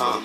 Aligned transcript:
I 0.00 0.20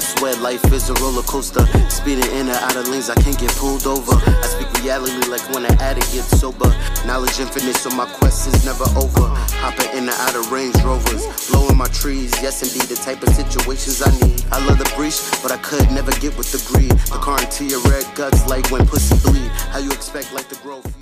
swear 0.00 0.34
life 0.36 0.72
is 0.72 0.88
a 0.88 0.94
roller 0.94 1.20
coaster. 1.22 1.66
Speeding 1.90 2.24
in 2.32 2.48
and 2.48 2.56
out 2.56 2.76
of 2.76 2.88
lanes, 2.88 3.10
I 3.10 3.14
can't 3.14 3.38
get 3.38 3.50
pulled 3.56 3.86
over. 3.86 4.14
I 4.14 4.46
speak 4.46 4.72
reality 4.82 5.28
like 5.28 5.46
when 5.52 5.66
an 5.66 5.78
addict 5.82 6.10
gets 6.14 6.40
sober. 6.40 6.74
Knowledge 7.06 7.40
infinite, 7.40 7.76
so 7.76 7.90
my 7.90 8.06
quest 8.06 8.48
is 8.48 8.64
never 8.64 8.84
over. 8.96 9.28
Hopping 9.60 9.90
in 9.90 10.08
and 10.08 10.16
out 10.16 10.34
of 10.34 10.50
Range 10.50 10.74
Rovers, 10.82 11.26
blowing 11.50 11.76
my 11.76 11.88
trees. 11.88 12.32
Yes, 12.40 12.62
indeed, 12.62 12.88
the 12.88 12.96
type 12.96 13.22
of 13.22 13.34
situations 13.34 14.00
I 14.00 14.10
need. 14.26 14.42
I 14.50 14.64
love 14.66 14.78
the 14.78 14.90
breach, 14.96 15.20
but 15.42 15.52
I 15.52 15.58
could 15.58 15.90
never 15.90 16.12
get 16.12 16.38
with 16.38 16.50
the 16.52 16.58
greed. 16.72 16.92
The 17.12 17.18
car 17.20 17.38
into 17.38 17.66
your 17.66 17.82
red 17.82 18.06
guts 18.14 18.46
like 18.48 18.70
when 18.70 18.86
pussy 18.86 19.18
bleed. 19.28 19.50
How 19.72 19.78
you 19.78 19.92
expect 19.92 20.32
like 20.32 20.48
the 20.48 20.56
growth? 20.62 20.97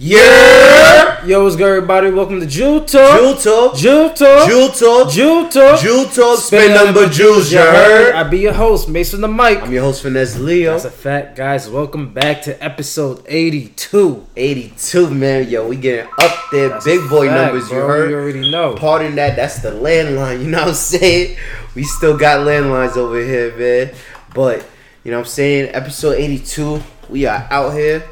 Yeah. 0.00 1.26
Yo, 1.26 1.42
what's 1.42 1.56
good, 1.56 1.66
everybody? 1.66 2.12
Welcome 2.12 2.38
to 2.38 2.46
Jewel 2.46 2.84
Talk. 2.84 3.18
Jewel 3.18 3.34
Talk. 3.34 3.76
Jewel 3.76 4.08
Talk. 4.10 4.48
Jewel 4.48 4.68
Talk. 4.68 5.10
Jewel 5.10 5.48
Talk. 5.48 5.80
Jewel 5.80 6.04
Talk. 6.04 6.38
Spin 6.38 6.72
number 6.72 7.08
Jules. 7.08 7.50
You 7.50 7.58
heard? 7.58 8.14
I 8.14 8.22
be 8.22 8.38
your 8.38 8.52
host, 8.52 8.88
Mason 8.88 9.20
the 9.20 9.26
Mic. 9.26 9.60
I'm 9.60 9.72
your 9.72 9.82
host, 9.82 10.02
Finesse 10.02 10.38
Leo. 10.38 10.74
That's 10.74 10.84
a 10.84 10.92
fact, 10.92 11.36
guys. 11.36 11.68
Welcome 11.68 12.12
back 12.12 12.42
to 12.42 12.62
episode 12.62 13.24
82. 13.26 14.24
82, 14.36 15.10
man. 15.10 15.48
Yo, 15.48 15.66
we 15.66 15.74
getting 15.74 16.08
up 16.20 16.44
there. 16.52 16.68
That's 16.68 16.84
Big 16.84 17.10
boy 17.10 17.26
fact, 17.26 17.52
numbers, 17.52 17.68
you 17.68 17.76
heard? 17.78 18.10
You 18.10 18.18
already 18.18 18.50
know. 18.52 18.76
Pardon 18.76 19.16
that, 19.16 19.34
that's 19.34 19.58
the 19.62 19.72
landline, 19.72 20.40
you 20.44 20.46
know 20.48 20.60
what 20.60 20.68
I'm 20.68 20.74
saying? 20.74 21.36
We 21.74 21.82
still 21.82 22.16
got 22.16 22.46
landlines 22.46 22.96
over 22.96 23.18
here, 23.18 23.52
man. 23.56 23.96
But, 24.32 24.64
you 25.02 25.10
know 25.10 25.18
what 25.18 25.26
I'm 25.26 25.30
saying? 25.30 25.74
Episode 25.74 26.12
82, 26.12 26.84
we 27.10 27.26
are 27.26 27.48
out 27.50 27.70
here. 27.72 28.08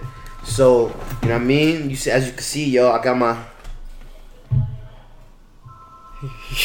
So, 0.47 0.87
you 1.23 1.29
know 1.29 1.35
what 1.35 1.43
I 1.43 1.45
mean? 1.45 1.91
You 1.91 1.97
see, 1.97 2.11
as 2.11 2.27
you 2.27 2.33
can 2.33 2.41
see, 2.43 2.71
yo, 2.71 2.91
I 2.91 3.03
got 3.03 3.17
my 3.19 3.37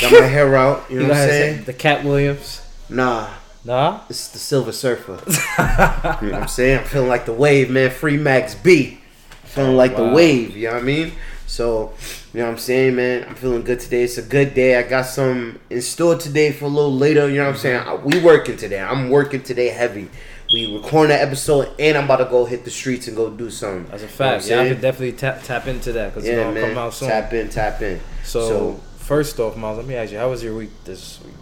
got 0.01 0.11
my 0.11 0.21
hair 0.27 0.55
out, 0.55 0.85
you 0.89 0.97
know 0.99 1.03
You 1.05 1.09
what 1.09 1.17
I'm 1.17 1.27
saying? 1.29 1.63
the 1.65 1.73
Katt 1.73 2.03
Williams. 2.05 2.61
Nah, 2.89 3.27
Nah? 3.65 4.01
it's 4.09 4.29
the 4.29 4.39
Silver 4.39 4.71
Surfer. 4.71 5.19
you 6.25 6.27
know 6.31 6.33
what 6.33 6.41
I'm 6.43 6.47
saying? 6.47 6.79
I'm 6.79 6.85
feeling 6.85 7.09
like 7.09 7.25
the 7.25 7.33
wave, 7.33 7.69
man. 7.69 7.89
Free 7.91 8.17
Max 8.17 8.55
B. 8.55 8.99
Feeling 9.43 9.75
like 9.75 9.97
the 9.97 10.07
wave, 10.07 10.55
you 10.55 10.67
know 10.67 10.75
what 10.75 10.83
I 10.83 10.85
mean? 10.85 11.11
So, 11.45 11.91
you 12.33 12.39
know 12.39 12.45
what 12.45 12.51
I'm 12.53 12.57
saying, 12.57 12.95
man? 12.95 13.25
I'm 13.27 13.35
feeling 13.35 13.63
good 13.63 13.81
today. 13.81 14.03
It's 14.03 14.17
a 14.17 14.21
good 14.21 14.53
day. 14.53 14.77
I 14.77 14.83
got 14.83 15.05
some 15.05 15.59
in 15.69 15.81
store 15.81 16.15
today 16.15 16.53
for 16.53 16.65
a 16.65 16.69
little 16.69 16.93
later, 16.95 17.27
you 17.27 17.37
know 17.39 17.47
what 17.47 17.55
I'm 17.55 17.57
saying? 17.59 18.03
We 18.05 18.21
working 18.23 18.55
today. 18.55 18.79
I'm 18.79 19.09
working 19.09 19.43
today 19.43 19.67
heavy. 19.67 20.09
We 20.53 20.73
recording 20.75 21.09
that 21.15 21.21
episode 21.21 21.69
and 21.79 21.97
I'm 21.97 22.05
about 22.05 22.17
to 22.17 22.25
go 22.25 22.43
hit 22.45 22.65
the 22.65 22.71
streets 22.71 23.07
and 23.07 23.15
go 23.15 23.29
do 23.29 23.49
something. 23.49 23.89
That's 23.89 24.03
a 24.03 24.05
You 24.05 24.11
know 24.11 24.15
fact. 24.17 24.47
Yeah, 24.47 24.61
I 24.61 24.67
could 24.69 24.81
definitely 24.81 25.13
tap, 25.13 25.43
tap 25.43 25.67
into 25.67 25.93
that 25.93 26.09
because 26.09 26.25
it's 26.25 26.35
Yeah, 26.35 26.43
going 26.43 26.55
to 26.55 26.61
man. 26.61 26.69
come 26.71 26.77
out 26.83 26.93
soon. 26.93 27.07
Tap 27.07 27.31
in, 27.33 27.49
tap 27.49 27.81
in. 27.81 27.99
so, 28.23 28.47
so 28.49 28.79
first 28.97 29.39
off, 29.39 29.55
Miles, 29.55 29.77
let 29.77 29.87
me 29.87 29.95
ask 29.95 30.11
you, 30.11 30.17
how 30.17 30.29
was 30.29 30.43
your 30.43 30.55
week 30.55 30.71
this 30.83 31.19
week? 31.23 31.33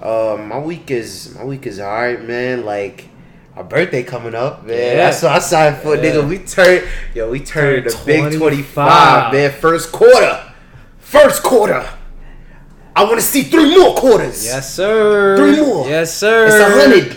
Uh, 0.00 0.36
my 0.40 0.58
week 0.58 0.90
is 0.90 1.34
my 1.34 1.44
week 1.44 1.66
is 1.66 1.80
alright, 1.80 2.22
man. 2.24 2.64
Like 2.64 3.08
our 3.56 3.64
birthday 3.64 4.02
coming 4.02 4.34
up, 4.34 4.64
man. 4.64 4.76
Yeah. 4.76 4.94
That's 4.96 5.22
what 5.22 5.32
I 5.32 5.38
signed 5.38 5.76
for, 5.78 5.94
Yeah. 5.96 6.02
nigga. 6.02 6.28
We 6.28 6.38
turned, 6.38 6.86
yo, 7.14 7.30
we 7.30 7.40
turned 7.40 7.84
the 7.86 8.02
big 8.06 8.20
25. 8.20 8.38
twenty 8.38 8.62
five, 8.62 9.32
man. 9.34 9.50
First 9.52 9.92
quarter, 9.92 10.52
first 10.98 11.42
quarter. 11.42 11.86
I 12.94 13.04
want 13.04 13.16
to 13.16 13.22
see 13.22 13.42
three 13.42 13.76
more 13.78 13.94
quarters. 13.94 14.44
Yes, 14.46 14.74
sir. 14.74 15.36
Three 15.36 15.60
more. 15.64 15.86
Yes, 15.86 16.14
sir. 16.16 16.46
it's 16.46 16.54
a 16.54 16.80
hundred. 16.80 17.16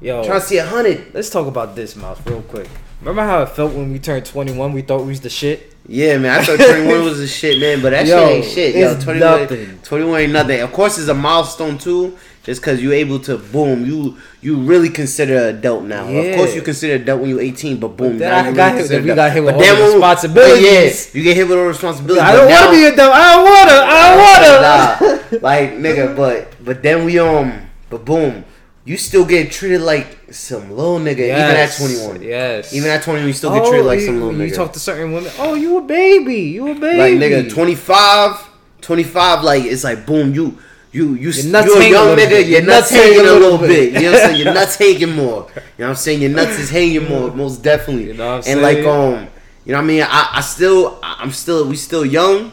Yo, 0.00 0.24
Trying 0.24 0.40
to 0.40 0.46
see 0.46 0.56
a 0.58 0.64
hundred. 0.66 1.12
let's 1.14 1.28
talk 1.30 1.46
about 1.46 1.76
this, 1.76 1.94
Miles, 1.94 2.18
real 2.26 2.42
quick. 2.42 2.68
Remember 3.00 3.22
how 3.22 3.42
it 3.42 3.50
felt 3.50 3.72
when 3.72 3.92
we 3.92 3.98
turned 3.98 4.24
21? 4.26 4.72
We 4.72 4.82
thought 4.82 5.02
we 5.02 5.08
was 5.08 5.20
the 5.20 5.30
shit? 5.30 5.74
Yeah, 5.88 6.18
man. 6.18 6.38
I 6.40 6.44
thought 6.44 6.58
twenty 6.58 6.86
one 6.86 7.04
was 7.04 7.18
a 7.18 7.26
shit, 7.40 7.58
man. 7.58 7.82
But 7.82 7.90
that 7.90 8.06
Yo, 8.06 8.18
shit 8.28 8.36
ain't 8.36 8.44
shit. 8.44 8.74
Yo, 8.76 8.92
it's 8.92 9.02
21, 9.04 9.40
nothing. 9.40 9.78
21 9.82 10.20
ain't 10.20 10.32
nothing. 10.32 10.60
Of 10.60 10.72
course, 10.72 10.98
it's 10.98 11.08
a 11.08 11.14
milestone 11.14 11.78
too. 11.78 12.16
Just 12.44 12.60
because 12.60 12.82
you're 12.82 12.92
able 12.94 13.18
to 13.20 13.36
boom, 13.38 13.84
you 13.84 14.16
you 14.40 14.56
really 14.58 14.88
consider 14.88 15.36
an 15.48 15.56
adult 15.56 15.84
now. 15.84 16.06
Of 16.06 16.36
course, 16.36 16.54
you 16.54 16.62
consider 16.62 16.94
adult 17.02 17.20
when 17.22 17.30
you're 17.30 17.40
18, 17.40 17.78
but 17.80 17.88
boom, 17.96 18.18
then 18.18 18.30
now 18.30 18.48
you 18.50 18.54
got 18.54 18.74
really 18.74 18.88
hit- 18.88 19.02
we 19.04 19.14
got 19.14 19.32
hit 19.32 19.44
with 19.44 19.56
But 19.56 19.68
all 19.68 19.76
the 19.76 19.82
responsibilities. 19.92 21.06
but 21.06 21.14
Yeah, 21.14 21.18
you 21.18 21.24
get 21.24 21.36
hit 21.36 21.48
with 21.48 21.58
all 21.58 21.64
the 21.64 21.68
responsibilities. 21.68 22.22
I 22.22 22.32
don't 22.36 22.48
want 22.50 22.64
to 22.66 22.70
be 22.72 22.84
a 22.86 22.96
dumb. 22.96 23.12
I 23.12 23.34
don't 23.34 23.44
want 23.44 23.70
to. 23.70 23.76
I 23.88 24.08
don't 24.08 25.10
want 25.10 25.30
to. 25.32 25.38
Nah, 25.38 25.38
like 25.48 25.70
nigga, 25.72 26.16
but 26.16 26.54
but 26.64 26.82
then 26.82 27.04
we 27.04 27.18
um, 27.18 27.68
but 27.90 28.04
boom, 28.04 28.44
you 28.90 28.96
still 28.96 29.24
get 29.24 29.52
treated 29.52 29.80
like 29.82 30.18
some 30.32 30.68
little 30.68 30.98
nigga 30.98 31.20
even 31.20 31.36
at 31.38 31.72
21. 31.76 32.22
Yes. 32.22 32.74
Even 32.74 32.90
at 32.90 33.04
21, 33.04 33.24
you 33.28 33.32
still 33.32 33.52
get 33.54 33.64
treated 33.68 33.86
like 33.86 34.00
some 34.00 34.14
little 34.16 34.32
you, 34.32 34.38
nigga. 34.38 34.48
you 34.48 34.54
talk 34.56 34.72
to 34.72 34.80
certain 34.80 35.12
women. 35.12 35.30
Oh, 35.38 35.54
you 35.54 35.78
a 35.78 35.82
baby. 35.82 36.34
You 36.34 36.72
a 36.72 36.74
baby. 36.74 36.98
Like 36.98 37.30
nigga, 37.30 37.48
25, 37.48 38.48
25, 38.80 39.44
like 39.44 39.62
it's 39.62 39.84
like 39.84 40.04
boom, 40.06 40.34
you 40.34 40.58
you 40.90 41.14
you 41.14 41.30
Your 41.30 41.52
nuts 41.52 41.68
you 41.68 41.80
a 41.80 41.88
young 41.88 42.16
nigga, 42.16 42.28
bit. 42.30 42.46
your 42.48 42.62
nuts 42.62 42.90
nuts 42.90 42.90
hanging 42.90 43.20
a 43.20 43.32
little 43.32 43.58
bit. 43.58 43.92
You 43.92 44.00
know 44.00 44.10
what 44.10 44.22
I'm 44.22 44.26
saying? 44.26 44.36
Your 44.44 44.54
nuts 44.54 44.74
hanging 44.76 45.14
more. 45.14 45.46
You 45.54 45.62
know 45.62 45.62
what 45.76 45.88
I'm 45.90 45.94
saying? 45.94 46.20
Your 46.22 46.30
nuts 46.30 46.58
is 46.58 46.70
hanging 46.70 47.08
more, 47.08 47.30
most 47.44 47.62
definitely. 47.62 48.06
You 48.08 48.14
know 48.14 48.38
what 48.38 48.48
I'm 48.48 48.52
and 48.52 48.60
like 48.62 48.84
um, 48.84 49.28
you 49.64 49.70
know 49.72 49.78
what 49.78 49.84
I 49.84 49.86
mean? 49.86 50.02
I, 50.02 50.30
I 50.32 50.40
still 50.40 50.98
I'm 51.00 51.30
still 51.30 51.68
we 51.68 51.76
still 51.76 52.04
young, 52.04 52.50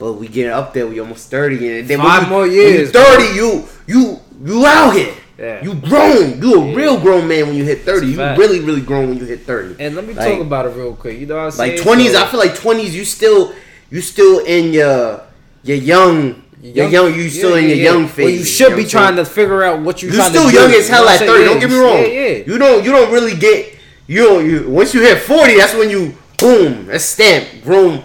but 0.00 0.14
we 0.14 0.26
getting 0.26 0.50
up 0.50 0.74
there. 0.74 0.88
We 0.88 0.98
almost 0.98 1.30
30 1.30 1.78
and 1.78 1.88
then 1.88 1.98
Five 2.00 2.24
you- 2.24 2.28
more 2.28 2.46
you 2.48 2.62
years, 2.62 2.90
30, 2.90 3.36
you 3.36 3.68
you 3.86 4.20
you 4.44 4.66
out 4.66 4.96
here. 4.96 5.14
Yeah. 5.38 5.62
You 5.62 5.74
grown. 5.74 6.42
You 6.42 6.54
a 6.62 6.66
Yeah. 6.70 6.74
real 6.74 6.98
grown 6.98 7.28
man 7.28 7.46
when 7.46 7.54
you 7.56 7.64
hit 7.64 7.84
30. 7.84 8.08
It's 8.08 8.16
You 8.18 8.24
really 8.42 8.60
really 8.60 8.80
grown 8.80 9.08
when 9.10 9.18
you 9.18 9.24
hit 9.24 9.46
30. 9.46 9.76
And 9.78 9.94
let 9.94 10.06
me 10.06 10.14
Like- 10.14 10.26
talk 10.32 10.40
about 10.40 10.66
it 10.66 10.72
real 10.76 10.94
quick. 10.94 11.18
You 11.20 11.26
know 11.26 11.36
what 11.36 11.44
I'm 11.44 11.50
saying? 11.52 11.72
like 11.76 11.80
twenties, 11.82 12.12
So- 12.12 12.22
I 12.22 12.26
feel 12.26 12.40
like 12.40 12.56
twenties. 12.56 12.94
You 12.94 13.04
still, 13.04 13.52
you 13.90 14.00
still 14.00 14.40
in 14.40 14.72
your 14.72 15.20
your 15.64 15.76
young, 15.76 16.42
your 16.62 16.88
young. 16.88 17.14
You 17.14 17.28
still 17.30 17.50
yeah, 17.50 17.56
in 17.58 17.68
your 17.68 17.76
yeah, 17.78 17.84
young 17.92 18.08
phase. 18.08 18.24
Well, 18.24 18.34
you 18.34 18.44
should 18.44 18.76
be 18.76 18.84
trying 18.84 19.16
to 19.16 19.24
figure 19.24 19.62
out 19.62 19.80
what 19.80 20.02
you 20.02 20.08
You 20.08 20.16
trying 20.16 20.30
still 20.30 20.46
to 20.46 20.50
do. 20.50 20.56
young 20.60 20.72
as 20.72 20.88
hell 20.88 21.02
You 21.02 21.06
know 21.08 21.12
at 21.14 21.20
thirty. 21.20 21.44
Don't 21.44 21.60
get 21.60 21.70
me 21.70 21.76
wrong. 21.76 21.98
Yeah, 21.98 22.06
yeah. 22.06 22.38
You 22.46 22.58
don't. 22.58 22.84
You 22.84 22.90
don't 22.92 23.12
really 23.12 23.34
get. 23.34 23.74
You 24.08 24.24
don't. 24.24 24.50
You 24.50 24.64
once 24.68 24.92
you 24.94 25.02
hit 25.02 25.18
forty, 25.18 25.56
that's 25.56 25.74
when 25.74 25.88
you 25.90 26.14
boom. 26.38 26.86
That's 26.88 27.04
stamp 27.04 27.44
grown. 27.64 28.02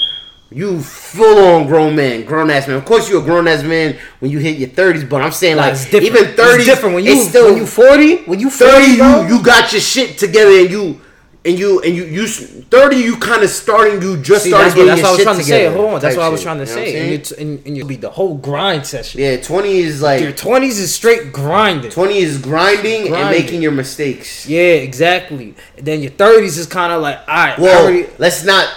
You 0.54 0.82
full 0.82 1.46
on 1.46 1.68
grown 1.68 1.96
man, 1.96 2.26
grown 2.26 2.50
ass 2.50 2.68
man. 2.68 2.78
Of 2.78 2.86
course, 2.86 3.10
you're 3.10 3.22
a 3.22 3.26
grown 3.26 3.48
ass 3.48 3.64
man 3.64 3.98
when 4.20 4.32
you 4.32 4.40
hit 4.40 4.58
your 4.58 4.70
thirties. 4.70 5.04
But 5.04 5.22
I'm 5.22 5.32
saying 5.32 5.58
Nah, 5.58 5.68
like 5.70 5.94
even 5.94 6.36
thirty, 6.36 6.64
It's 6.64 6.66
different 6.66 6.96
when 6.96 7.04
you 7.04 7.22
still 7.24 7.46
when 7.48 7.58
you 7.58 7.66
40, 7.66 8.24
when 8.24 8.40
you 8.40 8.50
40, 8.50 8.72
30 8.72 8.98
bro, 8.98 9.22
you 9.22 9.38
you 9.38 9.44
got 9.44 9.72
your 9.72 9.82
shit 9.82 10.18
together 10.18 10.52
and 10.52 10.70
you 10.70 11.02
and 11.46 11.60
you 11.60 11.82
and 11.82 11.96
you 11.96 12.06
you 12.06 12.28
30 12.28 12.96
you 12.96 13.18
kind 13.18 13.44
of 13.44 13.50
starting 13.50 14.02
you 14.02 14.18
just 14.22 14.44
See, 14.44 14.50
started 14.50 14.68
that's 14.68 14.78
what, 14.78 14.86
getting 14.86 15.02
that's 15.02 15.02
your 15.02 15.10
what 15.10 15.10
I 15.10 15.12
was 15.12 15.24
trying 15.24 15.38
to 15.38 15.44
together 15.44 15.70
say. 15.70 15.76
Hold 15.76 15.94
on, 15.94 16.02
that's 16.02 16.16
what 16.16 16.26
I 16.26 16.30
was 16.30 16.42
trying 16.42 16.58
to 16.58 16.64
you 16.64 16.70
know 16.70 16.76
say. 16.76 17.16
And, 17.16 17.30
you 17.30 17.36
and, 17.38 17.68
and 17.68 17.78
you 17.78 17.86
be 17.86 17.96
the 17.98 18.10
whole 18.10 18.36
grind 18.36 18.86
session. 18.86 19.20
yeah 19.20 19.42
20 19.42 19.78
is 19.78 20.02
like 20.02 20.22
Your 20.22 20.32
twenties 20.32 20.80
is 20.80 20.94
straight 20.94 21.34
grinding. 21.34 21.92
20 21.92 22.18
is 22.18 22.42
grinding, 22.42 23.14
and 23.14 23.30
making 23.30 23.62
your 23.62 23.72
mistakes 23.74 24.48
Yeah, 24.48 24.62
exactly. 24.62 25.56
And 25.78 25.86
then 25.86 26.02
your 26.02 26.12
thirties 26.12 26.58
is 26.58 26.66
kind 26.66 26.94
of 26.94 27.02
like, 27.02 27.18
all 27.28 27.36
right, 27.36 27.60
I 27.60 27.62
well 27.62 27.84
already, 27.86 28.08
let's 28.20 28.46
not 28.46 28.68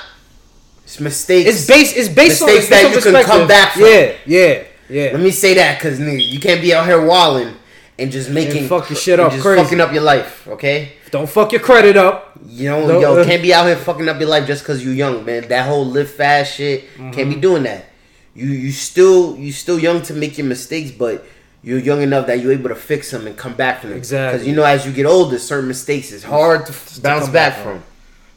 it's 0.96 1.00
mistakes 1.00 1.48
it's 1.50 1.66
based. 1.66 1.96
It's 1.96 2.08
based 2.08 2.42
on 2.42 2.46
Mistakes 2.48 2.64
it's 2.64 2.68
that 2.70 2.94
you 2.94 3.12
can 3.12 3.24
come 3.24 3.48
back 3.48 3.72
from. 3.72 3.82
Yeah, 3.82 4.12
yeah, 4.26 4.64
yeah. 4.88 5.10
let 5.12 5.20
me 5.20 5.30
say 5.30 5.54
that 5.54 5.78
because 5.78 5.98
nigga, 6.00 6.24
you 6.32 6.40
can't 6.40 6.60
be 6.60 6.72
out 6.74 6.86
here 6.86 7.04
walling 7.04 7.54
and 7.98 8.10
just 8.12 8.30
making 8.30 8.68
fuck 8.68 8.88
your 8.90 8.96
shit 8.96 9.18
up 9.20 9.32
just 9.32 9.42
crazy. 9.42 9.62
fucking 9.62 9.80
up 9.80 9.92
your 9.92 10.02
life 10.02 10.46
okay 10.48 10.92
Don't 11.10 11.28
fuck 11.28 11.52
your 11.52 11.62
credit 11.62 11.96
up. 11.96 12.38
You 12.46 12.68
know, 12.70 12.86
No, 12.86 13.00
yo, 13.00 13.16
uh, 13.20 13.24
can't 13.30 13.42
be 13.42 13.52
out 13.54 13.66
here 13.66 13.76
fucking 13.76 14.08
up 14.08 14.18
your 14.20 14.28
life 14.28 14.46
just 14.46 14.64
cause 14.64 14.82
you 14.84 14.90
young, 14.90 15.24
man. 15.24 15.48
That 15.48 15.66
whole 15.66 15.84
live 15.86 16.10
fast 16.10 16.54
shit, 16.56 16.84
can't 16.96 17.14
Mm-hmm. 17.14 17.30
be 17.30 17.36
doing 17.36 17.62
that. 17.64 17.86
You 18.34 18.46
you 18.48 18.70
still 18.72 19.36
you 19.36 19.50
still 19.52 19.78
young 19.78 20.02
to 20.02 20.12
make 20.14 20.36
your 20.38 20.46
mistakes, 20.46 20.90
but 20.90 21.24
you're 21.62 21.78
young 21.80 22.02
enough 22.02 22.26
that 22.28 22.40
you're 22.40 22.52
able 22.52 22.68
to 22.68 22.76
fix 22.76 23.10
them 23.10 23.26
and 23.26 23.34
come 23.36 23.54
back 23.54 23.80
from 23.80 23.90
them. 23.90 23.98
Exactly. 23.98 24.32
Because 24.38 24.46
you 24.46 24.54
know, 24.54 24.62
as 24.64 24.84
you 24.86 24.92
get 24.92 25.06
older, 25.06 25.38
certain 25.38 25.66
mistakes 25.68 26.12
is 26.12 26.22
hard 26.22 26.66
to 26.66 26.72
f- 26.72 27.00
bounce 27.02 27.24
back 27.26 27.54
back 27.54 27.62
from. 27.64 27.82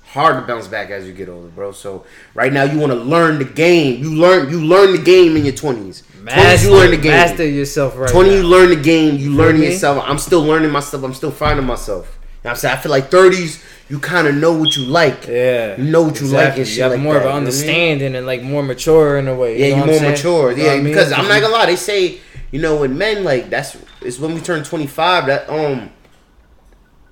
Hard 0.09 0.41
to 0.41 0.47
bounce 0.47 0.67
back 0.67 0.89
as 0.89 1.05
you 1.05 1.13
get 1.13 1.29
older, 1.29 1.47
bro. 1.49 1.71
So 1.71 2.03
right 2.33 2.51
now, 2.51 2.63
you 2.63 2.79
want 2.79 2.91
to 2.91 2.97
learn 2.97 3.37
the 3.37 3.45
game. 3.45 4.01
You 4.01 4.15
learn 4.15 4.49
you 4.49 4.59
learn 4.59 4.91
the 4.91 5.01
game 5.01 5.37
in 5.37 5.45
your 5.45 5.53
twenties. 5.53 6.01
Twenties, 6.01 6.23
Master, 6.35 6.67
you 6.67 6.73
learn 6.75 6.91
the 6.91 6.97
game. 6.97 7.11
master 7.11 7.47
yourself 7.47 7.95
right. 7.97 8.09
20 8.09 8.29
now. 8.29 8.35
you 8.35 8.43
learn 8.43 8.69
the 8.69 8.75
game 8.75 9.15
you 9.17 9.31
learn 9.31 9.57
me? 9.59 9.67
yourself 9.67 10.03
i'm 10.05 10.17
still 10.17 10.43
learning 10.43 10.69
myself 10.69 11.01
i'm 11.03 11.13
still 11.13 11.31
finding 11.31 11.65
myself 11.65 12.19
you 12.21 12.39
know 12.43 12.49
i'm 12.51 12.55
saying 12.57 12.75
i 12.75 12.79
feel 12.79 12.91
like 12.91 13.09
30s 13.09 13.63
you 13.89 13.99
kind 13.99 14.27
of 14.27 14.35
know 14.35 14.51
what 14.51 14.75
you 14.75 14.83
like 14.85 15.25
Yeah, 15.27 15.77
you 15.77 15.85
know 15.89 16.01
what 16.03 16.19
you 16.19 16.27
like 16.27 16.57
and 16.57 16.67
shit 16.67 16.75
You 16.77 16.83
have 16.83 16.91
like 16.91 16.99
more 17.01 17.13
that, 17.13 17.19
of 17.19 17.23
you 17.23 17.29
an 17.29 17.33
what 17.35 17.37
I 17.37 17.39
mean? 17.39 17.47
understanding 17.47 18.15
and 18.15 18.25
like 18.27 18.43
more 18.43 18.61
mature 18.63 19.17
in 19.17 19.27
a 19.29 19.33
way. 19.35 19.57
yeah 19.59 19.67
you 19.67 19.71
know 19.71 19.77
you're 19.77 19.85
more 19.85 19.99
saying? 19.99 20.11
mature 20.11 20.51
You 20.51 20.57
yeah 20.57 20.63
what 20.65 20.71
I 20.71 20.75
mean? 20.81 20.83
because 20.93 21.11
i'm 21.13 21.27
not 21.29 21.41
gonna 21.41 21.53
lie 21.53 21.65
they 21.67 21.75
say 21.77 22.19
you 22.51 22.59
know 22.61 22.75
with 22.81 22.91
men 22.91 23.23
like 23.23 23.49
that's 23.49 23.77
it's 24.01 24.19
when 24.19 24.33
we 24.35 24.41
turn 24.41 24.63
25 24.65 25.25
that 25.27 25.49
um 25.49 25.89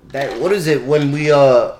that 0.08 0.38
what 0.38 0.52
is 0.52 0.66
it 0.66 0.84
when 0.84 1.12
we 1.12 1.32
uh 1.32 1.72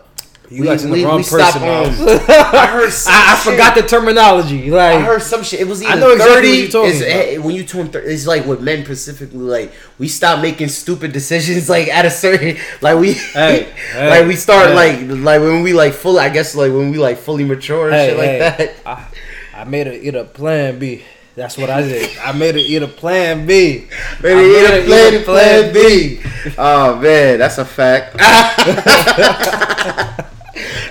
You 0.50 0.62
we, 0.62 0.68
asking 0.70 0.90
we, 0.90 1.00
the 1.00 1.04
wrong 1.06 1.16
we 1.18 1.24
person. 1.24 1.40
stop 1.40 1.56
um, 1.56 2.08
I 2.56 2.66
heard 2.66 2.90
some 2.90 3.12
I, 3.14 3.34
I 3.34 3.36
forgot 3.36 3.74
the 3.74 3.82
terminology. 3.82 4.70
Like 4.70 4.94
I 4.96 5.00
heard 5.02 5.20
some 5.22 5.42
shit. 5.42 5.60
It 5.60 5.66
was 5.68 5.82
either 5.82 5.92
I 5.92 6.00
know 6.00 6.12
exactly 6.12 6.34
what 6.34 6.36
30 6.36 6.48
you're 6.48 6.68
talking 6.70 6.96
about. 7.02 7.10
eh, 7.10 7.36
when 7.38 7.54
you 7.54 7.64
turn 7.64 7.88
30, 7.88 8.06
it's 8.08 8.26
like 8.26 8.46
with 8.46 8.62
men 8.62 8.82
specifically, 8.84 9.38
like 9.40 9.72
we 9.98 10.08
stop 10.08 10.40
making 10.40 10.68
stupid 10.68 11.12
decisions 11.12 11.68
like 11.76 11.88
at 11.88 12.06
a 12.06 12.10
certain 12.10 12.56
like 12.80 12.98
we 12.98 13.12
Hey, 13.12 13.64
hey, 13.92 14.08
like 14.10 14.26
we 14.26 14.36
start 14.36 14.68
hey. 14.70 14.74
like 14.74 15.18
like 15.20 15.40
when 15.42 15.62
we 15.62 15.74
like 15.74 15.92
fully 15.92 16.20
I 16.20 16.30
guess 16.30 16.54
like 16.54 16.72
when 16.72 16.90
we 16.90 16.96
like 16.98 17.18
fully 17.18 17.44
mature 17.44 17.88
and 17.90 17.94
Hey, 17.94 18.08
shit 18.08 18.16
like 18.18 18.28
hey, 18.28 18.74
that. 18.84 19.14
I, 19.54 19.60
I 19.60 19.64
made 19.64 19.86
a 19.86 19.94
it 20.06 20.14
a 20.14 20.24
plan 20.24 20.78
B. 20.78 21.02
That's 21.36 21.56
what 21.56 21.70
I 21.70 21.82
did. 21.82 22.18
I 22.18 22.32
made 22.32 22.56
her 22.56 22.60
eat 22.60 22.82
a 22.82 22.88
Plan 22.88 23.46
B. 23.46 23.86
Man, 24.22 24.38
I 24.38 24.42
he 24.42 24.48
made 24.48 24.66
had 24.66 24.70
her 24.70 24.78
a 24.78 24.82
eat 24.82 24.86
plan, 24.86 25.14
a 25.14 25.72
plan 25.72 25.72
B. 25.74 26.20
Oh 26.58 26.96
man, 26.96 27.38
that's 27.38 27.58
a 27.58 27.64
fact. 27.64 28.16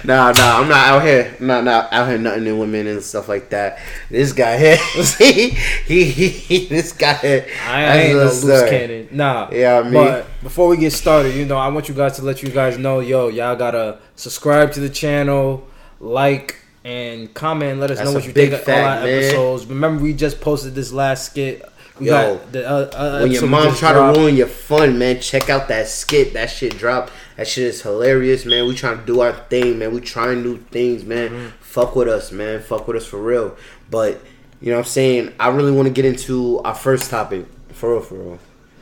Nah, 0.07 0.31
nah, 0.31 0.59
I'm 0.61 0.67
not 0.67 0.87
out 0.87 1.03
here, 1.03 1.35
not 1.39 1.63
not 1.63 1.91
out 1.93 2.07
here 2.07 2.17
nothing 2.17 2.47
in 2.47 2.57
women 2.57 2.87
and 2.87 3.03
stuff 3.03 3.27
like 3.29 3.49
that. 3.49 3.79
This 4.09 4.33
guy 4.33 4.57
here, 4.57 4.77
he, 5.19 5.49
he, 5.49 6.29
he, 6.29 6.65
this 6.67 6.93
guy 6.93 7.13
here. 7.15 7.45
I 7.67 7.97
ain't 7.99 8.17
no 8.17 8.23
loose 8.23 8.49
up. 8.49 8.69
cannon. 8.69 9.09
Nah. 9.11 9.49
Yeah, 9.51 9.79
I 9.79 9.83
mean- 9.83 9.93
But 9.93 10.25
before 10.41 10.67
we 10.69 10.77
get 10.77 10.91
started, 10.93 11.35
you 11.35 11.45
know, 11.45 11.57
I 11.57 11.67
want 11.67 11.87
you 11.89 11.93
guys 11.95 12.15
to 12.17 12.23
let 12.23 12.41
you 12.41 12.49
guys 12.49 12.77
know, 12.77 12.99
yo, 12.99 13.27
y'all 13.27 13.55
gotta 13.55 13.99
subscribe 14.15 14.71
to 14.73 14.79
the 14.79 14.89
channel, 14.89 15.67
like, 15.99 16.55
and 16.83 17.33
comment. 17.33 17.79
Let 17.79 17.91
us 17.91 17.97
That's 17.97 18.09
know 18.09 18.15
what 18.15 18.25
you 18.25 18.31
think 18.33 18.53
of 18.53 18.67
all 18.67 18.73
our 18.75 19.01
man. 19.01 19.07
episodes. 19.07 19.65
Remember, 19.65 20.01
we 20.01 20.13
just 20.13 20.39
posted 20.39 20.73
this 20.73 20.91
last 20.93 21.25
skit. 21.25 21.61
We 21.99 22.05
Yo, 22.07 22.35
got 22.37 22.51
the 22.51 22.69
uh, 22.69 22.73
uh, 22.93 23.19
When 23.23 23.31
your 23.31 23.47
mom 23.47 23.73
try 23.75 23.91
dropped. 23.91 24.15
to 24.15 24.21
ruin 24.21 24.35
your 24.37 24.47
fun, 24.47 24.99
man, 24.99 25.19
check 25.19 25.49
out 25.49 25.67
that 25.69 25.87
skit. 25.87 26.33
That 26.33 26.49
shit 26.49 26.77
drop. 26.77 27.09
That 27.37 27.47
shit 27.47 27.65
is 27.65 27.81
hilarious, 27.83 28.45
man. 28.45 28.67
We 28.67 28.75
trying 28.75 28.99
to 28.99 29.05
do 29.05 29.21
our 29.21 29.31
thing, 29.33 29.77
man. 29.79 29.93
We 29.93 30.01
trying 30.01 30.41
new 30.43 30.57
things, 30.57 31.05
man. 31.05 31.29
Mm-hmm. 31.29 31.47
Fuck 31.61 31.95
with 31.95 32.07
us, 32.07 32.31
man. 32.31 32.61
Fuck 32.61 32.87
with 32.87 32.97
us 32.97 33.05
for 33.05 33.17
real. 33.21 33.55
But 33.89 34.19
you 34.59 34.71
know 34.71 34.77
what 34.77 34.85
I'm 34.87 34.89
saying? 34.91 35.33
I 35.39 35.49
really 35.49 35.71
want 35.71 35.87
to 35.87 35.93
get 35.93 36.03
into 36.05 36.59
our 36.63 36.73
first 36.75 37.11
topic. 37.11 37.45
For 37.73 37.91
real, 37.93 38.01
for 38.01 38.15
real. 38.15 38.23
You 38.25 38.31
know 38.31 38.39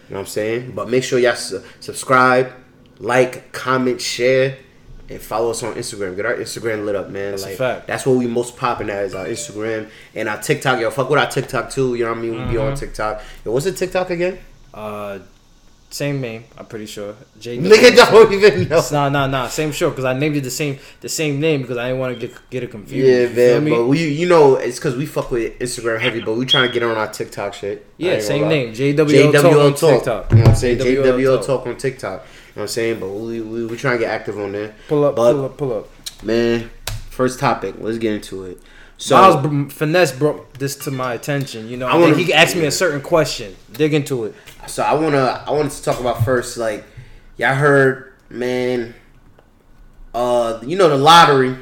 what 0.07 0.19
I'm 0.21 0.25
saying? 0.27 0.71
But 0.73 0.89
make 0.89 1.03
sure 1.03 1.19
y'all 1.19 1.35
su- 1.35 1.61
subscribe, 1.81 2.53
like, 2.99 3.51
comment, 3.51 3.99
share, 3.99 4.57
and 5.09 5.19
follow 5.19 5.49
us 5.51 5.61
on 5.61 5.73
Instagram. 5.75 6.15
Get 6.15 6.25
our 6.25 6.35
Instagram 6.35 6.85
lit 6.85 6.95
up, 6.95 7.09
man. 7.09 7.31
That's 7.31 7.43
a 7.43 7.47
like 7.47 7.57
fact. 7.57 7.87
that's 7.87 8.05
what 8.05 8.15
we 8.15 8.25
most 8.25 8.55
popping 8.55 8.89
at 8.89 9.03
is 9.03 9.13
our 9.15 9.25
Instagram 9.25 9.89
and 10.15 10.29
our 10.29 10.41
TikTok. 10.41 10.79
Yo, 10.79 10.89
fuck 10.91 11.09
with 11.09 11.19
our 11.19 11.29
TikTok 11.29 11.69
too. 11.71 11.95
You 11.95 12.05
know 12.05 12.11
what 12.11 12.19
I 12.19 12.21
mean? 12.21 12.31
We 12.31 12.37
be 12.37 12.43
Mm-hmm. 12.53 12.59
on 12.61 12.75
TikTok. 12.75 13.21
Yo, 13.43 13.51
what's 13.51 13.65
the 13.65 13.73
TikTok 13.73 14.09
again? 14.11 14.39
Uh, 14.73 15.19
same 15.95 16.19
name, 16.19 16.43
I'm 16.57 16.65
pretty 16.65 16.87
sure. 16.87 17.15
J. 17.39 17.57
Nigga 17.57 17.95
don't 17.95 18.33
even 18.33 18.67
know. 18.67 18.83
Nah, 18.91 19.07
nah, 19.07 19.27
nah. 19.27 19.47
Same 19.47 19.71
show 19.71 19.89
because 19.91 20.03
I 20.03 20.11
named 20.11 20.35
it 20.35 20.41
the 20.41 20.51
same 20.51 20.77
the 20.99 21.07
same 21.07 21.39
name 21.39 21.61
because 21.61 21.77
I 21.77 21.87
didn't 21.87 21.99
want 22.01 22.19
to 22.19 22.27
get 22.27 22.49
get 22.49 22.63
it 22.63 22.71
confused. 22.71 23.07
Yeah, 23.07 23.21
You 23.21 23.29
feel 23.29 23.61
man. 23.61 23.69
But 23.69 23.85
we, 23.85 24.05
you 24.09 24.27
know, 24.27 24.55
it's 24.55 24.77
because 24.77 24.97
we 24.97 25.05
fuck 25.05 25.31
with 25.31 25.57
Instagram 25.59 26.01
heavy, 26.01 26.19
but 26.19 26.33
we 26.33 26.45
trying 26.45 26.67
to 26.67 26.73
get 26.73 26.83
on 26.83 26.97
our 26.97 27.07
TikTok 27.07 27.53
shit. 27.53 27.85
Yeah, 27.97 28.19
same 28.19 28.49
name. 28.49 28.73
JWO, 28.73 29.31
Talk 29.31 29.45
on 29.45 29.73
TikTok. 29.73 30.31
You 30.31 30.37
know 30.37 30.41
what 30.41 30.49
I'm 30.49 30.55
saying? 30.55 30.77
JWO 30.79 31.03
JWO 31.05 31.45
Talk. 31.45 31.65
on 31.65 31.77
TikTok. 31.77 32.11
You 32.11 32.17
know 32.17 32.23
what 32.55 32.61
I'm 32.63 32.67
saying? 32.67 32.99
But 32.99 33.09
we 33.09 33.39
we, 33.39 33.65
we 33.65 33.77
trying 33.77 33.97
to 33.97 34.03
get 34.03 34.11
active 34.11 34.37
on 34.37 34.51
there. 34.51 34.75
Pull 34.89 35.05
up, 35.05 35.15
pull 35.15 35.45
up, 35.45 35.57
pull 35.57 35.73
up. 35.77 35.87
Man, 36.23 36.69
first 37.09 37.39
topic. 37.39 37.75
Let's 37.79 37.99
get 37.99 38.13
into 38.15 38.43
it. 38.43 38.59
So 38.97 39.15
Miles 39.15 39.45
br- 39.45 39.69
finesse 39.69 40.11
brought 40.13 40.53
this 40.53 40.75
to 40.77 40.91
my 40.91 41.13
attention. 41.13 41.67
You 41.67 41.77
know, 41.77 41.87
I 41.87 42.13
he 42.13 42.33
asked 42.33 42.55
me 42.55 42.65
a 42.65 42.71
certain 42.71 43.01
question. 43.01 43.55
Dig 43.71 43.93
into 43.93 44.25
it. 44.25 44.35
So 44.67 44.83
I 44.83 44.93
wanna 44.93 45.43
I 45.45 45.51
wanted 45.51 45.71
to 45.71 45.83
talk 45.83 45.99
about 45.99 46.23
first, 46.25 46.57
like 46.57 46.85
y'all 47.37 47.55
heard, 47.55 48.13
man. 48.29 48.93
Uh, 50.13 50.59
you 50.65 50.77
know 50.77 50.89
the 50.89 50.97
lottery. 50.97 51.57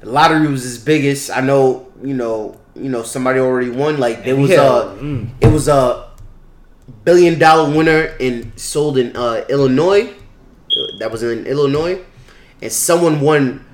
The 0.00 0.08
lottery 0.10 0.46
was 0.48 0.64
its 0.66 0.82
biggest. 0.82 1.30
I 1.30 1.40
know, 1.40 1.92
you 2.02 2.14
know, 2.14 2.58
you 2.74 2.88
know 2.88 3.02
somebody 3.02 3.38
already 3.38 3.70
won. 3.70 3.98
Like 3.98 4.24
there 4.24 4.36
was 4.36 4.50
Yeah, 4.50 4.62
a, 4.62 4.84
mm. 4.96 5.28
it 5.40 5.48
was 5.52 5.68
a 5.68 6.08
billion 7.04 7.38
dollar 7.38 7.74
winner 7.74 8.14
and 8.20 8.58
sold 8.58 8.98
in 8.98 9.16
uh, 9.16 9.44
Illinois. 9.48 10.12
That 10.98 11.10
was 11.10 11.22
in 11.22 11.46
Illinois, 11.46 12.00
and 12.62 12.72
someone 12.72 13.20
won 13.20 13.64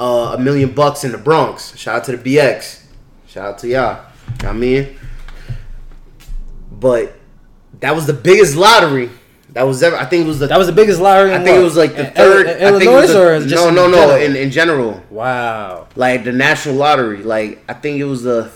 uh, 0.00 0.34
a 0.36 0.40
million 0.40 0.72
bucks 0.72 1.04
in 1.04 1.12
the 1.12 1.18
Bronx. 1.18 1.76
Shout 1.76 1.96
out 1.96 2.04
to 2.04 2.16
the 2.16 2.36
BX. 2.36 2.82
Shout 3.26 3.46
out 3.46 3.58
to 3.58 3.68
y'all. 3.68 3.96
You 4.26 4.32
know 4.32 4.36
what 4.38 4.44
I 4.44 4.52
mean, 4.54 4.96
but 6.72 7.14
that 7.80 7.94
was 7.94 8.06
the 8.06 8.12
biggest 8.12 8.56
lottery 8.56 9.10
that 9.52 9.62
was 9.62 9.82
ever. 9.82 9.96
I 9.96 10.04
think 10.04 10.24
it 10.24 10.28
was 10.28 10.38
the. 10.38 10.46
That 10.48 10.58
was 10.58 10.66
the 10.66 10.72
biggest 10.72 11.00
lottery. 11.00 11.32
I 11.32 11.36
in 11.36 11.44
think 11.44 11.54
what? 11.54 11.60
it 11.60 11.64
was 11.64 11.76
like 11.76 11.94
the 11.94 12.08
In- 12.08 12.14
third. 12.14 12.46
in 12.46 12.52
I 12.52 12.70
think 12.78 12.82
it 12.82 12.86
Illinois 12.86 13.06
the- 13.06 13.22
or 13.36 13.40
just 13.40 13.54
no, 13.54 13.70
no, 13.70 13.86
no. 13.88 13.96
general? 13.96 14.16
In 14.22 14.36
in 14.36 14.50
general, 14.50 15.02
wow. 15.10 15.88
like 15.96 16.24
the 16.24 16.32
national 16.32 16.74
lottery. 16.76 17.22
Like 17.22 17.62
I 17.68 17.72
think 17.74 17.98
it 17.98 18.04
was 18.04 18.22
the. 18.22 18.50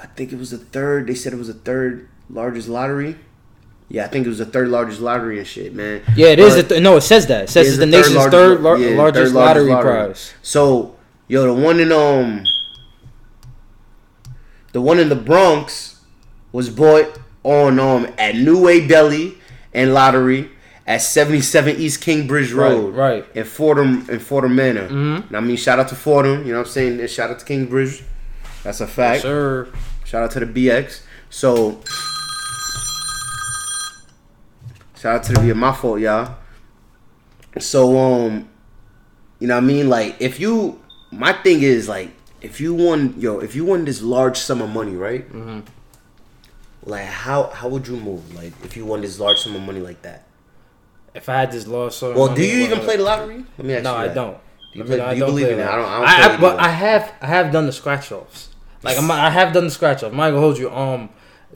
I 0.00 0.06
think 0.16 0.32
it 0.32 0.38
was 0.38 0.50
the 0.50 0.58
third. 0.58 1.06
They 1.06 1.14
said 1.14 1.32
it 1.32 1.36
was 1.36 1.48
the 1.48 1.54
third 1.54 2.08
largest 2.30 2.68
lottery. 2.68 3.16
Yeah, 3.88 4.04
I 4.04 4.08
think 4.08 4.24
it 4.26 4.28
was 4.28 4.38
the 4.38 4.46
third 4.46 4.68
largest 4.68 5.00
lottery 5.00 5.38
and 5.38 5.46
shit, 5.46 5.74
man. 5.74 6.02
Yeah, 6.16 6.28
it 6.28 6.38
is. 6.38 6.54
The 6.56 6.62
th- 6.62 6.82
no, 6.82 6.96
it 6.96 7.02
says 7.02 7.26
that. 7.26 7.44
It 7.44 7.50
says 7.50 7.68
it's 7.68 7.76
the, 7.78 7.84
third 7.84 7.90
nation's 7.90 8.14
largest- 8.16 8.32
third 8.32 8.60
lar- 8.62 8.78
yeah, 8.78 8.96
largest, 8.96 9.32
third 9.32 9.38
lottery, 9.38 9.70
prize. 9.72 10.32
So, 10.42 10.96
yo, 11.28 11.54
the 11.54 11.62
one 11.62 11.80
in 11.80 11.92
um, 11.92 12.44
the 14.72 14.80
one 14.80 14.98
in 14.98 15.08
the 15.10 15.14
Bronx 15.16 15.93
was 16.54 16.70
bought 16.70 17.18
on 17.42 17.80
um 17.80 18.06
at 18.16 18.36
New 18.36 18.62
Way 18.62 18.86
Deli 18.86 19.36
and 19.74 19.92
Lottery 19.92 20.48
at 20.86 20.98
77 21.02 21.76
East 21.76 22.00
Kingsbridge 22.00 22.52
Road, 22.52 22.94
right. 22.94 23.24
right. 23.24 23.36
in 23.36 23.44
Fordham 23.44 24.06
in 24.08 24.20
Fordham 24.20 24.54
Manor. 24.54 24.88
Mhm. 24.88 25.26
And 25.28 25.36
I 25.36 25.40
mean, 25.40 25.56
shout 25.56 25.78
out 25.80 25.88
to 25.88 25.96
Fordham. 25.96 26.46
You 26.46 26.52
know 26.52 26.60
what 26.60 26.68
I'm 26.68 26.72
saying? 26.72 27.00
And 27.00 27.10
shout 27.10 27.30
out 27.30 27.40
to 27.40 27.44
Kingsbridge. 27.44 28.04
That's 28.62 28.80
a 28.80 28.86
fact. 28.86 29.22
Sir, 29.22 29.68
Shout 30.04 30.22
out 30.22 30.30
to 30.32 30.40
the 30.40 30.46
BX. 30.46 31.00
So, 31.28 31.80
shout 34.96 35.16
out 35.16 35.22
to 35.24 35.32
the 35.32 35.40
BX. 35.40 35.56
My 35.56 35.72
fault, 35.72 35.98
y'all. 35.98 36.36
So, 37.58 37.98
um, 37.98 38.48
you 39.40 39.48
know 39.48 39.54
what 39.56 39.64
I 39.64 39.66
mean? 39.66 39.88
Like, 39.88 40.16
if 40.20 40.38
you, 40.38 40.80
my 41.10 41.32
thing 41.32 41.62
is 41.62 41.88
like, 41.88 42.10
if 42.42 42.60
you 42.60 42.74
won, 42.74 43.14
yo, 43.18 43.40
if 43.40 43.56
you 43.56 43.64
won 43.64 43.84
this 43.84 44.02
large 44.02 44.36
sum 44.36 44.60
of 44.62 44.70
money, 44.70 44.94
right? 44.94 45.26
Mm-hmm. 45.32 45.60
Like, 46.84 47.06
how 47.06 47.48
how 47.48 47.68
would 47.68 47.86
you 47.88 47.96
move? 47.96 48.34
Like, 48.34 48.52
if 48.62 48.76
you 48.76 48.84
won 48.84 49.00
this 49.00 49.18
large 49.18 49.38
sum 49.38 49.56
of 49.56 49.62
money 49.62 49.80
like 49.80 50.02
that? 50.02 50.24
if 51.14 51.28
I 51.28 51.40
had 51.40 51.52
this 51.52 51.66
loss, 51.66 51.96
so 51.96 52.12
Well, 52.12 52.34
do 52.34 52.44
you 52.44 52.64
even 52.64 52.80
play 52.80 52.96
the 52.96 53.04
lottery? 53.04 53.44
Let 53.56 53.66
me 53.66 53.74
ask 53.74 53.84
No, 53.84 53.92
you 53.92 53.98
I 53.98 54.08
don't. 54.08 54.36
Do 54.72 54.78
you, 54.78 54.82
I 54.82 54.86
play, 54.86 54.96
do 54.96 55.14
you 55.14 55.20
don't 55.20 55.28
believe 55.30 55.48
in 55.48 55.58
that? 55.58 55.70
I 55.72 55.76
don't. 55.76 55.86
I 55.88 55.98
don't 55.98 56.32
I, 56.32 56.34
I, 56.34 56.40
but. 56.40 56.58
I 56.58 56.68
have 56.68 57.12
I 57.22 57.26
have 57.26 57.52
done 57.52 57.66
the 57.66 57.72
scratch 57.72 58.10
offs. 58.10 58.48
Like 58.82 58.98
I'm, 58.98 59.10
I 59.10 59.30
have 59.30 59.52
done 59.52 59.64
the 59.64 59.70
scratch 59.70 60.02
offs. 60.02 60.12
I'm 60.12 60.34
hold 60.34 60.58
you. 60.58 60.70
Um, 60.70 61.10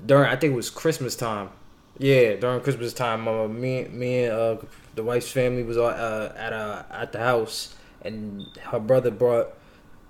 during 0.06 0.28
I 0.30 0.36
think 0.36 0.52
it 0.52 0.56
was 0.56 0.70
Christmas 0.70 1.16
time. 1.16 1.50
Yeah, 1.98 2.36
during 2.36 2.60
Christmas 2.60 2.92
time, 2.92 3.26
uh, 3.26 3.48
me 3.48 3.88
me 3.88 4.24
and 4.24 4.32
uh, 4.32 4.56
the 4.94 5.02
wife's 5.02 5.30
family 5.30 5.64
was 5.64 5.76
uh, 5.76 6.32
at 6.36 6.52
uh, 6.52 6.84
at 6.92 7.10
the 7.10 7.18
house, 7.18 7.74
and 8.02 8.46
her 8.70 8.78
brother 8.78 9.10
brought 9.10 9.52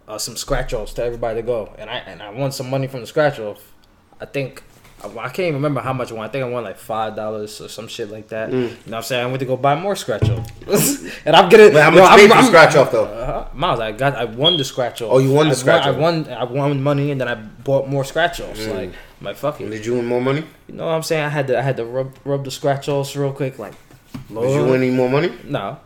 uh, 0.06 0.18
some 0.18 0.36
scratch 0.36 0.74
offs 0.74 0.92
to 0.94 1.02
everybody 1.02 1.40
to 1.40 1.46
go, 1.46 1.74
and 1.78 1.88
I 1.88 1.96
and 2.00 2.22
I 2.22 2.28
won 2.28 2.52
some 2.52 2.68
money 2.68 2.86
from 2.86 3.00
the 3.00 3.06
scratch 3.06 3.38
off. 3.40 3.72
I 4.20 4.26
think. 4.26 4.62
I 5.02 5.06
I 5.18 5.28
can't 5.28 5.40
even 5.40 5.54
remember 5.54 5.80
how 5.80 5.92
much 5.92 6.10
I 6.10 6.14
won. 6.14 6.24
I 6.26 6.28
think 6.28 6.44
I 6.44 6.48
won 6.48 6.64
like 6.64 6.78
five 6.78 7.14
dollars 7.16 7.60
or 7.60 7.68
some 7.68 7.86
shit 7.88 8.10
like 8.10 8.28
that. 8.28 8.50
Mm. 8.50 8.52
You 8.54 8.60
know 8.62 8.68
what 8.86 8.96
I'm 8.98 9.02
saying? 9.02 9.22
I 9.24 9.26
went 9.26 9.40
to 9.40 9.46
go 9.46 9.56
buy 9.56 9.74
more 9.74 9.94
scratch 9.96 10.28
off, 10.28 10.46
and 11.26 11.36
I'm 11.36 11.48
getting. 11.48 11.72
But 11.72 11.82
how 11.84 11.90
much 11.90 12.00
I'm- 12.02 12.18
paid 12.18 12.28
for 12.28 12.34
the 12.34 12.34
I'm- 12.40 12.44
scratch 12.46 12.76
off 12.76 12.90
though? 12.92 13.04
uh, 13.04 13.48
Miles, 13.54 13.80
I 13.80 13.92
got, 13.92 14.14
I 14.16 14.24
won 14.24 14.56
the 14.56 14.64
scratch 14.64 15.00
off. 15.02 15.10
Oh, 15.12 15.18
you 15.18 15.32
won 15.32 15.46
the 15.46 15.52
I 15.52 15.56
scratch 15.56 15.84
I 15.86 15.90
off. 15.90 15.96
won, 15.96 16.28
I 16.28 16.44
won 16.44 16.82
money, 16.82 17.10
and 17.12 17.20
then 17.20 17.28
I 17.28 17.34
bought 17.34 17.88
more 17.88 18.04
scratch 18.04 18.40
offs. 18.40 18.66
Like, 18.66 18.90
I'm 19.20 19.24
like 19.24 19.36
fuck 19.36 19.60
it. 19.60 19.68
Did 19.70 19.86
you 19.86 19.94
win 19.94 20.06
more 20.06 20.20
money? 20.20 20.44
You 20.68 20.74
know 20.74 20.86
what 20.86 20.92
I'm 20.92 21.02
saying? 21.02 21.24
I 21.24 21.28
had 21.28 21.46
to, 21.48 21.58
I 21.58 21.62
had 21.62 21.76
to 21.78 21.84
rub, 21.84 22.14
rub 22.24 22.44
the 22.44 22.50
scratch 22.50 22.88
offs 22.88 23.14
real 23.16 23.32
quick. 23.32 23.58
Like, 23.58 23.74
Did 24.28 24.34
you 24.54 24.64
win 24.64 24.82
any 24.82 24.90
more 24.90 25.08
money? 25.08 25.32
No, 25.44 25.78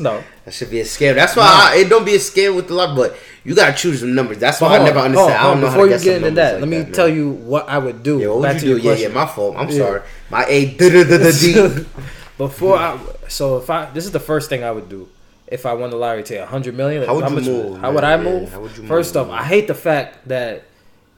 no. 0.00 0.22
That 0.44 0.54
should 0.54 0.70
be 0.70 0.80
a 0.80 0.84
scam. 0.84 1.14
That's 1.14 1.36
why 1.36 1.72
I, 1.74 1.78
it 1.80 1.88
don't 1.88 2.04
be 2.04 2.14
a 2.14 2.18
scam 2.18 2.54
with 2.56 2.68
the 2.68 2.74
lot, 2.74 2.94
but 2.96 3.16
you 3.46 3.54
gotta 3.54 3.72
choose 3.76 4.00
some 4.00 4.14
numbers. 4.14 4.38
That's 4.38 4.60
why 4.60 4.76
I 4.78 4.84
never 4.84 4.98
understand. 4.98 5.32
I 5.34 5.42
don't 5.44 5.60
know 5.60 5.66
how 5.68 5.72
Before 5.74 5.86
to 5.88 5.92
you 5.98 6.04
get 6.04 6.16
into 6.16 6.30
that, 6.32 6.60
let 6.60 6.68
me 6.68 6.84
tell 6.84 7.08
you 7.08 7.30
what 7.30 7.68
I 7.68 7.78
would 7.78 8.02
do. 8.02 8.18
Yeah, 8.18 8.28
what 8.28 8.38
would 8.40 8.58
to 8.60 8.66
you 8.66 8.78
do? 8.80 8.88
Yeah, 8.88 8.94
yeah, 8.94 9.08
my 9.08 9.26
fault. 9.26 9.56
I'm 9.56 9.70
sorry. 9.70 10.02
My 10.30 10.44
A 10.46 10.66
D. 10.74 11.84
Before 12.38 12.76
I, 12.76 12.98
so 13.28 13.58
if 13.58 13.70
I, 13.70 13.86
this 13.92 14.04
is 14.04 14.10
the 14.10 14.20
first 14.20 14.50
thing 14.50 14.62
I 14.64 14.70
would 14.70 14.88
do. 14.88 15.08
If 15.46 15.64
I 15.64 15.72
won 15.74 15.90
the 15.90 15.96
lottery, 15.96 16.24
a 16.38 16.44
hundred 16.44 16.74
million. 16.74 17.04
How 17.06 17.14
would 17.14 17.28
you 17.30 17.36
much- 17.36 17.44
move, 17.46 17.78
How 17.80 17.92
would? 17.92 18.02
I 18.02 18.16
move? 18.16 18.52
how 18.52 18.60
would 18.60 18.76
you 18.76 18.86
First 18.86 19.14
move, 19.14 19.30
off. 19.30 19.40
I 19.40 19.44
hate 19.44 19.68
the 19.68 19.74
fact 19.76 20.26
that 20.28 20.64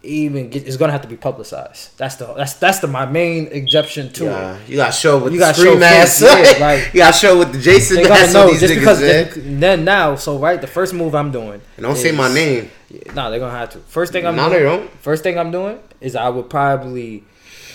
even 0.02 0.48
get, 0.48 0.66
it's 0.66 0.76
gonna 0.76 0.92
have 0.92 1.02
to 1.02 1.08
be 1.08 1.16
publicized. 1.16 1.96
That's 1.98 2.14
the 2.16 2.32
that's 2.34 2.54
that's 2.54 2.78
the 2.78 2.86
my 2.86 3.04
main 3.06 3.46
objection 3.56 4.12
to 4.14 4.26
it. 4.26 4.30
Yeah, 4.30 4.58
you 4.68 4.76
gotta 4.76 4.92
show 4.92 5.18
with 5.18 5.32
You 5.32 5.38
the 5.40 5.44
gotta 5.46 5.62
show 5.62 5.82
ass. 5.82 6.22
yeah, 6.22 6.54
like- 6.66 6.94
you 6.94 7.00
gotta 7.00 7.16
show 7.16 7.38
with 7.38 7.52
the 7.52 7.58
Jason 7.60 7.96
They 7.96 8.08
mask 8.08 8.32
know 8.32 8.50
just 8.52 8.62
niggas, 8.64 8.78
because 8.78 9.00
man. 9.00 9.60
then, 9.60 9.84
now. 9.84 10.14
So 10.14 10.38
right, 10.38 10.60
the 10.60 10.66
first 10.68 10.94
move 10.94 11.14
I'm 11.16 11.32
doing. 11.32 11.60
And 11.76 11.84
don't 11.84 11.96
say 11.96 12.12
my 12.12 12.32
name. 12.32 12.70
Yeah, 12.90 13.12
Nah, 13.12 13.28
they're 13.30 13.40
gonna 13.40 13.58
have 13.58 13.70
to. 13.70 13.78
First 13.80 14.12
thing 14.12 14.24
I'm 14.26 14.36
No, 14.36 14.48
doing. 14.48 14.52
they 14.58 14.64
don't. 14.64 14.90
First 15.02 15.22
thing 15.24 15.36
I'm 15.38 15.50
doing 15.50 15.78
is 16.00 16.14
I 16.14 16.28
would 16.28 16.48
probably 16.48 17.24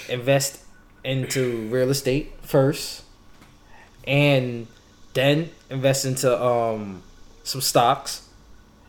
invest 0.10 0.60
into 1.04 1.68
real 1.68 1.90
estate 1.90 2.32
first, 2.44 3.04
and 4.08 4.68
then 5.14 5.50
invest 5.70 6.06
into 6.06 6.42
um 6.42 7.04
some 7.44 7.60
stocks, 7.60 8.28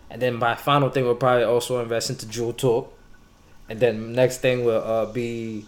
and 0.09 0.23
then 0.23 0.35
my 0.37 0.55
final 0.55 0.89
thing 0.89 1.05
will 1.05 1.17
probably 1.17 1.43
also 1.45 1.81
invest 1.83 2.09
into 2.11 2.29
Jewel 2.29 2.53
Talk, 2.53 2.94
and 3.69 3.81
then 3.81 4.13
next 4.13 4.39
thing 4.39 4.65
will 4.65 4.83
uh, 4.83 5.07
be 5.07 5.65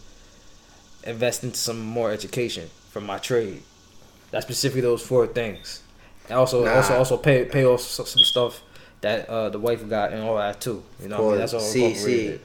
invest 1.05 1.45
into 1.45 1.57
some 1.57 1.81
more 1.81 2.11
education 2.11 2.69
for 2.91 3.01
my 3.01 3.19
trade. 3.19 3.63
That's 4.31 4.45
specifically 4.45 4.81
those 4.81 5.03
four 5.07 5.27
things. 5.27 5.83
And 6.29 6.39
also, 6.39 6.65
Nah. 6.65 6.75
also, 6.75 6.97
also 6.97 7.17
pay 7.17 7.45
pay 7.45 7.65
off 7.65 7.81
some 7.81 8.07
stuff 8.07 8.63
that 9.01 9.29
uh, 9.29 9.49
the 9.51 9.59
wife 9.59 9.89
got 9.89 10.13
and 10.13 10.23
all 10.23 10.37
that 10.37 10.61
too. 10.61 10.83
You 11.01 11.09
know, 11.09 11.29
I 11.29 11.31
mean? 11.31 11.39
That's 11.39 11.55
all 11.55 11.61
see, 11.61 11.95
see, 11.95 12.41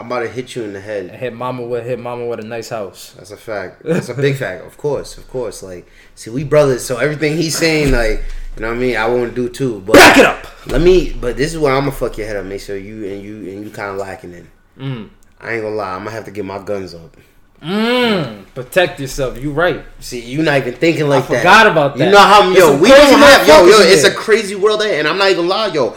I'm 0.00 0.06
about 0.06 0.20
to 0.20 0.28
hit 0.28 0.56
you 0.56 0.62
in 0.62 0.72
the 0.72 0.78
And 0.78 1.10
head. 1.10 1.20
hit 1.20 1.34
mama 1.34 1.62
with 1.62 1.84
hit 1.84 1.98
mama 1.98 2.24
with 2.26 2.40
a 2.40 2.42
nice 2.42 2.70
house. 2.70 3.12
That's 3.18 3.32
a 3.32 3.36
fact. 3.36 3.82
That's 3.84 4.08
a 4.08 4.14
big 4.14 4.36
fact. 4.36 4.64
Of 4.64 4.78
course, 4.78 5.18
of 5.18 5.28
course. 5.28 5.62
Like, 5.62 5.86
see, 6.14 6.30
we 6.30 6.42
brothers, 6.42 6.82
so 6.84 6.96
everything 6.96 7.36
he's 7.36 7.56
saying, 7.58 7.92
like, 7.92 8.24
you 8.56 8.62
know 8.62 8.68
what 8.68 8.76
I 8.76 8.80
mean. 8.80 8.96
I 8.96 9.06
won't 9.06 9.34
do 9.34 9.50
too. 9.50 9.80
But 9.80 9.96
Back 9.96 10.16
it 10.16 10.24
up. 10.24 10.46
Let 10.68 10.80
me. 10.80 11.12
But 11.12 11.36
this 11.36 11.52
is 11.52 11.58
where 11.58 11.74
I'm 11.74 11.82
gonna 11.82 11.92
fuck 11.92 12.16
your 12.16 12.26
head 12.26 12.36
up. 12.36 12.46
Make 12.46 12.62
sure 12.62 12.78
you 12.78 13.04
and 13.12 13.22
you 13.22 13.36
and 13.52 13.62
you 13.62 13.70
kind 13.70 13.90
of 13.90 13.98
lacking 13.98 14.32
in. 14.32 14.50
Mm. 14.78 15.10
I 15.38 15.52
ain't 15.52 15.62
gonna 15.62 15.76
lie. 15.76 15.92
I'm 15.92 16.04
gonna 16.04 16.12
have 16.12 16.24
to 16.24 16.30
get 16.30 16.46
my 16.46 16.62
guns 16.62 16.94
up. 16.94 17.16
Mm. 17.62 18.46
Protect 18.54 19.00
yourself. 19.00 19.36
You 19.38 19.52
right. 19.52 19.84
See, 19.98 20.20
you 20.20 20.42
not 20.42 20.56
even 20.56 20.74
thinking 20.74 21.08
like 21.08 21.28
that. 21.28 21.38
forgot 21.38 21.66
about 21.66 21.98
that. 21.98 22.06
You 22.06 22.10
know 22.10 22.18
how 22.18 22.42
There's 22.44 22.58
yo 22.58 22.80
we 22.80 22.88
don't 22.88 23.18
have 23.18 23.46
yo 23.46 23.66
yo. 23.66 23.80
It's 23.80 24.04
a 24.04 24.14
crazy 24.14 24.54
world 24.54 24.80
and 24.80 25.06
I'm 25.06 25.18
not 25.18 25.30
even 25.30 25.46
lie, 25.46 25.66
yo. 25.66 25.94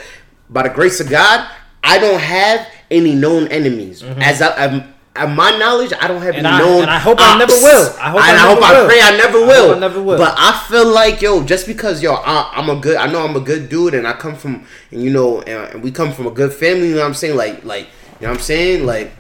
By 0.50 0.64
the 0.64 0.70
grace 0.74 1.00
of 1.00 1.10
God, 1.10 1.50
I 1.84 2.00
don't 2.00 2.20
have 2.20 2.68
any 2.92 3.16
known 3.16 3.48
enemies. 3.50 4.04
As 4.04 4.42
I, 4.42 4.66
I'm, 4.66 4.94
at 5.16 5.30
my 5.30 5.56
knowledge, 5.58 5.94
I 6.02 6.08
don't 6.08 6.22
have 6.24 6.34
Mm-hmm. 6.36 6.46
And 6.46 6.48
any 6.48 6.56
I- 6.56 6.60
known. 6.60 6.82
and 6.82 6.90
I 6.92 6.98
hope 7.00 7.18
I 7.22 7.38
never 7.38 7.54
will. 7.54 7.96
I 8.00 8.10
hope 8.10 8.22
I 8.22 8.30
and 8.30 8.38
never 8.38 8.48
I 8.48 8.50
hope 8.50 8.60
will. 8.60 8.86
I 8.86 8.88
pray 8.88 9.02
I 9.02 9.18
never 9.18 9.38
I 9.38 9.48
will. 9.48 9.68
hope 9.68 9.76
I 9.76 9.80
never 9.80 10.02
will. 10.04 10.18
But 10.18 10.36
I 10.38 10.66
feel 10.68 10.88
like 10.88 11.22
yo, 11.22 11.44
just 11.44 11.68
because 11.68 12.02
yo, 12.02 12.14
I, 12.16 12.52
I'm 12.56 12.70
a 12.70 12.80
good. 12.80 12.98
I 12.98 13.06
know 13.12 13.24
I'm 13.24 13.36
a 13.36 13.40
good 13.40 13.70
dude, 13.70 13.94
and 13.94 14.08
I 14.08 14.14
come 14.14 14.36
from, 14.36 14.66
and 14.92 15.04
you 15.04 15.12
know, 15.12 15.42
and, 15.42 15.74
and 15.76 15.84
we 15.84 15.92
come 15.92 16.12
from 16.14 16.26
a 16.28 16.32
good 16.32 16.52
family. 16.52 16.88
You 16.90 16.96
know 16.96 17.02
what 17.02 17.08
I'm 17.08 17.14
saying? 17.14 17.36
Like, 17.36 17.64
like, 17.64 17.86
you 18.20 18.26
know 18.28 18.30
what 18.30 18.38
I'm 18.38 18.44
saying? 18.44 18.86
Like 18.88 19.12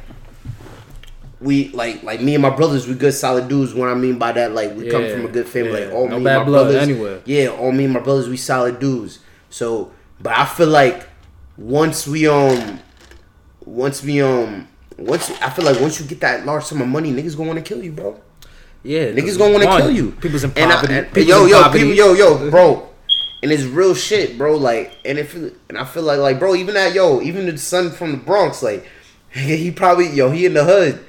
we 1.39 1.70
like 1.70 2.01
like 2.03 2.22
me 2.22 2.36
and 2.36 2.41
my 2.41 2.50
brothers 2.50 2.88
we 2.88 2.93
good 2.93 3.13
solid 3.13 3.50
dudes 3.50 3.74
what 3.74 3.89
i 3.89 3.93
mean 3.93 4.17
by 4.17 4.32
that 4.32 4.53
like 4.53 4.74
we 4.77 4.89
come 4.89 5.05
from 5.10 5.25
a 5.25 5.27
good 5.27 5.46
family 5.46 5.74
yeah. 5.77 5.86
like 5.88 5.93
all 5.93 6.08
No 6.08 6.17
me 6.17 6.24
bad 6.24 6.36
and 6.38 6.39
my 6.39 6.46
blood 6.46 6.63
brothers 6.72 6.84
anywhere. 6.89 7.22
yeah 7.25 7.48
all 7.48 7.74
me 7.74 7.84
and 7.84 7.93
my 7.93 8.00
brothers 8.00 8.29
we 8.29 8.38
solid 8.38 8.79
dudes 8.79 9.20
so 9.50 9.91
but 10.22 10.32
i 10.38 10.46
feel 10.46 10.67
like 10.70 11.05
once 11.58 12.08
we 12.08 12.29
um 12.29 12.79
once 13.65 14.03
we 14.03 14.22
um 14.22 14.67
once 14.98 15.29
i 15.41 15.50
feel 15.50 15.65
like 15.65 15.79
once 15.79 16.00
you 16.00 16.05
get 16.05 16.20
that 16.22 16.46
large 16.46 16.63
sum 16.63 16.82
of 16.82 16.88
money 16.88 17.12
niggas 17.12 17.36
gonna 17.36 17.50
want 17.50 17.63
to 17.63 17.67
kill 17.74 17.84
you 17.84 17.91
bro 17.91 18.20
Yeah. 18.84 19.05
niggas 19.12 19.38
gonna 19.38 19.53
want 19.53 19.63
to 19.63 19.77
kill 19.77 19.91
you 19.91 20.12
People's 20.22 20.43
in 20.43 20.51
And 20.55 20.72
I- 20.72 20.82
and- 20.84 21.08
people's 21.08 21.27
yo 21.27 21.46
yo 21.46 21.62
poverty. 21.63 21.79
people 21.84 21.96
yo 21.96 22.13
yo 22.13 22.50
bro 22.51 22.89
and 23.41 23.51
it's 23.51 23.63
real 23.63 23.96
shit 23.96 24.38
bro 24.38 24.55
like 24.58 24.91
and 25.05 25.17
if 25.17 25.34
and 25.36 25.77
i 25.77 25.84
feel 25.86 26.03
like 26.03 26.20
like 26.20 26.39
bro 26.39 26.55
even 26.55 26.75
that 26.75 26.93
yo 26.93 27.22
even 27.22 27.46
the 27.46 27.58
son 27.58 27.91
from 27.91 28.12
the 28.12 28.17
bronx 28.17 28.62
like 28.62 28.86
he 29.32 29.72
probably 29.72 30.10
yo 30.10 30.29
he 30.32 30.46
in 30.46 30.53
the 30.53 30.63
hood 30.63 31.00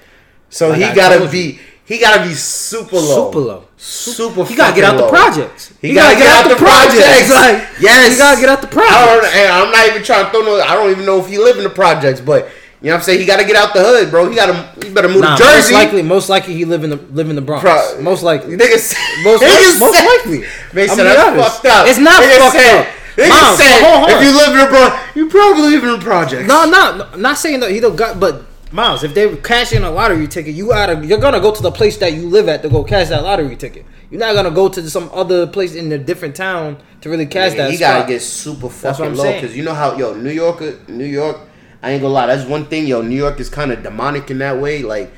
so 0.50 0.68
Like 0.70 0.78
he 0.78 0.84
I 0.84 0.94
gotta 0.94 1.28
be 1.30 1.58
he 1.86 1.98
gotta 1.98 2.26
be 2.26 2.34
super 2.34 2.96
low 2.96 3.26
Super 3.30 3.38
low. 3.40 3.64
super 3.76 4.44
He 4.44 4.56
gotta 4.56 4.74
get 4.74 4.84
out 4.84 4.96
the 4.96 5.08
projects. 5.08 5.74
He, 5.80 5.92
gotta, 5.92 6.16
get, 6.16 6.26
out 6.26 6.48
the 6.48 6.56
projects. 6.56 7.30
Like, 7.30 7.80
yes, 7.80 8.12
he 8.12 8.18
gotta 8.18 8.40
get 8.40 8.48
out 8.48 8.62
the 8.62 8.68
projects. 8.68 8.94
I 8.96 9.46
don't, 9.46 9.66
I'm 9.66 9.72
not 9.72 9.86
even 9.88 10.02
trying 10.02 10.24
to 10.24 10.30
throw 10.30 10.40
no. 10.42 10.60
I 10.60 10.74
don't 10.74 10.90
even 10.90 11.04
know 11.04 11.20
if 11.20 11.28
he 11.28 11.36
live 11.38 11.58
in 11.58 11.64
the 11.64 11.70
projects, 11.70 12.20
but 12.20 12.48
you 12.80 12.88
know 12.88 12.96
what 12.96 13.00
I'm 13.00 13.02
saying. 13.04 13.20
He 13.20 13.26
gotta 13.26 13.44
get 13.44 13.56
out 13.56 13.74
the 13.74 13.80
hood, 13.80 14.10
bro. 14.10 14.28
He 14.28 14.36
gotta. 14.36 14.54
He 14.84 14.92
better 14.92 15.08
move 15.08 15.22
Nah, 15.22 15.36
to 15.36 15.44
most 15.44 15.72
likely, 15.72 16.02
most 16.02 16.28
likely 16.28 16.54
he 16.54 16.64
live 16.64 16.84
in 16.84 16.90
the 16.90 16.96
live 17.12 17.28
in 17.28 17.36
the 17.36 17.42
Bronx. 17.42 17.62
Pro- 17.62 18.00
most 18.00 18.22
likely. 18.22 18.56
Niggas, 18.56 18.94
Most, 19.24 19.42
niggas 19.42 19.80
most 19.80 19.96
likely. 20.04 20.44
They 20.72 20.88
I'm 20.88 20.96
that's 20.96 21.20
honest. 21.28 21.52
fucked 21.54 21.66
up. 21.66 21.86
It's 21.88 21.98
not 21.98 22.22
Niggas 22.22 22.38
fucked 22.38 22.56
said, 22.56 22.80
up. 22.80 22.86
Niggas 23.16 23.28
Mom, 23.28 23.56
said 23.56 24.10
if 24.10 24.22
you 24.24 24.36
live 24.36 24.52
in 24.52 24.58
the 24.58 24.66
Bronx, 24.68 25.16
you 25.16 25.28
probably 25.28 25.62
live 25.70 25.84
in 25.84 25.92
the 25.92 26.04
projects. 26.04 26.48
No, 26.48 26.64
no, 26.64 26.96
no, 26.96 27.16
not 27.16 27.38
saying 27.38 27.60
that 27.60 27.70
he 27.70 27.80
don't 27.80 27.96
got, 27.96 28.18
but 28.18 28.42
Miles, 28.75 29.04
if 29.04 29.14
they 29.14 29.37
cash 29.37 29.73
in 29.73 29.85
a 29.85 29.90
lottery 29.90 30.26
ticket, 30.26 30.52
you 30.52 30.69
gotta 30.69 31.07
you're 31.07 31.19
gonna 31.19 31.40
go 31.40 31.54
to 31.54 31.62
the 31.62 31.71
place 31.71 31.97
that 31.99 32.12
you 32.12 32.28
live 32.28 32.49
at 32.49 32.62
to 32.62 32.69
go 32.69 32.83
cash 32.83 33.09
that 33.09 33.23
lottery 33.23 33.54
ticket. 33.54 33.87
You're 34.11 34.19
not 34.19 34.35
gonna 34.35 34.50
go 34.50 34.69
to 34.69 34.90
some 34.90 35.09
other 35.12 35.47
place 35.47 35.76
in 35.76 35.93
a 35.93 35.99
different 35.99 36.35
town 36.35 36.78
to 37.00 37.09
really 37.09 37.26
cash 37.26 37.52
Yeah, 37.52 37.59
that. 37.69 37.73
You 37.73 37.78
gotta 37.78 38.09
get 38.09 38.21
super 38.21 38.69
fucking 38.69 39.14
low 39.14 39.33
because 39.33 39.57
you 39.57 39.62
know 39.62 39.75
how 39.75 39.97
yo 39.97 40.14
New 40.14 40.31
York, 40.31 40.88
New 40.88 41.04
York. 41.04 41.38
I 41.85 41.93
ain't 41.93 42.02
gonna 42.02 42.14
lie, 42.14 42.26
that's 42.26 42.49
one 42.49 42.66
thing. 42.66 42.88
Yo, 42.88 43.00
New 43.00 43.14
York 43.14 43.38
is 43.38 43.49
kind 43.49 43.71
of 43.71 43.83
demonic 43.85 44.28
in 44.31 44.38
that 44.38 44.59
way. 44.59 44.83
Like 44.83 45.12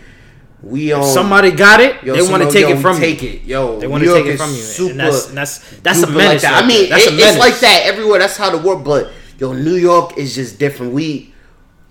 we 0.63 0.93
um 0.93 1.05
Somebody 1.05 1.51
got 1.51 1.81
it. 1.81 2.03
Yo, 2.03 2.15
they 2.15 2.31
want 2.31 2.43
to 2.43 2.51
take 2.51 2.69
yo, 2.69 2.77
it 2.77 2.83
from 2.83 2.99
take 2.99 3.23
you. 3.23 3.31
it, 3.31 3.43
yo. 3.45 3.81
They 3.81 3.87
want 3.87 4.05
to 4.05 4.13
take 4.13 4.27
it 4.27 4.37
from 4.37 4.51
you. 4.51 4.57
Super, 4.57 4.91
and 4.91 5.01
that's 5.01 5.27
that's 5.29 5.59
that's 5.81 6.03
a 6.03 6.11
menace. 6.11 6.27
Like 6.27 6.41
that. 6.43 6.53
right 6.53 6.65
I 6.65 6.67
mean, 6.67 6.85
it- 6.85 6.91
a 6.91 7.11
menace. 7.11 7.31
it's 7.31 7.39
like 7.39 7.59
that 7.61 7.83
everywhere. 7.87 8.19
That's 8.19 8.37
how 8.37 8.51
the 8.51 8.59
world. 8.59 8.85
But 8.85 9.11
yo, 9.39 9.53
New 9.55 9.77
York 9.77 10.19
is 10.19 10.35
just 10.35 10.59
different. 10.59 10.93
We, 10.93 11.33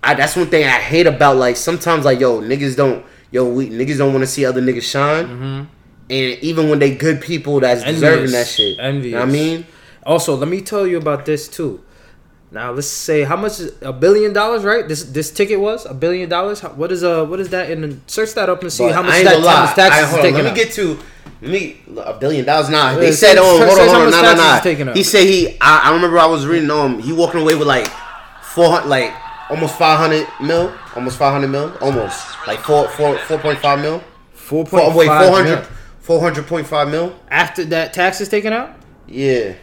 I, 0.06 0.14
that's 0.14 0.36
one 0.36 0.46
thing 0.46 0.64
I 0.64 0.78
hate 0.92 1.06
about 1.06 1.36
like 1.36 1.56
sometimes 1.56 2.04
like 2.04 2.20
yo 2.20 2.40
niggas 2.40 2.76
don't 2.76 3.04
yo 3.30 3.48
we 3.48 3.68
niggas 3.68 3.98
don't 3.98 4.12
want 4.12 4.22
to 4.22 4.26
see 4.26 4.44
other 4.46 4.60
niggas 4.62 4.82
shine. 4.90 5.68
And 6.08 6.38
even 6.40 6.68
when 6.70 6.78
they 6.78 6.94
good 6.94 7.20
people 7.20 7.58
that's 7.60 7.82
deserving 7.82 8.30
that 8.30 8.46
Mm-hmm. 8.46 8.62
Shit. 8.62 8.78
Envious. 8.78 9.04
You 9.06 9.10
know 9.12 9.20
what 9.20 9.28
I 9.28 9.32
mean? 9.32 9.66
Also, 10.04 10.36
let 10.36 10.48
me 10.48 10.60
tell 10.60 10.86
you 10.86 10.98
about 10.98 11.26
this 11.26 11.48
too. 11.48 11.82
Now 12.52 12.70
let's 12.70 12.86
say 12.86 13.24
how 13.24 13.34
much 13.36 13.58
is 13.58 13.72
a 13.82 13.92
billion 13.92 14.32
dollars, 14.32 14.62
right? 14.62 14.86
This 14.86 15.02
this 15.02 15.32
ticket 15.32 15.58
was 15.58 15.84
a 15.84 15.92
billion 15.94 16.28
dollars. 16.28 16.60
How- 16.60 16.68
What 16.70 16.92
is 16.92 17.02
uh 17.02 17.24
what 17.24 17.40
is 17.40 17.48
that? 17.48 17.68
And 17.70 18.00
search 18.06 18.34
that 18.34 18.48
up 18.48 18.62
and 18.62 18.72
see 18.72 18.84
But 18.86 18.94
how 18.94 19.02
much 19.02 19.24
that 19.24 19.42
how 19.42 19.64
much 19.66 19.74
taxes 19.74 20.14
I- 20.14 20.18
is 20.28 20.32
Let 20.34 20.44
me 20.44 20.50
out. 20.50 20.56
get 20.56 20.72
to 20.74 20.98
let 21.42 21.50
me 21.50 21.80
a 21.98 22.14
billion 22.14 22.44
dollars. 22.46 22.70
Nah, 22.70 22.94
they 22.94 23.10
say- 23.10 23.34
said, 23.34 23.38
"Oh, 23.38 23.58
hold 23.66 23.78
on, 23.80 23.88
hold 23.88 24.02
on, 24.06 24.10
nah, 24.12 24.22
nah, 24.22 24.34
nah." 24.34 24.56
is 24.56 24.62
taken 24.62 24.88
out. 24.88 24.96
He 24.96 25.02
said 25.02 25.24
he. 25.26 25.58
I, 25.60 25.90
I 25.90 25.94
remember 25.94 26.18
I 26.20 26.26
was 26.26 26.46
reading 26.46 26.70
um 26.70 27.00
he 27.00 27.12
walking 27.12 27.40
away 27.40 27.56
with 27.56 27.66
like 27.66 27.88
four 28.54 28.70
hundred, 28.70 28.88
like 28.88 29.12
almost 29.50 29.76
five 29.78 29.98
hundred 29.98 30.26
mil, 30.40 30.72
almost 30.94 31.18
five 31.18 31.32
hundred 31.32 31.48
mil, 31.48 31.76
almost 31.80 32.36
like 32.46 32.60
four 32.60 32.88
four 32.88 33.16
four 33.18 33.38
point 33.38 33.58
five 33.58 33.80
mil. 33.80 34.02
Four 34.32 34.64
Four, 34.64 34.80
point 34.80 34.94
wait, 34.94 35.06
five 35.08 35.66
400, 36.06 36.46
400.5 36.66 36.90
mil. 36.90 37.18
after 37.28 37.64
that 37.64 37.92
tax 37.92 38.20
is 38.20 38.28
taken 38.28 38.52
out. 38.52 38.76
Yeah. 39.08 39.54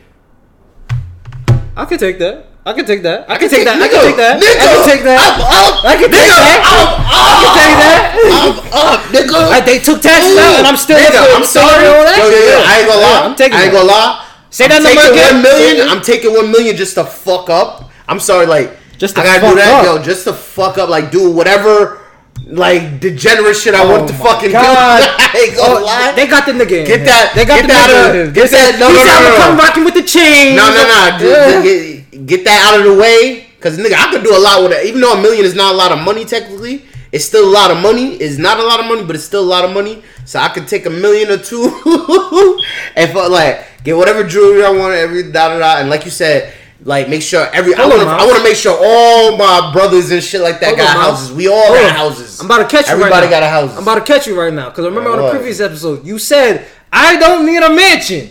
I 1.77 1.85
could 1.85 1.99
take 1.99 2.19
that. 2.19 2.47
I 2.65 2.71
could 2.73 2.85
take 2.87 3.03
that. 3.03 3.29
I 3.29 3.35
I 3.35 3.37
could 3.39 3.49
take 3.49 3.63
that. 3.65 3.75
I 3.75 3.87
nigga, 3.87 3.91
could 3.91 4.03
take 4.07 4.15
that. 4.19 4.35
Nigga, 4.39 4.59
I 4.59 4.67
could 4.75 4.85
take 4.87 5.03
that. 5.03 5.19
I'm 5.19 5.39
up. 5.39 5.73
I 5.83 5.93
could 5.99 6.11
take 6.11 6.27
nigga, 6.27 6.39
that. 6.43 6.59
I'm 6.63 6.79
up. 6.83 6.91
I 7.11 7.33
could 7.43 7.55
take 7.59 7.75
that. 7.83 7.99
I'm 8.23 8.55
up, 8.71 8.99
nigga. 9.11 9.39
Like, 9.51 9.65
they 9.65 9.79
took 9.79 9.99
taxes 10.01 10.37
out, 10.37 10.59
and 10.59 10.67
I'm 10.67 10.77
still 10.79 10.99
Nigga, 10.99 11.27
I'm 11.35 11.43
sorry. 11.43 11.87
all 11.87 12.03
that 12.07 12.15
Yo, 12.19 12.27
yo, 12.27 12.39
yo, 12.39 12.59
I 12.63 12.79
ain't 12.79 12.87
gonna 12.87 13.01
Yeah, 13.03 13.07
lie. 13.07 13.23
I'm 13.27 13.35
taking 13.35 13.57
I 13.57 13.63
ain't 13.63 13.73
gonna 13.73 13.87
lie. 13.87 14.27
Say 14.49 14.67
that 14.67 14.79
I'm 14.79 14.83
number 14.83 15.11
again. 15.11 15.33
One 15.33 15.43
million. 15.43 15.87
I'm 15.91 16.01
taking 16.03 16.31
one 16.31 16.51
million 16.51 16.75
just 16.75 16.95
to 16.95 17.03
fuck 17.03 17.49
up. 17.49 17.91
I'm 18.07 18.19
sorry, 18.19 18.45
like 18.47 18.77
Just 19.03 19.17
I 19.19 19.23
gotta 19.23 19.49
do 19.49 19.55
that, 19.59 19.83
up. 19.83 19.85
yo, 19.85 20.01
just 20.01 20.23
to 20.23 20.33
fuck 20.33 20.77
up, 20.77 20.87
like 20.87 21.11
do 21.11 21.29
whatever, 21.29 21.99
like 22.47 23.01
degenerate 23.03 23.57
shit 23.57 23.75
I 23.75 23.83
Oh 23.83 23.91
want 23.91 24.07
to 24.07 24.13
fucking 24.15 24.51
God. 24.55 25.03
do. 25.35 25.59
Oh, 25.59 26.13
they 26.15 26.25
got 26.27 26.45
the 26.47 26.53
nigga. 26.53 26.87
Get 26.87 27.03
that- 27.03 27.33
They 27.35 27.43
got 27.43 27.59
get 27.59 27.67
the 27.67 27.67
that 27.75 27.89
nigga. 27.91 27.99
out 27.99 28.15
of- 28.27 28.33
get 28.33 28.49
They 28.49 28.55
that- 28.55 28.79
no, 28.79 28.87
he 28.87 28.95
no, 28.95 29.03
no, 29.03 29.11
"I'ma 29.11 29.27
no, 29.27 29.35
no. 29.35 29.43
come 29.43 29.57
rocking 29.59 29.83
with 29.83 29.93
the 29.99 30.03
chain. 30.07 30.55
No, 30.55 30.65
no, 30.71 30.81
no. 30.87 30.99
Yeah. 31.27 31.61
get, 31.63 32.25
get 32.31 32.43
that 32.45 32.59
out 32.71 32.79
of 32.79 32.85
the 32.85 32.95
way. 32.95 33.47
Cause 33.59 33.77
nigga, 33.77 33.93
I 33.99 34.11
could 34.11 34.23
do 34.23 34.31
a 34.35 34.39
lot 34.39 34.63
with 34.63 34.71
it. 34.71 34.85
Even 34.87 35.01
though 35.01 35.13
a 35.13 35.21
million 35.21 35.43
is 35.43 35.53
not 35.55 35.73
a 35.73 35.77
lot 35.77 35.91
of 35.91 35.99
money 35.99 36.23
technically, 36.23 36.83
it's 37.11 37.25
still 37.25 37.43
a 37.47 37.51
lot 37.59 37.71
of 37.71 37.77
money. 37.79 38.15
It's 38.15 38.37
not 38.37 38.57
a 38.59 38.63
lot 38.63 38.79
of 38.79 38.85
money, 38.87 39.03
but 39.03 39.15
it's 39.17 39.25
still 39.25 39.43
a 39.43 39.51
lot 39.55 39.65
of 39.65 39.71
money. 39.71 40.01
So 40.23 40.39
I 40.39 40.47
could 40.47 40.67
take 40.67 40.85
a 40.85 40.89
million 40.89 41.29
or 41.29 41.37
two 41.37 41.67
and 42.95 43.11
for, 43.11 43.27
like 43.27 43.83
get 43.83 43.95
whatever 43.97 44.23
jewelry 44.23 44.63
I 44.63 44.71
want, 44.71 44.93
every 44.95 45.31
da 45.31 45.49
da 45.49 45.59
da. 45.59 45.77
And 45.79 45.89
like 45.89 46.05
you 46.05 46.11
said, 46.11 46.53
like 46.85 47.09
make 47.09 47.21
sure 47.21 47.47
every 47.53 47.73
I 47.75 47.77
Hold 47.83 47.91
want 47.91 48.01
to 48.03 48.07
I 48.09 48.25
want 48.25 48.37
to 48.37 48.43
make 48.43 48.55
sure 48.55 48.77
all 48.79 49.37
my 49.37 49.71
brothers 49.71 50.11
and 50.11 50.21
shit 50.23 50.41
like 50.41 50.59
that 50.59 50.67
Hold 50.67 50.77
got 50.79 50.97
houses. 50.97 51.31
We 51.31 51.47
all 51.47 51.55
Hold 51.67 51.77
got 51.77 51.89
on. 51.91 51.95
houses. 51.95 52.39
I'm 52.39 52.45
about 52.45 52.69
to 52.69 52.75
catch 52.77 52.87
you 52.87 52.93
Everybody 52.93 53.25
right 53.25 53.29
got 53.29 53.43
a 53.43 53.49
house. 53.49 53.75
I'm 53.75 53.83
about 53.83 54.05
to 54.05 54.13
catch 54.13 54.27
you 54.27 54.39
right 54.39 54.53
now 54.53 54.69
because 54.69 54.85
remember 54.85 55.11
on 55.11 55.23
the 55.25 55.29
previous 55.31 55.59
episode 55.59 56.05
you 56.05 56.19
said 56.19 56.65
I 56.91 57.17
don't 57.17 57.45
need 57.45 57.63
a 57.63 57.73
mansion. 57.73 58.29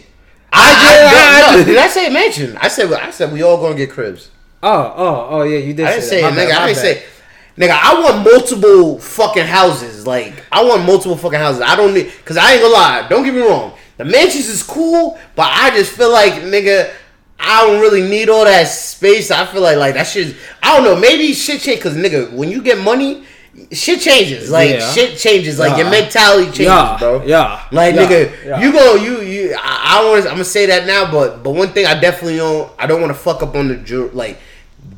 I, 0.52 0.60
I- 0.60 1.52
I, 1.52 1.56
no, 1.56 1.64
did 1.64 1.78
I 1.78 1.88
say 1.88 2.10
mansion? 2.10 2.56
I 2.60 2.68
said 2.68 2.92
I 2.92 3.10
said 3.10 3.32
we 3.32 3.42
all 3.42 3.56
gonna 3.56 3.74
get 3.74 3.90
cribs. 3.90 4.30
Oh, 4.62 4.94
oh, 4.96 5.26
oh 5.30 5.42
yeah, 5.42 5.58
you 5.58 5.74
did. 5.74 5.86
I 5.86 5.92
didn't 5.94 6.04
say, 6.04 6.20
that. 6.20 6.32
nigga. 6.34 6.36
bad, 6.36 6.50
I 6.62 6.66
didn't 6.66 6.82
bad. 6.82 6.96
say, 6.96 7.02
nigga. 7.58 7.80
I 7.82 8.00
want 8.00 8.24
multiple 8.24 8.98
fucking 9.00 9.46
houses. 9.46 10.06
Like 10.06 10.44
I 10.52 10.62
want 10.62 10.84
multiple 10.84 11.16
fucking 11.16 11.38
houses. 11.38 11.62
I 11.62 11.74
don't 11.74 11.94
need, 11.94 12.12
cause 12.24 12.36
I 12.36 12.52
ain't 12.52 12.62
gonna 12.62 12.74
lie. 12.74 13.06
Don't 13.08 13.24
get 13.24 13.34
me 13.34 13.40
wrong. 13.40 13.72
The 13.96 14.04
mansions 14.04 14.48
is 14.48 14.62
cool, 14.62 15.18
but 15.36 15.46
I 15.50 15.70
just 15.70 15.92
feel 15.92 16.10
like, 16.10 16.32
nigga, 16.34 16.92
I 17.44 17.66
don't 17.66 17.80
really 17.80 18.02
need 18.08 18.28
all 18.28 18.44
that 18.44 18.64
space. 18.68 19.30
I 19.30 19.44
feel 19.46 19.62
like, 19.62 19.76
like 19.76 19.94
that 19.94 20.06
shit. 20.06 20.36
I 20.62 20.76
don't 20.76 20.84
know. 20.84 20.96
Maybe 20.98 21.32
shit 21.32 21.60
change, 21.60 21.80
cause 21.82 21.96
nigga, 21.96 22.32
when 22.32 22.50
you 22.50 22.62
get 22.62 22.78
money, 22.78 23.24
shit 23.72 24.00
changes. 24.00 24.50
Like 24.50 24.70
Yeah. 24.70 24.92
shit 24.92 25.18
changes. 25.18 25.58
Like 25.58 25.76
your 25.76 25.90
mentality 25.90 26.44
changes, 26.46 26.66
Yeah, 26.66 26.96
bro. 26.98 27.22
yeah, 27.24 27.64
Like 27.72 27.94
yeah, 27.94 28.06
nigga, 28.06 28.46
yeah. 28.46 28.60
you 28.60 28.72
go, 28.72 28.94
you 28.94 29.20
you. 29.22 29.56
I, 29.58 29.98
I 30.00 30.04
want. 30.10 30.24
I'm 30.26 30.32
gonna 30.32 30.44
say 30.44 30.66
that 30.66 30.86
now, 30.86 31.10
but 31.10 31.42
but 31.42 31.50
one 31.50 31.68
thing 31.72 31.84
I 31.86 31.98
definitely 31.98 32.36
don't. 32.36 32.70
I 32.78 32.86
don't 32.86 33.00
want 33.00 33.10
to 33.12 33.18
fuck 33.18 33.42
up 33.42 33.54
on 33.56 33.68
the 33.68 33.76
jewelry. 33.76 34.10
Like 34.14 34.38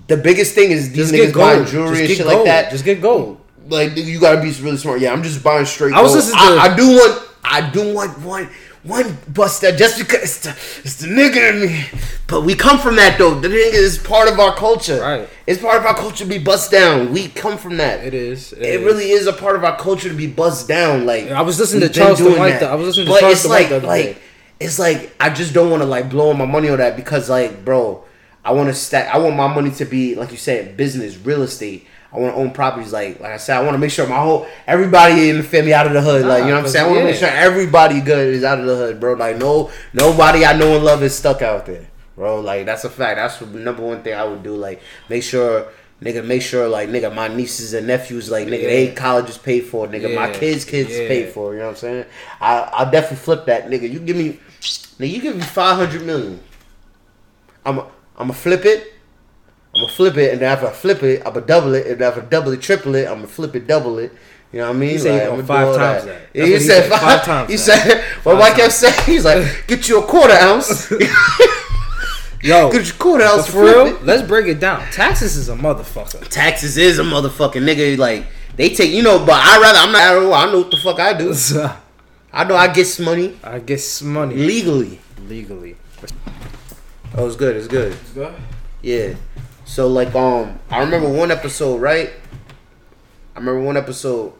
the 0.06 0.16
biggest 0.18 0.54
thing 0.54 0.70
is 0.70 0.92
these 0.92 1.10
Just 1.10 1.14
niggas 1.14 1.34
buying 1.34 1.64
jewelry 1.66 2.00
and 2.00 2.08
shit 2.08 2.18
gold. 2.18 2.32
like 2.34 2.44
that. 2.44 2.70
Just 2.70 2.84
get 2.84 3.00
gold. 3.00 3.40
like 3.70 3.96
you 3.96 4.20
gotta 4.20 4.42
be 4.42 4.50
really 4.60 4.76
smart. 4.76 5.00
Yeah, 5.00 5.12
I'm 5.14 5.22
just 5.22 5.42
buying 5.42 5.64
straight. 5.64 5.94
I 5.94 6.02
was 6.02 6.12
gold. 6.12 6.24
listening 6.24 6.38
to- 6.40 6.60
I, 6.60 6.72
I 6.72 6.76
do 6.76 6.86
want. 6.88 7.22
I 7.42 7.70
do 7.70 7.94
want 7.94 8.18
one. 8.20 8.48
One 8.84 9.16
bust 9.28 9.62
that 9.62 9.78
just 9.78 9.98
because 9.98 10.22
it's 10.22 10.40
the, 10.40 10.50
it's 10.84 10.96
the 10.96 11.06
nigga 11.06 11.54
in 11.54 11.60
me, 11.62 11.86
but 12.26 12.42
we 12.42 12.54
come 12.54 12.78
from 12.78 12.96
that 12.96 13.16
though. 13.16 13.34
The 13.40 13.48
nigga 13.48 13.72
is 13.72 13.96
part 13.96 14.30
of 14.30 14.38
our 14.38 14.54
culture. 14.54 15.00
Right. 15.00 15.28
It's 15.46 15.62
part 15.62 15.78
of 15.78 15.86
our 15.86 15.94
culture 15.94 16.24
to 16.24 16.26
be 16.26 16.36
bust 16.36 16.70
down. 16.70 17.10
We 17.10 17.28
come 17.28 17.56
from 17.56 17.78
that. 17.78 18.04
It 18.04 18.12
is. 18.12 18.52
It 18.52 18.84
really 18.84 19.10
is 19.10 19.26
a 19.26 19.32
part 19.32 19.56
of 19.56 19.64
our 19.64 19.78
culture 19.78 20.10
to 20.10 20.14
be 20.14 20.26
buzzed 20.26 20.68
down. 20.68 21.06
Like 21.06 21.30
I 21.30 21.40
was 21.40 21.58
listening 21.58 21.88
to 21.88 21.94
Charleston 21.94 22.26
doing 22.26 22.38
White, 22.38 22.60
that. 22.60 22.70
I 22.70 22.74
was 22.74 22.88
listening 22.88 23.06
to 23.06 23.12
but 23.12 23.20
Charleston 23.20 23.50
it's 23.50 23.50
like, 23.50 23.62
White 23.62 23.68
the 23.70 23.76
other 23.76 23.86
like 23.86 24.22
it's 24.60 24.78
like 24.78 25.14
I 25.18 25.30
just 25.30 25.54
don't 25.54 25.70
want 25.70 25.82
to 25.82 25.86
like 25.86 26.10
blow 26.10 26.34
my 26.34 26.44
money 26.44 26.68
on 26.68 26.76
that 26.76 26.94
because 26.94 27.30
like, 27.30 27.64
bro, 27.64 28.04
I 28.44 28.52
want 28.52 28.68
to 28.68 28.74
stack. 28.74 29.14
I 29.14 29.16
want 29.16 29.34
my 29.34 29.48
money 29.48 29.70
to 29.70 29.86
be 29.86 30.14
like 30.14 30.30
you 30.30 30.36
said, 30.36 30.76
business, 30.76 31.16
real 31.16 31.42
estate. 31.42 31.86
I 32.14 32.18
want 32.18 32.34
to 32.36 32.40
own 32.40 32.52
properties. 32.52 32.92
Like 32.92 33.18
like 33.18 33.32
I 33.32 33.36
said, 33.38 33.56
I 33.56 33.62
want 33.62 33.74
to 33.74 33.78
make 33.78 33.90
sure 33.90 34.06
my 34.06 34.20
whole 34.20 34.46
everybody 34.68 35.30
in 35.30 35.38
the 35.38 35.42
family 35.42 35.74
out 35.74 35.86
of 35.86 35.92
the 35.92 36.00
hood. 36.00 36.24
like 36.24 36.42
you 36.42 36.50
know 36.50 36.56
what 36.56 36.64
I'm 36.64 36.70
saying. 36.70 36.86
I 36.86 36.88
want 36.88 37.00
to 37.00 37.04
make 37.06 37.16
sure 37.16 37.28
everybody 37.28 38.00
good 38.00 38.32
is 38.32 38.44
out 38.44 38.60
of 38.60 38.66
the 38.66 38.76
hood, 38.76 39.00
bro. 39.00 39.14
Like 39.14 39.36
no 39.36 39.72
nobody 39.92 40.44
I 40.44 40.56
know 40.56 40.76
and 40.76 40.84
love 40.84 41.02
is 41.02 41.14
stuck 41.14 41.42
out 41.42 41.66
there, 41.66 41.88
bro. 42.14 42.40
Like 42.40 42.66
that's 42.66 42.84
a 42.84 42.90
fact. 42.90 43.16
That's 43.16 43.38
the 43.38 43.46
number 43.46 43.82
one 43.82 44.02
thing 44.04 44.14
I 44.14 44.24
would 44.24 44.42
do. 44.42 44.54
Like 44.54 44.80
make 45.08 45.22
sure. 45.22 45.68
Nigga, 46.02 46.26
make 46.26 46.42
sure 46.42 46.68
like 46.68 46.90
nigga, 46.90 47.14
my 47.14 47.28
nieces 47.28 47.72
and 47.72 47.86
nephews 47.86 48.30
like 48.30 48.46
nigga, 48.46 48.62
yeah. 48.62 48.68
they 48.68 48.92
college 48.92 49.30
is 49.30 49.38
paid 49.38 49.60
for. 49.60 49.86
Nigga, 49.86 50.10
yeah. 50.10 50.16
my 50.16 50.30
kids' 50.30 50.64
kids 50.64 50.90
yeah. 50.90 51.08
paid 51.08 51.28
for. 51.30 51.54
You 51.54 51.60
know 51.60 51.66
what 51.66 51.70
I'm 51.70 51.76
saying? 51.76 52.04
I 52.40 52.58
I'll 52.58 52.90
definitely 52.90 53.18
flip 53.18 53.46
that. 53.46 53.68
Nigga, 53.68 53.90
you 53.90 54.00
give 54.00 54.16
me, 54.16 54.38
nigga, 54.60 55.10
you 55.10 55.20
give 55.22 55.36
me 55.36 55.42
five 55.42 55.76
hundred 55.76 56.02
million. 56.02 56.40
I'm 57.64 57.78
I'm 57.78 57.88
gonna 58.16 58.34
flip 58.34 58.66
it. 58.66 58.93
I'm 59.74 59.82
gonna 59.82 59.92
flip 59.92 60.16
it, 60.16 60.32
and 60.32 60.40
then 60.40 60.52
after 60.52 60.68
I 60.68 60.72
flip 60.72 61.02
it, 61.02 61.22
I'm 61.26 61.32
gonna 61.32 61.46
double 61.46 61.74
it, 61.74 61.86
and 61.86 62.00
after 62.00 62.22
I 62.22 62.24
double 62.24 62.52
it, 62.52 62.62
triple 62.62 62.94
it, 62.94 63.06
I'm 63.08 63.16
gonna 63.16 63.26
flip 63.26 63.56
it, 63.56 63.66
double 63.66 63.98
it. 63.98 64.12
You 64.52 64.60
know 64.60 64.68
what 64.68 64.76
I 64.76 64.78
mean? 64.78 64.90
He 64.90 64.98
said 64.98 65.36
like, 65.36 65.46
five 65.46 65.74
times 65.74 66.04
that. 66.04 66.32
that. 66.32 66.46
He, 66.46 66.60
said, 66.60 66.88
five, 66.88 67.00
five, 67.00 67.24
times. 67.24 67.50
He 67.50 67.56
that. 67.56 67.62
said, 67.62 68.04
"What 68.22 68.38
Mike 68.38 68.54
kept 68.54 68.72
saying, 68.72 68.94
he's 69.04 69.24
like, 69.24 69.66
get 69.66 69.88
you 69.88 70.00
a 70.00 70.06
quarter 70.06 70.34
ounce." 70.34 70.90
Yo, 72.40 72.70
get 72.72 72.86
your 72.86 72.94
quarter 72.94 73.24
ounce 73.24 73.48
for 73.48 73.64
real. 73.64 73.86
It. 73.86 74.04
Let's 74.04 74.22
break 74.22 74.46
it 74.46 74.60
down. 74.60 74.80
Taxes 74.92 75.36
is 75.36 75.48
a 75.48 75.56
motherfucker. 75.56 76.28
Taxes 76.28 76.76
is 76.76 77.00
a 77.00 77.02
motherfucking 77.02 77.64
nigga. 77.64 77.98
Like 77.98 78.26
they 78.54 78.68
take, 78.68 78.92
you 78.92 79.02
know, 79.02 79.18
but 79.18 79.34
I 79.34 79.60
rather 79.60 79.78
I'm 79.80 79.90
not. 79.90 80.02
I 80.02 80.52
know 80.52 80.58
what 80.58 80.70
the 80.70 80.76
fuck 80.76 81.00
I 81.00 81.14
do. 81.14 81.34
I 82.32 82.44
know 82.44 82.54
I 82.54 82.72
get 82.72 82.84
some 82.84 83.06
money. 83.06 83.36
I 83.42 83.58
get 83.58 83.78
some 83.80 84.12
money 84.12 84.36
legally. 84.36 85.00
Legally. 85.26 85.76
Oh, 87.16 87.26
it's 87.26 87.34
good. 87.34 87.56
It's 87.56 87.66
good. 87.66 87.92
It's 87.92 88.10
good. 88.10 88.34
Yeah. 88.82 89.14
So 89.74 89.88
like 89.88 90.14
um 90.14 90.60
I 90.70 90.84
remember 90.84 91.08
one 91.08 91.32
episode, 91.32 91.80
right? 91.80 92.12
I 93.34 93.38
remember 93.40 93.60
one 93.60 93.76
episode 93.76 94.32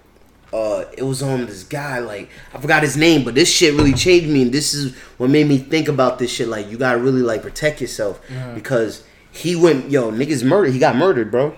uh 0.53 0.85
it 0.97 1.03
was 1.03 1.25
on 1.25 1.47
this 1.47 1.65
guy 1.65 1.99
like 1.99 2.31
I 2.55 2.61
forgot 2.61 2.85
his 2.85 2.97
name, 2.97 3.25
but 3.25 3.35
this 3.35 3.53
shit 3.53 3.75
really 3.75 3.95
changed 3.95 4.29
me 4.29 4.43
and 4.43 4.53
this 4.53 4.75
is 4.75 4.95
what 5.17 5.31
made 5.31 5.49
me 5.49 5.59
think 5.59 5.89
about 5.89 6.21
this 6.21 6.31
shit 6.31 6.47
like 6.47 6.71
you 6.71 6.79
got 6.79 6.93
to 6.93 6.99
really 6.99 7.21
like 7.21 7.43
protect 7.43 7.81
yourself 7.81 8.25
mm-hmm. 8.29 8.55
because 8.55 9.03
he 9.33 9.57
went 9.57 9.91
yo 9.91 10.13
niggas 10.13 10.45
murdered. 10.45 10.73
He 10.73 10.79
got 10.79 10.95
murdered, 10.95 11.33
bro. 11.33 11.57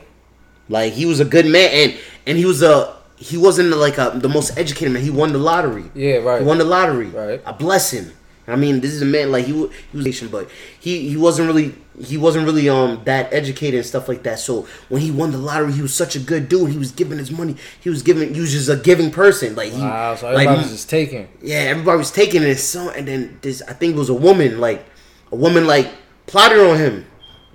Like 0.71 0.95
he 0.95 1.05
was 1.05 1.21
a 1.21 1.27
good 1.27 1.45
man 1.45 1.69
and 1.71 1.99
and 2.27 2.39
he 2.39 2.47
was 2.47 2.63
a 2.63 2.97
he 3.17 3.37
wasn't 3.37 3.77
like 3.77 3.99
a, 3.99 4.13
the 4.15 4.31
most 4.31 4.57
educated 4.57 4.95
man. 4.95 5.03
He 5.03 5.11
won 5.11 5.35
the 5.35 5.39
lottery. 5.39 5.85
Yeah, 5.93 6.17
right. 6.21 6.41
He 6.41 6.49
won 6.49 6.57
the 6.57 6.65
lottery. 6.65 7.09
Right. 7.09 7.43
I 7.45 7.53
bless 7.53 7.91
him. 7.91 8.11
I 8.49 8.57
mean, 8.57 8.81
this 8.81 8.93
is 8.93 9.03
a 9.03 9.07
man 9.07 9.33
like 9.33 9.45
he 9.45 9.53
he 9.93 9.97
was 9.97 10.21
but 10.31 10.49
he 10.79 11.09
he 11.09 11.17
wasn't 11.17 11.49
really 11.49 11.75
he 12.01 12.17
wasn't 12.17 12.47
really 12.47 12.69
um 12.69 13.03
that 13.05 13.33
educated 13.33 13.79
and 13.79 13.87
stuff 13.87 14.09
like 14.09 14.23
that. 14.23 14.39
So 14.39 14.69
when 14.89 15.03
he 15.03 15.11
won 15.11 15.33
the 15.33 15.39
lottery, 15.39 15.73
he 15.73 15.83
was 15.83 15.93
such 15.93 16.15
a 16.15 16.21
good 16.21 16.49
dude. 16.49 16.71
He 16.71 16.79
was 16.79 16.93
giving 16.93 17.19
his 17.19 17.31
money. 17.31 17.57
He 17.81 17.91
was 17.91 18.03
giving. 18.03 18.35
He 18.35 18.41
was 18.41 18.53
just 18.53 18.69
a 18.69 18.77
giving 18.77 19.11
person. 19.11 19.57
Like 19.57 19.73
he, 19.73 19.81
wow, 19.81 20.15
so 20.15 20.29
everybody 20.29 20.47
like, 20.47 20.59
was 20.59 20.71
just 20.71 20.89
taking. 20.89 21.29
Yeah, 21.43 21.57
everybody 21.57 21.99
was 21.99 22.13
taking 22.13 22.43
it. 22.43 22.57
So 22.57 22.91
and 22.91 23.09
then 23.09 23.39
this, 23.43 23.63
I 23.63 23.73
think 23.73 23.97
it 23.97 23.99
was 23.99 24.11
a 24.11 24.15
woman. 24.15 24.61
Like 24.61 24.85
a 25.33 25.37
woman, 25.37 25.67
like 25.67 25.91
plotted 26.27 26.61
on 26.61 26.77
him, 26.77 27.07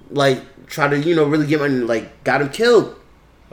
like 0.10 0.42
tried 0.68 0.90
to 0.90 1.00
you 1.00 1.16
know 1.16 1.24
really 1.26 1.48
get 1.48 1.62
money. 1.62 1.76
Like 1.76 2.24
got 2.26 2.42
him 2.42 2.50
killed. 2.50 2.96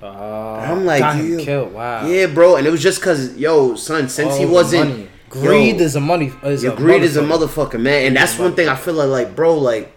Uh, 0.02 0.06
I'm 0.06 0.84
like, 0.84 1.00
got 1.00 1.16
him 1.16 1.38
killed. 1.38 1.72
Wow. 1.72 2.06
Yeah, 2.06 2.26
bro, 2.26 2.56
and 2.56 2.66
it 2.66 2.70
was 2.70 2.82
just 2.82 3.00
cause 3.00 3.36
yo, 3.36 3.76
son, 3.76 4.08
since 4.08 4.36
he 4.36 4.46
wasn't. 4.46 5.08
Greed 5.28 5.76
yo, 5.76 5.82
is 5.82 5.96
a 5.96 6.00
money. 6.00 6.32
Is 6.42 6.62
your 6.62 6.72
a 6.72 6.76
greed 6.76 7.02
is 7.02 7.16
a 7.16 7.22
motherfucker, 7.22 7.80
man, 7.80 8.06
and 8.06 8.16
that's 8.16 8.38
one 8.38 8.54
thing 8.54 8.68
I 8.68 8.76
feel 8.76 8.94
like, 8.94 9.08
like, 9.08 9.36
bro, 9.36 9.58
like, 9.58 9.92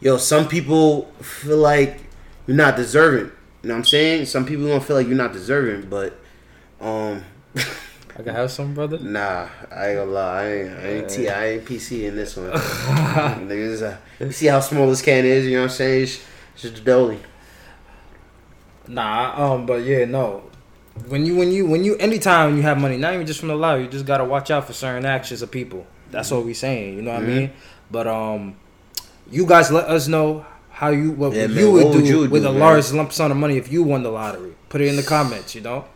yo, 0.00 0.16
some 0.16 0.48
people 0.48 1.04
feel 1.20 1.58
like 1.58 2.00
you're 2.46 2.56
not 2.56 2.76
deserving. 2.76 3.32
You 3.62 3.68
know 3.68 3.74
what 3.74 3.78
I'm 3.78 3.84
saying? 3.84 4.26
Some 4.26 4.46
people 4.46 4.66
don't 4.66 4.82
feel 4.82 4.96
like 4.96 5.06
you're 5.06 5.16
not 5.16 5.32
deserving, 5.32 5.88
but, 5.88 6.18
um. 6.80 7.24
I 7.54 8.22
can 8.22 8.34
have 8.34 8.50
some, 8.50 8.74
brother. 8.74 8.98
Nah, 9.00 9.48
I 9.70 9.88
ain't 9.88 9.98
gonna 9.98 10.10
lie. 10.10 10.42
I 10.42 10.52
ain't, 10.52 10.70
I 10.70 10.88
ain't, 10.88 11.08
T, 11.08 11.28
I 11.28 11.46
ain't 11.46 11.64
PC 11.64 12.04
in 12.04 12.16
this 12.16 12.36
one. 12.36 12.50
Niggas, 12.50 13.82
uh, 13.82 13.96
you 14.20 14.32
see 14.32 14.46
how 14.46 14.60
small 14.60 14.88
this 14.88 15.02
can 15.02 15.24
is? 15.24 15.46
You 15.46 15.52
know 15.52 15.62
what 15.62 15.70
I'm 15.70 15.76
saying? 15.76 16.02
It's, 16.02 16.20
it's 16.54 16.62
just 16.62 16.78
a 16.78 16.80
dolly. 16.82 17.18
Nah, 18.86 19.54
um, 19.54 19.64
but 19.64 19.84
yeah, 19.84 20.04
no 20.04 20.50
when 21.08 21.24
you 21.24 21.36
when 21.36 21.50
you 21.50 21.66
when 21.66 21.84
you 21.84 21.96
anytime 21.96 22.56
you 22.56 22.62
have 22.62 22.78
money, 22.78 22.96
not 22.96 23.14
even 23.14 23.26
just 23.26 23.40
from 23.40 23.48
the 23.48 23.56
lottery, 23.56 23.84
you 23.84 23.88
just 23.88 24.06
gotta 24.06 24.24
watch 24.24 24.50
out 24.50 24.66
for 24.66 24.72
certain 24.72 25.06
actions 25.06 25.42
of 25.42 25.50
people. 25.50 25.86
That's 26.10 26.28
mm-hmm. 26.28 26.36
what 26.36 26.46
we 26.46 26.54
saying. 26.54 26.96
You 26.96 27.02
know 27.02 27.12
what 27.12 27.22
mm-hmm. 27.22 27.30
I 27.30 27.34
mean? 27.34 27.52
But 27.90 28.06
um, 28.06 28.56
you 29.30 29.46
guys 29.46 29.70
let 29.70 29.88
us 29.88 30.08
know 30.08 30.44
how 30.70 30.90
you 30.90 31.12
what 31.12 31.32
yeah, 31.32 31.46
you, 31.46 31.72
would 31.72 31.84
what 31.84 31.94
would 31.94 32.06
you 32.06 32.28
with 32.28 32.42
do, 32.42 32.48
a 32.48 32.52
man? 32.52 32.60
large 32.60 32.92
lump 32.92 33.12
sum 33.12 33.30
of 33.30 33.36
money 33.36 33.56
if 33.56 33.72
you 33.72 33.82
won 33.82 34.02
the 34.02 34.10
lottery. 34.10 34.54
Put 34.68 34.80
it 34.80 34.88
in 34.88 34.96
the 34.96 35.02
comments. 35.02 35.54
You 35.54 35.62
know. 35.62 35.86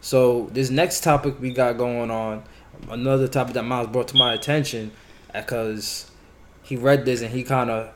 So 0.00 0.48
this 0.52 0.70
next 0.70 1.04
topic 1.04 1.38
we 1.40 1.52
got 1.52 1.76
going 1.76 2.10
on, 2.10 2.42
another 2.88 3.28
topic 3.28 3.54
that 3.54 3.64
Miles 3.64 3.88
brought 3.88 4.08
to 4.08 4.16
my 4.16 4.32
attention, 4.32 4.92
because 5.34 6.10
he 6.62 6.76
read 6.76 7.04
this 7.04 7.20
and 7.20 7.30
he 7.30 7.42
kind 7.42 7.68
of 7.68 7.92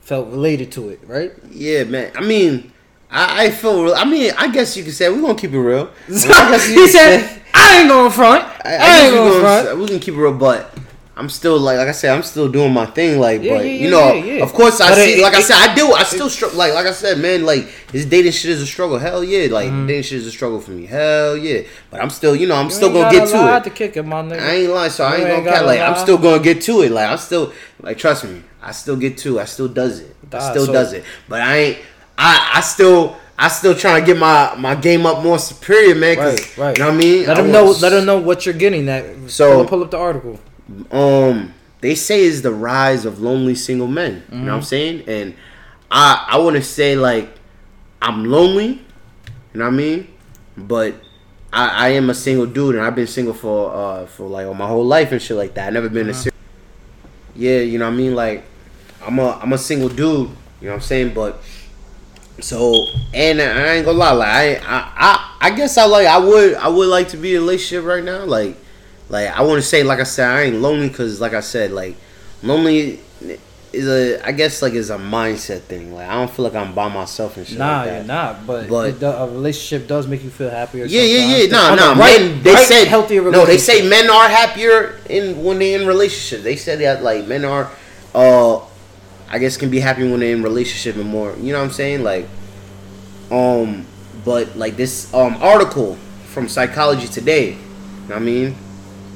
felt 0.00 0.28
related 0.28 0.72
to 0.72 0.88
it, 0.88 1.00
right? 1.04 1.32
Yeah, 1.50 1.84
man. 1.84 2.12
I 2.14 2.22
mean 2.22 2.72
I, 3.10 3.46
I 3.46 3.50
feel. 3.50 3.84
Real, 3.84 3.94
I 3.94 4.04
mean, 4.04 4.32
I 4.36 4.48
guess 4.48 4.76
you 4.76 4.84
could 4.84 4.94
say 4.94 5.08
we're 5.08 5.20
gonna 5.20 5.34
keep 5.34 5.52
it 5.52 5.58
real. 5.58 5.90
I 6.08 6.50
guess 6.50 6.66
he 6.66 6.88
said, 6.88 7.20
say, 7.20 7.42
"I 7.54 7.80
ain't 7.80 7.88
going 7.88 8.10
front. 8.10 8.44
I, 8.64 8.74
I, 8.74 8.76
I 8.76 9.04
ain't 9.04 9.14
going 9.14 9.40
front. 9.40 9.78
We 9.78 9.86
can 9.86 10.00
keep 10.00 10.14
it 10.14 10.18
real, 10.18 10.34
but." 10.34 10.76
I'm 11.18 11.30
still 11.30 11.58
like, 11.58 11.78
like 11.78 11.88
I 11.88 11.92
said, 11.92 12.14
I'm 12.14 12.22
still 12.22 12.46
doing 12.46 12.74
my 12.74 12.84
thing. 12.84 13.18
Like, 13.18 13.42
yeah, 13.42 13.54
but 13.54 13.64
yeah, 13.64 13.72
you 13.72 13.90
know, 13.90 14.12
yeah, 14.12 14.42
of 14.42 14.52
course, 14.52 14.82
I 14.82 14.90
but 14.90 14.96
see. 14.96 15.18
It, 15.18 15.22
like 15.22 15.32
it, 15.32 15.38
I 15.38 15.40
said, 15.40 15.56
I 15.56 15.74
do. 15.74 15.92
I 15.94 16.02
still 16.02 16.28
struggle. 16.28 16.58
Like, 16.58 16.74
like 16.74 16.84
I 16.84 16.92
said, 16.92 17.18
man, 17.18 17.46
like 17.46 17.66
this 17.90 18.04
dating 18.04 18.32
shit 18.32 18.50
is 18.50 18.60
a 18.60 18.66
struggle. 18.66 18.98
Hell 18.98 19.24
yeah, 19.24 19.50
like 19.50 19.68
mm-hmm. 19.68 19.86
dating 19.86 20.02
shit 20.02 20.18
is 20.18 20.26
a 20.26 20.30
struggle 20.30 20.60
for 20.60 20.72
me. 20.72 20.84
Hell 20.84 21.34
yeah, 21.34 21.62
but 21.90 22.02
I'm 22.02 22.10
still, 22.10 22.36
you 22.36 22.46
know, 22.46 22.56
I'm 22.56 22.66
you 22.66 22.72
still 22.72 22.92
gonna 22.92 23.10
get 23.10 23.28
to 23.28 23.56
it. 23.56 23.64
To 23.64 23.70
kick 23.70 23.96
it, 23.96 24.02
my 24.02 24.20
nigga. 24.22 24.40
I 24.40 24.50
ain't 24.56 24.70
lying, 24.70 24.90
so 24.90 25.08
you 25.08 25.14
I 25.14 25.16
ain't, 25.16 25.28
ain't 25.28 25.44
gonna 25.46 25.56
cat, 25.56 25.64
like, 25.64 25.80
I'm 25.80 25.96
still 25.96 26.18
gonna 26.18 26.42
get 26.42 26.60
to 26.62 26.82
it. 26.82 26.92
Like, 26.92 27.08
I'm 27.08 27.18
still, 27.18 27.50
like, 27.80 27.96
trust 27.96 28.24
me, 28.24 28.42
I 28.60 28.72
still 28.72 28.96
get 28.96 29.16
to. 29.18 29.38
it. 29.38 29.42
I 29.42 29.44
still 29.46 29.68
does 29.68 30.00
it. 30.00 30.14
I 30.30 30.50
still 30.50 30.66
so, 30.66 30.72
does 30.74 30.92
it. 30.92 31.02
But 31.30 31.40
I 31.40 31.56
ain't. 31.56 31.78
I 32.18 32.52
I 32.54 32.60
still 32.60 33.16
I 33.38 33.48
still 33.48 33.74
trying 33.74 34.02
to 34.02 34.06
get 34.06 34.18
my, 34.18 34.54
my 34.56 34.74
game 34.74 35.04
up 35.04 35.22
more 35.22 35.38
superior, 35.38 35.94
man. 35.94 36.16
Right, 36.16 36.56
right. 36.56 36.78
You 36.78 36.84
know 36.84 36.90
what 36.90 36.94
I 36.94 36.98
mean? 36.98 37.26
Let 37.26 37.36
I 37.36 37.42
them 37.42 37.52
know. 37.52 37.64
Let 37.66 37.90
them 37.90 38.06
know 38.06 38.18
what 38.18 38.46
you're 38.46 38.54
getting. 38.54 38.86
That 38.86 39.30
so 39.30 39.58
pull, 39.58 39.66
pull 39.66 39.82
up 39.84 39.90
the 39.90 39.98
article. 39.98 40.40
Um, 40.90 41.52
they 41.80 41.94
say 41.94 42.20
is 42.20 42.42
the 42.42 42.52
rise 42.52 43.04
of 43.04 43.20
lonely 43.20 43.54
single 43.54 43.86
men. 43.86 44.22
Mm-hmm. 44.22 44.32
You 44.32 44.38
know 44.38 44.44
what 44.44 44.52
I'm 44.52 44.60
mm-hmm. 44.60 44.66
saying? 44.66 45.08
And 45.08 45.34
I 45.90 46.26
I 46.30 46.38
want 46.38 46.56
to 46.56 46.62
say 46.62 46.96
like 46.96 47.28
I'm 48.00 48.24
lonely. 48.24 48.82
You 49.52 49.60
know 49.60 49.66
what 49.66 49.74
I 49.74 49.76
mean? 49.76 50.08
But 50.56 50.94
I, 51.52 51.68
I 51.68 51.88
am 51.90 52.08
a 52.08 52.14
single 52.14 52.46
dude, 52.46 52.74
and 52.74 52.84
I've 52.84 52.94
been 52.94 53.06
single 53.06 53.34
for 53.34 53.74
uh 53.74 54.06
for 54.06 54.28
like 54.28 54.46
all 54.46 54.54
my 54.54 54.66
whole 54.66 54.84
life 54.84 55.12
and 55.12 55.20
shit 55.20 55.36
like 55.36 55.54
that. 55.54 55.68
I 55.68 55.70
never 55.70 55.90
been 55.90 56.06
mm-hmm. 56.06 56.28
a. 56.28 56.32
Yeah, 57.38 57.58
you 57.58 57.78
know 57.78 57.86
what 57.86 57.94
I 57.94 57.96
mean? 57.96 58.14
Like 58.14 58.44
I'm 59.02 59.18
a 59.18 59.32
I'm 59.32 59.52
a 59.52 59.58
single 59.58 59.90
dude. 59.90 60.30
You 60.60 60.68
know 60.68 60.72
what 60.72 60.74
I'm 60.76 60.80
saying? 60.80 61.12
But 61.12 61.42
so 62.40 62.86
and 63.14 63.40
I 63.40 63.76
ain't 63.76 63.86
gonna 63.86 63.98
lie, 63.98 64.12
like 64.12 64.28
I, 64.28 64.54
I, 64.56 64.92
I, 64.96 65.36
I 65.40 65.50
guess 65.50 65.78
I 65.78 65.86
like 65.86 66.06
I 66.06 66.18
would 66.18 66.54
I 66.54 66.68
would 66.68 66.88
like 66.88 67.08
to 67.08 67.16
be 67.16 67.34
in 67.34 67.38
a 67.38 67.40
relationship 67.40 67.84
right 67.84 68.04
now. 68.04 68.24
Like, 68.24 68.56
like 69.08 69.28
I 69.28 69.42
want 69.42 69.62
to 69.62 69.66
say 69.66 69.82
like 69.82 70.00
I 70.00 70.04
said 70.04 70.30
I 70.30 70.42
ain't 70.42 70.56
lonely 70.56 70.88
because 70.88 71.20
like 71.20 71.32
I 71.32 71.40
said 71.40 71.72
like 71.72 71.96
lonely 72.42 73.00
is 73.72 73.88
a 73.88 74.26
I 74.26 74.32
guess 74.32 74.60
like 74.60 74.74
is 74.74 74.90
a 74.90 74.98
mindset 74.98 75.60
thing. 75.62 75.94
Like 75.94 76.08
I 76.08 76.14
don't 76.14 76.30
feel 76.30 76.44
like 76.44 76.54
I'm 76.54 76.74
by 76.74 76.88
myself 76.88 77.36
and 77.36 77.46
shit. 77.46 77.58
Nah, 77.58 77.80
like 77.80 77.86
you're 77.92 78.04
not. 78.04 78.46
But, 78.46 78.68
but 78.68 79.00
do, 79.00 79.06
a 79.06 79.26
relationship 79.26 79.88
does 79.88 80.06
make 80.06 80.22
you 80.22 80.30
feel 80.30 80.50
happier. 80.50 80.84
Yeah, 80.84 81.02
yeah, 81.02 81.38
yeah. 81.38 81.46
No, 81.50 81.74
no. 81.74 81.94
Right, 81.94 82.20
men, 82.20 82.42
they 82.42 82.52
right, 82.54 82.66
said 82.66 82.86
healthier. 82.86 83.30
No, 83.30 83.46
they 83.46 83.58
say 83.58 83.88
men 83.88 84.10
are 84.10 84.28
happier 84.28 85.00
in 85.08 85.42
when 85.42 85.58
they're 85.58 85.80
in 85.80 85.86
relationships. 85.86 86.42
They 86.42 86.56
said 86.56 86.80
that 86.80 87.02
like 87.02 87.26
men 87.26 87.44
are, 87.44 87.70
uh 88.14 88.60
I 89.28 89.38
guess 89.38 89.56
can 89.56 89.70
be 89.70 89.80
happy 89.80 90.08
when 90.08 90.20
they're 90.20 90.34
in 90.34 90.42
relationship 90.42 90.96
and 90.96 91.08
more. 91.08 91.34
You 91.38 91.52
know 91.52 91.58
what 91.58 91.66
I'm 91.66 91.72
saying? 91.72 92.02
Like, 92.02 92.26
um, 93.30 93.86
but 94.24 94.56
like 94.56 94.76
this 94.76 95.12
um 95.14 95.36
article 95.40 95.96
from 96.26 96.48
Psychology 96.48 97.08
Today. 97.08 97.52
You 97.52 97.56
know 98.08 98.14
what 98.14 98.16
I 98.16 98.20
mean? 98.20 98.56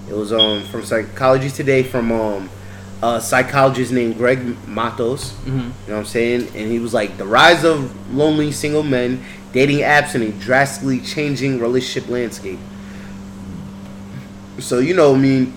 It 0.09 0.15
was 0.15 0.33
um 0.33 0.65
from 0.65 0.85
Psychology 0.85 1.51
Today 1.51 1.83
from 1.83 2.11
um 2.11 2.51
a 3.03 3.21
psychologist 3.21 3.93
named 3.93 4.17
Greg 4.17 4.41
Matos. 4.69 5.33
Mm-hmm. 5.33 5.51
You 5.51 5.59
know 5.59 5.73
what 5.87 5.97
I'm 5.97 6.05
saying? 6.05 6.49
And 6.55 6.71
he 6.71 6.79
was 6.79 6.93
like 6.93 7.17
the 7.17 7.27
rise 7.27 7.65
of 7.65 8.15
lonely 8.15 8.53
single 8.53 8.83
men, 8.83 9.25
dating 9.53 9.79
apps, 9.79 10.15
and 10.15 10.25
a 10.25 10.33
drastically 10.33 11.01
changing 11.01 11.61
relationship 11.61 12.11
landscape. 12.11 12.59
So 14.59 14.81
you 14.81 14.95
know, 14.95 15.15
I 15.15 15.19
mean, 15.19 15.55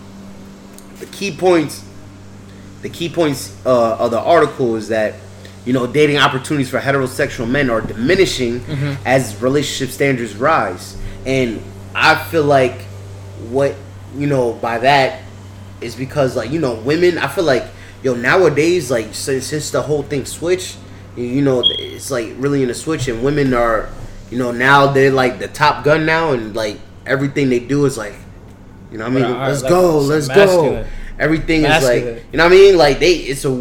the 0.99 1.05
key 1.07 1.35
points 1.35 1.83
the 2.83 2.89
key 2.89 3.09
points 3.09 3.57
uh, 3.65 3.97
of 3.97 4.11
the 4.11 4.19
article 4.19 4.75
is 4.75 4.89
that 4.89 5.15
you 5.65 5.73
know 5.73 5.87
dating 5.87 6.17
opportunities 6.17 6.69
for 6.69 6.79
heterosexual 6.79 7.49
men 7.49 7.69
are 7.71 7.81
diminishing 7.81 8.59
mm-hmm. 8.59 8.93
as 9.05 9.41
relationship 9.41 9.91
standards 9.91 10.35
rise, 10.35 10.95
and 11.25 11.59
I 11.95 12.15
feel 12.25 12.43
like 12.43 12.81
what 13.49 13.75
you 14.15 14.27
know 14.27 14.53
by 14.53 14.77
that 14.77 15.23
is 15.81 15.95
because 15.95 16.35
like 16.35 16.51
you 16.51 16.59
know 16.59 16.75
women. 16.75 17.17
I 17.17 17.27
feel 17.27 17.43
like 17.45 17.65
yo, 18.03 18.13
nowadays, 18.13 18.91
like 18.91 19.13
since 19.13 19.47
since 19.47 19.71
the 19.71 19.81
whole 19.81 20.03
thing 20.03 20.25
switched, 20.25 20.77
you, 21.15 21.41
know, 21.41 21.63
it's 21.79 22.11
like 22.11 22.33
really 22.37 22.61
in 22.61 22.69
a 22.69 22.73
switch, 22.73 23.07
and 23.07 23.23
women 23.23 23.53
are, 23.53 23.89
you 24.29 24.37
know, 24.37 24.51
now 24.51 24.87
they're 24.87 25.11
like 25.11 25.39
the 25.39 25.47
top 25.47 25.83
gun 25.83 26.05
now, 26.05 26.33
and 26.33 26.55
like 26.55 26.79
everything 27.05 27.49
they 27.49 27.59
do 27.59 27.85
is 27.85 27.97
like, 27.97 28.15
you 28.91 28.97
know, 28.97 29.05
I 29.05 29.09
mean, 29.09 29.23
Right, 29.23 29.47
let's 29.47 29.63
like, 29.63 29.69
go, 29.69 29.99
let's 29.99 30.27
masculine. 30.27 30.83
go. 30.83 30.89
Everything 31.19 31.63
is 31.65 31.83
like, 31.83 32.03
you 32.03 32.37
know, 32.37 32.43
what 32.45 32.53
I 32.53 32.55
mean, 32.55 32.77
like 32.77 32.99
they, 32.99 33.13
it's 33.15 33.45
a, 33.45 33.49
you 33.49 33.57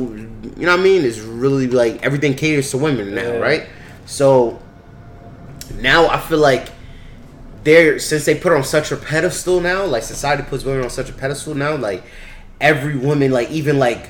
know, 0.66 0.70
what 0.72 0.80
I 0.80 0.82
mean, 0.82 1.02
it's 1.04 1.18
really 1.18 1.66
like 1.68 2.02
everything 2.04 2.34
caters 2.34 2.70
to 2.70 2.78
women 2.78 3.14
now, 3.14 3.22
Yeah. 3.32 3.38
right? 3.38 3.66
So 4.06 4.60
now 5.80 6.08
I 6.08 6.18
feel 6.18 6.38
like 6.38 6.68
they're 7.64 7.98
since 7.98 8.24
they 8.24 8.34
put 8.34 8.52
on 8.52 8.64
such 8.64 8.90
a 8.90 8.96
pedestal 8.96 9.60
now, 9.60 9.84
like 9.84 10.02
society 10.02 10.42
puts 10.42 10.64
women 10.64 10.84
on 10.84 10.90
such 10.90 11.08
a 11.10 11.12
pedestal 11.12 11.54
now, 11.54 11.76
like 11.76 12.02
every 12.60 12.96
woman, 12.96 13.30
like 13.30 13.50
even 13.50 13.78
like 13.78 14.08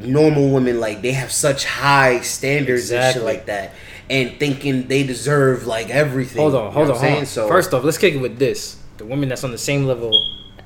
normal 0.00 0.50
women, 0.50 0.80
like 0.80 1.02
they 1.02 1.12
have 1.12 1.30
such 1.30 1.64
high 1.66 2.20
standards 2.20 2.90
and 2.90 3.14
shit 3.14 3.22
like 3.22 3.46
that, 3.46 3.72
and 4.08 4.38
thinking 4.40 4.88
they 4.88 5.02
deserve 5.02 5.66
like 5.66 5.90
everything. 5.90 6.40
Hold 6.42 6.54
on, 6.54 6.60
You 6.60 6.64
know 6.66 6.70
hold 6.72 6.90
on, 6.90 6.96
hold 6.96 7.18
on. 7.18 7.26
So 7.26 7.46
First 7.48 7.72
off, 7.74 7.84
let's 7.84 7.98
kick 7.98 8.14
it 8.14 8.18
with 8.20 8.38
this: 8.38 8.78
the 8.96 9.04
woman 9.04 9.28
that's 9.28 9.44
on 9.44 9.50
the 9.52 9.58
same 9.58 9.84
level 9.86 10.10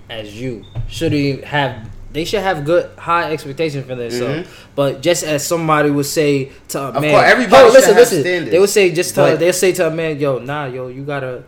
as 0.09 0.41
you 0.41 0.65
should 0.89 1.13
have. 1.45 1.91
They 2.15 2.25
should 2.25 2.41
have 2.43 2.65
good 2.65 2.97
high 2.97 3.33
expectations 3.33 3.85
for 3.87 3.95
themselves. 3.97 4.49
But 4.77 5.03
just 5.03 5.25
as 5.25 5.45
somebody 5.47 5.91
would 5.91 6.07
say 6.07 6.53
to 6.69 6.79
a 6.79 6.83
Mm-hmm. 6.93 6.97
Of 6.97 7.03
man, 7.03 7.11
course, 7.13 7.27
everybody 7.33 7.71
listen, 7.71 7.95
listen. 7.97 8.21
standards. 8.21 8.51
They 8.53 8.59
would 8.61 8.71
say 8.71 8.93
just 8.93 9.15
to 9.17 9.37
they'll 9.39 9.53
say 9.53 9.73
to 9.73 9.89
a 9.89 9.91
man, 9.91 10.19
"Yo, 10.19 10.39
nah, 10.39 10.67
yo, 10.67 10.87
you 10.89 11.03
gotta 11.05 11.43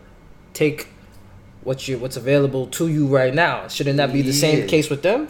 take 0.53 0.87
what 1.63 1.87
you 1.87 1.97
what's 1.97 2.17
available 2.17 2.67
to 2.67 2.87
you 2.89 3.07
right 3.07 3.33
now." 3.33 3.67
Shouldn't 3.69 3.97
that 3.97 4.11
be 4.11 4.21
the 4.21 4.31
Yeah. 4.31 4.45
same 4.45 4.67
case 4.67 4.89
with 4.89 5.01
them? 5.01 5.29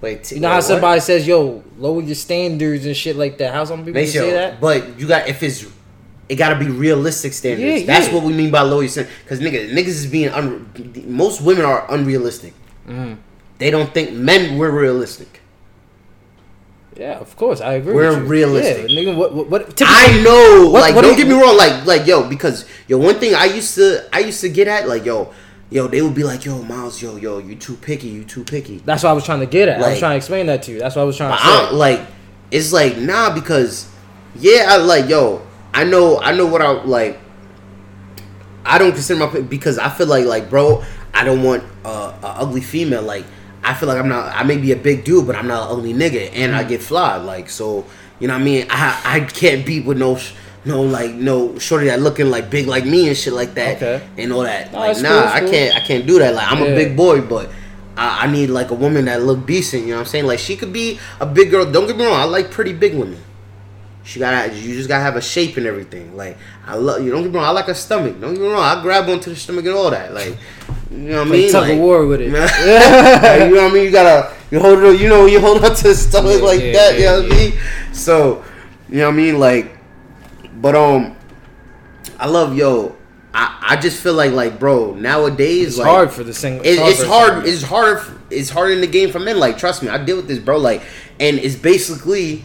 wait, 0.00 0.22
t- 0.24 0.34
You 0.34 0.40
know 0.42 0.48
how 0.48 0.56
what? 0.56 0.64
somebody 0.64 1.00
says, 1.00 1.26
"Yo, 1.26 1.62
lower 1.78 2.02
your 2.02 2.14
standards 2.16 2.84
and 2.84 2.94
shit 2.96 3.16
like 3.16 3.38
that." 3.38 3.54
How 3.54 3.64
some 3.64 3.84
people 3.86 4.04
say 4.04 4.30
that? 4.32 4.60
but 4.60 4.98
you 4.98 5.06
got 5.06 5.28
if 5.28 5.42
it's. 5.42 5.64
It 6.28 6.36
gotta 6.36 6.56
be 6.58 6.66
realistic 6.70 7.32
standards. 7.34 7.82
Yeah, 7.82 7.86
That's 7.86 8.08
yeah. 8.08 8.14
what 8.14 8.24
we 8.24 8.32
mean 8.32 8.50
by 8.50 8.62
low 8.62 8.80
your 8.80 8.88
standards. 8.88 9.14
Because 9.22 9.40
nigga, 9.40 9.70
niggas 9.70 9.88
is 10.02 10.06
being 10.06 10.30
un- 10.30 10.66
most 11.06 11.42
women 11.42 11.64
are 11.66 11.84
unrealistic. 11.94 12.54
Mm-hmm. 12.88 13.14
They 13.58 13.70
don't 13.70 13.92
think 13.94 14.12
men 14.12 14.58
we're 14.58 14.70
realistic. 14.70 15.40
Yeah, 16.96 17.18
of 17.18 17.36
course, 17.36 17.60
I 17.60 17.74
agree. 17.74 17.94
We're 17.94 18.20
realistic. 18.20 18.88
Yeah, 18.88 18.96
nigga, 18.96 19.16
what 19.16 19.34
what, 19.34 19.50
what 19.50 19.82
I 19.84 20.22
know, 20.22 20.70
What- 20.70 20.80
like, 20.80 20.94
what 20.94 21.02
don't 21.02 21.16
do 21.16 21.24
get 21.24 21.28
me 21.28 21.34
wrong, 21.40 21.56
like, 21.56 21.84
like, 21.86 22.06
yo, 22.06 22.28
because 22.28 22.66
yo, 22.86 22.98
one 22.98 23.16
thing 23.16 23.34
I 23.34 23.46
used 23.46 23.74
to, 23.76 24.04
I 24.12 24.20
used 24.20 24.40
to 24.42 24.48
get 24.48 24.68
at, 24.68 24.88
like, 24.88 25.04
yo, 25.04 25.32
yo, 25.70 25.88
they 25.88 26.02
would 26.02 26.14
be 26.14 26.22
like, 26.22 26.44
yo, 26.44 26.62
Miles, 26.62 27.02
yo, 27.02 27.16
yo, 27.16 27.38
you 27.38 27.56
too 27.56 27.74
picky, 27.74 28.08
you 28.08 28.24
too 28.24 28.44
picky. 28.44 28.78
That's 28.84 29.02
what 29.02 29.10
I 29.10 29.12
was 29.12 29.24
trying 29.24 29.40
to 29.40 29.46
get 29.46 29.68
at. 29.68 29.82
I 29.82 29.90
was 29.90 29.98
trying 29.98 30.12
to 30.12 30.16
explain 30.18 30.46
that 30.46 30.62
to 30.64 30.72
you. 30.72 30.78
That's 30.78 30.94
what 30.94 31.02
I 31.02 31.04
was 31.04 31.16
trying 31.16 31.36
to 31.36 31.44
I, 31.44 31.68
say. 31.70 31.74
like, 31.74 32.00
it's 32.52 32.72
like 32.72 32.96
nah, 32.96 33.34
because 33.34 33.88
yeah, 34.36 34.66
I 34.68 34.76
like, 34.76 35.08
yo, 35.08 35.42
I 35.72 35.82
know, 35.82 36.20
I 36.20 36.30
know 36.32 36.46
what 36.46 36.62
I 36.62 36.70
like. 36.84 37.18
I 38.64 38.78
don't 38.78 38.92
consider 38.92 39.18
my 39.26 39.40
because 39.40 39.78
I 39.78 39.88
feel 39.90 40.06
like, 40.06 40.26
like, 40.26 40.48
bro, 40.48 40.84
I 41.12 41.24
don't 41.24 41.42
want 41.42 41.64
a, 41.84 41.88
a 41.88 42.36
ugly 42.38 42.60
female. 42.60 43.02
Like, 43.02 43.24
I 43.64 43.74
feel 43.74 43.88
like 43.88 43.98
I'm 43.98 44.08
not. 44.08 44.32
I 44.34 44.42
may 44.44 44.56
be 44.58 44.72
a 44.72 44.76
big 44.76 45.04
dude, 45.04 45.26
but 45.26 45.36
I'm 45.36 45.46
not 45.46 45.70
an 45.70 45.78
ugly 45.78 45.92
nigga, 45.94 46.30
and 46.34 46.52
Mm. 46.52 46.56
I 46.56 46.64
get 46.64 46.82
fly. 46.82 47.16
Like, 47.16 47.48
so 47.50 47.84
you 48.20 48.28
know 48.28 48.34
what 48.34 48.40
I 48.40 48.44
mean. 48.44 48.66
I 48.70 49.00
I 49.04 49.20
can't 49.20 49.64
be 49.66 49.80
with 49.80 49.98
no. 49.98 50.18
No, 50.66 50.80
like 50.80 51.12
no 51.12 51.58
shorty 51.58 51.88
that 51.88 52.00
looking 52.00 52.30
like 52.30 52.48
big 52.48 52.66
like 52.66 52.86
me 52.86 53.06
and 53.08 53.14
shit 53.14 53.34
like 53.34 53.52
that, 53.54 53.76
Okay. 53.76 54.00
and 54.16 54.32
all 54.32 54.44
that. 54.44 54.72
No, 54.72 54.78
like, 54.78 54.96
nah, 55.02 55.08
cool, 55.10 55.28
I 55.28 55.40
cool. 55.40 55.50
can't, 55.50 55.76
I 55.76 55.80
can't 55.80 56.06
do 56.06 56.18
that. 56.20 56.34
Like, 56.34 56.50
I'm 56.50 56.58
Yeah. 56.64 56.70
a 56.72 56.74
big 56.74 56.96
boy, 56.96 57.20
but 57.20 57.50
I, 57.98 58.24
I 58.24 58.32
need 58.32 58.48
like 58.48 58.70
a 58.70 58.74
woman 58.74 59.04
that 59.04 59.22
look 59.22 59.44
decent. 59.44 59.82
You 59.82 59.90
know 59.90 59.96
what 59.96 60.00
I'm 60.00 60.06
saying? 60.06 60.24
Like, 60.26 60.38
she 60.38 60.56
could 60.56 60.72
be 60.72 60.98
a 61.20 61.26
big 61.26 61.50
girl. 61.50 61.66
Don't 61.70 61.86
get 61.86 61.98
me 61.98 62.06
wrong. 62.06 62.18
I 62.18 62.24
like 62.24 62.50
pretty 62.50 62.72
big 62.72 62.94
women. 62.94 63.18
She 64.04 64.18
gotta, 64.18 64.54
you 64.54 64.74
just 64.74 64.88
gotta 64.88 65.02
have 65.02 65.16
a 65.16 65.22
shape 65.22 65.56
and 65.56 65.66
everything. 65.66 66.14
Like, 66.14 66.36
I 66.66 66.76
love 66.76 67.02
you. 67.02 67.10
Don't 67.10 67.22
get 67.22 67.32
me 67.32 67.38
wrong. 67.38 67.46
I 67.46 67.50
like 67.50 67.68
a 67.68 67.74
stomach. 67.74 68.20
Don't 68.20 68.34
get 68.34 68.42
me 68.42 68.48
wrong. 68.48 68.62
I 68.62 68.80
grab 68.82 69.08
onto 69.08 69.30
the 69.30 69.36
stomach 69.36 69.64
and 69.64 69.74
all 69.74 69.90
that. 69.90 70.12
Like, 70.12 70.36
you 70.90 70.98
know 70.98 71.20
what 71.20 71.28
I 71.28 71.30
mean? 71.30 71.50
tug 71.50 71.62
like, 71.62 71.72
of 71.72 71.78
war 71.78 72.06
with 72.06 72.20
it. 72.20 72.30
Like, 72.32 73.48
you 73.48 73.54
know 73.54 73.64
what 73.64 73.70
I 73.70 73.74
mean? 73.74 73.84
You 73.84 73.90
gotta, 73.90 74.34
you 74.50 74.60
hold 74.60 74.78
it. 74.80 75.00
You 75.00 75.08
know, 75.08 75.24
you 75.26 75.40
hold 75.40 75.64
on 75.64 75.74
to 75.74 75.82
the 75.88 75.94
stomach 75.94 76.36
Yeah, 76.36 76.46
like 76.46 76.60
yeah, 76.60 76.72
that. 76.72 76.98
you 76.98 77.04
know 77.06 77.22
what 77.22 77.32
I 77.32 77.36
mean? 77.36 77.58
So, 77.92 78.44
you 78.90 78.98
know 78.98 79.06
what 79.06 79.14
I 79.14 79.16
mean? 79.16 79.38
Like, 79.40 79.78
but 80.60 80.74
um, 80.74 81.16
I 82.18 82.26
love 82.26 82.54
yo. 82.54 82.96
I, 83.32 83.58
I 83.70 83.76
just 83.76 84.00
feel 84.00 84.14
like 84.14 84.30
like 84.30 84.60
bro 84.60 84.94
nowadays 84.94 85.68
It's 85.68 85.78
like 85.78 85.88
hard 85.88 86.12
for 86.12 86.22
the 86.22 86.32
single. 86.32 86.64
it, 86.64 86.78
it's 86.78 87.02
hard. 87.02 87.46
It's 87.46 87.62
hard. 87.62 88.00
It's 88.30 88.48
hard 88.50 88.70
in 88.70 88.80
the 88.80 88.86
game 88.86 89.10
for 89.10 89.18
men. 89.18 89.38
Like, 89.40 89.58
trust 89.58 89.82
me, 89.82 89.88
I 89.88 89.98
deal 90.02 90.16
with 90.16 90.28
this, 90.28 90.38
bro. 90.38 90.58
Like, 90.58 90.82
and 91.18 91.38
it's 91.38 91.56
basically, 91.56 92.44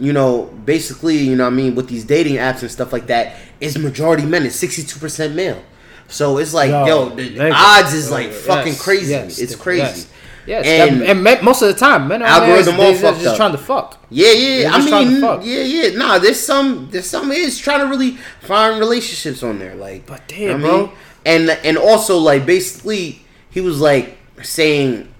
you 0.00 0.12
know, 0.12 0.44
basically, 0.64 1.16
you 1.18 1.36
know, 1.36 1.44
what 1.44 1.52
I 1.52 1.56
mean, 1.56 1.74
with 1.74 1.88
these 1.88 2.04
dating 2.04 2.36
apps 2.36 2.62
and 2.62 2.70
stuff 2.70 2.92
like 2.92 3.06
that, 3.08 3.36
it's 3.60 3.76
majority 3.78 4.24
men. 4.24 4.44
It's 4.46 4.56
sixty 4.56 4.82
two 4.82 4.98
percent 4.98 5.34
male. 5.34 5.62
So 6.08 6.38
it's 6.38 6.54
like, 6.54 6.70
yo, 6.70 6.86
Yo, 6.86 7.08
the 7.10 7.50
odds 7.52 7.92
is 7.92 8.10
like 8.10 8.28
Yes, 8.28 8.46
fucking 8.46 8.76
crazy. 8.76 9.10
yes, 9.12 9.38
it's 9.38 9.54
crazy. 9.54 9.82
Yes, 9.82 10.08
yes. 10.46 10.66
And- 10.66 10.96
and, 11.02 11.10
and 11.10 11.22
men, 11.22 11.44
most 11.44 11.60
of 11.60 11.68
the 11.68 11.74
time, 11.74 12.08
men 12.08 12.22
are 12.22 12.26
Algorithm 12.26 12.80
all 12.80 12.90
just, 12.92 13.02
fucked 13.02 13.16
just 13.18 13.28
up. 13.28 13.36
trying 13.36 13.52
to 13.52 13.58
fuck. 13.58 14.02
Yeah, 14.08 14.32
yeah. 14.32 14.70
I 14.72 14.76
just 14.78 14.88
trying 14.88 15.06
to 15.06 15.12
mean, 15.12 15.40
yeah, 15.42 15.62
yeah. 15.62 15.96
Nah, 15.98 16.18
there's 16.18 16.40
some, 16.40 16.88
there's 16.90 17.04
some 17.10 17.30
is 17.30 17.58
trying 17.58 17.80
to 17.80 17.86
really 17.86 18.12
find 18.40 18.78
relationships 18.80 19.42
on 19.42 19.58
there, 19.58 19.74
like. 19.74 20.06
But 20.06 20.26
damn, 20.28 20.62
what 20.62 20.70
I 20.70 20.74
mean? 20.76 20.86
bro. 20.86 20.92
And 21.26 21.50
and 21.50 21.76
also 21.76 22.16
like 22.16 22.46
basically 22.46 23.20
he 23.50 23.60
was 23.60 23.78
like 23.80 24.16
saying 24.42 25.12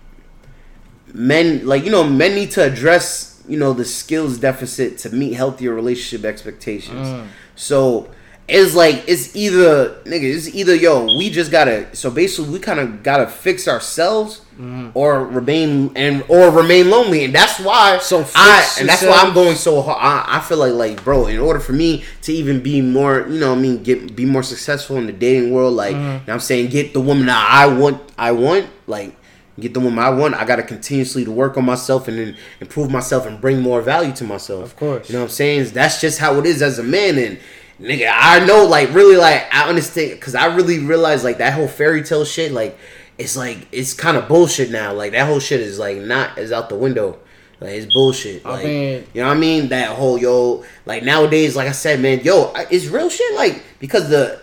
men 1.12 1.66
like 1.66 1.84
you 1.84 1.90
know 1.90 2.04
men 2.04 2.34
need 2.34 2.50
to 2.52 2.62
address 2.64 3.37
you 3.48 3.58
know 3.58 3.72
the 3.72 3.84
skills 3.84 4.38
deficit 4.38 4.98
to 4.98 5.10
meet 5.10 5.32
healthier 5.34 5.74
relationship 5.74 6.24
expectations. 6.24 7.06
Mm. 7.08 7.26
So 7.56 8.10
it's 8.48 8.74
like 8.74 9.04
it's 9.06 9.36
either 9.36 9.90
nigga 10.04 10.34
it's 10.34 10.48
either 10.54 10.74
yo 10.74 11.04
we 11.18 11.28
just 11.28 11.50
gotta 11.50 11.94
so 11.94 12.10
basically 12.10 12.50
we 12.50 12.58
kind 12.58 12.80
of 12.80 13.02
gotta 13.02 13.26
fix 13.26 13.68
ourselves 13.68 14.42
Mm. 14.58 14.90
or 14.94 15.24
remain 15.24 15.92
and 15.94 16.24
or 16.26 16.50
remain 16.50 16.90
lonely 16.90 17.24
and 17.24 17.32
that's 17.32 17.60
why 17.60 17.96
So 17.98 18.26
I 18.34 18.68
and 18.80 18.88
that's 18.88 19.04
why. 19.04 19.12
I'm 19.12 19.32
going 19.32 19.54
so 19.54 19.80
hard. 19.82 19.98
I, 20.00 20.38
I 20.38 20.40
feel 20.40 20.58
like 20.58 20.72
like 20.72 21.04
bro, 21.04 21.26
in 21.28 21.38
order 21.38 21.60
for 21.60 21.72
me 21.72 22.02
to 22.22 22.32
even 22.32 22.60
be 22.60 22.80
more, 22.80 23.24
you 23.30 23.38
know, 23.38 23.50
what 23.50 23.58
I 23.58 23.62
mean, 23.62 23.84
get 23.84 24.16
be 24.16 24.24
more 24.24 24.42
successful 24.42 24.96
in 24.96 25.06
the 25.06 25.12
dating 25.12 25.52
world, 25.52 25.74
like 25.74 25.94
what 25.94 26.28
I'm 26.28 26.40
saying, 26.40 26.70
get 26.70 26.92
the 26.92 27.00
woman 27.00 27.26
that 27.26 27.48
I 27.48 27.66
want, 27.68 28.02
I 28.18 28.32
want, 28.32 28.66
like 28.88 29.14
get 29.60 29.74
the 29.74 29.80
woman 29.80 29.98
I 29.98 30.10
want. 30.10 30.34
I 30.34 30.44
gotta 30.44 30.62
continuously 30.62 31.24
to 31.24 31.30
work 31.30 31.56
on 31.56 31.64
myself 31.64 32.08
and 32.08 32.18
then 32.18 32.36
improve 32.60 32.90
myself 32.90 33.26
and 33.26 33.40
bring 33.40 33.60
more 33.60 33.82
value 33.82 34.12
to 34.14 34.24
myself. 34.24 34.64
Of 34.64 34.76
course. 34.76 35.08
you 35.08 35.14
know 35.14 35.20
what 35.20 35.26
I'm 35.26 35.30
saying. 35.30 35.70
That's 35.70 36.00
just 36.00 36.18
how 36.18 36.38
it 36.38 36.46
is 36.46 36.62
as 36.62 36.78
a 36.78 36.84
man 36.84 37.18
and. 37.18 37.38
Nigga, 37.80 38.10
I 38.12 38.44
know, 38.44 38.64
like, 38.66 38.92
really, 38.92 39.14
like, 39.16 39.46
I 39.54 39.68
understand, 39.68 40.10
because 40.18 40.34
I 40.34 40.46
really 40.46 40.80
realize, 40.80 41.22
like, 41.22 41.38
that 41.38 41.52
whole 41.52 41.68
fairy 41.68 42.02
tale 42.02 42.24
shit, 42.24 42.50
like, 42.50 42.76
it's 43.18 43.36
like, 43.36 43.68
it's 43.70 43.94
kind 43.94 44.16
of 44.16 44.26
bullshit 44.26 44.72
now. 44.72 44.92
Like, 44.92 45.12
that 45.12 45.28
whole 45.28 45.38
shit 45.38 45.60
is, 45.60 45.78
like, 45.78 45.98
not, 45.98 46.36
is 46.38 46.50
out 46.50 46.70
the 46.70 46.74
window. 46.74 47.20
Like, 47.60 47.70
it's 47.70 47.92
bullshit. 47.92 48.44
I 48.46 48.62
mean- 48.62 49.06
you 49.12 49.20
know 49.22 49.28
what 49.28 49.36
I 49.36 49.40
mean? 49.40 49.68
That 49.68 49.90
whole 49.90 50.18
yo, 50.18 50.64
like 50.86 51.02
nowadays, 51.02 51.56
like 51.56 51.68
I 51.68 51.72
said, 51.72 52.00
man, 52.00 52.20
yo, 52.20 52.52
it's 52.70 52.86
real 52.86 53.10
shit. 53.10 53.34
Like 53.34 53.62
because 53.80 54.08
the, 54.08 54.40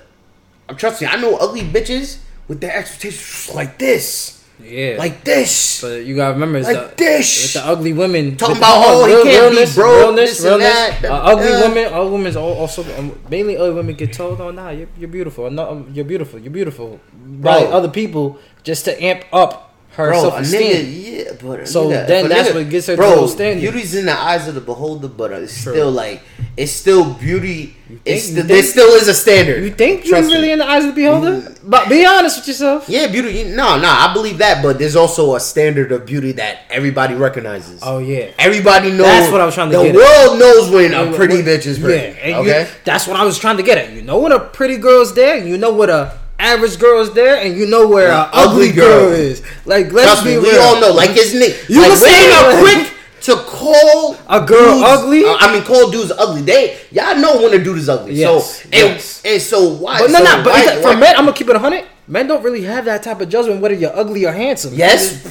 I'm 0.67 0.75
trust 0.75 1.01
me, 1.01 1.07
I 1.07 1.15
know 1.17 1.35
ugly 1.37 1.61
bitches 1.61 2.19
with 2.47 2.59
their 2.61 2.75
expectations 2.75 3.53
like 3.55 3.77
this, 3.79 4.34
Yeah, 4.63 4.95
like 4.97 5.23
this, 5.23 5.81
But 5.81 6.05
you 6.05 6.15
gotta 6.15 6.33
remember, 6.33 6.57
it's 6.59 6.67
like 6.67 6.91
the, 6.91 7.03
this. 7.03 7.53
with 7.55 7.63
the 7.63 7.69
ugly 7.69 7.93
women 7.93 8.35
Talking 8.37 8.57
about, 8.57 8.81
the, 8.81 8.87
oh, 8.87 9.05
he 9.05 9.13
can't 9.13 9.23
be 9.25 9.29
realness, 9.31 9.75
broke, 9.75 9.95
realness, 9.99 10.29
this 10.29 10.39
and 10.39 10.47
realness. 10.47 11.01
that, 11.01 11.05
Uh, 11.05 11.15
ugly 11.31 11.51
uh. 11.53 11.61
women, 11.67 11.93
ugly 11.93 12.11
women 12.11 12.37
al- 12.37 12.43
also 12.53 12.83
um, 12.97 13.19
mainly 13.29 13.57
ugly 13.57 13.73
women 13.73 13.95
get 13.95 14.13
told, 14.13 14.39
"Oh, 14.41 14.51
nah, 14.51 14.69
you're, 14.69 14.87
you're 14.97 15.09
beautiful. 15.09 15.51
No, 15.51 15.69
um, 15.69 15.89
you're 15.93 16.05
beautiful. 16.05 16.39
You're 16.39 16.51
beautiful." 16.53 16.99
By 17.13 17.65
other 17.65 17.89
people 17.89 18.39
just 18.63 18.85
to 18.85 19.03
amp 19.03 19.25
up 19.33 19.73
her 19.97 20.09
Bro, 20.09 20.21
self 20.21 20.39
esteem. 20.39 20.91
yeah, 20.91 21.31
but 21.41 21.67
So 21.67 21.87
nigga, 21.89 22.07
then 22.07 22.25
a 22.25 22.29
that's 22.29 22.49
nigga- 22.49 22.55
what 22.55 22.69
gets 22.69 22.87
her 22.87 22.93
to 22.95 22.97
bro, 22.97 23.15
those 23.15 23.31
standards. 23.33 23.61
Beauty's 23.61 23.93
in 23.95 24.05
the 24.07 24.17
eyes 24.17 24.47
of 24.47 24.55
the 24.55 24.61
beholder, 24.61 25.07
but 25.07 25.31
it's 25.31 25.61
True. 25.63 25.73
still 25.73 25.91
like 25.91 26.21
it's 26.57 26.71
still 26.71 27.13
beauty. 27.13 27.75
It's 28.05 28.29
the, 28.29 28.35
think- 28.35 28.47
there 28.47 28.63
still 28.63 28.89
is 28.95 29.07
a 29.07 29.13
standard. 29.13 29.63
You 29.63 29.71
think 29.71 30.05
you're 30.05 30.17
Trust 30.17 30.27
me. 30.29 30.35
really 30.35 30.51
in 30.51 30.59
the 30.59 30.65
eyes 30.65 30.85
of 30.85 30.95
the 30.95 31.01
beholder? 31.01 31.41
Mm. 31.41 31.59
But 31.69 31.89
be 31.89 32.05
honest 32.05 32.39
with 32.39 32.47
yourself. 32.47 32.87
Yeah, 32.89 33.07
beauty. 33.07 33.43
No, 33.43 33.77
no, 33.79 33.87
I 33.89 34.11
believe 34.13 34.37
that, 34.39 34.63
but 34.63 34.79
there's 34.79 34.95
also 34.95 35.35
a 35.35 35.39
standard 35.39 35.91
of 35.91 36.05
beauty 36.05 36.31
that 36.33 36.59
everybody 36.69 37.13
recognizes. 37.15 37.81
Oh 37.83 37.99
yeah. 37.99 38.31
Everybody 38.39 38.89
knows. 38.91 39.01
That's 39.01 39.31
what 39.31 39.41
I 39.41 39.45
was 39.45 39.53
trying 39.55 39.71
to 39.71 39.77
the 39.77 39.83
get 39.83 39.95
at. 39.95 39.97
world 40.27 40.39
knows 40.39 40.69
when 40.71 40.93
a 40.93 41.13
pretty 41.15 41.35
when- 41.37 41.45
bitch 41.45 41.65
is 41.65 41.77
pretty. 41.79 42.03
Yeah, 42.17 42.23
and 42.23 42.45
you- 42.45 42.51
okay. 42.51 42.69
that's 42.85 43.05
what 43.07 43.17
I 43.19 43.25
was 43.25 43.37
trying 43.37 43.57
to 43.57 43.63
get 43.63 43.77
at. 43.77 43.91
You 43.93 44.01
know 44.01 44.19
when 44.19 44.31
a 44.31 44.39
pretty 44.39 44.77
girl's 44.77 45.13
there, 45.13 45.37
you 45.45 45.57
know 45.57 45.73
what 45.73 45.89
a 45.89 46.17
average 46.37 46.77
girl's 46.79 47.13
there, 47.13 47.37
and 47.37 47.55
you 47.57 47.65
know 47.65 47.87
where 47.87 48.07
An 48.11 48.13
a 48.19 48.29
ugly 48.33 48.69
ugly 48.69 48.71
girl 48.73 48.99
girl. 49.09 49.13
is. 49.13 49.41
Like 49.65 49.91
let's 49.91 50.07
Trust 50.07 50.23
be 50.25 50.31
me, 50.31 50.35
real. 50.37 50.51
we 50.53 50.57
all 50.59 50.81
know. 50.81 50.91
Like 50.93 51.11
his 51.11 51.33
nigga. 51.33 51.69
You 51.69 51.79
like, 51.81 51.89
can 51.91 51.97
say 51.97 52.27
women 52.29 52.37
are 52.37 52.61
quick 52.61 52.93
to 53.25 53.35
call 53.37 54.15
A 54.27 54.45
girl 54.45 54.75
dudes- 54.79 54.83
ugly? 54.89 55.23
uh, 55.25 55.35
I 55.39 55.53
mean, 55.53 55.63
call 55.63 55.89
dudes 55.91 56.11
ugly. 56.17 56.41
They 56.41 56.77
y'all 56.91 57.15
know 57.17 57.41
when 57.41 57.53
a 57.53 57.63
dude 57.63 57.77
is 57.77 57.89
ugly. 57.89 58.13
Yes, 58.15 58.61
so 58.61 58.63
and, 58.65 58.73
yes. 58.73 59.21
and 59.25 59.41
so 59.41 59.69
why? 59.73 59.99
But 59.99 60.11
no, 60.11 60.19
so 60.19 60.23
no. 60.23 60.43
But 60.43 60.53
why- 60.53 60.75
for 60.77 60.81
why- 60.83 60.95
men, 60.95 61.15
I'm 61.15 61.25
gonna 61.25 61.33
keep 61.37 61.49
it 61.49 61.55
hundred. 61.57 61.85
Men 62.07 62.27
don't 62.27 62.43
really 62.43 62.61
have 62.63 62.85
that 62.85 63.01
type 63.01 63.19
of 63.19 63.29
judgment 63.29 63.61
whether 63.61 63.73
you're 63.73 63.95
ugly 63.95 64.25
or 64.25 64.31
handsome. 64.31 64.75
Yes, 64.75 65.25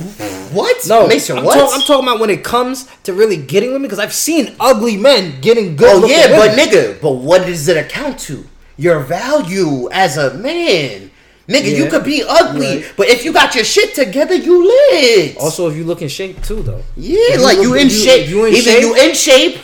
what? 0.53 0.77
No, 0.89 1.07
Mason, 1.07 1.39
I'm, 1.39 1.45
what? 1.45 1.55
talk- 1.55 1.71
I'm 1.73 1.81
talking 1.83 2.09
about 2.09 2.19
when 2.19 2.31
it 2.31 2.43
comes 2.43 2.89
to 3.05 3.13
really 3.13 3.37
getting 3.37 3.69
women 3.71 3.83
because 3.83 4.01
I've 4.01 4.13
seen 4.13 4.57
ugly 4.59 4.97
men 4.97 5.41
getting 5.41 5.77
good. 5.77 6.03
Oh 6.03 6.07
yeah, 6.07 6.37
but 6.37 6.51
nigga, 6.59 7.01
but 7.01 7.13
what 7.13 7.47
does 7.47 7.69
it 7.69 7.77
account 7.77 8.19
to? 8.21 8.45
Your 8.77 8.99
value 8.99 9.89
as 9.93 10.17
a 10.17 10.35
man. 10.35 11.13
Nigga, 11.49 11.77
you 11.77 11.87
could 11.91 12.05
be 12.05 12.23
ugly, 12.27 12.77
Right. 12.77 12.93
but 12.97 13.09
if 13.09 13.25
you 13.25 13.33
got 13.33 13.55
your 13.55 13.65
shit 13.65 13.95
together, 13.95 14.35
you 14.35 14.65
lit. 14.67 15.37
also 15.37 15.69
if 15.69 15.77
you 15.77 15.85
look 15.85 16.01
in 16.01 16.09
shape 16.09 16.43
too, 16.43 16.63
though. 16.63 16.81
yeah, 16.97 17.19
if 17.19 17.39
you 17.39 17.45
like 17.45 17.57
look- 17.59 17.67
you 17.67 17.75
in 17.75 17.89
you- 17.89 17.95
shape. 18.05 18.29
you 18.29 18.45
in 18.47 18.55
Either 18.55 18.71
shape- 18.71 18.81
you 18.81 18.95
in 18.97 19.15
shape 19.15 19.59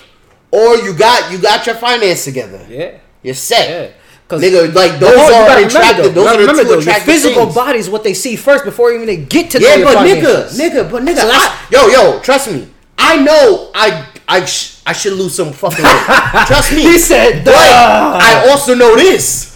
or 0.51 0.77
you 0.77 0.93
got 0.93 1.33
you 1.33 1.39
got 1.39 1.65
your 1.67 1.77
finance 1.77 2.25
together. 2.25 2.61
Yeah, 2.69 2.91
You're 3.23 3.35
set. 3.35 3.69
yeah. 3.71 3.87
Cause 4.29 4.43
Nigga, 4.43 4.73
like 4.75 5.01
those 5.01 5.17
are 5.19 5.59
attractive. 5.59 6.15
Those 6.15 6.27
are 6.29 6.37
the 6.37 6.47
two 6.53 6.65
though, 6.65 6.71
your 6.71 6.79
attractive 6.81 7.05
physical 7.15 7.45
things. 7.47 7.55
body 7.55 7.79
is 7.81 7.89
what 7.91 8.05
they 8.05 8.15
see 8.15 8.37
first 8.37 8.65
before 8.65 8.93
even 8.93 9.07
they 9.07 9.17
get 9.17 9.51
to 9.53 9.61
Yeah, 9.61 9.75
your 9.77 9.87
but 9.87 9.95
finances. 9.95 10.57
nigga, 10.61 10.71
nigga, 10.85 10.91
but 10.91 11.03
nigga, 11.03 11.17
So 11.23 11.31
I, 11.33 11.57
yo, 11.73 11.87
yo, 11.89 12.21
trust 12.21 12.51
me. 12.53 12.69
I 12.97 13.17
know 13.17 13.71
I 13.75 14.05
I 14.29 14.45
sh- 14.45 14.77
I 14.87 14.93
should 14.93 15.15
lose 15.15 15.35
some 15.35 15.53
fucking 15.53 15.83
weight. 15.85 16.07
trust 16.47 16.71
me. 16.73 16.83
He 16.83 16.99
said, 16.99 17.45
but 17.45 17.55
I 17.57 18.47
also 18.51 18.75
know 18.77 18.95
this. 18.95 19.50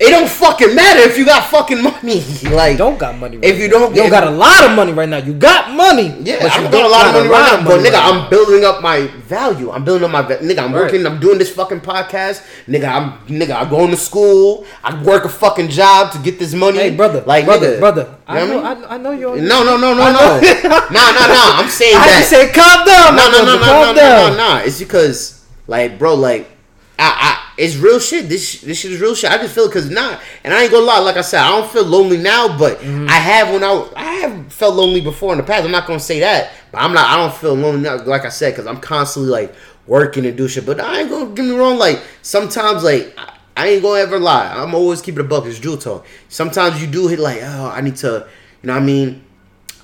It 0.00 0.10
don't 0.10 0.28
fucking 0.28 0.74
matter 0.74 0.98
if 1.00 1.16
you 1.16 1.24
got 1.24 1.44
fucking 1.48 1.80
money. 1.80 2.24
Like 2.52 2.76
don't 2.76 2.98
got 2.98 3.16
money. 3.16 3.36
Right 3.38 3.44
If 3.46 3.58
you 3.60 3.68
now. 3.68 3.78
don't- 3.78 3.94
you 3.94 4.02
don't 4.02 4.10
got 4.10 4.26
a 4.26 4.30
lot 4.30 4.64
of 4.64 4.72
money 4.74 4.92
right 4.92 5.08
now. 5.08 5.18
You 5.18 5.32
got 5.32 5.70
money. 5.70 6.08
Yeah, 6.22 6.38
but 6.42 6.50
I 6.50 6.60
don't 6.60 6.72
got 6.72 6.84
a 6.84 6.88
lot 6.88 7.06
of 7.06 7.12
money 7.14 7.28
right 7.28 7.52
now, 7.60 7.64
but 7.64 7.80
nigga, 7.80 7.92
right 7.92 8.12
I'm 8.12 8.28
building 8.28 8.64
up 8.64 8.82
my 8.82 9.06
value. 9.30 9.70
I'm 9.70 9.84
building 9.84 10.04
up 10.04 10.10
my 10.10 10.22
nigga. 10.24 10.58
I'm 10.58 10.72
Right. 10.74 10.82
working. 10.82 11.06
I'm 11.06 11.20
doing 11.20 11.38
this 11.38 11.50
fucking 11.54 11.80
podcast, 11.80 12.42
nigga. 12.68 12.88
I'm 12.88 13.12
nigga. 13.28 13.54
I'm 13.60 13.68
going 13.70 13.90
to 13.90 13.96
school. 13.96 14.66
I 14.82 15.00
work 15.02 15.24
a 15.24 15.28
fucking 15.28 15.68
job 15.68 16.10
to 16.12 16.18
get 16.18 16.38
this 16.38 16.52
money. 16.52 16.78
Hey, 16.78 16.90
brother, 16.90 17.22
like 17.24 17.44
brother, 17.44 17.76
nigga. 17.76 17.78
brother. 17.80 18.14
I 18.26 18.40
You 18.42 18.48
know 18.48 18.60
know, 18.60 18.66
I 18.66 18.74
mean? 18.74 18.84
I, 18.84 18.94
I 18.94 18.98
know 18.98 19.10
you're. 19.12 19.36
No, 19.40 19.62
no, 19.62 19.76
no, 19.76 19.94
no, 19.94 20.10
no, 20.10 20.12
know- 20.12 20.40
no, 20.40 21.04
no, 21.16 21.22
no. 21.30 21.42
I'm 21.62 21.68
saying 21.68 21.96
I 22.02 22.06
that. 22.06 22.20
to 22.20 22.34
say, 22.34 22.52
calm 22.52 22.84
down, 22.84 23.16
no, 23.16 23.30
no, 23.30 23.44
no, 23.44 23.54
no, 23.60 23.66
no, 23.66 23.92
no, 23.92 24.36
no, 24.36 24.36
no. 24.58 24.64
It's 24.64 24.78
because, 24.80 25.44
like, 25.68 25.98
bro, 25.98 26.14
like, 26.16 26.50
I, 26.98 27.38
I, 27.38 27.41
it's 27.56 27.76
real 27.76 27.98
shit. 28.00 28.28
This, 28.28 28.60
this 28.62 28.78
shit 28.80 28.92
is 28.92 29.00
real 29.00 29.14
shit. 29.14 29.30
I 29.30 29.38
just 29.38 29.54
feel 29.54 29.66
because 29.68 29.90
not, 29.90 30.20
and 30.44 30.52
I 30.54 30.62
ain't 30.62 30.72
gonna 30.72 30.86
lie. 30.86 30.98
Like 31.00 31.16
I 31.16 31.20
said, 31.20 31.40
I 31.40 31.50
don't 31.50 31.70
feel 31.70 31.84
lonely 31.84 32.16
now, 32.16 32.56
but 32.58 32.78
Mm-hmm. 32.78 33.08
I 33.08 33.12
have 33.12 33.50
when 33.50 33.62
I, 33.62 33.88
I 33.94 34.12
have 34.14 34.52
felt 34.52 34.74
lonely 34.74 35.00
before 35.00 35.32
in 35.32 35.38
the 35.38 35.44
past. 35.44 35.64
I'm 35.64 35.70
not 35.70 35.86
gonna 35.86 36.00
say 36.00 36.20
that, 36.20 36.52
but 36.72 36.78
I'm 36.80 36.92
not. 36.92 37.06
I 37.08 37.16
don't 37.16 37.34
feel 37.34 37.54
lonely 37.54 37.82
now. 37.82 38.02
Like 38.02 38.24
I 38.24 38.28
said, 38.30 38.52
because 38.52 38.66
I'm 38.66 38.80
constantly 38.80 39.30
like 39.30 39.54
working 39.86 40.26
and 40.26 40.36
do 40.36 40.48
shit. 40.48 40.66
But 40.66 40.80
I 40.80 41.00
ain't 41.00 41.10
gonna 41.10 41.30
get 41.34 41.44
me 41.44 41.52
wrong. 41.56 41.78
Like 41.78 42.02
sometimes, 42.22 42.82
like. 42.82 43.14
I, 43.16 43.28
I 43.54 43.68
ain't 43.68 43.82
gonna 43.82 44.00
ever 44.00 44.18
lie. 44.18 44.50
I'm 44.50 44.74
always 44.74 45.02
keeping 45.02 45.20
a 45.20 45.24
buck. 45.24 45.44
It's 45.44 45.58
Drew 45.58 45.76
talk. 45.76 46.06
Sometimes 46.30 46.80
you 46.80 46.86
do 46.88 47.06
hit 47.08 47.18
like, 47.18 47.40
oh, 47.42 47.68
I 47.68 47.82
need 47.82 47.96
to, 47.96 48.26
you 48.62 48.66
know 48.66 48.72
what 48.72 48.82
I 48.82 48.86
mean? 48.86 49.22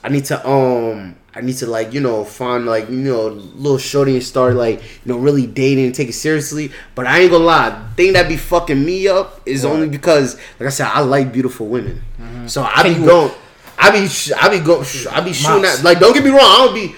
I 0.03 0.09
need 0.09 0.25
to 0.25 0.49
um 0.49 1.17
I 1.35 1.41
need 1.43 1.57
to 1.59 1.67
like 1.67 1.93
you 1.93 2.01
know 2.01 2.25
find 2.25 2.67
like 2.67 2.89
you 2.89 2.97
know 2.97 3.27
little 3.29 3.79
shorty 3.79 4.15
and 4.15 4.23
start 4.25 4.55
like 4.55 4.81
you 5.05 5.13
know 5.13 5.19
really 5.19 5.47
dating 5.47 5.85
and 5.87 5.95
take 5.95 6.09
it 6.09 6.15
seriously. 6.15 6.73
But 6.95 7.07
I 7.07 7.21
ain't 7.21 7.31
gonna 7.31 7.45
lie, 7.45 7.71
the 7.71 7.95
thing 8.03 8.13
that 8.15 8.29
be 8.29 8.37
fucking 8.37 8.83
me 8.85 9.07
up 9.09 9.41
is 9.47 9.65
only 9.65 9.89
because 9.89 10.37
like 10.59 10.67
I 10.67 10.71
said 10.71 10.87
I 10.89 11.01
like 11.01 11.33
beautiful 11.33 11.67
women. 11.67 12.03
So 12.49 12.63
I 12.63 12.83
be 12.83 12.95
Can 12.95 13.05
going, 13.05 13.33
I 13.79 13.91
be 13.91 14.09
sh- 14.09 14.33
I 14.33 14.49
be 14.49 14.59
go 14.65 14.83
I 15.11 15.21
be 15.21 15.33
shooting 15.33 15.65
at 15.65 15.83
like 15.85 16.01
don't 16.01 16.15
get 16.15 16.25
me 16.25 16.31
wrong 16.31 16.41
I 16.41 16.57
don't 16.65 16.75
be. 16.75 16.95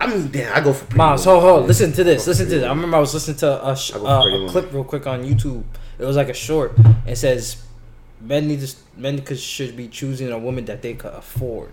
I 0.00 0.06
mean 0.08 0.28
damn 0.32 0.56
I 0.56 0.60
go 0.60 0.72
for 0.72 0.96
Miles, 0.96 1.24
hold, 1.24 1.42
hold, 1.42 1.66
listen 1.66 1.92
to 1.92 2.02
this. 2.04 2.26
Listen 2.26 2.46
to 2.46 2.54
this. 2.56 2.64
I 2.64 2.68
remember 2.70 2.96
I 2.96 3.00
was 3.00 3.14
listening 3.14 3.36
to 3.38 3.68
a, 3.68 3.76
sh- 3.76 3.92
uh, 3.94 3.98
a 3.98 4.48
clip 4.50 4.72
real 4.72 4.82
quick 4.84 5.06
on 5.06 5.22
YouTube. 5.24 5.62
It 5.98 6.04
was 6.04 6.16
like 6.16 6.28
a 6.28 6.34
short. 6.34 6.72
It 7.06 7.16
says 7.16 7.62
men 8.20 8.48
need 8.48 8.60
to 8.66 8.74
men 8.96 9.20
could, 9.22 9.38
should 9.38 9.76
be 9.76 9.88
choosing 9.88 10.30
a 10.32 10.38
woman 10.38 10.64
that 10.66 10.82
they 10.82 10.94
could 10.94 11.12
afford. 11.12 11.70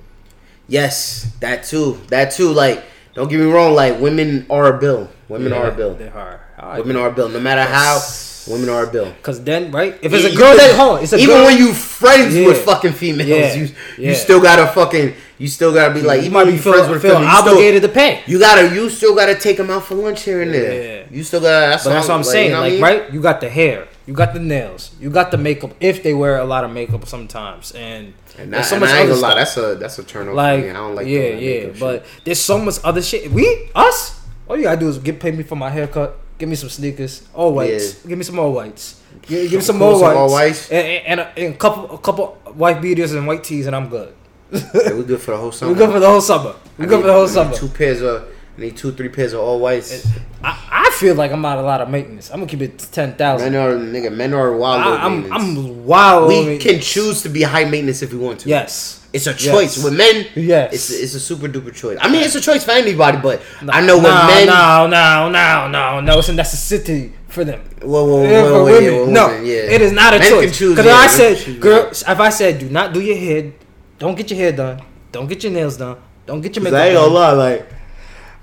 Yes, 0.68 1.32
that 1.40 1.64
too. 1.64 2.00
That 2.10 2.32
too. 2.32 2.50
Like 2.52 2.84
don't 3.14 3.30
get 3.30 3.40
me 3.40 3.46
wrong. 3.52 3.74
Like 3.74 4.00
women 4.00 4.46
are 4.50 4.74
a 4.76 4.78
bill. 4.80 5.10
Women 5.30 5.54
are 5.54 5.68
a 5.70 5.76
bill. 5.76 5.94
They 5.96 6.10
are. 6.10 6.42
Women 6.78 6.96
are 6.98 7.10
a 7.10 7.12
bill. 7.12 7.30
No 7.30 7.40
matter 7.40 7.62
how, 7.64 8.00
women 8.48 8.70
are 8.70 8.84
a 8.84 8.92
bill. 8.92 9.12
Because 9.12 9.44
then, 9.44 9.72
right? 9.72 9.98
If 10.02 10.14
it's 10.14 10.26
a 10.34 10.36
girl 10.38 10.56
that 10.56 10.76
hold, 10.76 11.02
it's 11.04 11.14
a 11.14 11.18
even 11.18 11.36
girl. 11.36 11.46
when 11.46 11.58
you 11.58 11.74
friends 11.74 12.36
Yeah. 12.36 12.48
with 12.48 12.64
fucking 12.64 12.94
females, 12.94 13.28
Yeah. 13.30 13.54
you 13.56 13.70
Yeah. 13.98 14.10
you 14.10 14.16
still 14.16 14.42
gotta 14.42 14.68
fucking 14.68 15.14
you 15.38 15.48
still 15.48 15.74
gotta 15.74 15.94
be 15.94 16.02
like 16.02 16.24
you 16.24 16.32
might 16.32 16.46
be 16.46 16.58
friends 16.58 16.90
with 16.90 17.02
feel 17.02 17.16
females, 17.16 17.32
you 17.34 17.38
still- 17.40 17.54
obligated 17.54 17.82
to 17.84 17.90
pay. 17.90 18.22
You 18.26 18.40
gotta 18.40 18.74
you 18.74 18.90
still 18.90 19.16
gotta 19.16 19.36
take 19.36 19.58
them 19.58 19.70
out 19.70 19.86
for 19.86 19.96
lunch 19.96 20.24
here 20.24 20.42
and 20.42 20.54
there. 20.54 20.74
Yeah. 20.98 21.04
You 21.12 21.24
still 21.24 21.42
gotta. 21.42 21.68
That's 21.72 21.84
But 21.86 21.92
that's 21.92 22.08
what 22.08 22.14
I'm 22.16 22.22
like, 22.22 22.32
saying. 22.32 22.46
you 22.48 22.52
know 22.54 22.60
what 22.62 22.66
I 22.66 22.70
like, 22.70 22.74
mean? 22.74 22.82
right? 23.04 23.14
You 23.14 23.22
got 23.22 23.40
the 23.42 23.50
hair, 23.50 23.88
you 24.08 24.13
got 24.13 24.34
the 24.34 24.39
nails, 24.39 24.91
you 25.00 25.10
got 25.12 25.30
the 25.32 25.38
makeup. 25.38 25.72
If 25.80 26.02
they 26.02 26.13
wear 26.13 26.38
a 26.39 26.46
lot 26.46 26.63
of 26.63 26.72
makeup 26.72 27.06
sometimes, 27.08 27.74
and, 27.74 28.13
And, 28.39 28.52
there's 28.54 28.63
that, 28.63 28.65
so 28.70 28.76
and 28.78 28.82
much 28.82 28.89
I 28.89 29.00
ain't 29.02 29.12
other 29.12 29.22
gonna 29.22 29.36
lie, 29.36 29.43
stuff. 29.43 29.56
that's 29.56 29.58
a 29.58 29.76
that's 29.76 30.00
a 30.00 30.04
turn 30.04 30.30
off. 30.30 30.36
like, 30.36 30.60
for 30.62 30.65
me. 30.65 30.70
I 30.72 30.74
don't 30.74 30.96
like 30.96 31.08
yeah, 31.08 31.20
that 31.32 31.41
yeah. 31.41 31.67
But 31.80 32.06
shit. 32.06 32.24
there's 32.26 32.39
so 32.39 32.58
much 32.58 32.76
other 32.84 33.02
shit. 33.02 33.30
We 33.32 33.70
us, 33.76 34.20
all 34.48 34.58
you 34.58 34.63
gotta 34.63 34.80
do 34.80 34.88
is 34.89 34.98
get 34.98 35.20
pay 35.20 35.32
me 35.32 35.43
for 35.43 35.56
my 35.56 35.70
haircut. 35.70 36.17
Give 36.39 36.48
me 36.50 36.56
some 36.56 36.70
sneakers, 36.70 37.28
all 37.34 37.54
whites. 37.54 38.06
Give 38.06 38.17
me 38.17 38.24
some 38.24 38.38
all 38.39 38.54
whites. 38.54 39.02
Give, 39.24 39.50
give 39.50 39.60
me 39.60 39.62
some 39.62 39.80
Cool, 39.80 39.89
more 39.89 40.00
some 40.00 40.02
whites, 40.08 40.17
all 40.17 40.32
whites. 40.32 40.72
and, 40.72 40.88
and, 40.88 41.08
and, 41.08 41.20
a, 41.20 41.39
and 41.46 41.56
a 41.56 41.58
couple, 41.58 41.96
a 41.96 41.98
couple 41.98 42.28
white 42.54 42.80
beaters 42.82 43.13
and 43.13 43.26
white 43.26 43.43
tees, 43.43 43.65
and 43.65 43.76
I'm 43.76 43.89
good. 43.89 44.13
Yeah, 44.52 44.93
we 44.93 45.04
good 45.04 45.20
for 45.20 45.32
the 45.32 45.38
whole 45.38 45.52
summer. 45.52 45.72
We 45.74 45.78
good 45.80 45.91
for 45.91 46.00
the 46.00 46.08
whole 46.08 46.22
summer. 46.22 46.56
We 46.78 46.86
I 46.86 46.88
good 46.88 46.96
need- 46.98 47.02
for 47.02 47.08
the 47.08 47.13
whole 47.13 47.28
summer. 47.28 47.54
Two 47.56 47.67
pairs 47.70 48.02
of 48.02 48.28
I 48.58 48.62
need 48.62 48.76
two 48.78 48.91
three 48.91 49.10
pairs 49.10 49.34
of 49.34 49.39
all 49.41 49.60
whites. 49.60 50.08
I, 50.43 50.58
I 50.88 50.91
feel 50.96 51.13
like 51.15 51.32
I'm 51.32 51.41
not 51.41 51.60
a 51.60 51.62
lot 51.62 51.80
of 51.82 51.89
maintenance. 51.89 52.32
I'm 52.32 52.38
gonna 52.39 52.50
keep 52.50 52.62
it 52.62 52.80
ten 52.91 53.13
thousand. 53.15 53.52
Men 53.54 53.62
are 53.62 53.76
nigga. 53.78 54.12
Men 54.15 54.34
are 54.34 54.56
wild. 54.56 54.84
low 54.86 54.98
I'm 54.98 55.22
maintenance. 55.22 55.43
I'm 55.43 55.86
wild. 55.86 56.28
we 56.30 56.58
can 56.58 56.80
choose 56.82 57.22
to 57.24 57.30
be 57.30 57.43
high 57.43 57.65
maintenance 57.65 58.02
if 58.02 58.12
we 58.12 58.17
want 58.20 58.39
to. 58.41 58.50
Yes. 58.50 59.08
It's 59.13 59.26
a 59.28 59.34
choice. 59.34 59.78
Yes. 59.78 59.84
With 59.84 59.96
men, 59.98 60.26
Yes. 60.36 60.74
it's 60.74 60.89
it's 60.89 61.13
a 61.13 61.20
super 61.20 61.48
duper 61.48 61.74
choice. 61.74 61.98
I 62.02 62.10
mean, 62.12 62.22
it's 62.24 62.36
a 62.36 62.41
choice 62.41 62.63
for 62.65 62.72
anybody, 62.72 63.17
but 63.20 63.41
I 63.70 63.82
know 63.82 63.98
no, 64.00 64.28
men. 64.28 64.48
No, 64.48 64.88
no, 64.88 65.30
no, 65.30 65.67
no, 65.70 66.02
no. 66.02 66.20
It's 66.20 66.30
a 66.30 66.34
necessity 66.34 67.13
for 67.28 67.43
them. 67.46 67.62
Whoa, 67.82 68.06
whoa, 68.06 68.24
Yeah, 68.24 68.41
whoa, 68.43 68.50
for 68.50 68.54
whoa, 68.54 68.65
women. 68.65 68.84
yeah, 68.84 68.91
whoa, 69.00 69.06
no, 69.06 69.28
women, 69.28 69.46
yeah. 69.46 69.54
it 69.76 69.82
is 69.82 69.91
not 69.91 70.13
a 70.13 70.20
Men 70.20 70.30
choice. 70.30 70.60
Because 70.60 70.86
yeah, 70.86 70.93
I 70.93 71.08
said, 71.08 71.62
girl, 71.62 71.89
if 71.91 72.04
I 72.20 72.30
said, 72.30 72.60
do 72.60 72.70
not 72.70 72.93
do 72.93 73.00
your 73.02 73.17
hair, 73.17 73.54
don't 74.00 74.15
get 74.15 74.30
your 74.32 74.39
hair 74.39 74.52
done, 74.52 74.82
don't 75.12 75.28
get 75.28 75.43
your 75.43 75.54
nails 75.54 75.78
done, 75.78 75.98
don't 76.26 76.41
get 76.41 76.56
your 76.56 76.63
makeup 76.63 76.80
I 76.80 76.88
ain't 76.88 76.96
gonna 76.96 77.06
done. 77.06 77.13
lie, 77.13 77.32
like 77.32 77.70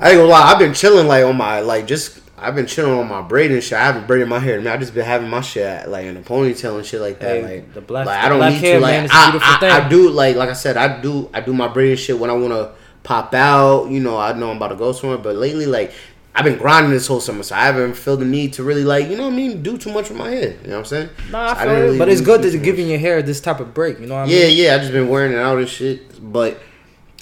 I 0.05 0.11
ain't 0.11 0.19
gonna 0.19 0.29
lie. 0.29 0.53
I've 0.53 0.59
been 0.59 0.75
chilling 0.75 1.09
like 1.09 1.25
on 1.25 1.37
my 1.37 1.61
like 1.61 1.87
just. 1.87 2.21
I've 2.37 2.55
been 2.55 2.67
chilling 2.67 2.99
on 2.99 3.09
my 3.09 3.23
braiding 3.23 3.61
shit. 3.63 3.73
I 3.79 3.85
haven't 3.85 4.07
braided 4.07 4.29
my 4.29 4.39
hair. 4.39 4.57
I 4.57 4.59
mean, 4.59 4.67
I 4.67 4.77
just 4.77 4.93
been 4.93 5.05
having 5.05 5.31
my 5.31 5.41
shit 5.41 5.89
like 5.89 6.05
in 6.05 6.17
a 6.17 6.21
ponytail 6.21 6.77
and 6.77 6.85
shit 6.85 7.01
like 7.01 7.19
that. 7.21 7.37
Hey, 7.37 7.43
like 7.43 7.73
the 7.75 7.81
black- 7.81 8.05
like, 8.07 8.23
I 8.23 8.29
don't 8.29 8.41
need 8.53 8.59
hair, 8.61 8.75
to. 8.77 8.81
Like 8.83 9.01
man, 9.01 9.09
I, 9.11 9.59
I. 9.63 9.87
I 9.87 9.89
do 9.89 10.11
like 10.11 10.37
like 10.37 10.51
I 10.51 10.53
said. 10.53 10.77
I 10.77 11.01
do 11.01 11.31
I 11.33 11.41
do 11.41 11.55
my 11.55 11.69
braiding 11.69 11.97
shit 11.97 12.19
when 12.19 12.29
I 12.29 12.35
want 12.35 12.53
to 12.53 12.73
pop 13.03 13.33
out. 13.33 13.87
You 13.89 14.01
know, 14.01 14.19
I 14.19 14.35
know 14.35 14.51
I'm 14.51 14.59
about 14.59 14.69
to 14.69 14.77
go 14.77 14.93
somewhere. 14.93 15.17
But 15.17 15.37
lately, 15.37 15.65
like 15.65 15.93
I've 16.35 16.45
been 16.45 16.59
grinding 16.59 16.93
this 16.93 17.07
whole 17.07 17.21
summer, 17.21 17.43
so 17.45 17.55
I 17.55 17.65
haven't 17.65 17.95
felt 17.95 18.19
the 18.19 18.27
need 18.27 18.53
to 18.55 18.63
really 18.65 18.85
like 18.85 19.09
you 19.09 19.17
know 19.17 19.23
what 19.25 19.33
I 19.33 19.37
mean 19.37 19.63
do 19.63 19.79
too 19.79 19.93
much 19.93 20.11
with 20.11 20.19
my 20.19 20.29
hair. 20.29 20.51
You 20.65 20.67
know 20.67 20.73
what 20.73 20.79
I'm 20.81 20.85
saying? 20.85 21.09
Nah, 21.31 21.53
I 21.53 21.55
feel 21.55 21.65
didn't 21.69 21.79
it, 21.79 21.85
really 21.87 21.99
but 21.99 22.09
it's 22.11 22.21
good 22.21 22.43
to 22.43 22.53
much. 22.53 22.63
giving 22.63 22.89
your 22.89 22.99
hair 22.99 23.23
this 23.23 23.41
type 23.41 23.61
of 23.61 23.73
break. 23.73 24.01
You 24.01 24.07
know 24.07 24.17
what 24.17 24.29
I 24.29 24.33
Yeah, 24.33 24.49
mean? 24.49 24.57
yeah, 24.59 24.75
I 24.75 24.79
just 24.81 24.93
been 24.93 25.09
wearing 25.09 25.33
it 25.33 25.39
out 25.39 25.57
and 25.57 25.69
shit. 25.69 26.21
But 26.33 26.59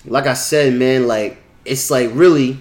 like 0.04 0.26
I 0.26 0.34
said, 0.34 0.72
man, 0.74 1.06
like 1.06 1.36
it's 1.64 1.92
like 1.92 2.10
really, 2.14 2.58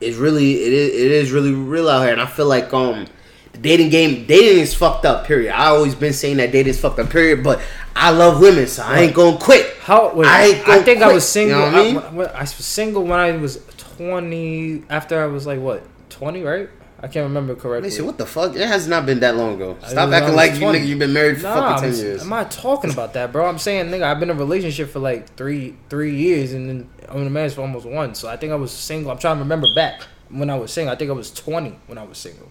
it's 0.00 0.16
really 0.16 0.62
it 0.62 0.72
is 0.72 0.94
it 0.94 1.10
is 1.10 1.32
really 1.32 1.52
real 1.52 1.88
out 1.88 2.02
here, 2.02 2.12
and 2.12 2.20
I 2.20 2.26
feel 2.26 2.46
like 2.46 2.72
um 2.72 3.06
the 3.52 3.58
dating 3.58 3.90
game 3.90 4.26
dating 4.26 4.60
is 4.60 4.74
fucked 4.74 5.04
up. 5.04 5.26
Period. 5.26 5.52
I 5.52 5.66
always 5.66 5.94
been 5.94 6.12
saying 6.12 6.36
that 6.38 6.52
dating 6.52 6.70
is 6.70 6.80
fucked 6.80 6.98
up. 6.98 7.10
Period. 7.10 7.42
But 7.42 7.60
I 7.96 8.10
love 8.10 8.40
women, 8.40 8.66
so 8.66 8.82
I 8.82 9.00
ain't 9.00 9.14
gonna 9.14 9.38
quit. 9.38 9.76
How? 9.80 10.14
Wait, 10.14 10.26
I 10.26 10.62
I, 10.66 10.82
think 10.82 11.02
I 11.02 11.12
was 11.12 11.28
single. 11.28 11.58
you 11.58 11.72
know 11.72 11.78
I 11.78 12.10
mean? 12.12 12.20
I, 12.20 12.32
I 12.32 12.40
was 12.40 12.50
single 12.54 13.02
when 13.02 13.18
I 13.18 13.32
was 13.32 13.60
twenty. 13.76 14.84
After 14.88 15.22
I 15.22 15.26
was 15.26 15.46
like 15.46 15.60
what 15.60 15.82
twenty, 16.10 16.42
right? 16.42 16.68
I 17.00 17.06
can't 17.06 17.24
remember 17.24 17.54
correctly. 17.54 17.90
Listen, 17.90 18.06
what 18.06 18.18
the 18.18 18.26
fuck? 18.26 18.56
It 18.56 18.66
has 18.66 18.88
not 18.88 19.06
been 19.06 19.20
that 19.20 19.36
long 19.36 19.54
ago. 19.54 19.76
Stop 19.86 20.10
acting 20.10 20.34
like 20.34 20.54
you 20.54 20.60
20. 20.60 20.78
nigga. 20.80 20.86
You've 20.86 20.98
been 20.98 21.12
married 21.12 21.36
for 21.36 21.44
Nah, 21.44 21.76
fucking 21.76 21.90
ten 21.92 21.98
years. 22.00 22.22
I'm 22.22 22.28
not 22.28 22.50
talking 22.50 22.90
about 22.90 23.12
that, 23.14 23.30
bro. 23.30 23.46
I'm 23.46 23.58
saying, 23.58 23.86
nigga, 23.86 24.02
I've 24.02 24.18
been 24.18 24.30
in 24.30 24.36
a 24.36 24.38
relationship 24.38 24.90
for 24.90 24.98
like 24.98 25.34
three 25.36 25.76
three 25.88 26.16
years, 26.16 26.52
and 26.52 26.68
then 26.68 26.90
I'm 27.08 27.20
in 27.20 27.26
a 27.28 27.30
marriage 27.30 27.54
for 27.54 27.60
almost 27.60 27.86
one. 27.86 28.14
So 28.16 28.28
I 28.28 28.36
think 28.36 28.52
I 28.52 28.56
was 28.56 28.72
single. 28.72 29.12
I'm 29.12 29.18
trying 29.18 29.36
to 29.36 29.42
remember 29.42 29.68
back 29.74 30.02
when 30.28 30.50
I 30.50 30.56
was 30.58 30.72
single. 30.72 30.92
I 30.92 30.96
think 30.96 31.10
I 31.10 31.14
was 31.14 31.30
20 31.32 31.70
when 31.86 31.98
I 31.98 32.02
was 32.02 32.18
single. 32.18 32.48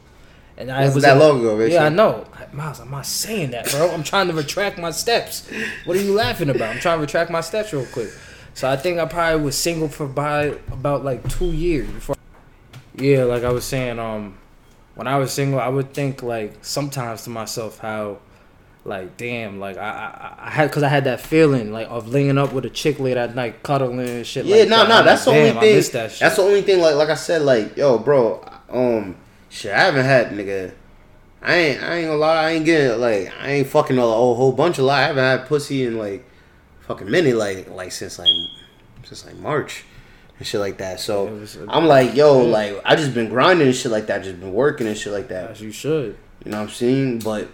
And 0.59 0.71
I 0.71 0.79
Wasn't 0.79 0.95
was 0.95 1.03
that 1.03 1.17
long 1.19 1.39
ago. 1.41 1.59
Yeah, 1.65 1.83
I 1.83 1.89
know. 1.89 2.25
Miles, 2.51 2.79
I'm 2.79 2.89
not 2.89 3.05
saying 3.05 3.51
that, 3.51 3.69
bro. 3.69 3.91
I'm 3.91 4.01
trying 4.01 4.27
to 4.29 4.33
retract 4.33 4.79
my 4.79 4.89
steps. 4.89 5.47
What 5.85 5.95
are 5.97 6.01
you 6.01 6.13
laughing 6.13 6.49
about? 6.49 6.73
I'm 6.73 6.79
trying 6.79 6.97
to 6.97 7.01
retract 7.01 7.29
my 7.29 7.41
steps 7.41 7.73
real 7.73 7.85
quick. 7.85 8.09
So 8.55 8.67
I 8.67 8.75
think 8.75 8.97
I 8.97 9.05
probably 9.05 9.43
was 9.43 9.55
single 9.55 9.87
for 9.87 10.07
by 10.07 10.57
about 10.71 11.03
like 11.03 11.27
two 11.29 11.51
years 11.51 11.87
before. 11.91 12.15
Yeah, 12.97 13.23
like 13.23 13.43
I 13.43 13.51
was 13.51 13.63
saying, 13.63 13.99
um, 13.99 14.37
when 14.95 15.07
I 15.07 15.17
was 15.17 15.31
single, 15.31 15.59
I 15.59 15.67
would 15.67 15.93
think 15.93 16.23
like 16.23 16.65
sometimes 16.65 17.23
to 17.23 17.29
myself 17.29 17.77
how, 17.77 18.19
like, 18.85 19.17
damn, 19.17 19.59
like 19.59 19.77
I 19.77 20.35
I, 20.39 20.47
I 20.47 20.49
had 20.49 20.69
because 20.69 20.83
I 20.83 20.87
had 20.87 21.03
that 21.03 21.21
feeling 21.21 21.71
like 21.71 21.87
of 21.89 22.07
laying 22.07 22.37
up 22.37 22.53
with 22.53 22.65
a 22.65 22.69
chick 22.69 22.99
late 22.99 23.17
at 23.17 23.35
night, 23.35 23.61
cuddling 23.63 23.99
and 23.99 24.25
shit. 24.25 24.45
Yeah, 24.45 24.57
like 24.57 24.69
no, 24.69 24.77
that. 24.77 24.89
no, 24.89 24.95
I'm 24.95 25.05
that's 25.05 25.27
like, 25.27 25.35
the 25.35 25.39
only 25.41 25.59
thing. 25.61 25.91
that 25.91 26.11
shit. 26.11 26.19
That's 26.19 26.35
the 26.35 26.41
only 26.41 26.61
thing. 26.63 26.81
Like, 26.81 26.95
like 26.95 27.09
I 27.09 27.15
said, 27.15 27.43
like, 27.43 27.77
yo, 27.77 27.99
bro, 27.99 28.43
um, 28.69 29.15
shit, 29.49 29.73
I 29.73 29.79
haven't 29.79 30.05
had 30.05 30.31
nigga. 30.31 30.73
I 31.41 31.55
ain't, 31.55 31.83
I 31.83 31.95
ain't 31.97 32.07
gonna 32.07 32.17
lie, 32.17 32.43
I 32.43 32.51
ain't 32.51 32.65
getting 32.65 32.99
like, 32.99 33.31
I 33.39 33.51
ain't 33.51 33.67
fucking 33.67 33.97
a, 33.97 34.01
a 34.01 34.05
whole 34.05 34.51
bunch 34.51 34.79
of 34.79 34.85
lie. 34.85 35.03
I 35.03 35.07
haven't 35.07 35.23
had 35.23 35.47
pussy 35.47 35.85
in 35.85 35.97
like, 35.97 36.25
fucking 36.87 37.11
many 37.11 37.33
like 37.33 37.69
like 37.69 37.91
since 37.91 38.17
like 38.17 38.29
since 39.03 39.25
like 39.25 39.35
March 39.35 39.83
and 40.37 40.47
shit 40.47 40.59
like 40.59 40.77
that. 40.77 40.99
So 40.99 41.35
Yeah, 41.35 41.65
I'm 41.67 41.85
like, 41.85 42.15
yo, 42.15 42.39
like 42.39 42.79
I 42.85 42.95
just 42.95 43.13
been 43.13 43.29
grinding 43.29 43.67
and 43.67 43.75
shit 43.75 43.91
like 43.91 44.07
that, 44.07 44.23
just 44.23 44.39
been 44.39 44.53
working 44.53 44.87
and 44.87 44.97
shit 44.97 45.13
like 45.13 45.29
that. 45.29 45.51
As 45.51 45.61
you 45.61 45.71
should. 45.71 46.17
You 46.45 46.51
know 46.51 46.57
what 46.57 46.69
I'm 46.69 46.69
saying? 46.69 47.19
But 47.19 47.47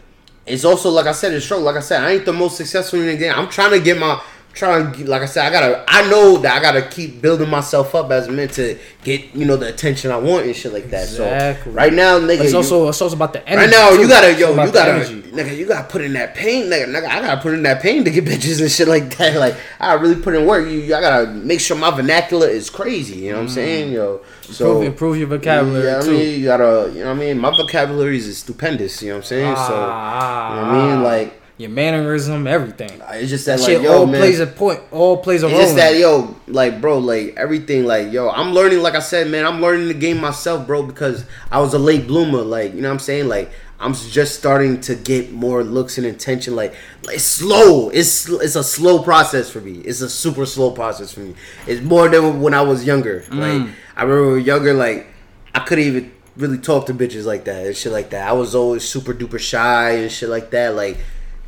it's 0.45 0.65
also 0.65 0.89
like 0.89 1.05
I 1.05 1.13
said, 1.13 1.33
it's 1.33 1.45
true. 1.45 1.57
Like 1.57 1.75
I 1.75 1.81
said, 1.81 2.03
I 2.03 2.11
ain't 2.11 2.25
the 2.25 2.33
most 2.33 2.57
successful 2.57 2.99
in 2.99 3.07
the 3.07 3.17
game. 3.17 3.33
I'm 3.35 3.49
trying 3.49 3.71
to 3.71 3.79
get 3.79 3.97
my 3.97 4.21
trying 4.53 4.91
to 4.93 5.05
like 5.09 5.21
I 5.23 5.25
said, 5.25 5.45
I 5.45 5.49
gotta 5.51 5.83
I 5.87 6.07
know 6.09 6.37
that 6.37 6.55
I 6.57 6.61
gotta 6.61 6.83
keep 6.87 7.21
building 7.21 7.49
myself 7.49 7.95
up 7.95 8.11
as 8.11 8.29
meant 8.29 8.53
to 8.53 8.77
get, 9.03 9.33
you 9.35 9.45
know, 9.45 9.55
the 9.57 9.67
attention 9.67 10.11
I 10.11 10.17
want 10.17 10.45
and 10.45 10.55
shit 10.55 10.71
like 10.71 10.89
that. 10.91 11.03
Exactly. 11.03 11.71
So 11.71 11.75
right 11.75 11.91
now, 11.91 12.19
nigga, 12.19 12.41
it's 12.41 12.51
you- 12.51 12.57
also 12.57 12.87
it's 12.87 13.01
also 13.01 13.15
about 13.15 13.33
the 13.33 13.47
energy. 13.47 13.65
Right 13.65 13.71
now, 13.71 13.89
too. 13.95 14.01
you 14.01 14.07
gotta, 14.07 14.33
yo, 14.33 14.49
you 14.63 14.71
gotta, 14.71 15.05
nigga, 15.05 15.57
you 15.57 15.65
gotta 15.67 15.87
put 15.87 16.01
in 16.01 16.13
that 16.13 16.35
pain, 16.35 16.65
nigga, 16.65 16.85
nigga. 16.85 17.07
I 17.07 17.21
gotta 17.21 17.41
put 17.41 17.53
in 17.55 17.63
that 17.63 17.81
pain 17.81 18.03
to 18.05 18.11
get 18.11 18.25
bitches 18.31 18.61
and 18.61 18.71
shit 18.71 18.87
like 18.87 19.17
that. 19.17 19.37
Like, 19.37 19.55
I 19.79 19.93
really 19.95 20.21
put 20.21 20.35
in 20.35 20.45
work. 20.45 20.65
You, 20.67 20.79
you 20.79 20.95
I 20.95 21.01
gotta 21.01 21.31
make 21.31 21.59
sure 21.59 21.75
my 21.75 21.89
vernacular 21.89 22.47
is 22.47 22.69
crazy. 22.69 23.15
You 23.21 23.31
know 23.31 23.37
what 23.37 23.43
I'm 23.43 23.49
saying, 23.49 23.91
yo? 23.91 24.21
So 24.43 24.65
Improve, 24.81 24.83
improve 24.85 25.17
your 25.17 25.27
vocabulary 25.29 25.85
yeah, 25.85 25.97
I 25.97 26.01
too. 26.01 26.11
mean, 26.11 26.39
you 26.39 26.45
gotta, 26.45 26.91
you 26.93 26.99
know 26.99 27.07
what 27.07 27.15
I 27.17 27.19
mean. 27.19 27.39
My 27.39 27.49
vocabulary 27.49 28.17
is 28.17 28.37
stupendous. 28.37 29.01
You 29.01 29.09
know 29.09 29.15
what 29.15 29.19
I'm 29.21 29.25
saying? 29.25 29.55
so, 29.55 29.61
Ah, 29.89 30.49
you 30.49 30.55
know 30.55 30.67
what 30.67 30.75
I 30.85 30.95
mean, 30.95 31.03
like, 31.03 31.41
your 31.57 31.69
mannerism, 31.69 32.47
everything. 32.47 32.89
it's 33.11 33.29
just 33.29 33.45
that, 33.45 33.57
That 33.57 33.63
like, 33.63 33.71
shit 33.71 33.81
yo, 33.83 33.99
all 33.99 34.05
man. 34.07 34.19
plays 34.21 34.39
a 34.39 34.47
point. 34.47 34.81
All 34.91 35.17
plays 35.17 35.43
a 35.43 35.47
It's 35.47 35.53
role. 35.53 35.61
just 35.61 35.75
that, 35.75 35.95
yo, 35.97 36.35
like, 36.47 36.81
bro, 36.81 36.97
like 36.97 37.35
everything, 37.37 37.85
like, 37.85 38.11
yo, 38.11 38.29
I'm 38.29 38.53
learning. 38.53 38.79
Like 38.79 38.95
I 38.95 38.99
said, 38.99 39.29
man, 39.29 39.45
I'm 39.45 39.61
learning 39.61 39.87
the 39.87 39.93
game 39.93 40.19
myself, 40.19 40.65
bro, 40.65 40.83
because 40.83 41.25
I 41.51 41.59
was 41.59 41.73
a 41.73 41.79
late 41.79 42.07
bloomer. 42.07 42.41
Like, 42.41 42.73
you 42.73 42.81
know 42.81 42.87
what 42.89 42.93
I'm 42.93 42.99
saying? 42.99 43.27
Like, 43.27 43.51
I'm 43.79 43.93
just 43.93 44.35
starting 44.39 44.79
to 44.81 44.95
get 44.95 45.31
more 45.31 45.63
looks 45.63 45.97
and 45.97 46.07
attention. 46.07 46.55
Like, 46.55 46.73
like 47.03 47.17
it's 47.17 47.23
slow. 47.25 47.89
It's 47.89 48.27
it's 48.29 48.55
a 48.55 48.63
slow 48.63 49.03
process 49.03 49.49
for 49.49 49.59
me. 49.61 49.79
It's 49.79 50.01
a 50.01 50.09
super 50.09 50.45
slow 50.45 50.71
process 50.71 51.13
for 51.13 51.19
me. 51.19 51.35
It's 51.67 51.81
more 51.81 52.07
than 52.09 52.41
when 52.41 52.53
I 52.53 52.61
was 52.61 52.85
younger. 52.85 53.21
Mm. 53.29 53.39
Like, 53.39 53.75
I 53.95 54.03
remember 54.03 54.21
when 54.23 54.27
we 54.35 54.39
were 54.39 54.45
younger, 54.45 54.73
like, 54.73 55.07
I 55.53 55.59
couldn't 55.59 55.83
even 55.85 56.11
really 56.35 56.57
talk 56.57 56.87
to 56.87 56.93
bitches 56.95 57.25
like 57.25 57.43
that 57.45 57.65
and 57.67 57.75
shit 57.75 57.91
like 57.91 58.09
that. 58.09 58.27
I 58.27 58.31
was 58.33 58.55
always 58.55 58.87
super 58.87 59.13
duper 59.13 59.37
shy 59.37 59.91
and 59.91 60.11
shit 60.11 60.29
like 60.29 60.49
that. 60.51 60.75
Like, 60.75 60.97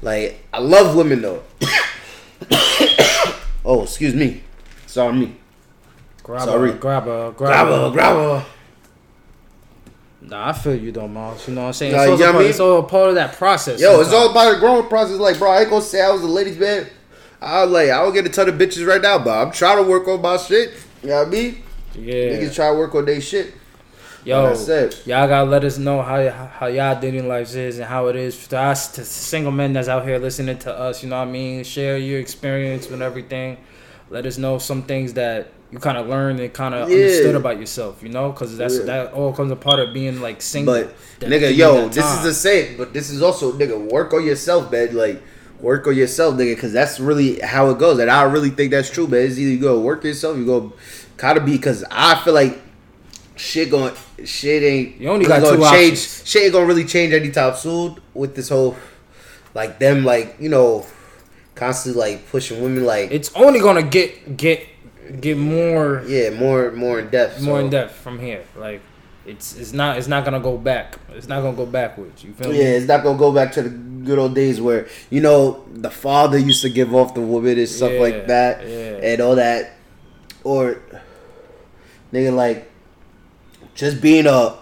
like 0.05 0.45
I 0.53 0.59
love 0.59 0.95
women 0.95 1.23
though. 1.23 1.43
oh, 3.65 3.83
excuse 3.83 4.13
me. 4.13 4.43
Sorry, 4.85 5.13
me. 5.13 5.35
grab 6.21 6.43
sorry. 6.43 6.69
a, 6.69 6.73
grab 6.73 7.07
a, 7.07 7.33
grab, 7.35 7.35
Grab 7.35 7.67
a, 7.67 7.81
her, 7.81 7.91
grab 7.91 8.15
her. 8.15 8.45
Nah, 10.21 10.49
I 10.49 10.53
feel 10.53 10.75
you 10.75 10.91
though, 10.91 11.07
Miles. 11.07 11.47
You 11.47 11.55
know 11.55 11.61
what 11.61 11.67
I'm 11.67 11.73
saying? 11.73 11.93
Nah, 11.93 12.03
it's, 12.03 12.11
you 12.11 12.17
know 12.17 12.17
what 12.17 12.21
I 12.21 12.31
part, 12.31 12.41
mean? 12.43 12.49
it's 12.51 12.59
all 12.59 12.79
a 12.79 12.83
part 12.83 13.09
of 13.09 13.15
that 13.15 13.33
process. 13.33 13.81
Yo, 13.81 13.99
it's 13.99 14.13
all 14.13 14.29
about 14.29 14.53
the 14.53 14.59
growing 14.59 14.87
process. 14.87 15.17
Like, 15.17 15.39
bro, 15.39 15.49
I 15.49 15.61
ain't 15.61 15.71
gonna 15.71 15.81
say 15.81 16.01
I 16.01 16.11
was 16.11 16.21
a 16.21 16.27
ladies' 16.27 16.59
man. 16.59 16.87
I 17.41 17.63
like, 17.63 17.89
I 17.89 18.03
don't 18.03 18.13
get 18.13 18.27
a 18.27 18.29
ton 18.29 18.47
of 18.47 18.55
bitches 18.55 18.87
right 18.87 19.01
now, 19.01 19.17
but 19.17 19.47
I'm 19.47 19.51
trying 19.51 19.83
to 19.83 19.89
work 19.89 20.07
on 20.07 20.21
my 20.21 20.37
shit. 20.37 20.71
You 21.01 21.09
know 21.09 21.17
what 21.17 21.27
I 21.27 21.31
mean? 21.31 21.63
yeah. 21.95 22.13
Niggas 22.13 22.53
try 22.53 22.71
to 22.71 22.77
work 22.77 22.93
on 22.93 23.05
their 23.05 23.21
shit. 23.21 23.53
Yo, 24.25 24.51
y'all 25.05 25.27
gotta 25.27 25.43
let 25.47 25.63
us 25.63 25.77
know 25.77 26.01
how 26.01 26.27
how 26.29 26.65
y'all 26.65 26.99
dating 26.99 27.27
lives 27.27 27.55
is 27.55 27.77
and 27.77 27.85
how 27.87 28.07
it 28.07 28.15
is 28.15 28.47
to 28.47 28.57
us, 28.59 28.91
to 28.93 29.05
single 29.05 29.51
men 29.51 29.71
that's 29.73 29.87
out 29.87 30.03
here 30.03 30.17
listening 30.17 30.57
to 30.57 30.73
us. 30.75 31.03
You 31.03 31.09
know 31.09 31.19
what 31.19 31.27
I 31.27 31.31
mean? 31.31 31.63
Share 31.63 31.95
your 31.99 32.19
experience 32.19 32.89
with 32.89 33.03
everything. 33.03 33.57
Let 34.09 34.25
us 34.25 34.39
know 34.39 34.57
some 34.57 34.81
things 34.81 35.13
that 35.13 35.49
you 35.71 35.77
kind 35.77 35.95
of 35.95 36.07
learned 36.07 36.39
and 36.39 36.51
kind 36.51 36.73
of 36.73 36.89
Yeah. 36.89 36.95
understood 36.95 37.35
about 37.35 37.59
yourself. 37.59 38.01
You 38.01 38.09
know, 38.09 38.31
because 38.31 38.57
that's 38.57 38.77
Yeah. 38.79 38.85
that 38.85 39.13
all 39.13 39.31
comes 39.31 39.51
a 39.51 39.55
part 39.55 39.79
of 39.79 39.93
being 39.93 40.19
like 40.21 40.41
single. 40.41 40.73
But 40.73 40.95
that- 41.19 41.29
nigga, 41.29 41.55
yo, 41.55 41.87
this 41.89 42.05
is 42.11 42.23
the 42.23 42.33
same. 42.33 42.77
But 42.79 42.93
this 42.93 43.11
is 43.11 43.21
also 43.21 43.51
nigga, 43.51 43.77
work 43.91 44.11
on 44.11 44.25
yourself, 44.25 44.71
man. 44.71 44.95
Like 44.95 45.21
work 45.61 45.85
on 45.85 45.95
yourself, 45.95 46.33
nigga, 46.33 46.55
because 46.55 46.73
that's 46.73 46.99
really 46.99 47.39
how 47.41 47.69
it 47.69 47.77
goes. 47.77 47.99
And 47.99 48.09
I 48.09 48.23
really 48.23 48.49
think 48.49 48.71
that's 48.71 48.89
true, 48.89 49.05
man. 49.05 49.21
It's 49.21 49.37
either 49.37 49.51
you 49.51 49.59
go 49.59 49.79
work 49.79 50.03
yourself, 50.03 50.35
you 50.35 50.47
go 50.47 50.73
kind 51.17 51.37
of 51.37 51.45
be 51.45 51.51
because 51.51 51.83
I 51.91 52.15
feel 52.23 52.33
like 52.33 52.59
shit 53.35 53.69
going 53.69 53.93
shit 54.23 54.63
ain't 54.63 54.99
You 55.01 55.09
only 55.09 55.25
really 55.25 55.41
got 55.41 55.57
gonna 55.57 55.71
change. 55.77 55.93
options. 55.99 56.27
Shit 56.29 56.43
ain't 56.43 56.53
gonna 56.53 56.65
really 56.65 56.85
change 56.85 57.13
anytime 57.13 57.55
soon 57.55 57.97
with 58.13 58.35
this 58.35 58.49
whole 58.49 58.75
like 59.53 59.79
them 59.79 60.03
like 60.05 60.35
you 60.39 60.49
know 60.49 60.85
constantly 61.55 61.99
like 62.01 62.29
pushing 62.29 62.61
women 62.61 62.83
like 62.85 63.11
It's 63.11 63.33
only 63.35 63.59
gonna 63.59 63.83
get 63.83 64.37
get 64.37 64.67
get 65.21 65.37
more 65.37 66.03
yeah 66.07 66.29
more 66.31 66.71
more 66.71 66.99
in 66.99 67.09
depth 67.09 67.41
more 67.41 67.59
so. 67.59 67.65
in 67.65 67.69
depth 67.71 67.95
from 67.95 68.19
here. 68.19 68.43
Like 68.57 68.81
it's 69.25 69.55
it's 69.55 69.73
not 69.73 69.97
it's 69.97 70.07
not 70.07 70.23
gonna 70.25 70.39
go 70.39 70.57
back. 70.57 70.97
It's 71.13 71.27
not 71.27 71.41
gonna 71.41 71.57
go 71.57 71.65
backwards. 71.65 72.23
You 72.23 72.33
feel 72.33 72.51
me? 72.51 72.57
Yeah, 72.57 72.63
me? 72.65 72.69
it's 72.71 72.87
not 72.87 73.03
gonna 73.03 73.17
go 73.17 73.31
back 73.33 73.51
to 73.53 73.61
the 73.63 73.69
good 73.69 74.19
old 74.19 74.35
days 74.35 74.61
where 74.61 74.87
you 75.09 75.19
know 75.21 75.65
the 75.73 75.89
father 75.89 76.37
used 76.37 76.61
to 76.61 76.69
give 76.69 76.93
off 76.93 77.13
the 77.15 77.21
woman 77.21 77.57
and 77.57 77.67
stuff 77.67 77.91
Yeah, 77.93 77.99
like 77.99 78.27
that, 78.27 78.67
yeah. 78.67 78.99
and 79.09 79.21
all 79.21 79.35
that, 79.35 79.73
or 80.43 80.79
nigga 82.13 82.35
like 82.35 82.71
just 83.75 84.01
being 84.01 84.25
a, 84.25 84.55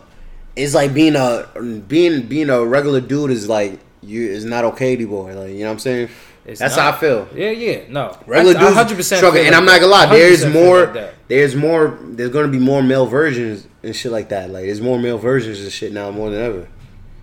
it's 0.56 0.73
like 0.73 0.93
being 0.93 1.15
a 1.15 1.47
being 1.88 2.28
being 2.28 2.49
a 2.49 2.63
regular 2.65 2.99
dude 3.02 3.32
is 3.32 3.47
like 3.47 3.80
you 4.02 4.23
is 4.28 4.43
not 4.45 4.65
okay 4.65 4.93
anymore. 4.93 5.34
Like 5.34 5.52
you 5.52 5.60
know 5.60 5.65
what 5.67 5.71
I'm 5.73 5.80
saying? 5.80 6.10
It's 6.45 6.60
That's 6.60 6.76
not. 6.76 6.91
how 6.91 6.97
I 6.97 6.99
feel. 6.99 7.28
Yeah, 7.34 7.52
yeah, 7.52 7.82
no. 7.88 8.17
Regular 8.28 8.58
I- 8.60 8.67
I 8.82 8.84
dudes 8.84 9.10
100% 9.10 9.17
struggling, 9.17 9.43
feel 9.43 9.45
and 9.47 9.56
I'm 9.56 9.63
not 9.65 9.80
gonna 9.80 9.91
lie. 9.91 10.06
There's 10.08 10.45
more. 10.45 10.88
like 10.88 11.13
there's 11.30 11.56
more. 11.56 11.97
There's 12.04 12.32
gonna 12.32 12.49
be 12.49 12.60
more 12.60 12.84
male 12.84 13.06
versions 13.06 13.65
and 13.82 13.95
shit 13.95 14.12
like 14.12 14.28
that. 14.30 14.49
Like 14.49 14.65
there's 14.65 14.82
more 14.82 14.99
male 14.99 15.17
versions 15.17 15.62
and 15.62 15.71
shit 15.71 15.93
now 15.93 16.12
more 16.12 16.30
than 16.30 16.41
ever. 16.41 16.67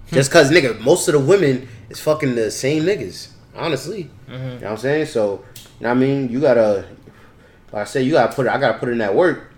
Hmm. 0.09 0.15
Just 0.15 0.31
cause 0.31 0.51
nigga, 0.51 0.81
most 0.81 1.07
of 1.07 1.13
the 1.13 1.21
women 1.21 1.69
is 1.91 2.01
fucking 2.01 2.35
the 2.35 2.51
same 2.51 2.85
niggas. 2.85 3.29
Honestly, 3.55 4.09
Mm-hmm. 4.29 4.43
you 4.45 4.49
know 4.49 4.55
what 4.55 4.71
I'm 4.71 4.77
saying. 4.79 5.07
So, 5.07 5.45
you 5.55 5.83
know 5.83 5.89
what 5.91 5.91
I 5.91 5.95
mean, 5.95 6.29
you 6.31 6.41
gotta, 6.41 6.87
like 7.73 7.83
I 7.83 7.85
said, 7.85 8.07
you 8.07 8.13
gotta 8.13 8.33
put. 8.35 8.47
I 8.47 8.59
gotta 8.59 8.79
put 8.79 8.89
in 8.89 8.99
that 8.99 9.15
work. 9.15 9.50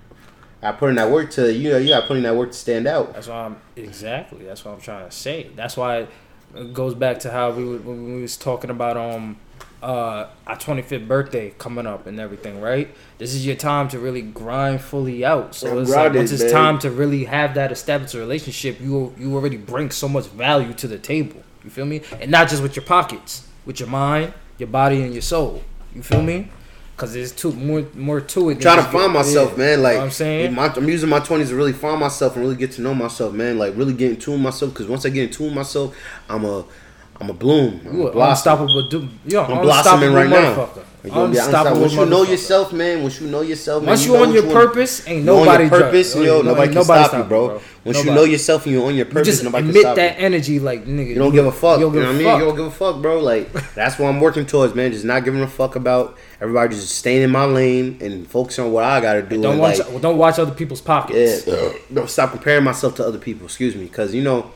I 0.63 0.73
put 0.73 0.91
in 0.91 0.97
that 0.97 1.11
work 1.11 1.31
to 1.33 1.53
you 1.53 1.71
know. 1.71 1.79
You 1.79 1.89
gotta 1.89 2.07
put 2.07 2.17
in 2.17 2.23
that 2.23 2.37
work 2.37 2.53
to 2.53 2.57
stand 2.57 2.87
out. 2.87 3.15
That's 3.15 3.27
why 3.27 3.47
I'm 3.47 3.57
exactly. 3.77 4.45
That's 4.45 4.65
what 4.65 4.75
I'm 4.75 4.81
trying 4.81 5.07
to 5.09 5.15
say. 5.15 5.51
That's 5.57 5.77
why 5.77 6.07
it 6.55 6.73
goes 6.73 6.95
back 6.95 7.19
to 7.21 7.31
how 7.31 7.51
we 7.51 7.65
when 7.65 8.15
we 8.15 8.23
was 8.23 8.37
talking 8.37 8.71
about 8.71 8.97
um 8.97 9.39
uh 9.83 10.29
our 10.47 10.57
25th 10.57 11.09
birthday 11.09 11.51
coming 11.59 11.87
up 11.87 12.07
and 12.07 12.21
everything. 12.21 12.61
Right. 12.61 12.95
This 13.19 13.35
is 13.35 13.45
your 13.45 13.57
time 13.57 13.89
to 13.89 13.99
really 13.99 14.23
grind 14.23 14.81
fully 14.81 15.25
out. 15.25 15.57
So 15.57 15.73
I'm 15.73 15.79
it's 15.79 15.91
like 15.91 16.15
once 16.15 16.31
it's 16.31 16.45
man. 16.45 16.53
time 16.53 16.79
to 16.81 16.91
really 16.91 17.25
have 17.25 17.55
that 17.55 17.73
established 17.73 18.15
relationship, 18.15 18.81
you 18.81 19.13
you 19.19 19.35
already 19.35 19.57
bring 19.57 19.91
so 19.91 20.09
much 20.09 20.27
value 20.27 20.73
to 20.75 20.87
the 20.87 20.99
table. 20.99 21.43
You 21.65 21.71
feel 21.71 21.87
me? 21.87 22.03
And 22.21 22.31
not 22.31 22.49
just 22.49 22.63
with 22.63 22.77
your 22.77 22.85
pockets, 22.85 23.49
with 23.67 23.81
your 23.81 23.89
mind, 23.89 24.33
your 24.59 24.69
body, 24.69 25.03
and 25.03 25.13
your 25.13 25.23
soul. 25.23 25.63
You 25.95 26.03
feel 26.03 26.23
me? 26.23 26.49
Cause 27.03 27.15
there's 27.15 27.33
too 27.33 27.53
more 27.53 27.85
more 27.95 28.21
to 28.21 28.51
it. 28.51 28.61
trying 28.61 28.77
to 28.79 28.85
find 28.85 29.13
myself, 29.13 29.59
man. 29.59 29.71
You 29.71 29.77
know 29.79 29.83
Like 29.83 29.99
I'm 29.99 30.11
saying. 30.11 30.55
my, 30.55 30.73
I'm 30.73 30.89
using 30.89 31.09
my 31.09 31.19
20s 31.19 31.49
to 31.49 31.57
really 31.57 31.73
find 31.73 31.99
myself 31.99 32.37
and 32.37 32.45
really 32.45 32.55
get 32.57 32.71
to 32.73 32.81
know 32.81 32.95
myself, 32.95 33.33
man. 33.35 33.59
Like 33.59 33.77
really 33.77 33.93
get 33.93 34.11
in 34.13 34.17
tune 34.19 34.41
myself. 34.41 34.73
Because 34.73 34.87
once 34.87 35.05
I 35.05 35.09
get 35.11 35.25
in 35.25 35.31
tune 35.31 35.53
myself, 35.53 35.97
I'm 36.29 36.45
a, 36.45 36.65
I'm 37.21 37.29
a 37.29 37.35
bloom. 37.35 37.81
I'm 37.87 37.97
You 37.99 38.07
a 38.07 38.13
blossom. 38.13 38.53
unstoppable 38.53 38.89
dude. 38.89 39.09
You're 39.27 39.43
I'm 39.43 39.63
blossoming 39.63 40.13
right 40.13 40.31
now. 40.31 40.71
Like, 41.05 41.13
you'll 41.15 41.25
Unstoppable 41.25 41.81
Once 41.81 41.95
you 41.95 42.07
know 42.07 42.23
yourself, 42.23 42.73
man. 42.73 43.03
Once 43.03 43.21
you 43.21 43.27
know 43.27 43.41
yourself, 43.41 43.83
man, 43.83 43.89
Once 43.91 44.07
you 44.07 44.13
you 44.13 44.19
know 44.19 44.23
on 44.25 44.33
your 44.33 44.43
want. 44.45 44.55
purpose, 44.55 45.09
ain't 45.09 45.25
You 45.25 45.33
on 45.33 45.45
nobody 45.47 45.65
your 45.65 45.71
purpose, 45.71 46.15
yo, 46.15 46.23
yo, 46.23 46.37
no- 46.43 46.51
nobody 46.51 46.67
can 46.69 46.75
nobody 46.77 47.05
stop 47.09 47.19
you, 47.19 47.25
bro. 47.25 47.61
Once 47.85 48.05
you 48.05 48.15
know 48.15 48.23
yourself 48.23 48.65
and 48.67 48.75
you're 48.77 48.87
on 48.87 48.95
your 48.95 49.07
You 49.07 49.13
purpose, 49.13 49.27
just 49.27 49.43
nobody 49.43 49.63
can 49.65 49.71
emit 49.71 49.83
stop 49.83 49.97
that 49.97 50.21
you. 50.21 50.25
energy, 50.27 50.61
like 50.61 50.85
nigga. 50.87 51.09
You 51.09 51.15
don't 51.17 51.33
give 51.33 51.45
a 51.47 51.51
fuck. 51.51 51.81
You 51.81 51.87
You, 51.93 51.93
know 52.01 52.07
what 52.07 52.09
I 52.09 52.13
mean? 52.19 52.25
fuck. 52.29 52.39
You 52.39 52.45
don't 52.45 52.57
give 52.57 52.67
a 52.67 52.71
fuck, 52.71 53.03
bro. 53.03 53.19
Like 53.19 53.53
that's 53.75 53.99
what 53.99 54.07
I'm 54.11 54.21
working 54.21 54.47
towards, 54.47 54.77
man. 54.77 54.93
Just 54.93 55.05
not 55.05 55.25
giving 55.25 55.43
a 55.43 55.49
fuck 55.49 55.75
about 55.75 56.17
everybody. 56.43 56.75
Just 56.75 56.97
staying 56.97 57.23
in 57.23 57.31
my 57.31 57.45
lane 57.45 57.99
and 58.01 58.27
focusing 58.27 58.65
on 58.65 58.73
what 58.73 58.85
I 58.85 59.01
gotta 59.01 59.23
do. 59.23 59.41
Don't 59.41 59.53
and, 59.53 59.61
watch. 59.61 59.79
like, 59.79 60.03
don't 60.03 60.19
watch 60.19 60.39
other 60.39 60.53
people's 60.53 60.81
pockets. 60.81 61.47
Yeah, 61.47 61.73
don't 61.93 62.11
stop 62.11 62.33
comparing 62.33 62.65
myself 62.65 62.97
to 62.97 63.07
other 63.07 63.19
people. 63.19 63.47
Excuse 63.47 63.77
me, 63.77 63.85
because 63.85 64.13
you 64.15 64.23
know, 64.23 64.51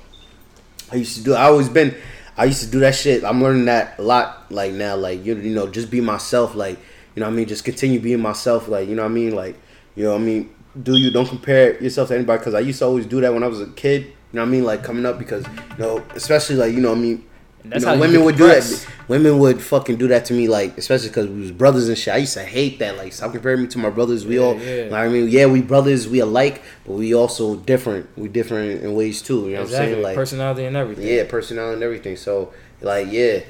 I 0.92 0.96
used 0.96 1.16
to 1.16 1.22
do. 1.22 1.35
I 1.35 1.44
always 1.44 1.68
been. 1.68 1.94
I 2.37 2.44
used 2.44 2.62
to 2.64 2.70
do 2.70 2.81
that 2.81 2.94
shit. 2.94 3.25
I'm 3.25 3.42
learning 3.42 3.64
that 3.66 3.99
a 3.99 4.03
lot. 4.03 4.51
Like 4.51 4.72
now, 4.72 4.96
like 4.96 5.25
you, 5.25 5.37
you 5.37 5.55
know, 5.55 5.68
just 5.68 5.90
be 5.90 6.01
myself. 6.01 6.55
Like 6.55 6.79
you 7.14 7.21
know, 7.21 7.27
what 7.27 7.33
I 7.33 7.37
mean, 7.37 7.46
just 7.46 7.65
continue 7.65 8.00
being 8.00 8.21
myself. 8.21 8.69
Like 8.69 8.88
you 8.88 8.96
know, 8.96 9.02
what 9.02 9.13
I 9.13 9.15
mean, 9.15 9.35
like 9.35 9.56
you 9.94 10.04
know, 10.04 10.13
what 10.13 10.21
I 10.21 10.25
mean, 10.25 10.54
do 10.83 10.96
you 10.96 11.10
don't 11.10 11.29
compare 11.29 11.81
yourself 11.83 12.08
to 12.08 12.15
anybody? 12.15 12.38
Because 12.38 12.54
I 12.54 12.60
used 12.60 12.81
to 12.81 12.85
always 12.85 13.06
do 13.06 13.21
that 13.21 13.33
when 13.33 13.42
I 13.42 13.46
was 13.46 13.60
a 13.60 13.69
kid. 13.69 14.06
You 14.06 14.13
know, 14.33 14.42
what 14.42 14.48
I 14.48 14.50
mean, 14.50 14.65
like 14.65 14.83
coming 14.83 15.06
up 15.06 15.19
because 15.19 15.46
you 15.46 15.79
know, 15.79 16.04
especially 16.15 16.56
like 16.56 16.75
you 16.75 16.81
know, 16.81 16.90
what 16.90 16.98
I 16.98 17.02
mean. 17.02 17.25
That's 17.69 17.83
you 17.83 17.87
know, 17.90 17.94
how 17.94 18.00
women 18.00 18.25
would 18.25 18.37
do 18.37 18.46
that. 18.46 18.87
Women 19.08 19.38
would 19.38 19.62
fucking 19.62 19.96
do 19.96 20.08
that 20.08 20.25
to 20.27 20.35
me, 20.35 20.48
like 20.48 20.77
especially 20.79 21.08
because 21.08 21.29
we 21.29 21.40
was 21.40 21.52
brothers 21.52 21.88
and 21.88 21.96
shit. 21.96 22.12
I 22.14 22.19
used 22.19 22.35
to 22.35 22.42
hate 22.44 22.79
that. 22.81 22.96
Like, 22.96 23.12
stop 23.12 23.33
comparing 23.33 23.62
me 23.62 23.69
to 23.69 23.79
my 23.79 23.90
brothers. 23.90 24.27
We 24.27 24.37
Yeah, 24.38 24.44
all, 24.44 24.60
yeah. 24.60 24.88
like, 24.90 25.06
I 25.06 25.08
mean, 25.08 25.29
yeah, 25.29 25.46
we 25.46 25.62
brothers, 25.62 26.08
we 26.08 26.19
alike, 26.21 26.62
but 26.85 26.94
we 26.94 27.14
also 27.14 27.56
different. 27.56 28.08
We 28.19 28.29
different 28.29 28.83
in 28.83 28.94
ways 28.94 29.23
too. 29.23 29.46
You 29.48 29.54
know 29.54 29.60
what 29.60 29.69
I'm 29.69 29.75
saying? 29.75 30.02
Like, 30.02 30.14
Personality 30.17 30.64
and 30.64 30.77
everything. 30.77 31.06
yeah, 31.06 31.25
personality 31.29 31.75
and 31.75 31.83
everything. 31.83 32.17
So, 32.17 32.52
like, 32.81 33.08
yeah. 33.10 33.40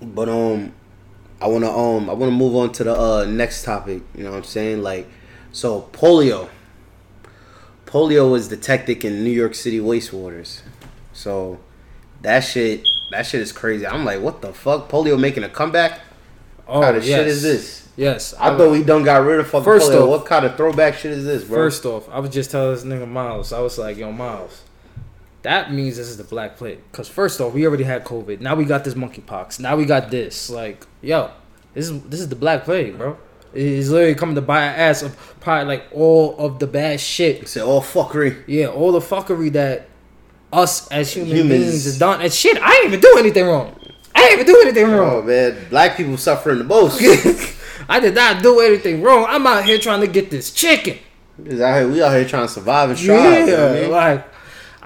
But 0.00 0.28
um, 0.28 0.72
I 1.40 1.48
wanna 1.48 1.70
um, 1.70 2.08
I 2.10 2.12
wanna 2.14 2.32
move 2.32 2.54
on 2.56 2.72
to 2.72 2.84
the 2.84 2.94
uh 2.98 3.24
next 3.24 3.64
topic. 3.64 4.02
You 4.14 4.24
know 4.24 4.30
what 4.30 4.38
I'm 4.38 4.44
saying? 4.44 4.82
Like, 4.82 5.08
so 5.52 5.88
polio. 5.92 6.48
Polio 7.86 8.30
was 8.30 8.48
detected 8.48 9.04
in 9.04 9.22
New 9.24 9.30
York 9.30 9.54
City 9.54 9.78
wastewaters. 9.78 10.60
So, 11.12 11.60
that 12.22 12.40
shit, 12.40 12.86
that 13.10 13.26
shit 13.26 13.40
is 13.40 13.52
crazy. 13.52 13.86
I'm 13.86 14.04
like, 14.04 14.20
what 14.20 14.42
the 14.42 14.52
fuck? 14.52 14.88
Polio 14.88 15.18
making 15.18 15.44
a 15.44 15.48
comeback? 15.48 16.00
Oh, 16.68 16.80
kind 16.80 16.96
of 16.96 17.04
yes. 17.04 17.18
shit 17.18 17.26
is 17.28 17.42
this? 17.42 17.88
Yes, 17.96 18.34
I 18.34 18.56
thought 18.56 18.72
we 18.72 18.82
done 18.82 19.04
got 19.04 19.24
rid 19.24 19.40
of 19.40 19.46
fucking 19.48 19.64
First 19.64 19.90
polio. 19.90 20.02
off- 20.02 20.08
what 20.10 20.26
kind 20.26 20.44
of 20.44 20.56
throwback 20.56 20.94
shit 20.94 21.12
is 21.12 21.24
this, 21.24 21.44
bro? 21.44 21.56
First 21.56 21.86
off, 21.86 22.08
I 22.10 22.18
was 22.18 22.30
just 22.30 22.50
telling 22.50 22.74
this 22.74 22.84
nigga 22.84 23.08
Miles. 23.08 23.52
I 23.52 23.60
was 23.60 23.78
like, 23.78 23.96
"Yo, 23.96 24.12
Miles, 24.12 24.62
that 25.42 25.72
means 25.72 25.96
this 25.96 26.08
is 26.08 26.18
the 26.18 26.24
black 26.24 26.56
plague." 26.58 26.80
Cause 26.92 27.08
first 27.08 27.40
off, 27.40 27.54
we 27.54 27.66
already 27.66 27.84
had 27.84 28.04
COVID. 28.04 28.40
Now 28.40 28.54
we 28.54 28.66
got 28.66 28.84
this 28.84 28.94
monkeypox. 28.94 29.60
Now 29.60 29.76
we 29.76 29.86
got 29.86 30.10
this. 30.10 30.50
Like, 30.50 30.86
yo, 31.00 31.30
this 31.72 31.88
is 31.88 32.02
this 32.02 32.20
is 32.20 32.28
the 32.28 32.36
black 32.36 32.64
plague, 32.64 32.98
bro. 32.98 33.16
It's 33.54 33.88
literally 33.88 34.14
coming 34.14 34.34
to 34.34 34.42
buy 34.42 34.68
our 34.68 34.74
ass 34.74 35.00
of 35.02 35.16
probably 35.40 35.64
like 35.76 35.84
all 35.94 36.36
of 36.36 36.58
the 36.58 36.66
bad 36.66 37.00
shit. 37.00 37.42
It's 37.42 37.56
all 37.56 37.80
fuckery. 37.80 38.42
Yeah, 38.46 38.66
all 38.66 38.92
the 38.92 39.00
fuckery 39.00 39.50
that 39.54 39.88
us 40.56 40.88
as 40.88 41.12
human 41.12 41.36
Humans. 41.36 41.64
beings 41.64 41.86
is 41.86 41.98
done. 41.98 42.20
And 42.22 42.32
shit, 42.32 42.58
I 42.60 42.74
ain't 42.76 42.86
even 42.86 43.00
do 43.00 43.16
anything 43.18 43.46
wrong. 43.46 43.78
I 44.14 44.22
ain't 44.22 44.32
even 44.32 44.46
do 44.46 44.60
anything 44.62 44.86
oh, 44.86 44.98
wrong. 44.98 45.14
Oh 45.14 45.22
man, 45.22 45.66
black 45.68 45.96
people 45.96 46.16
suffering 46.16 46.58
the 46.58 46.64
most. 46.64 47.00
I 47.88 48.00
did 48.00 48.14
not 48.14 48.42
do 48.42 48.60
anything 48.60 49.02
wrong. 49.02 49.26
I'm 49.28 49.46
out 49.46 49.64
here 49.64 49.78
trying 49.78 50.00
to 50.00 50.06
get 50.06 50.30
this 50.30 50.50
chicken. 50.50 50.98
Is 51.44 51.60
out 51.60 51.76
here, 51.76 51.88
we 51.88 52.02
out 52.02 52.12
here 52.12 52.26
trying 52.26 52.46
to 52.46 52.52
survive 52.52 52.90
and 52.90 52.98
strive. 52.98 53.46
Yeah, 53.46 53.74
you 53.74 53.82
know 53.82 53.90
what 53.90 54.02
I 54.02 54.12
like 54.14 54.32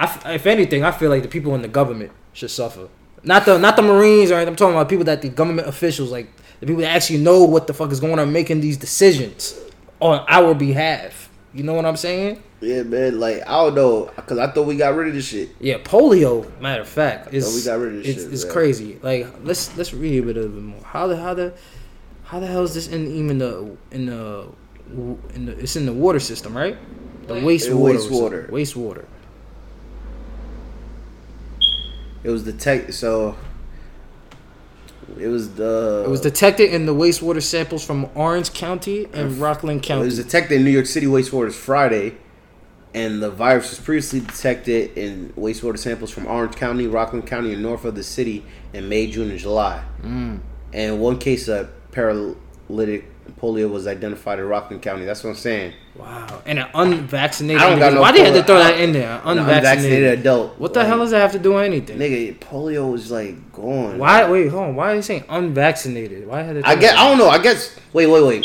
I 0.01 0.35
f 0.35 0.47
anything, 0.47 0.83
I 0.83 0.93
feel 0.93 1.11
like 1.11 1.23
the 1.23 1.29
people 1.29 1.55
in 1.55 1.62
the 1.62 1.68
government 1.68 2.11
should 2.33 2.51
suffer. 2.51 2.89
Not 3.23 3.45
the 3.45 3.59
not 3.59 3.77
the 3.77 3.83
Marines 3.83 4.31
or 4.31 4.35
anything. 4.35 4.49
I'm 4.49 4.57
talking 4.57 4.75
about 4.75 4.89
people 4.89 5.05
that 5.05 5.21
the 5.23 5.29
government 5.29 5.68
officials, 5.68 6.11
like 6.11 6.29
the 6.61 6.66
people 6.66 6.81
that 6.81 6.91
actually 6.91 7.18
know 7.18 7.45
what 7.45 7.66
the 7.66 7.75
fuck 7.75 7.93
is 7.93 8.01
going 8.01 8.18
on, 8.18 8.33
making 8.33 8.61
these 8.62 8.79
decisions 8.79 9.59
on 10.01 10.25
our 10.27 10.55
behalf. 10.55 11.30
You 11.53 11.64
know 11.64 11.74
what 11.74 11.84
I'm 11.84 11.96
saying? 11.96 12.42
Yeah, 12.61 12.84
man. 12.84 13.18
Like 13.18 13.42
I 13.46 13.64
don't 13.64 13.74
know, 13.74 14.05
cause 14.26 14.38
I 14.38 14.46
thought 14.53 14.66
we 14.66 14.76
got 14.76 14.94
rid 14.94 15.09
of 15.09 15.14
this 15.14 15.26
shit. 15.26 15.51
Yeah, 15.59 15.78
polio. 15.78 16.61
Matter 16.61 16.82
of 16.82 16.88
fact, 16.88 17.34
is 17.34 17.55
we 17.55 17.68
got 17.68 17.80
rid 17.80 17.96
of 17.96 18.05
this 18.05 18.09
it's, 18.09 18.24
shit, 18.24 18.32
it's 18.32 18.44
man. 18.44 18.53
crazy. 18.53 18.98
Like 19.03 19.26
let's 19.42 19.76
let's 19.76 19.92
read 19.92 20.22
a 20.22 20.26
little 20.26 20.48
bit 20.48 20.62
more. 20.62 20.82
How 20.84 21.09
the 21.09 21.16
how 21.16 21.34
the 21.34 21.55
how 22.24 22.38
the 22.38 22.46
hell 22.46 22.62
is 22.62 22.74
this 22.74 22.86
in 22.86 23.07
even 23.09 23.38
the 23.38 23.76
in 23.90 24.07
the 24.07 24.48
in 25.34 25.46
the 25.46 25.59
it's 25.59 25.74
in 25.74 25.86
the 25.86 25.92
water 25.92 26.20
system, 26.20 26.57
right? 26.57 26.78
The 27.26 27.34
wastewater. 27.34 28.48
wastewater. 28.48 28.51
Wastewater. 28.51 29.05
It 32.22 32.30
was 32.30 32.44
the 32.44 32.53
tech. 32.53 32.92
So 32.92 33.36
it 35.18 35.28
was 35.28 35.54
the. 35.54 36.04
It 36.06 36.11
was 36.11 36.20
detected 36.20 36.72
in 36.72 36.86
the 36.86 36.94
wastewater 36.94 37.42
samples 37.42 37.84
from 37.84 38.08
Orange 38.14 38.52
County 38.52 39.06
and 39.12 39.38
Rockland 39.38 39.82
County. 39.82 40.02
It 40.02 40.06
was 40.06 40.16
detected 40.16 40.56
in 40.56 40.64
New 40.64 40.70
York 40.70 40.86
City 40.86 41.06
wastewaters 41.06 41.54
Friday, 41.54 42.16
and 42.94 43.22
the 43.22 43.30
virus 43.30 43.70
was 43.70 43.80
previously 43.80 44.20
detected 44.20 44.96
in 44.96 45.32
wastewater 45.36 45.78
samples 45.78 46.11
from 46.11 46.26
Orange 46.26 46.56
County, 46.56 46.86
Rockland 46.86 47.26
County, 47.26 47.52
and 47.52 47.62
north 47.62 47.84
of 47.84 47.94
the 47.94 48.04
city 48.04 48.44
in 48.72 48.88
May, 48.88 49.11
June, 49.11 49.30
and 49.30 49.38
July. 49.38 49.84
Mm. 50.02 50.40
And 50.72 51.00
one 51.00 51.18
case 51.18 51.48
of 51.48 51.70
paralytic 51.90 53.09
polio 53.41 53.70
was 53.70 53.87
identified 53.87 54.39
in 54.39 54.47
Rockland 54.47 54.83
County. 54.83 55.05
That's 55.05 55.22
what 55.24 55.31
I'm 55.31 55.37
saying. 55.37 55.72
wow. 55.97 56.43
And 56.47 56.59
an 56.59 56.66
unvaccinated. 56.74 57.62
I 57.62 57.70
don't 57.70 57.78
got 57.78 57.93
no 57.95 58.01
Why 58.01 58.12
they 58.12 58.20
had 58.20 58.35
to 58.35 58.41
polio. 58.43 58.47
throw 58.47 58.59
that 58.59 58.74
I- 58.74 58.78
in 58.78 58.93
there? 58.93 59.20
Unvaccinated. 59.24 59.57
unvaccinated 59.57 60.18
adult. 60.20 60.59
What 60.59 60.72
the 60.74 60.81
Like, 60.81 60.89
hell 60.89 60.99
does 60.99 61.11
that 61.11 61.20
have 61.20 61.33
to 61.33 61.39
do 61.39 61.53
with 61.55 61.64
anything? 61.64 61.99
Nigga, 61.99 62.39
polio 62.39 62.91
was 62.93 63.11
like 63.11 63.53
gone. 63.53 63.99
Why? 63.99 64.28
Wait, 64.31 64.49
hold 64.49 64.64
on. 64.64 64.76
Why 64.76 64.93
are 64.93 64.95
you 64.97 65.03
saying 65.03 65.24
unvaccinated? 65.28 66.26
Why 66.26 66.43
had 66.43 66.57
to? 66.62 66.68
I 66.68 66.74
get. 66.76 66.97
I 66.97 67.09
don't 67.09 67.18
know. 67.18 67.28
I 67.28 67.39
guess. 67.39 67.76
Wait, 67.93 68.07
wait, 68.07 68.24
wait. 68.24 68.45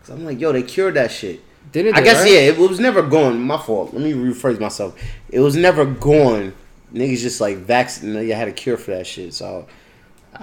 Cause 0.00 0.10
I'm 0.10 0.24
like, 0.24 0.40
yo, 0.40 0.52
they 0.52 0.62
cured 0.62 0.94
that 0.94 1.10
shit. 1.10 1.40
Did 1.70 1.86
it? 1.86 1.94
I 1.94 2.02
guess 2.02 2.22
right? 2.22 2.30
yeah. 2.32 2.38
It 2.40 2.58
was 2.58 2.80
never 2.80 3.02
gone. 3.02 3.40
My 3.40 3.56
fault. 3.58 3.92
Let 3.94 4.02
me 4.02 4.12
rephrase 4.12 4.58
myself. 4.60 4.98
It 5.30 5.40
was 5.40 5.56
never 5.56 5.84
gone. 5.84 6.54
Niggas 6.92 7.20
just 7.20 7.40
like 7.40 7.58
vaccinated. 7.58 8.28
You 8.28 8.34
had 8.34 8.48
a 8.48 8.52
cure 8.52 8.76
for 8.76 8.90
that 8.90 9.06
shit. 9.06 9.32
So 9.32 9.66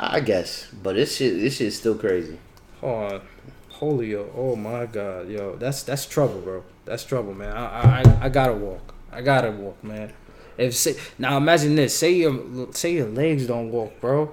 I 0.02 0.20
guess. 0.22 0.68
But 0.84 0.96
this 0.96 1.18
shit. 1.18 1.40
This 1.40 1.58
shit's 1.58 1.76
still 1.78 1.96
crazy. 1.96 2.38
Hold 2.82 3.14
on. 3.14 3.22
Polio. 3.74 4.28
Oh 4.36 4.56
my 4.56 4.86
god, 4.86 5.30
yo, 5.30 5.56
that's 5.56 5.84
that's 5.84 6.06
trouble, 6.06 6.42
bro. 6.42 6.64
That's 6.86 7.04
trouble, 7.04 7.34
man. 7.34 7.56
I 7.56 8.02
I, 8.02 8.26
I 8.26 8.30
gotta 8.30 8.54
walk. 8.54 8.94
I 9.12 9.22
gotta 9.22 9.52
walk, 9.52 9.82
man. 9.84 10.12
If 10.58 10.76
say, 10.76 10.96
now 11.18 11.38
imagine 11.38 11.76
this. 11.76 11.96
Say 11.98 12.14
your 12.14 12.68
say 12.72 12.94
your 12.94 13.08
legs 13.08 13.48
don't 13.48 13.72
walk, 13.72 14.00
bro. 14.02 14.32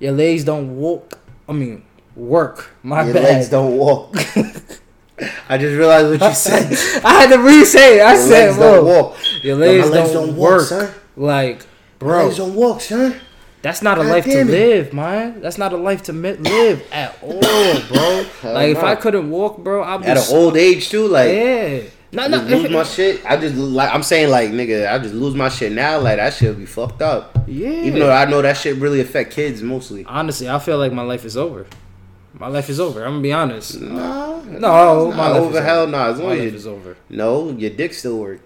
Your 0.00 0.12
legs 0.12 0.42
don't 0.44 0.76
walk. 0.76 1.18
I 1.48 1.52
mean, 1.52 1.84
work. 2.16 2.70
My 2.82 3.04
Your 3.04 3.14
bad. 3.14 3.22
legs 3.24 3.48
don't 3.48 3.76
walk. 3.76 4.16
I 5.48 5.58
just 5.58 5.76
realized 5.76 6.20
what 6.20 6.28
you 6.28 6.34
said. 6.34 7.02
I 7.04 7.20
had 7.22 7.30
to 7.36 7.38
re-say 7.42 7.98
it. 7.98 8.02
I 8.02 8.14
Your 8.14 8.22
said, 8.22 8.44
legs 8.46 8.56
bro, 8.56 8.74
don't 8.76 8.86
walk. 8.86 9.16
your 9.44 9.56
Yo, 9.58 9.60
legs, 9.60 9.90
my 9.90 9.96
legs 9.96 10.12
don't, 10.12 10.26
don't 10.28 10.36
walk, 10.36 10.50
work. 10.50 10.62
son. 10.62 10.94
Like, 11.16 11.66
bro, 11.98 12.24
legs 12.24 12.36
don't 12.38 12.54
walk, 12.54 12.80
son. 12.80 13.20
That's 13.62 13.82
not 13.82 13.98
a 13.98 14.02
God 14.02 14.10
life 14.10 14.24
to 14.24 14.40
it. 14.40 14.46
live, 14.46 14.92
man. 14.94 15.40
That's 15.42 15.58
not 15.58 15.72
a 15.72 15.76
life 15.76 16.02
to 16.04 16.12
mi- 16.14 16.32
live 16.32 16.82
at 16.92 17.18
all, 17.22 17.40
bro. 17.40 18.24
Like 18.52 18.70
if 18.70 18.80
no. 18.80 18.84
I 18.86 18.94
couldn't 18.94 19.28
walk, 19.30 19.58
bro, 19.58 19.82
I'd 19.82 20.00
be 20.00 20.06
At 20.06 20.16
an 20.16 20.22
s- 20.22 20.32
old 20.32 20.56
age 20.56 20.88
too, 20.88 21.06
like. 21.08 21.30
yeah. 21.30 21.80
No, 22.12 22.26
no. 22.26 22.38
lose 22.38 22.68
my 22.70 22.82
shit. 22.82 23.24
I 23.24 23.36
just 23.36 23.54
like 23.54 23.94
I'm 23.94 24.02
saying 24.02 24.30
like 24.30 24.50
nigga, 24.50 24.90
I 24.92 24.98
just 24.98 25.14
lose 25.14 25.34
my 25.34 25.48
shit 25.48 25.70
now. 25.72 26.00
Like 26.00 26.16
that 26.16 26.32
shit 26.34 26.48
would 26.48 26.58
be 26.58 26.66
fucked 26.66 27.02
up. 27.02 27.38
Yeah. 27.46 27.68
Even 27.68 28.00
though 28.00 28.10
I 28.10 28.24
know 28.24 28.42
that 28.42 28.56
shit 28.56 28.76
really 28.78 29.00
affect 29.00 29.32
kids 29.32 29.62
mostly. 29.62 30.04
Honestly, 30.06 30.48
I 30.48 30.58
feel 30.58 30.76
like 30.78 30.92
my 30.92 31.02
life 31.02 31.24
is 31.24 31.36
over. 31.36 31.66
My 32.32 32.48
life 32.48 32.68
is 32.70 32.80
over. 32.80 33.04
I'm 33.04 33.12
gonna 33.12 33.22
be 33.22 33.32
honest. 33.32 33.80
No, 33.80 34.40
No, 34.42 35.08
it's 35.08 35.16
my 35.16 35.28
life 35.28 35.40
over. 35.40 35.58
is 35.58 35.64
Hell 35.64 35.80
over. 35.82 35.90
no. 35.92 35.98
As 35.98 36.16
My 36.18 36.24
long 36.24 36.38
life 36.38 36.48
as 36.48 36.54
is 36.54 36.66
over. 36.66 36.96
no, 37.10 37.50
your 37.50 37.70
dick 37.70 37.92
still 37.94 38.18
work. 38.18 38.40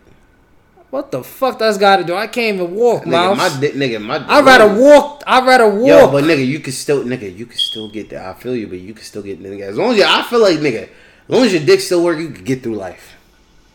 What 0.95 1.11
the 1.11 1.25
fuck 1.25 1.59
that's 1.59 1.77
got 1.77 1.97
to 1.97 2.05
do? 2.05 2.15
I 2.15 2.29
can't 2.29 2.55
even 2.55 2.73
walk, 2.73 3.03
Nigga, 3.03 3.11
Miles. 3.11 3.37
my 3.39 3.49
nigga, 3.67 4.01
my. 4.01 4.25
I'd 4.29 4.45
rather 4.45 4.81
walk. 4.81 5.25
I'd 5.27 5.45
rather 5.45 5.69
walk. 5.69 5.89
Yo, 5.89 6.09
but 6.09 6.23
nigga, 6.23 6.47
you 6.47 6.61
can 6.61 6.73
still, 6.73 7.03
nigga, 7.03 7.37
you 7.37 7.47
can 7.47 7.59
still 7.59 7.91
get 7.91 8.11
that. 8.11 8.25
I 8.25 8.35
feel 8.35 8.55
you, 8.55 8.69
but 8.69 8.79
you 8.79 8.95
can 8.95 9.03
still 9.03 9.23
get 9.23 9.43
nigga. 9.43 9.63
As 9.63 9.77
long 9.77 9.91
as 9.91 9.97
you, 9.99 10.05
I 10.07 10.23
feel 10.23 10.39
like 10.41 10.59
nigga, 10.61 10.83
as 10.85 10.89
long 11.27 11.43
as 11.47 11.53
your 11.53 11.65
dick 11.67 11.81
still 11.81 12.05
work, 12.05 12.19
you 12.21 12.29
can 12.31 12.45
get 12.45 12.63
through 12.63 12.77
life. 12.77 13.17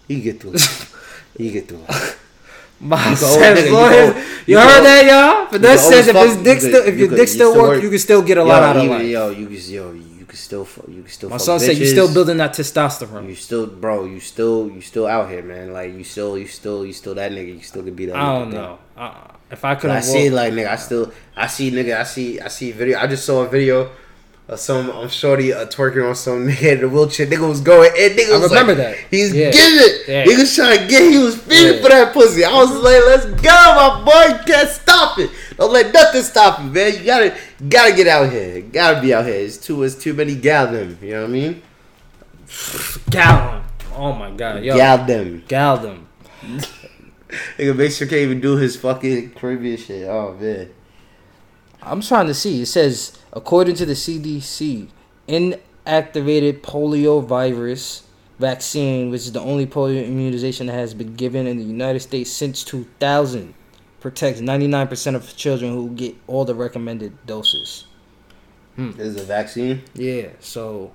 You 0.07 0.15
can 0.15 0.23
get 0.23 0.39
through 0.39 0.51
life. 0.51 1.33
you 1.37 1.51
can 1.51 1.53
get 1.59 1.67
through 1.67 1.79
life. 1.79 2.25
Miles 2.79 3.21
You 3.21 3.27
says, 3.27 3.57
nigga, 3.59 3.65
you 3.65 3.71
go- 3.71 3.89
you, 3.91 4.53
you 4.53 4.57
heard 4.57 4.77
go- 4.77 4.83
that, 4.85 5.05
y'all? 5.05 5.47
But 5.51 5.61
that 5.61 5.79
says 5.79 6.07
if 6.07 6.15
always 6.15 6.35
his 6.35 6.43
dick 6.45 6.59
still, 6.61 6.87
if 6.87 6.97
your 6.97 7.09
dick 7.09 7.27
still 7.27 7.51
work, 7.53 7.67
work- 7.67 7.83
you 7.83 7.89
can 7.89 7.99
still 7.99 8.21
get 8.21 8.37
a 8.37 8.41
Yo, 8.41 8.47
lot 8.47 8.63
out 8.63 8.77
of 8.77 8.85
life. 8.85 9.03
yo, 9.05 9.29
you 9.31 9.47
can, 9.47 9.57
yo, 9.69 9.91
can 10.29 10.37
still, 10.37 10.67
you 10.87 11.01
can 11.01 11.11
still. 11.11 11.29
My 11.29 11.37
son 11.37 11.59
said 11.59 11.77
you 11.77 11.85
bitches. 11.85 11.91
still 11.91 12.13
building 12.13 12.37
that 12.37 12.53
testosterone. 12.53 13.27
You 13.27 13.35
still, 13.35 13.67
bro. 13.67 14.05
You 14.05 14.19
still, 14.19 14.69
you 14.69 14.79
still 14.79 15.07
out 15.07 15.29
here, 15.29 15.43
man. 15.43 15.73
Like 15.73 15.93
you 15.93 16.03
still, 16.03 16.37
you 16.37 16.47
still, 16.47 16.85
you 16.85 16.93
still 16.93 17.15
that 17.15 17.31
nigga. 17.31 17.53
You 17.55 17.61
still 17.61 17.83
could 17.83 17.95
be 17.95 18.05
that. 18.05 18.15
I 18.15 18.19
nigga, 18.19 18.39
don't 18.39 18.49
know. 18.51 18.79
Uh, 18.95 19.13
if 19.51 19.65
I 19.65 19.75
couldn't 19.75 19.97
I 19.97 20.01
see 20.01 20.29
like 20.29 20.53
nigga. 20.53 20.69
I 20.69 20.75
still, 20.77 21.11
I 21.35 21.47
see 21.47 21.71
nigga. 21.71 21.99
I 21.99 22.03
see, 22.03 22.39
I 22.39 22.47
see 22.47 22.71
video. 22.71 22.99
I 22.99 23.07
just 23.07 23.25
saw 23.25 23.41
a 23.43 23.49
video 23.49 23.89
of 24.49 24.59
some. 24.59 24.89
I'm 24.89 25.07
shorty 25.09 25.53
uh, 25.53 25.65
twerking 25.67 26.07
on 26.09 26.15
some 26.15 26.47
nigga 26.49 26.73
in 26.73 26.81
the 26.81 26.89
wheelchair. 26.89 27.27
Nigga 27.27 27.47
was 27.47 27.61
going. 27.61 27.91
And 27.97 28.17
nigga 28.19 28.33
I 28.33 28.37
was 28.39 28.49
remember 28.51 28.75
like, 28.75 28.95
that. 28.97 28.97
He's 29.09 29.33
Yeah. 29.33 29.51
getting 29.51 29.79
it. 29.79 30.07
Yeah. 30.07 30.23
He 30.25 30.35
was 30.35 30.53
trying 30.55 30.79
to 30.79 30.87
get. 30.87 31.11
He 31.11 31.17
was 31.19 31.37
feeding 31.37 31.75
Yeah. 31.75 31.81
for 31.81 31.89
that 31.89 32.13
pussy. 32.13 32.43
I 32.43 32.51
was 32.53 32.71
like, 32.71 33.05
let's 33.05 33.25
go, 33.41 33.49
my 33.75 34.03
boy. 34.03 34.37
You 34.37 34.43
can't 34.45 34.69
stop 34.69 35.19
it. 35.19 35.29
Don't 35.57 35.71
let 35.71 35.93
nothing 35.93 36.23
stop 36.23 36.59
you, 36.59 36.69
man. 36.71 36.93
You 36.97 37.03
gotta, 37.05 37.37
gotta 37.69 37.95
get 37.95 38.07
out 38.07 38.31
here. 38.31 38.55
You 38.57 38.61
gotta 38.63 39.01
be 39.01 39.13
out 39.13 39.25
here. 39.25 39.35
It's 39.35 39.57
too, 39.57 39.83
it's 39.83 39.95
too 39.95 40.13
many 40.13 40.35
gal 40.35 40.71
them. 40.71 40.97
You 41.01 41.11
know 41.11 41.21
what 41.21 41.29
I 41.29 41.33
mean? 41.33 41.61
gal. 43.09 43.63
Oh 43.95 44.13
my 44.13 44.31
god, 44.31 44.63
yo, 44.63 44.75
Gal 44.75 45.05
them. 45.05 45.43
gal 45.47 45.77
them. 45.77 46.07
Nigga, 47.57 47.75
make 47.75 47.91
sure 47.91 48.07
can't 48.07 48.21
even 48.21 48.39
do 48.41 48.55
his 48.55 48.75
fucking 48.77 49.31
Caribbean 49.31 49.77
shit. 49.77 50.07
Oh 50.07 50.35
man. 50.39 50.69
I'm 51.81 52.01
trying 52.01 52.27
to 52.27 52.33
see. 52.33 52.61
It 52.61 52.67
says, 52.67 53.17
according 53.33 53.75
to 53.75 53.85
the 53.85 53.93
CDC, 53.93 54.89
inactivated 55.27 56.61
polio 56.61 57.23
virus 57.23 58.03
vaccine, 58.37 59.09
which 59.11 59.21
is 59.21 59.31
the 59.31 59.41
only 59.41 59.65
polio 59.65 60.05
immunization 60.05 60.67
that 60.67 60.73
has 60.73 60.93
been 60.93 61.15
given 61.15 61.47
in 61.47 61.57
the 61.57 61.63
United 61.63 61.99
States 61.99 62.31
since 62.31 62.63
2000, 62.63 63.53
protects 63.99 64.41
99% 64.41 65.15
of 65.15 65.35
children 65.35 65.73
who 65.73 65.89
get 65.89 66.15
all 66.27 66.45
the 66.45 66.55
recommended 66.55 67.25
doses. 67.25 67.85
This 68.77 69.07
is 69.07 69.21
a 69.21 69.25
vaccine. 69.25 69.83
Yeah, 69.93 70.29
so 70.39 70.93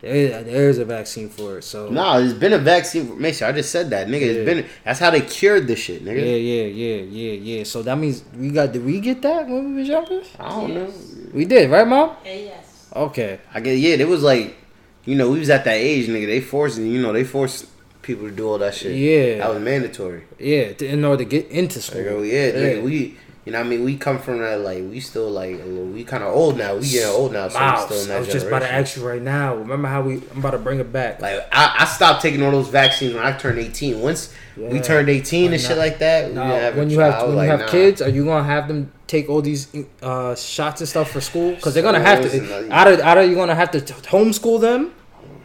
there, 0.00 0.42
there 0.42 0.68
is 0.68 0.78
a 0.78 0.84
vaccine 0.84 1.28
for 1.28 1.58
it. 1.58 1.62
So 1.62 1.88
No, 1.88 2.20
there's 2.20 2.34
been 2.34 2.52
a 2.52 2.58
vaccine. 2.58 3.08
For, 3.08 3.14
make 3.16 3.34
sure 3.34 3.48
I 3.48 3.52
just 3.52 3.70
said 3.70 3.90
that, 3.90 4.08
nigga. 4.08 4.20
Yeah. 4.20 4.26
It's 4.26 4.44
been. 4.44 4.66
That's 4.84 4.98
how 5.00 5.10
they 5.10 5.22
cured 5.22 5.66
this 5.66 5.78
shit, 5.78 6.04
nigga. 6.04 6.18
yeah, 6.18 6.36
yeah, 6.36 6.64
yeah, 6.64 7.02
yeah. 7.02 7.32
Yeah. 7.58 7.64
So 7.64 7.82
that 7.82 7.96
means 7.96 8.24
we 8.36 8.50
got. 8.50 8.72
Did 8.72 8.84
we 8.84 9.00
get 9.00 9.22
that 9.22 9.46
when 9.48 9.74
we 9.74 9.80
was 9.80 9.88
younger? 9.88 10.22
I 10.38 10.48
don't 10.48 10.74
know. 10.74 10.92
We 11.32 11.44
did, 11.44 11.70
right, 11.70 11.86
mom? 11.86 12.16
yes. 12.24 12.88
Okay. 12.94 13.40
I 13.52 13.60
get. 13.60 13.78
Yeah, 13.78 13.94
it 13.96 14.08
was 14.08 14.22
like, 14.22 14.56
you 15.04 15.16
know, 15.16 15.30
we 15.30 15.38
was 15.38 15.50
at 15.50 15.64
that 15.64 15.76
age, 15.76 16.08
nigga. 16.08 16.26
They 16.26 16.40
forced, 16.40 16.78
you 16.78 17.00
know, 17.02 17.12
they 17.12 17.24
forced 17.24 17.66
people 18.02 18.28
to 18.28 18.34
do 18.34 18.48
all 18.48 18.58
that 18.58 18.74
shit. 18.74 18.96
Yeah. 18.96 19.38
that 19.38 19.52
was 19.52 19.62
mandatory. 19.62 20.22
Yeah, 20.38 20.72
to, 20.74 20.86
in 20.86 21.04
order 21.04 21.24
to 21.24 21.28
get 21.28 21.48
into 21.48 21.82
school. 21.82 22.02
Like, 22.02 22.10
oh 22.12 22.22
yeah, 22.22 22.52
nigga, 22.52 22.82
we 22.82 23.18
You 23.46 23.52
know 23.52 23.60
what 23.60 23.66
I 23.66 23.70
mean? 23.70 23.84
We 23.84 23.96
come 23.96 24.18
from 24.18 24.38
that 24.40 24.60
like 24.60 24.78
we 24.90 24.98
still 24.98 25.30
like 25.30 25.60
we 25.64 26.02
kind 26.02 26.24
of 26.24 26.34
old 26.34 26.58
now. 26.58 26.74
We 26.74 26.90
getting 26.90 27.14
old 27.14 27.32
now, 27.32 27.46
so 27.46 27.56
we 27.60 27.64
Miles, 27.64 27.84
still 27.84 28.02
in 28.02 28.08
that 28.08 28.16
I 28.16 28.18
was 28.18 28.28
just 28.28 28.46
about 28.48 28.58
to 28.58 28.72
ask 28.72 28.96
you 28.96 29.06
right 29.08 29.22
now. 29.22 29.54
Remember 29.54 29.86
how 29.86 30.02
we? 30.02 30.14
I'm 30.32 30.38
about 30.38 30.50
to 30.50 30.58
bring 30.58 30.80
it 30.80 30.92
back. 30.92 31.22
Like 31.22 31.46
I, 31.52 31.76
I 31.78 31.84
stopped 31.84 32.22
taking 32.22 32.42
all 32.42 32.50
those 32.50 32.66
vaccines 32.68 33.14
when 33.14 33.22
I 33.24 33.30
turned 33.38 33.60
eighteen. 33.60 34.00
Once 34.00 34.34
we 34.56 34.80
turned 34.80 35.08
eighteen 35.08 35.52
and 35.52 35.62
Nah. 35.62 35.68
shit 35.68 35.78
like 35.78 36.00
that, 36.00 36.32
have 36.34 36.76
when 36.76 36.90
you 36.90 36.96
child. 36.96 37.14
have 37.14 37.26
when 37.28 37.36
like, 37.36 37.44
you 37.44 37.50
have 37.52 37.60
nah. 37.60 37.68
kids, 37.68 38.02
are 38.02 38.08
you 38.08 38.24
gonna 38.24 38.42
have 38.42 38.66
them 38.66 38.90
take 39.06 39.28
all 39.28 39.40
these 39.42 39.68
uh, 40.02 40.34
shots 40.34 40.80
and 40.80 40.88
stuff 40.88 41.12
for 41.12 41.20
school? 41.20 41.54
Because 41.54 41.72
they're 41.72 41.84
gonna 41.84 42.00
have 42.00 42.22
to. 42.28 42.28
uh, 42.68 42.68
Either 42.74 43.00
either 43.04 43.22
you 43.24 43.36
gonna 43.36 43.54
have 43.54 43.70
to 43.70 43.80
t- 43.80 43.94
homeschool 44.10 44.60
them, 44.60 44.92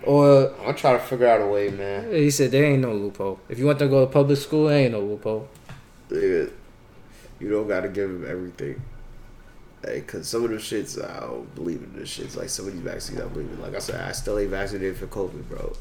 or 0.06 0.52
I'm 0.66 0.74
trying 0.74 0.98
to 0.98 1.06
figure 1.06 1.28
out 1.28 1.40
a 1.42 1.46
way, 1.46 1.70
man. 1.70 2.12
he 2.12 2.32
said 2.32 2.50
there 2.50 2.64
ain't 2.66 2.82
no 2.82 2.94
loophole. 2.94 3.40
If 3.48 3.60
you 3.60 3.68
want 3.68 3.78
to 3.78 3.88
go 3.88 4.04
to 4.04 4.12
public 4.12 4.40
school, 4.40 4.70
there 4.70 4.80
ain't 4.80 4.94
no 4.94 5.02
loophole. 5.02 5.48
Nigga, 6.10 6.52
You 7.42 7.50
don't 7.50 7.68
gotta 7.68 7.90
give 7.90 8.10
him 8.10 8.26
everything. 8.30 8.82
Hey, 9.84 10.02
cause 10.02 10.28
some 10.28 10.44
of 10.44 10.52
the 10.52 10.58
shits 10.58 11.04
I 11.04 11.22
don't 11.22 11.54
believe 11.56 11.82
in 11.82 11.94
this 11.98 12.16
shits. 12.18 12.38
Like 12.38 12.50
some 12.50 12.68
of 12.68 12.74
these 12.74 12.82
vaccines 12.84 13.20
I 13.20 13.26
believe 13.26 13.50
in. 13.52 13.60
Like 13.62 13.76
I 13.76 13.80
said, 13.80 14.00
I 14.08 14.12
still 14.12 14.38
ain't 14.38 14.52
vaccinated 14.52 14.96
for 14.98 15.08
COVID, 15.08 15.50
bro. 15.50 15.74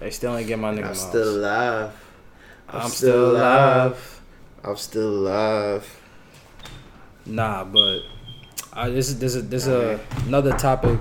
They 0.00 0.10
still 0.10 0.36
ain't 0.36 0.48
get 0.48 0.58
my 0.58 0.70
nigga. 0.72 0.78
I'm 0.78 0.84
Miles. 0.86 1.08
still 1.08 1.36
alive. 1.36 1.92
I'm 2.68 2.88
still 2.90 3.36
alive. 3.36 4.20
I'm 4.64 4.76
still 4.76 5.08
alive. 5.28 6.00
Nah, 7.26 7.64
but 7.64 8.00
I, 8.72 8.90
this 8.90 9.08
is 9.08 9.18
this 9.18 9.34
is 9.34 9.48
this 9.48 9.62
is 9.66 9.68
a, 9.68 10.00
another 10.26 10.52
topic. 10.56 10.98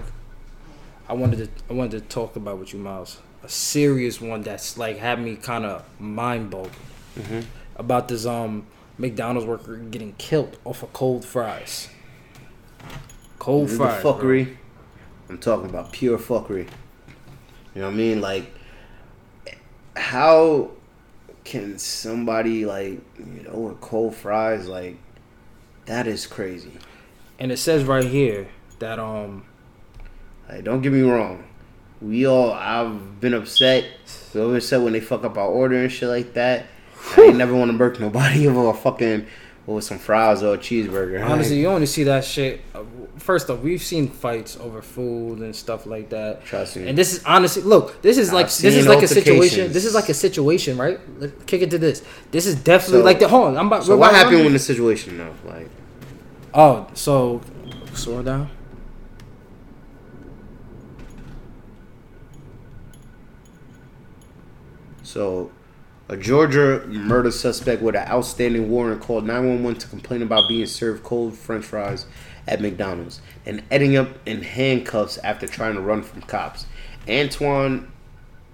I 1.09 1.13
wanted 1.13 1.37
to 1.39 1.49
I 1.69 1.73
wanted 1.73 1.91
to 1.91 2.01
talk 2.01 2.35
about 2.35 2.59
with 2.59 2.73
you, 2.73 2.79
Miles. 2.79 3.19
A 3.43 3.49
serious 3.49 4.19
one 4.21 4.41
that's 4.41 4.77
like 4.77 4.97
had 4.97 5.19
me 5.21 5.35
kind 5.37 5.65
of 5.65 5.83
mind 5.99 6.49
boggling 6.51 6.73
Mhm. 7.17 7.45
about 7.77 8.07
this 8.09 8.25
um 8.25 8.65
McDonald's 8.97 9.47
worker 9.47 9.77
getting 9.77 10.13
killed 10.13 10.57
off 10.65 10.83
of 10.83 10.91
cold 10.93 11.23
fries. 11.25 11.89
Cold 13.39 13.69
This 13.69 13.77
fries, 13.77 14.01
the 14.03 14.11
bro. 14.11 14.13
fuckery. 14.13 14.57
I'm 15.29 15.37
talking 15.37 15.69
about 15.69 15.91
pure 15.91 16.17
fuckery. 16.17 16.67
You 17.75 17.81
know 17.81 17.87
what 17.87 17.93
I 17.93 17.97
mean? 17.97 18.21
Like, 18.21 18.53
how 19.95 20.71
can 21.43 21.77
somebody 21.79 22.65
like 22.65 22.99
you 23.17 23.43
know 23.43 23.57
with 23.57 23.79
cold 23.79 24.13
fries 24.13 24.67
like 24.67 24.97
that 25.85 26.05
is 26.07 26.27
crazy. 26.27 26.73
And 27.39 27.51
it 27.51 27.57
says 27.57 27.85
right 27.85 28.03
here 28.03 28.49
that 28.79 28.99
um 28.99 29.45
Like, 30.49 30.63
don't 30.63 30.81
get 30.81 30.91
me 30.91 31.01
wrong. 31.01 31.45
We 32.01 32.27
all 32.27 32.51
I've 32.51 33.19
been 33.21 33.33
upset. 33.33 33.85
Always 34.35 34.65
upset 34.65 34.81
when 34.81 34.93
they 34.93 34.99
fuck 34.99 35.23
up 35.23 35.37
our 35.37 35.47
order 35.47 35.75
and 35.77 35.91
shit 35.91 36.09
like 36.09 36.33
that. 36.33 36.65
I 37.17 37.21
ain't 37.23 37.37
never 37.37 37.55
want 37.55 37.71
to 37.71 37.77
burk 37.77 37.99
nobody 37.99 38.47
over 38.49 38.69
a 38.69 38.73
fucking 38.73 39.25
over 39.67 39.81
some 39.81 39.99
fries 39.99 40.43
or 40.43 40.53
a 40.53 40.57
cheeseburger. 40.57 41.23
honestly 41.29 41.59
you 41.59 41.67
only 41.67 41.85
see 41.87 42.03
that 42.03 42.23
shit. 42.23 42.61
uh, 42.73 42.83
First 43.17 43.49
off, 43.49 43.59
we've 43.59 43.81
seen 43.81 44.07
fights 44.07 44.55
over 44.57 44.81
food 44.81 45.39
and 45.39 45.53
stuff 45.53 45.85
like 45.85 46.09
that. 46.11 46.45
trust 46.45 46.77
me. 46.77 46.87
And 46.87 46.97
this 46.97 47.11
is 47.13 47.23
honestly, 47.25 47.63
look, 47.63 48.01
this 48.01 48.17
is 48.17 48.29
I've 48.29 48.35
like 48.35 48.45
this 48.45 48.63
is 48.75 48.87
like 48.87 49.03
a 49.03 49.07
situation. 49.07 49.73
This 49.73 49.83
is 49.85 49.93
like 49.93 50.07
a 50.07 50.13
situation, 50.13 50.77
right? 50.77 50.99
Let's 51.19 51.33
kick 51.45 51.61
it 51.63 51.71
to 51.71 51.77
this. 51.77 52.03
This 52.31 52.45
is 52.45 52.55
definitely 52.55 52.99
So- 53.01 53.05
like 53.05 53.19
the 53.19 53.27
hold 53.27 53.47
on. 53.49 53.57
I'm 53.57 53.67
about. 53.67 53.83
so 53.83 53.97
what 53.97 54.11
about- 54.11 54.15
happened 54.25 54.43
with 54.45 54.53
the 54.53 54.59
situation 54.59 55.17
though? 55.17 55.33
Like, 55.45 55.67
Oh, 56.53 56.87
so 56.93 57.41
slow 57.93 58.21
down. 58.23 58.49
So, 65.03 65.51
a 66.09 66.15
Georgia 66.15 66.85
murder 66.87 67.31
suspect 67.31 67.81
with 67.81 67.95
an 67.95 68.07
outstanding 68.07 68.69
warrant 68.69 69.01
called 69.01 69.25
911 69.25 69.79
to 69.79 69.87
complain 69.87 70.21
about 70.21 70.47
being 70.47 70.65
served 70.65 71.03
cold 71.03 71.35
french 71.37 71.65
fries 71.65 72.05
at 72.47 72.61
McDonald's 72.61 73.21
and 73.45 73.61
ending 73.69 73.97
up 73.97 74.07
in 74.25 74.41
handcuffs 74.41 75.17
after 75.19 75.47
trying 75.47 75.75
to 75.75 75.81
run 75.81 76.01
from 76.01 76.21
cops. 76.21 76.65
Antoine 77.09 77.91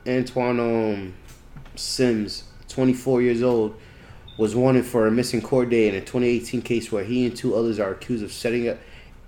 Antoine 0.07 0.59
um, 0.59 1.13
Sims, 1.75 2.43
24 2.69 3.21
years 3.21 3.43
old, 3.43 3.79
was 4.37 4.55
wanted 4.55 4.85
for 4.85 5.05
a 5.05 5.11
missing 5.11 5.41
court 5.41 5.69
day 5.69 5.87
in 5.87 5.95
a 5.95 6.01
2018 6.01 6.61
case 6.63 6.91
where 6.91 7.03
he 7.03 7.25
and 7.25 7.35
two 7.35 7.55
others 7.55 7.79
are 7.79 7.91
accused 7.91 8.23
of 8.23 8.31
setting 8.31 8.67
up 8.67 8.77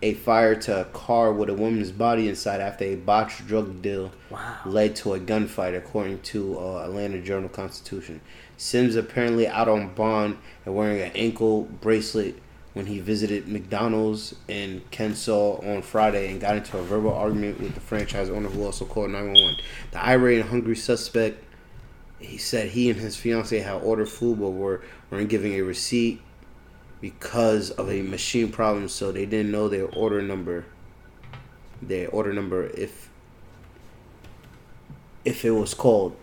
a 0.02 0.14
fire 0.14 0.56
to 0.56 0.82
a 0.82 0.86
car 0.86 1.32
with 1.32 1.50
a 1.50 1.54
woman's 1.54 1.92
body 1.92 2.28
inside 2.30 2.62
after 2.62 2.84
a 2.86 2.96
botched 2.96 3.48
drug 3.48 3.82
deal 3.82 4.12
Wow. 4.30 4.58
led 4.66 4.96
to 4.98 5.14
a 5.14 5.20
gunfight, 5.20 5.76
according 5.76 6.20
to 6.22 6.60
uh, 6.60 6.84
Atlanta 6.86 7.22
Journal 7.22 7.50
Constitution. 7.50 8.22
Sims 8.58 8.96
apparently 8.96 9.48
out 9.48 9.68
on 9.68 9.94
bond 9.96 10.38
and 10.66 10.76
wearing 10.76 11.02
an 11.02 11.12
ankle 11.16 11.64
bracelet 11.64 12.42
when 12.74 12.86
he 12.88 13.00
visited 13.00 13.48
McDonald's 13.48 14.36
in 14.50 14.82
Kennesaw 14.92 15.62
on 15.66 15.82
Friday 15.82 16.30
and 16.30 16.42
got 16.42 16.58
into 16.58 16.78
a 16.78 16.84
verbal 16.84 17.14
argument 17.14 17.62
with 17.62 17.74
the 17.74 17.80
franchise 17.80 18.30
owner 18.30 18.50
who 18.50 18.64
also 18.66 18.84
called 18.86 19.12
911. 19.12 19.62
The 19.92 20.06
irate 20.06 20.42
and 20.42 20.50
hungry 20.50 20.76
suspect, 20.76 21.42
he 22.20 22.38
said 22.38 22.70
he 22.70 22.90
and 22.90 23.00
his 23.00 23.16
fiance 23.16 23.58
had 23.60 23.82
ordered 23.82 24.10
food 24.10 24.40
but 24.40 24.50
were, 24.50 24.82
weren't 25.10 25.30
giving 25.30 25.54
a 25.54 25.62
receipt 25.62 26.22
because 27.06 27.70
of 27.70 27.88
a 27.88 28.02
machine 28.02 28.52
problem, 28.52 28.90
so 28.90 29.12
they 29.12 29.28
didn't 29.28 29.52
know 29.52 29.70
their 29.70 29.86
order 29.86 30.24
number. 30.24 30.66
Their 31.80 32.10
order 32.10 32.34
number 32.34 32.66
if 32.66 33.12
if 35.24 35.46
it 35.46 35.52
was 35.52 35.76
called. 35.76 36.18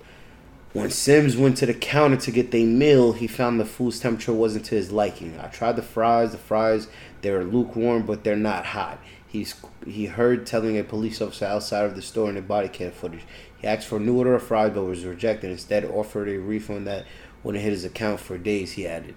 When 0.72 0.91
Sims 0.91 1.37
went 1.37 1.57
to 1.59 1.66
the 1.66 1.74
counter 1.74 2.16
to 2.16 2.33
get 2.33 2.51
their 2.51 2.66
meal, 2.66 3.12
he 3.12 3.28
found 3.28 3.61
the 3.61 3.64
food's 3.64 4.01
temperature 4.01 4.33
wasn't 4.33 4.64
to 4.66 4.74
his 4.74 4.91
liking. 4.91 5.39
I 5.39 5.47
tried 5.47 5.76
the 5.76 5.83
fries. 5.83 6.33
The 6.33 6.39
fries 6.39 6.89
they're 7.20 7.45
lukewarm, 7.45 8.05
but 8.05 8.24
they're 8.24 8.35
not 8.35 8.66
hot. 8.66 8.99
He's 9.28 9.55
he 9.87 10.07
heard 10.07 10.47
telling 10.47 10.76
a 10.76 10.83
police 10.83 11.22
officer 11.22 11.47
outside 11.47 11.85
of 11.85 11.95
the 11.95 12.03
store 12.03 12.28
in 12.28 12.35
the 12.35 12.43
body 12.43 12.68
cam 12.68 12.91
footage. 12.91 13.24
He 13.57 13.68
asked 13.68 13.87
for 13.87 13.99
a 13.99 14.01
new 14.01 14.18
order 14.18 14.35
of 14.35 14.43
fries, 14.43 14.72
but 14.74 14.83
was 14.83 15.05
rejected. 15.05 15.53
Instead, 15.53 15.85
offered 15.85 16.28
a 16.28 16.39
refund 16.39 16.89
that 16.89 17.07
wouldn't 17.45 17.62
hit 17.62 17.70
his 17.70 17.85
account 17.85 18.18
for 18.18 18.37
days. 18.37 18.72
He 18.72 18.85
added. 18.85 19.14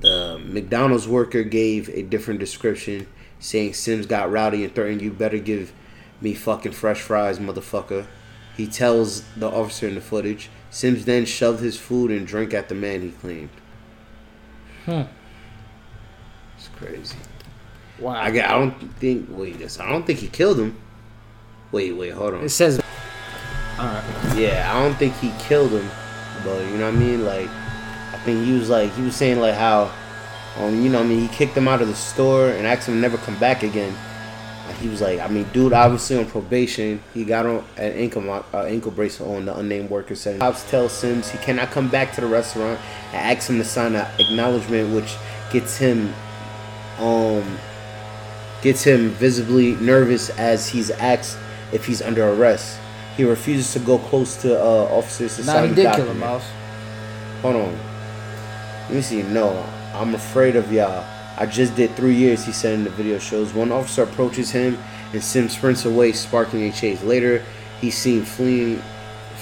The 0.00 0.38
McDonald's 0.44 1.08
worker 1.08 1.42
gave 1.42 1.88
a 1.90 2.02
different 2.02 2.40
description, 2.40 3.06
saying 3.38 3.74
Sims 3.74 4.06
got 4.06 4.30
rowdy 4.30 4.64
and 4.64 4.74
threatened, 4.74 5.02
"You 5.02 5.10
better 5.10 5.38
give 5.38 5.72
me 6.20 6.34
fucking 6.34 6.72
fresh 6.72 7.00
fries, 7.00 7.38
motherfucker." 7.38 8.06
He 8.56 8.66
tells 8.66 9.22
the 9.36 9.48
officer 9.48 9.88
in 9.88 9.94
the 9.94 10.00
footage. 10.00 10.48
Sims 10.70 11.04
then 11.04 11.24
shoved 11.24 11.60
his 11.60 11.76
food 11.78 12.10
and 12.10 12.26
drink 12.26 12.52
at 12.54 12.68
the 12.68 12.74
man. 12.74 13.02
He 13.02 13.10
claimed. 13.10 13.48
Hmm. 14.84 15.02
It's 16.56 16.68
crazy. 16.76 17.16
Wow. 17.98 18.12
I, 18.14 18.26
I 18.26 18.30
don't 18.30 18.74
think. 18.98 19.28
Wait, 19.30 19.58
this. 19.58 19.80
I 19.80 19.88
don't 19.88 20.06
think 20.06 20.18
he 20.18 20.28
killed 20.28 20.58
him. 20.58 20.76
Wait, 21.72 21.92
wait, 21.92 22.10
hold 22.10 22.34
on. 22.34 22.44
it 22.44 22.50
says. 22.50 22.80
All 23.78 23.86
right. 23.86 24.34
Yeah, 24.36 24.70
I 24.72 24.82
don't 24.82 24.94
think 24.96 25.14
he 25.16 25.32
killed 25.40 25.72
him, 25.72 25.88
but 26.44 26.60
you 26.66 26.76
know 26.76 26.86
what 26.86 26.94
I 26.94 26.98
mean. 26.98 27.24
Like, 27.24 27.48
Think 28.24 28.44
he 28.46 28.52
was 28.52 28.70
like 28.70 28.92
he 28.94 29.02
was 29.02 29.14
saying 29.16 29.38
like 29.40 29.54
how, 29.54 29.92
um, 30.58 30.80
you 30.82 30.88
know, 30.88 31.00
I 31.00 31.04
mean, 31.04 31.20
he 31.20 31.28
kicked 31.28 31.56
him 31.56 31.68
out 31.68 31.82
of 31.82 31.88
the 31.88 31.94
store 31.94 32.48
and 32.50 32.66
asked 32.66 32.88
him 32.88 32.94
to 32.94 33.00
never 33.00 33.18
come 33.18 33.38
back 33.38 33.62
again. 33.62 33.94
Like, 34.66 34.76
he 34.78 34.88
was 34.88 35.02
like, 35.02 35.20
I 35.20 35.28
mean, 35.28 35.46
dude, 35.52 35.74
obviously 35.74 36.16
on 36.16 36.24
probation, 36.24 37.02
he 37.12 37.22
got 37.24 37.44
on 37.44 37.56
an 37.76 37.92
ankle 37.92 38.30
uh, 38.30 38.62
ankle 38.62 38.92
bracelet 38.92 39.28
on. 39.28 39.44
The 39.44 39.54
unnamed 39.58 39.90
worker 39.90 40.14
said, 40.14 40.40
cops 40.40 40.68
tell 40.70 40.88
Sims 40.88 41.30
he 41.30 41.36
cannot 41.38 41.70
come 41.70 41.88
back 41.88 42.14
to 42.14 42.22
the 42.22 42.26
restaurant 42.26 42.80
and 43.12 43.16
ask 43.36 43.50
him 43.50 43.58
to 43.58 43.64
sign 43.64 43.94
an 43.94 44.06
acknowledgement, 44.18 44.94
which 44.94 45.16
gets 45.52 45.76
him, 45.76 46.14
um, 46.98 47.58
gets 48.62 48.82
him 48.84 49.10
visibly 49.10 49.74
nervous 49.76 50.30
as 50.38 50.66
he's 50.66 50.90
asked 50.92 51.36
if 51.72 51.84
he's 51.84 52.00
under 52.00 52.26
arrest. 52.26 52.78
He 53.18 53.24
refuses 53.24 53.70
to 53.74 53.80
go 53.80 53.98
close 53.98 54.34
to 54.42 54.58
uh, 54.58 54.64
officers 54.90 55.36
to 55.36 55.44
Nah, 55.44 55.52
sign 55.52 55.68
he 55.68 55.74
did 55.74 55.82
kill 55.82 56.06
document. 56.06 56.10
him, 56.12 56.20
Miles. 56.20 56.44
Hold 57.42 57.56
on. 57.56 57.78
Let 58.84 58.94
me 58.94 59.02
see. 59.02 59.22
No, 59.22 59.64
I'm 59.94 60.14
afraid 60.14 60.56
of 60.56 60.72
y'all. 60.72 61.04
I 61.36 61.46
just 61.46 61.74
did 61.74 61.94
three 61.96 62.14
years, 62.14 62.44
he 62.44 62.52
said 62.52 62.74
in 62.74 62.84
the 62.84 62.90
video 62.90 63.18
shows. 63.18 63.52
One 63.52 63.72
officer 63.72 64.02
approaches 64.04 64.50
him 64.50 64.78
and 65.12 65.22
Sim 65.22 65.48
sprints 65.48 65.84
away, 65.84 66.12
sparking 66.12 66.62
a 66.64 66.72
chase. 66.72 67.02
Later, 67.02 67.42
he's 67.80 67.96
seen 67.96 68.24
fleeing 68.24 68.80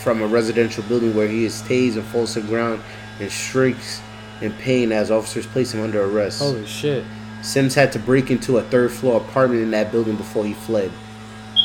from 0.03 0.23
a 0.23 0.27
residential 0.27 0.83
building 0.85 1.15
where 1.15 1.29
he 1.29 1.45
is 1.45 1.63
tased 1.63 1.97
and 1.97 2.05
falls 2.05 2.35
to 2.35 2.41
the 2.41 2.49
ground 2.49 2.81
and 3.21 3.31
shrieks 3.31 4.01
in 4.41 4.53
pain 4.55 4.91
as 4.91 5.11
officers 5.11 5.47
place 5.47 5.73
him 5.73 5.83
under 5.83 6.03
arrest. 6.05 6.41
Holy 6.41 6.67
shit. 6.67 7.05
Sims 7.43 7.75
had 7.75 7.93
to 7.93 7.99
break 7.99 8.31
into 8.31 8.59
a 8.59 8.63
third 8.63 8.91
floor 8.91 9.21
apartment 9.21 9.63
in 9.63 9.71
that 9.73 9.93
building 9.93 10.17
before 10.17 10.45
he 10.45 10.55
fled. 10.55 10.91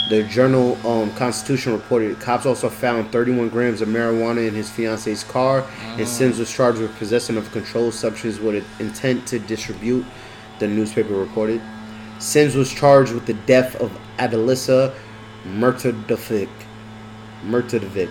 The 0.09 0.23
journal 0.23 0.77
um, 0.87 1.13
Constitution 1.15 1.73
reported 1.73 2.17
cops 2.21 2.45
also 2.45 2.69
found 2.69 3.11
31 3.11 3.49
grams 3.49 3.81
of 3.81 3.89
marijuana 3.89 4.47
in 4.47 4.53
his 4.53 4.69
fiance's 4.69 5.25
car, 5.25 5.65
and 5.97 6.07
Sims 6.07 6.39
was 6.39 6.49
charged 6.49 6.79
with 6.79 6.95
possession 6.95 7.37
of 7.37 7.51
controlled 7.51 7.93
substance 7.93 8.39
with 8.39 8.55
an 8.55 8.85
intent 8.85 9.27
to 9.27 9.39
distribute. 9.39 10.05
The 10.59 10.67
newspaper 10.69 11.13
reported. 11.13 11.61
Sims 12.19 12.55
was 12.55 12.73
charged 12.73 13.11
with 13.11 13.25
the 13.25 13.33
death 13.33 13.75
of 13.81 13.91
Adalissa 14.17 14.95
Murtadovic, 15.43 16.49
Murtadovic, 17.43 18.09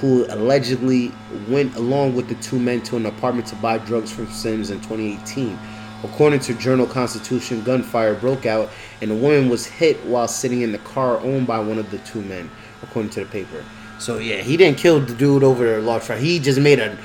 who 0.00 0.24
allegedly 0.30 1.12
went 1.48 1.76
along 1.76 2.14
with 2.14 2.28
the 2.28 2.34
two 2.36 2.58
men 2.58 2.80
to 2.84 2.96
an 2.96 3.04
apartment 3.04 3.46
to 3.48 3.56
buy 3.56 3.76
drugs 3.76 4.10
from 4.10 4.26
Sims 4.30 4.70
in 4.70 4.78
2018. 4.78 5.58
According 6.04 6.40
to 6.40 6.54
Journal 6.54 6.86
Constitution, 6.86 7.62
gunfire 7.62 8.14
broke 8.14 8.46
out 8.46 8.70
and 9.00 9.10
the 9.10 9.14
woman 9.14 9.48
was 9.48 9.66
hit 9.66 10.04
while 10.04 10.28
sitting 10.28 10.62
in 10.62 10.72
the 10.72 10.78
car 10.78 11.18
owned 11.18 11.46
by 11.46 11.60
one 11.60 11.78
of 11.78 11.90
the 11.90 11.98
two 11.98 12.22
men, 12.22 12.50
according 12.82 13.10
to 13.12 13.20
the 13.20 13.26
paper. 13.26 13.64
So 13.98 14.18
yeah, 14.18 14.38
he 14.38 14.56
didn't 14.56 14.78
kill 14.78 15.00
the 15.00 15.14
dude 15.14 15.44
over 15.44 15.76
the 15.76 15.80
large 15.80 16.02
fire. 16.02 16.18
He 16.18 16.38
just 16.38 16.60
made 16.60 16.80
a 16.80 16.98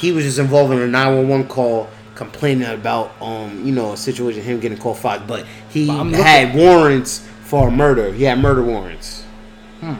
he 0.00 0.12
was 0.12 0.24
just 0.24 0.38
involved 0.38 0.72
in 0.72 0.80
a 0.80 0.86
911 0.86 1.48
call 1.48 1.90
complaining 2.14 2.68
about 2.68 3.12
um 3.20 3.64
you 3.64 3.72
know 3.72 3.92
a 3.92 3.96
situation 3.96 4.42
him 4.42 4.58
getting 4.58 4.78
called 4.78 4.98
five 4.98 5.24
but 5.28 5.46
he 5.68 5.86
But 5.86 6.14
had 6.14 6.54
warrants 6.54 7.24
for 7.44 7.70
murder 7.70 8.12
he 8.12 8.24
had 8.24 8.40
murder 8.40 8.62
warrants 8.62 9.24
Hmm. 9.80 9.94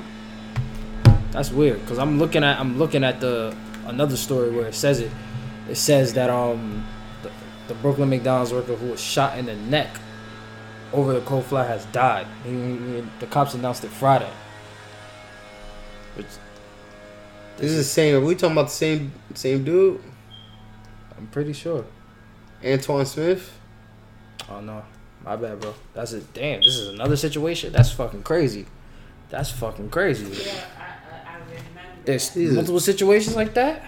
That's 1.30 1.52
weird 1.52 1.80
because 1.80 1.98
I'm 1.98 2.18
looking 2.18 2.42
at 2.42 2.58
I'm 2.58 2.78
looking 2.78 3.04
at 3.04 3.20
the 3.20 3.54
another 3.86 4.16
story 4.16 4.50
where 4.50 4.66
it 4.66 4.74
says 4.74 5.00
it. 5.00 5.10
It 5.68 5.76
says 5.76 6.14
that 6.14 6.30
um 6.30 6.84
the, 7.68 7.74
the 7.74 7.80
Brooklyn 7.80 8.08
McDonald's 8.10 8.52
worker 8.52 8.74
who 8.74 8.88
was 8.90 9.00
shot 9.00 9.38
in 9.38 9.46
the 9.46 9.54
neck 9.56 9.88
over 10.92 11.12
the 11.12 11.20
cold 11.20 11.44
flat 11.44 11.68
has 11.68 11.84
died. 11.86 12.26
He, 12.44 12.50
he- 12.50 13.04
the 13.20 13.26
cops 13.26 13.54
announced 13.54 13.84
it 13.84 13.90
Friday. 13.90 14.30
Which 16.16 16.26
this 17.58 17.70
is 17.72 17.76
the 17.76 17.84
same 17.84 18.14
are 18.16 18.20
we 18.20 18.34
talking 18.34 18.52
about 18.52 18.66
the 18.68 18.72
same 18.74 19.12
same 19.34 19.64
dude 19.64 20.00
I'm 21.16 21.26
pretty 21.28 21.52
sure. 21.52 21.84
antoine 22.64 23.04
smith 23.06 23.52
Oh 24.50 24.60
no, 24.60 24.82
my 25.24 25.36
bad, 25.36 25.60
bro. 25.60 25.74
That's 25.92 26.12
it. 26.12 26.32
Damn, 26.32 26.60
this 26.60 26.76
is 26.76 26.88
another 26.88 27.16
situation. 27.16 27.70
That's 27.72 27.90
fucking 27.92 28.22
crazy. 28.22 28.64
That's 29.28 29.50
fucking 29.50 29.90
crazy. 29.90 30.24
Yeah, 30.24 30.52
I, 30.78 30.82
I, 30.82 31.32
I 31.32 31.34
remember. 31.36 31.60
There's 32.06 32.30
Jesus. 32.32 32.54
multiple 32.54 32.80
situations 32.80 33.36
like 33.36 33.52
that. 33.54 33.84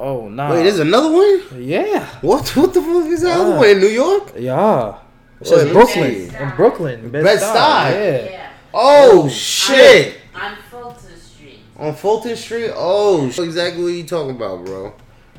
Yeah. 0.00 0.06
Oh 0.06 0.28
nah. 0.28 0.50
wait 0.50 0.62
there's 0.64 0.78
another 0.78 1.10
one 1.12 1.62
yeah. 1.62 2.06
what 2.22 2.48
what 2.56 2.72
the 2.74 2.80
fuck 2.80 3.06
is 3.06 3.22
that 3.22 3.38
other 3.38 3.54
Ah. 3.54 3.58
one 3.58 3.68
in 3.68 3.78
new 3.80 3.86
york 3.88 4.32
Yeah. 4.36 4.96
It 5.40 5.44
Wait, 5.44 5.48
says 5.48 5.64
let 5.64 5.72
Brooklyn. 5.72 6.34
In 6.34 6.56
Brooklyn. 6.56 7.10
Bed-Stuy. 7.10 7.54
Yeah. 7.54 8.24
Yeah. 8.30 8.50
oh 8.74 9.28
shit 9.28 10.18
On 10.34 10.56
Fulton 10.70 11.16
Street. 11.16 11.58
on 11.78 11.94
fulton 11.94 12.36
street 12.36 12.70
oh 12.74 13.30
sh- 13.30 13.38
exactly 13.38 13.82
what 13.82 13.88
you 13.92 14.04
talking 14.04 14.36
about 14.36 14.64
bro 14.64 14.92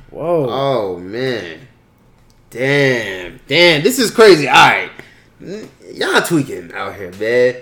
Whoa. 0.09 0.47
Oh 0.49 0.99
man. 0.99 1.67
Damn. 2.49 3.39
Damn, 3.47 3.81
this 3.81 3.97
is 3.97 4.11
crazy. 4.11 4.47
Alright. 4.47 4.91
Y'all 5.93 6.21
tweaking 6.21 6.73
out 6.73 6.95
here, 6.95 7.11
man. 7.17 7.55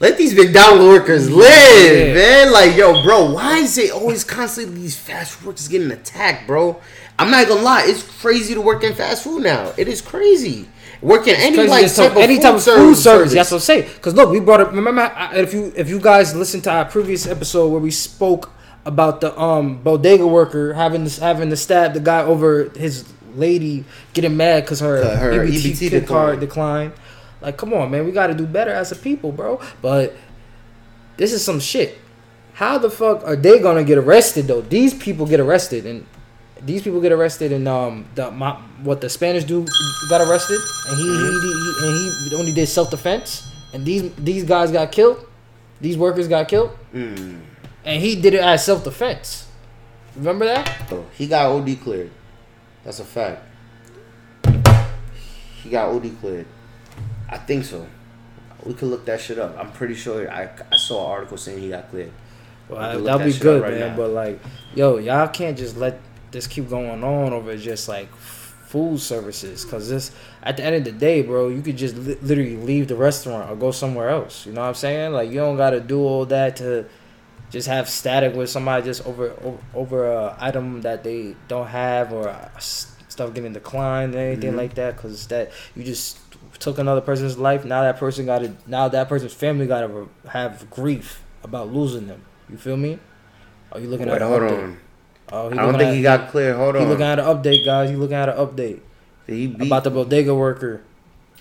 Let 0.00 0.18
these 0.18 0.34
McDonald's 0.34 0.84
workers 0.84 1.30
live, 1.30 2.08
Yeah. 2.08 2.14
man. 2.14 2.52
Like, 2.52 2.76
yo, 2.76 3.02
bro, 3.04 3.30
why 3.32 3.58
is 3.58 3.78
it 3.78 3.92
always 3.92 4.24
constantly 4.24 4.80
these 4.80 4.96
fast 4.96 5.32
food 5.34 5.48
workers 5.48 5.68
getting 5.68 5.92
attacked, 5.92 6.46
bro? 6.48 6.78
I'm 7.18 7.30
not 7.30 7.46
gonna 7.46 7.62
lie, 7.62 7.84
it's 7.86 8.02
crazy 8.20 8.54
to 8.54 8.60
work 8.60 8.82
in 8.82 8.94
fast 8.94 9.22
food 9.22 9.44
now. 9.44 9.72
It 9.76 9.86
is 9.86 10.00
crazy. 10.00 10.68
Working 11.00 11.34
any 11.36 11.56
like 11.68 11.92
type 11.94 12.12
of 12.12 12.16
any 12.16 12.38
type 12.38 12.54
of 12.54 12.62
food 12.64 12.96
service. 12.96 13.02
service. 13.02 13.32
That's 13.34 13.50
what 13.50 13.56
I'm 13.58 13.60
saying. 13.62 13.88
Because 13.94 14.14
look, 14.14 14.30
we 14.30 14.40
brought 14.40 14.60
up. 14.60 14.72
Remember, 14.72 15.02
I- 15.02 15.36
if 15.36 15.52
you 15.52 15.72
if 15.76 15.88
you 15.88 15.98
guys 16.00 16.34
listened 16.34 16.64
to 16.64 16.70
our 16.70 16.84
previous 16.84 17.26
episode 17.26 17.68
where 17.68 17.80
we 17.80 17.90
spoke 17.90 18.50
about 18.86 19.20
the 19.20 19.36
um 19.40 19.82
bodega 19.82 20.26
worker 20.26 20.72
having 20.74 21.04
this 21.04 21.18
having 21.18 21.50
to 21.50 21.56
stab 21.56 21.94
the 21.94 22.00
guy 22.00 22.22
over 22.22 22.70
his 22.76 23.04
lady 23.34 23.84
getting 24.14 24.36
mad 24.36 24.64
because 24.64 24.78
her, 24.80 24.96
Uh, 25.02 25.16
her 25.16 25.32
EBT, 25.44 25.90
EBT 25.90 26.06
card 26.06 26.38
declined. 26.40 26.92
Like, 27.42 27.56
come 27.56 27.74
on, 27.74 27.90
man, 27.90 28.06
we 28.06 28.12
got 28.12 28.28
to 28.28 28.34
do 28.34 28.46
better 28.46 28.70
as 28.70 28.92
a 28.92 28.96
people, 28.96 29.32
bro. 29.32 29.60
But 29.82 30.14
this 31.16 31.32
is 31.32 31.44
some 31.44 31.60
shit. 31.60 31.98
How 32.54 32.78
the 32.78 32.90
fuck 32.90 33.24
are 33.26 33.34
they 33.36 33.58
gonna 33.58 33.82
get 33.82 33.96
arrested 33.98 34.46
though? 34.46 34.60
These 34.60 34.94
people 34.94 35.26
get 35.26 35.40
arrested 35.40 35.86
and 35.86 36.06
these 36.60 36.82
people 36.82 37.00
get 37.00 37.10
arrested 37.10 37.50
and 37.50 37.66
um 37.66 38.04
the 38.14 38.30
my, 38.30 38.52
what 38.82 39.00
the 39.00 39.08
Spanish 39.08 39.44
dude 39.44 39.68
got 40.10 40.20
arrested 40.20 40.60
and 40.88 40.96
he, 40.98 41.02
he, 41.02 41.08
he 41.08 41.86
and 41.86 42.30
he 42.30 42.36
only 42.36 42.52
did 42.52 42.66
self 42.68 42.90
defense 42.90 43.50
and 43.72 43.84
these 43.86 44.14
these 44.16 44.44
guys 44.44 44.70
got 44.70 44.92
killed. 44.92 45.26
These 45.80 45.96
workers 45.96 46.28
got 46.28 46.46
killed 46.46 46.76
Mm. 46.94 47.40
and 47.86 48.02
he 48.02 48.20
did 48.20 48.34
it 48.34 48.42
as 48.42 48.64
self 48.64 48.84
defense. 48.84 49.48
Remember 50.14 50.44
that? 50.44 50.70
Oh, 50.92 51.06
He 51.16 51.26
got 51.26 51.50
OD 51.50 51.80
cleared. 51.82 52.10
That's 52.84 53.00
a 53.00 53.04
fact. 53.04 53.42
He 55.62 55.70
got 55.70 55.88
OD 55.88 56.10
cleared. 56.20 56.46
I 57.32 57.38
think 57.38 57.64
so. 57.64 57.86
We 58.64 58.74
could 58.74 58.88
look 58.88 59.04
that 59.06 59.20
shit 59.20 59.38
up. 59.38 59.56
I'm 59.58 59.72
pretty 59.72 59.94
sure 59.94 60.30
I, 60.30 60.50
I 60.70 60.76
saw 60.76 61.06
an 61.06 61.10
article 61.12 61.36
saying 61.36 61.60
he 61.60 61.70
got 61.70 61.90
cleared. 61.90 62.12
Well, 62.68 62.94
look 62.94 63.04
that'll 63.04 63.18
that 63.18 63.24
be 63.32 63.38
good, 63.38 63.62
right 63.62 63.72
man. 63.72 63.90
now. 63.90 63.96
But 63.96 64.10
like, 64.10 64.40
yo, 64.74 64.98
y'all 64.98 65.26
can't 65.28 65.58
just 65.58 65.76
let 65.76 65.98
this 66.30 66.46
keep 66.46 66.68
going 66.68 67.02
on 67.02 67.32
over 67.32 67.56
just 67.56 67.88
like 67.88 68.14
food 68.16 68.98
services, 69.00 69.64
cause 69.66 69.88
this 69.90 70.12
at 70.42 70.56
the 70.56 70.64
end 70.64 70.76
of 70.76 70.84
the 70.84 70.92
day, 70.92 71.20
bro, 71.22 71.48
you 71.48 71.60
could 71.60 71.76
just 71.76 71.94
li- 71.96 72.16
literally 72.22 72.56
leave 72.56 72.88
the 72.88 72.96
restaurant 72.96 73.50
or 73.50 73.56
go 73.56 73.70
somewhere 73.70 74.08
else. 74.08 74.46
You 74.46 74.52
know 74.52 74.62
what 74.62 74.68
I'm 74.68 74.74
saying? 74.74 75.12
Like, 75.12 75.28
you 75.30 75.36
don't 75.36 75.56
gotta 75.58 75.80
do 75.80 76.00
all 76.00 76.24
that 76.26 76.56
to 76.56 76.86
just 77.50 77.68
have 77.68 77.86
static 77.88 78.34
with 78.34 78.48
somebody 78.48 78.84
just 78.84 79.04
over 79.06 79.32
over, 79.42 79.58
over 79.74 80.12
a 80.12 80.36
item 80.40 80.80
that 80.82 81.02
they 81.04 81.34
don't 81.48 81.66
have 81.66 82.12
or 82.12 82.34
stuff 82.58 83.34
getting 83.34 83.52
declined 83.52 84.14
or 84.14 84.18
anything 84.18 84.52
Mhm. 84.54 84.56
like 84.56 84.74
that, 84.76 84.96
cause 84.96 85.26
that 85.26 85.50
you 85.76 85.84
just 85.84 86.18
took 86.58 86.78
another 86.78 87.00
person's 87.00 87.38
life. 87.38 87.64
Now 87.64 87.82
that 87.82 87.98
person 87.98 88.26
got 88.26 88.38
to 88.40 88.54
now 88.66 88.88
that 88.88 89.08
person's 89.08 89.32
family 89.34 89.66
got 89.66 89.80
to 89.86 90.08
have 90.28 90.68
grief 90.70 91.22
about 91.44 91.72
losing 91.72 92.06
them. 92.06 92.22
You 92.48 92.56
feel 92.56 92.76
me? 92.76 92.98
Are 93.72 93.80
you 93.80 93.88
looking 93.88 94.06
Wait, 94.08 94.16
at 94.16 94.22
hold 94.22 94.42
update? 94.42 94.62
on. 94.62 94.78
Oh, 95.32 95.48
he 95.50 95.58
I 95.58 95.62
don't 95.62 95.72
think 95.78 95.88
at, 95.88 95.94
he 95.94 96.02
got 96.02 96.30
cleared. 96.30 96.56
Hold 96.56 96.74
He 96.76 96.82
on. 96.82 96.88
looking 96.88 97.06
at 97.06 97.18
an 97.18 97.24
update, 97.24 97.64
guys. 97.64 97.88
He 97.90 97.96
looking 97.96 98.16
at 98.16 98.28
an 98.28 98.36
update 98.36 98.80
he 99.26 99.46
beat? 99.46 99.66
about 99.66 99.84
the 99.84 99.90
bodega 99.90 100.34
worker 100.34 100.82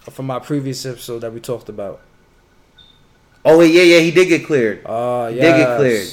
from 0.09 0.28
my 0.28 0.39
previous 0.39 0.86
episode 0.86 1.20
that 1.20 1.34
we 1.34 1.39
talked 1.39 1.68
about. 1.70 1.99
oh 3.43 3.57
wait, 3.59 3.74
yeah, 3.74 3.82
yeah, 3.84 3.99
he 3.99 4.12
did 4.12 4.28
get 4.28 4.45
cleared. 4.45 4.82
Oh, 4.86 5.28
He 5.28 5.38
yeah. 5.38 5.43
did 5.43 5.57
get 5.57 5.78
cleared. 5.78 6.07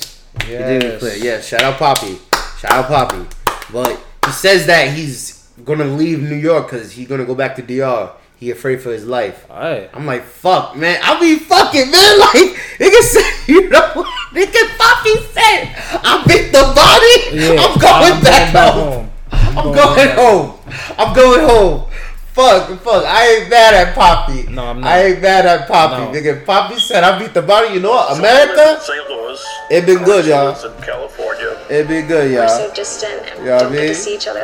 He 0.44 0.48
did 0.56 0.82
get 0.82 0.98
cleared. 0.98 1.22
Yeah, 1.22 1.40
shout 1.40 1.62
out 1.62 1.78
Poppy. 1.78 2.18
Shout 2.58 2.72
out 2.72 2.86
Poppy. 2.86 3.26
But 3.72 3.98
he 4.26 4.32
says 4.32 4.66
that 4.66 4.92
he's 4.94 5.48
gonna 5.64 5.84
leave 5.84 6.20
New 6.22 6.36
York 6.36 6.70
because 6.70 6.92
he's 6.92 7.06
gonna 7.08 7.24
go 7.24 7.34
back 7.34 7.54
to 7.56 7.62
DR. 7.62 8.12
He 8.38 8.50
afraid 8.52 8.80
for 8.80 8.90
his 8.92 9.04
life. 9.04 9.46
All 9.50 9.58
right. 9.58 9.90
I'm 9.92 10.06
like, 10.06 10.22
fuck, 10.24 10.76
man. 10.76 11.00
I'll 11.02 11.20
be 11.20 11.36
fucking, 11.38 11.90
man. 11.90 12.18
Like, 12.18 12.54
nigga 12.78 13.00
said, 13.02 13.30
you 13.48 13.68
know 13.68 13.90
what? 13.94 14.06
Nigga 14.32 14.78
Poppy 14.78 15.16
said, 15.32 15.74
I 16.04 16.22
beat 16.26 16.52
the 16.52 16.62
body. 16.74 17.36
Yeah, 17.36 17.58
I'm 17.58 17.78
going 17.80 18.22
back, 18.22 18.54
home. 18.74 19.10
I'm, 19.32 19.54
going 19.64 19.74
going, 19.74 19.96
back. 19.96 20.18
home. 20.18 20.58
I'm 20.98 21.14
going 21.14 21.48
home. 21.48 21.90
Fuck, 22.32 22.80
fuck. 22.82 23.04
I 23.04 23.26
ain't 23.40 23.50
mad 23.50 23.74
at 23.74 23.94
Poppy. 23.96 24.44
No, 24.44 24.66
I'm 24.66 24.80
not. 24.80 24.88
I 24.88 25.04
ain't 25.06 25.20
mad 25.22 25.44
at 25.46 25.66
Poppy. 25.66 26.04
No. 26.04 26.12
Nigga, 26.20 26.44
Poppy 26.46 26.78
said, 26.78 27.02
I 27.02 27.18
beat 27.18 27.34
the 27.34 27.42
body. 27.42 27.74
You 27.74 27.80
know 27.80 27.90
what? 27.90 28.16
America, 28.18 28.78
St. 28.80 29.08
Louis. 29.10 29.44
it 29.70 29.84
been 29.86 30.04
good, 30.04 30.26
y'all. 30.26 30.50
In 30.50 30.82
California. 30.82 31.58
It 31.68 31.88
been 31.88 32.06
good, 32.06 32.30
y'all. 32.30 32.42
We're 32.42 32.68
so 32.68 32.72
distant 32.74 33.26
and 33.26 33.44
Yeah, 33.44 33.56
I 33.56 33.58
don't 33.60 33.72
get 33.72 33.78
mean- 33.80 33.88
to 33.88 33.94
see 33.96 34.14
each 34.14 34.28
other. 34.28 34.40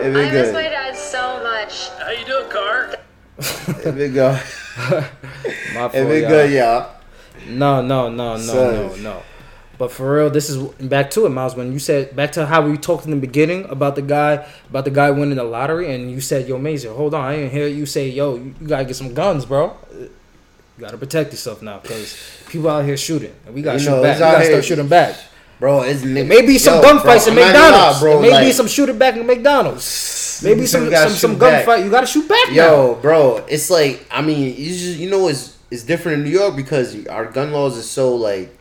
It 0.00 0.10
I 0.10 0.12
been 0.12 0.32
miss 0.34 0.52
my 0.52 0.62
dad 0.62 0.96
so 0.96 1.40
much. 1.44 1.90
How 2.00 2.10
you 2.10 2.24
doing, 2.26 2.50
Car? 2.50 2.96
It 3.38 3.94
been 3.96 4.12
good. 4.12 4.32
My 4.34 5.88
fault, 5.88 5.94
It 5.94 6.08
been 6.08 6.22
y'all. 6.22 6.30
good, 6.30 6.52
y'all. 6.52 6.90
No, 7.48 7.82
no, 7.82 8.08
no, 8.08 8.36
no, 8.36 8.44
no, 8.88 8.96
no. 8.96 9.22
But 9.76 9.90
for 9.90 10.14
real, 10.16 10.30
this 10.30 10.48
is 10.48 10.56
back 10.78 11.10
to 11.12 11.26
it, 11.26 11.30
Miles. 11.30 11.56
When 11.56 11.72
you 11.72 11.80
said 11.80 12.14
back 12.14 12.30
to 12.32 12.46
how 12.46 12.62
we 12.66 12.78
talked 12.78 13.06
in 13.06 13.10
the 13.10 13.16
beginning 13.16 13.64
about 13.68 13.96
the 13.96 14.02
guy 14.02 14.46
about 14.70 14.84
the 14.84 14.90
guy 14.92 15.10
winning 15.10 15.36
the 15.36 15.44
lottery, 15.44 15.92
and 15.92 16.10
you 16.12 16.20
said, 16.20 16.46
"Yo, 16.48 16.58
Mazer, 16.58 16.92
hold 16.92 17.12
on, 17.12 17.24
I 17.24 17.36
didn't 17.36 17.50
hear 17.50 17.66
you 17.66 17.84
say, 17.84 18.08
yo, 18.08 18.36
you, 18.36 18.54
gotta 18.66 18.84
get 18.84 18.94
some 18.94 19.12
guns, 19.14 19.44
bro. 19.44 19.76
You 19.98 20.10
gotta 20.78 20.96
protect 20.96 21.32
yourself 21.32 21.60
now, 21.60 21.80
because 21.80 22.16
people 22.48 22.70
out 22.70 22.84
here 22.84 22.96
shooting, 22.96 23.34
and 23.46 23.54
we 23.54 23.62
gotta 23.62 23.78
You 23.78 23.84
shoot 23.84 23.90
know, 23.90 24.02
back. 24.02 24.16
We 24.16 24.20
gotta 24.20 24.44
start 24.46 24.64
shooting 24.64 24.88
back. 24.88 25.16
Bro, 25.60 25.82
it's 25.82 26.02
It 26.02 26.06
may 26.26 26.58
some 26.58 26.82
gunfights 26.82 27.26
bro, 27.26 27.32
in 27.32 27.38
I'm 27.38 27.52
not 27.52 27.52
gonna 27.52 27.54
lie, 27.54 27.70
McDonald's. 27.70 28.00
bro. 28.00 28.18
it 28.18 28.22
may 28.22 28.28
be 28.28 28.32
like- 28.46 28.52
some 28.54 28.66
shooting 28.66 28.98
back 28.98 29.16
in 29.16 29.26
McDonald's. 29.26 30.40
Maybe 30.42 30.66
some 30.66 30.90
some, 30.92 31.10
some 31.10 31.36
gunfight. 31.38 31.84
You 31.84 31.90
gotta 31.90 32.06
shoot 32.06 32.28
back 32.28 32.48
now. 32.48 32.54
Yo, 32.54 32.94
bro, 33.00 33.44
it's 33.48 33.70
like 33.70 34.04
I 34.10 34.20
mean, 34.22 34.56
you 34.56 34.68
just 34.70 34.98
you 34.98 35.08
know 35.10 35.28
it's 35.28 35.56
it's 35.70 35.82
different 35.84 36.18
in 36.18 36.24
New 36.24 36.30
York 36.30 36.56
because 36.56 37.06
our 37.06 37.24
gun 37.26 37.52
laws 37.52 37.76
is 37.76 37.88
so 37.88 38.14
like, 38.16 38.56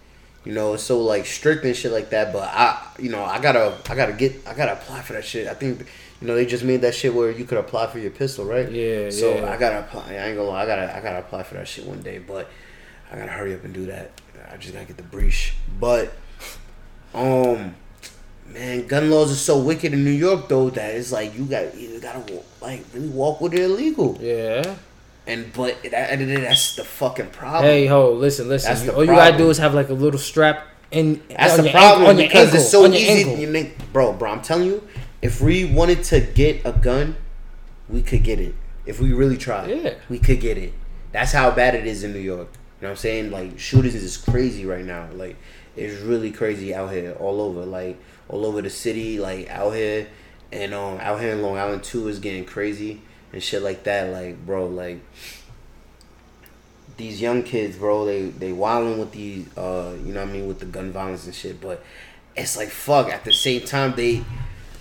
you 0.45 0.53
know, 0.53 0.75
it's 0.75 0.83
so 0.83 0.99
like 1.01 1.25
strict 1.25 1.65
and 1.65 1.75
shit 1.75 1.91
like 1.91 2.09
that. 2.11 2.31
But 2.31 2.43
I, 2.43 2.81
you 2.99 3.09
know, 3.09 3.23
I 3.23 3.39
gotta 3.39 3.73
I 3.89 3.95
gotta 3.95 4.13
get 4.13 4.47
I 4.47 4.53
gotta 4.53 4.73
apply 4.73 5.01
for 5.01 5.13
that 5.13 5.25
shit. 5.25 5.47
I 5.47 5.55
think 5.55 5.85
you 6.21 6.27
know 6.27 6.35
they 6.35 6.45
just 6.45 6.63
made 6.63 6.81
that 6.81 6.93
shit 6.95 7.13
where 7.13 7.31
you 7.31 7.43
could 7.45 7.57
apply 7.57 7.87
for 7.87 7.99
your 7.99 8.11
pistol, 8.11 8.45
right? 8.45 8.71
Yeah, 8.71 9.09
So 9.09 9.35
yeah. 9.35 9.51
I 9.51 9.57
gotta 9.57 9.79
apply. 9.79 10.13
I 10.13 10.27
ain't 10.27 10.37
gonna 10.37 10.49
lie, 10.49 10.63
I 10.63 10.65
gotta 10.65 10.95
I 10.95 11.01
gotta 11.01 11.19
apply 11.19 11.43
for 11.43 11.55
that 11.55 11.67
shit 11.67 11.85
one 11.85 12.01
day, 12.01 12.19
but 12.19 12.49
I 13.11 13.17
gotta 13.17 13.31
hurry 13.31 13.53
up 13.55 13.63
and 13.63 13.73
do 13.73 13.87
that. 13.87 14.11
I 14.51 14.57
just 14.57 14.73
gotta 14.73 14.85
get 14.85 14.97
the 14.97 15.03
breach. 15.03 15.53
But 15.79 16.13
um. 17.13 17.75
Man, 18.53 18.85
gun 18.85 19.09
laws 19.09 19.31
are 19.31 19.35
so 19.35 19.57
wicked 19.57 19.93
in 19.93 20.03
New 20.03 20.11
York 20.11 20.47
though 20.47 20.69
that 20.71 20.93
it's 20.93 21.11
like 21.11 21.35
you 21.35 21.45
got 21.45 21.75
you 21.75 21.99
gotta 21.99 22.21
like 22.61 22.83
really 22.93 23.07
walk 23.07 23.41
with 23.41 23.53
it 23.55 23.61
illegal. 23.61 24.15
Yeah. 24.21 24.75
And 25.25 25.51
but 25.53 25.73
at 25.85 25.91
the 25.91 26.11
end 26.11 26.21
of 26.21 26.27
the 26.27 26.35
day, 26.35 26.41
that's 26.41 26.75
the 26.75 26.83
fucking 26.83 27.27
problem. 27.31 27.63
Hey 27.63 27.87
ho, 27.87 28.11
listen, 28.11 28.47
listen. 28.49 28.73
That's 28.73 28.85
You- 28.85 28.91
all 28.91 29.01
you 29.03 29.07
gotta 29.11 29.37
do 29.37 29.49
is 29.49 29.57
have 29.57 29.73
like 29.73 29.89
a 29.89 29.93
little 29.93 30.19
strap 30.19 30.67
in. 30.91 31.19
that's 31.29 31.53
on 31.53 31.57
the 31.59 31.63
your 31.63 31.71
problem 31.71 32.09
ankle, 32.09 32.23
because 32.25 32.45
ankle, 32.47 32.59
it's 32.59 32.69
so 32.69 32.85
easy. 32.87 33.31
You 33.41 33.47
make, 33.47 33.91
bro, 33.91 34.13
bro. 34.13 34.29
I'm 34.29 34.41
telling 34.41 34.67
you, 34.67 34.87
if 35.23 35.41
we 35.41 35.65
wanted 35.65 36.03
to 36.05 36.19
get 36.19 36.61
a 36.65 36.73
gun, 36.73 37.15
we 37.89 38.03
could 38.03 38.23
get 38.23 38.39
it. 38.39 38.53
If 38.85 38.99
we 38.99 39.13
really 39.13 39.37
tried, 39.37 39.69
Yeah. 39.69 39.93
we 40.09 40.19
could 40.19 40.41
get 40.41 40.57
it. 40.59 40.73
That's 41.11 41.31
how 41.31 41.49
bad 41.51 41.73
it 41.73 41.87
is 41.87 42.03
in 42.03 42.11
New 42.13 42.19
York. 42.19 42.49
You 42.81 42.87
know 42.87 42.89
what 42.89 42.89
I'm 42.91 42.97
saying? 42.97 43.31
Like 43.31 43.57
shootings 43.57 43.95
is 43.95 44.17
crazy 44.17 44.65
right 44.65 44.85
now. 44.85 45.07
Like 45.15 45.37
it's 45.75 46.01
really 46.01 46.31
crazy 46.31 46.73
out 46.73 46.91
here, 46.91 47.13
all 47.19 47.41
over. 47.41 47.65
Like 47.65 47.97
all 48.29 48.45
over 48.45 48.61
the 48.61 48.69
city, 48.69 49.19
like 49.19 49.49
out 49.49 49.71
here, 49.71 50.07
and 50.51 50.73
um 50.73 50.99
out 50.99 51.19
here 51.19 51.33
in 51.33 51.41
Long 51.41 51.57
Island 51.57 51.83
too 51.83 52.07
is 52.07 52.19
getting 52.19 52.45
crazy 52.45 53.01
and 53.31 53.41
shit 53.41 53.61
like 53.61 53.83
that. 53.83 54.11
Like 54.11 54.45
bro, 54.45 54.67
like 54.67 54.99
these 56.97 57.21
young 57.21 57.43
kids, 57.43 57.77
bro, 57.77 58.05
they 58.05 58.23
they 58.29 58.51
wilding 58.51 58.99
with 58.99 59.11
these, 59.11 59.45
uh, 59.57 59.95
you 60.03 60.13
know 60.13 60.21
what 60.21 60.29
I 60.29 60.31
mean, 60.33 60.47
with 60.47 60.59
the 60.59 60.65
gun 60.65 60.91
violence 60.91 61.25
and 61.25 61.33
shit. 61.33 61.59
But 61.59 61.83
it's 62.35 62.55
like 62.57 62.69
fuck. 62.69 63.09
At 63.09 63.23
the 63.23 63.33
same 63.33 63.61
time, 63.61 63.93
they. 63.95 64.23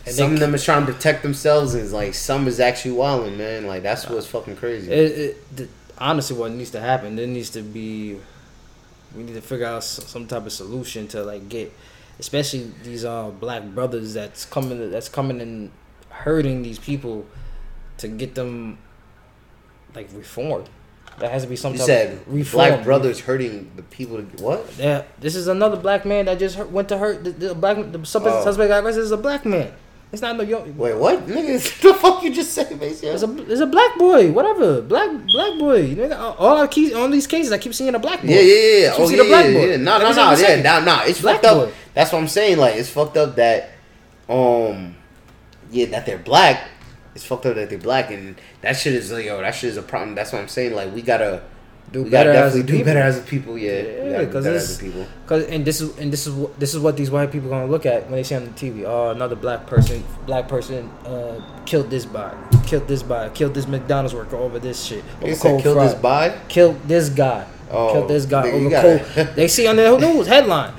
And 0.05 0.15
some 0.15 0.31
they- 0.31 0.35
of 0.35 0.41
them 0.41 0.55
is 0.55 0.65
trying 0.65 0.85
to 0.87 0.93
protect 0.93 1.23
themselves, 1.23 1.75
and 1.75 1.83
it's 1.83 1.93
like 1.93 2.15
some 2.15 2.49
is 2.49 2.61
actually 2.61 2.93
wilding, 2.93 3.39
man. 3.39 3.67
Like 3.67 3.83
that's 3.83 4.09
what's 4.09 4.27
fucking 4.27 4.57
crazy. 4.57 4.91
It, 4.91 5.19
it, 5.19 5.57
the, 5.57 5.69
honestly, 5.97 6.37
what 6.37 6.53
needs 6.53 6.71
to 6.73 6.81
happen, 6.81 7.17
there 7.17 7.27
needs 7.27 7.51
to 7.51 7.63
be, 7.63 8.19
we 9.17 9.23
need 9.23 9.35
to 9.35 9.41
figure 9.41 9.67
out 9.67 9.85
some 9.85 10.27
type 10.27 10.47
of 10.47 10.53
solution 10.53 11.09
to 11.09 11.23
like 11.23 11.49
get, 11.49 11.73
especially 12.19 12.73
these 12.83 13.05
uh 13.05 13.31
black 13.31 13.63
brothers 13.65 14.15
that's 14.15 14.45
coming 14.45 14.91
that's 14.91 15.09
coming 15.09 15.41
and 15.41 15.71
hurting 16.11 16.63
these 16.63 16.79
people, 16.79 17.27
to 17.99 18.09
get 18.09 18.35
them, 18.35 18.79
like 19.95 20.09
reformed. 20.15 20.69
That 21.19 21.31
has 21.31 21.43
to 21.43 21.49
be 21.49 21.57
some 21.57 21.75
you 21.75 21.79
said 21.79 22.15
of 22.15 22.29
reform. 22.35 22.69
black 22.71 22.85
brothers 22.85 23.21
hurting 23.21 23.71
the 23.77 23.83
people. 23.83 24.17
To, 24.17 24.43
what? 24.43 24.67
Yeah, 24.79 25.05
this 25.21 25.37
is 25.37 25.47
another 25.47 25.77
black 25.77 26.07
man 26.07 26.25
that 26.25 26.39
just 26.39 26.57
hurt, 26.57 26.71
went 26.71 26.89
to 26.89 26.97
hurt 26.99 27.23
the, 27.23 27.31
the 27.33 27.55
black 27.55 27.77
the 27.93 28.05
suspect, 28.07 28.37
Oh. 28.37 28.45
suspect 28.45 28.69
got 28.69 28.83
arrested. 28.85 29.03
Is 29.03 29.11
a 29.11 29.17
black 29.19 29.45
man. 29.45 29.73
It's 30.13 30.21
not 30.21 30.37
no 30.37 30.43
young. 30.43 30.77
Wait, 30.77 30.95
what? 30.95 31.27
Nigga, 31.27 31.81
the 31.81 31.95
fuck 31.95 32.23
you 32.23 32.31
just 32.35 32.53
said, 32.53 32.79
basically? 32.79 33.09
It's 33.09 33.23
a 33.23 33.51
it's 33.51 33.61
a 33.63 33.67
black 33.67 33.97
boy, 33.97 34.31
whatever. 34.31 34.83
Black 34.83 35.09
black 35.11 35.59
boy. 35.59 35.95
Nigga, 35.95 36.19
all 36.39 36.59
our 36.59 36.69
keys 36.69 36.93
on 36.95 37.11
these 37.11 37.27
cases, 37.27 37.51
I 37.51 37.57
keep 37.59 37.73
seeing 37.73 37.95
a 37.95 37.99
black 37.99 38.21
boy. 38.21 38.29
Yeah, 38.29 38.41
yeah, 38.41 38.79
yeah. 38.79 38.91
Keep 38.91 39.01
Oh, 39.01 39.07
seeing 39.07 39.19
yeah, 39.21 39.25
a 39.25 39.29
black 39.29 39.47
yeah, 39.47 39.53
boy. 39.53 39.71
yeah. 39.71 39.77
No, 39.79 39.99
no, 39.99 40.13
no. 40.13 40.31
Yeah, 40.31 40.35
second. 40.35 40.65
nah, 40.65 40.81
nah. 40.81 41.03
It's 41.05 41.21
Black 41.23 41.37
fucked 41.37 41.47
up. 41.47 41.69
boy. 41.69 41.75
That's 41.95 42.13
what 42.13 42.19
I'm 42.19 42.29
saying. 42.29 42.59
Like, 42.59 42.77
it's 42.77 42.91
fucked 42.91 43.17
up 43.17 43.37
that, 43.37 43.71
um, 44.29 44.97
yeah, 45.71 45.87
that 45.87 46.05
they're 46.05 46.19
black. 46.19 46.69
It's 47.15 47.25
fucked 47.25 47.47
up 47.47 47.55
that 47.57 47.71
they're 47.71 47.79
black, 47.79 48.11
and 48.11 48.37
that 48.61 48.77
shit 48.77 48.93
is 48.95 49.11
like, 49.13 49.25
yo, 49.25 49.41
that 49.41 49.55
shit 49.55 49.71
is 49.71 49.77
a 49.79 49.83
problem. 49.83 50.15
That's 50.15 50.33
what 50.33 50.43
I'm 50.43 50.49
saying. 50.49 50.75
Like, 50.75 50.95
we 50.95 51.01
gotta 51.01 51.43
Do 51.91 52.09
better 52.09 52.31
as 52.31 52.55
a 52.55 52.63
do 52.63 52.73
people. 52.73 52.85
better 52.87 53.01
as 53.01 53.19
a 53.19 53.21
people. 53.23 53.59
Yeah, 53.59 53.71
we 54.05 54.11
Yeah, 54.11 54.19
do 54.21 54.27
'cause 54.27 54.45
better 54.45 54.57
it's- 54.57 54.71
as 54.71 54.79
a 54.79 54.83
people. 54.83 55.05
Cause 55.27 55.45
and 55.45 55.65
this 55.65 55.81
is 55.83 55.99
and 55.99 56.11
this 56.13 56.27
is 56.27 56.33
what 56.33 56.59
this 56.59 56.73
is 56.73 56.81
what 56.81 56.97
these 56.97 57.11
white 57.11 57.31
people 57.31 57.51
gonna 57.51 57.67
look 57.67 57.85
at 57.85 58.05
when 58.05 58.13
they 58.13 58.23
see 58.23 58.35
on 58.35 58.45
the 58.45 58.51
TV. 58.53 58.85
Oh, 58.87 59.11
another 59.11 59.37
black 59.37 59.67
person, 59.67 60.03
black 60.27 60.49
person 60.49 60.89
uh, 61.05 61.41
killed 61.67 61.91
this 61.91 62.07
guy, 62.07 62.33
killed 62.67 62.89
this 62.89 63.03
guy, 63.03 63.29
killed 63.31 63.53
this 63.53 63.69
McDonald's 63.69 64.15
worker 64.15 64.37
over 64.37 64.59
this 64.59 64.83
shit. 64.83 65.05
Over 65.21 65.35
said 65.35 65.43
cold 65.51 65.63
kill 65.63 65.75
this 65.75 65.95
by. 65.95 66.33
Killed 66.49 66.77
this 66.89 67.09
guy. 67.11 67.45
Oh, 67.71 67.93
killed 67.93 68.09
this 68.09 68.25
guy 68.27 68.51
over 68.51 68.71
cold. 69.15 69.29
They 69.37 69.49
see 69.49 69.67
on 69.67 69.77
the 69.77 69.99
news 69.99 70.27
headline. 70.27 70.73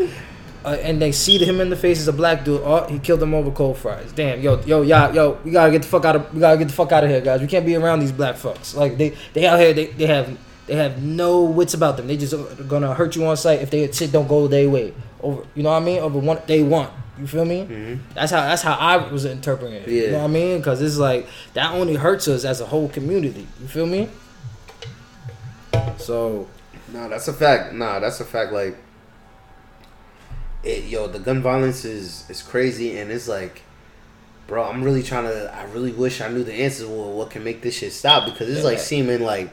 Uh, 0.66 0.78
and 0.82 1.01
they 1.01 1.12
see 1.12 1.38
him 1.43 1.60
in 1.60 1.70
the 1.70 1.76
face 1.76 1.99
as 1.99 2.08
a 2.08 2.14
black 2.14 2.45
dude. 2.45 2.62
Oh, 2.64 2.88
he 2.88 2.97
killed 2.97 3.22
him 3.22 3.34
over 3.34 3.51
cold 3.51 3.78
fries. 3.78 4.14
Damn, 4.16 4.39
yo, 4.39 4.62
yo, 4.66 4.82
yo, 4.82 5.12
yo, 5.12 5.38
we 5.43 5.51
gotta 5.51 5.70
get 5.72 5.82
the 5.82 5.88
fuck 5.89 6.06
out 6.06 6.16
of, 6.16 6.34
we 6.34 6.39
gotta 6.39 6.58
get 6.58 6.70
the 6.70 6.74
fuck 6.74 6.89
out 6.93 7.04
of 7.04 7.10
here, 7.10 7.20
guys. 7.20 7.41
We 7.41 7.47
can't 7.47 7.66
be 7.66 7.76
around 7.76 7.99
these 7.99 8.14
black 8.14 8.36
fucks. 8.36 8.74
Like 8.74 8.97
they, 8.97 9.14
they 9.34 9.45
out 9.45 9.60
here, 9.60 9.74
they, 9.74 9.88
they 9.88 10.06
have, 10.08 10.38
they 10.68 10.76
have 10.76 11.01
no 11.03 11.41
wits 11.43 11.74
about 11.74 11.97
them. 11.97 12.07
They 12.07 12.18
just 12.18 12.34
gonna 12.68 12.93
hurt 12.93 13.16
you 13.16 13.26
on 13.26 13.36
sight 13.38 13.61
if 13.61 13.70
they 13.70 13.91
shit 13.91 14.11
don't 14.11 14.28
go 14.28 14.47
their 14.47 14.70
way. 14.70 14.93
Over, 15.22 15.43
you 15.55 15.64
know 15.64 15.72
what 15.72 15.82
I 15.82 15.86
mean? 15.86 15.99
Over 15.99 16.20
what 16.20 16.47
they 16.47 16.64
want. 16.64 16.91
You 17.20 17.28
feel 17.28 17.45
me? 17.45 17.61
Mm-hmm. 17.70 18.01
That's 18.16 18.32
how, 18.32 18.41
that's 18.41 18.61
how 18.64 18.74
I 18.74 18.97
was 19.11 19.26
interpreting 19.26 19.76
it. 19.76 19.88
You 19.88 20.01
Yeah. 20.05 20.11
know 20.14 20.18
what 20.20 20.24
I 20.24 20.28
mean? 20.28 20.57
Because 20.57 20.82
it's 20.82 20.97
like 20.97 21.28
that 21.53 21.72
only 21.74 21.95
hurts 21.95 22.28
us 22.28 22.43
as 22.43 22.59
a 22.59 22.66
whole 22.66 22.89
community. 22.89 23.47
You 23.61 23.68
feel 23.68 23.86
me? 23.86 24.09
So 25.97 26.47
No, 26.91 27.09
that's 27.09 27.28
a 27.28 27.34
fact. 27.34 27.74
Nah, 27.74 27.99
that's 27.99 28.20
a 28.20 28.26
fact. 28.26 28.51
Like, 28.51 28.78
it, 30.64 30.86
yo, 30.86 31.07
the 31.07 31.20
gun 31.20 31.41
violence 31.41 31.86
is 31.86 32.26
is 32.30 32.41
crazy, 32.41 32.97
and 32.97 33.11
it's 33.11 33.28
like, 33.28 33.61
bro, 34.47 34.64
I'm 34.64 34.84
really 34.84 35.03
trying 35.03 35.26
to. 35.26 35.53
I 35.53 35.64
really 35.66 35.91
wish 35.91 36.22
I 36.22 36.30
knew 36.30 36.43
the 36.43 36.53
answers. 36.53 36.88
Well, 36.88 37.11
what 37.14 37.32
can 37.32 37.43
make 37.43 37.61
this 37.61 37.78
shit 37.78 37.93
stop? 37.93 38.26
Because 38.26 38.49
it's 38.49 38.64
like 38.64 38.80
seeming 38.80 39.22
like, 39.22 39.49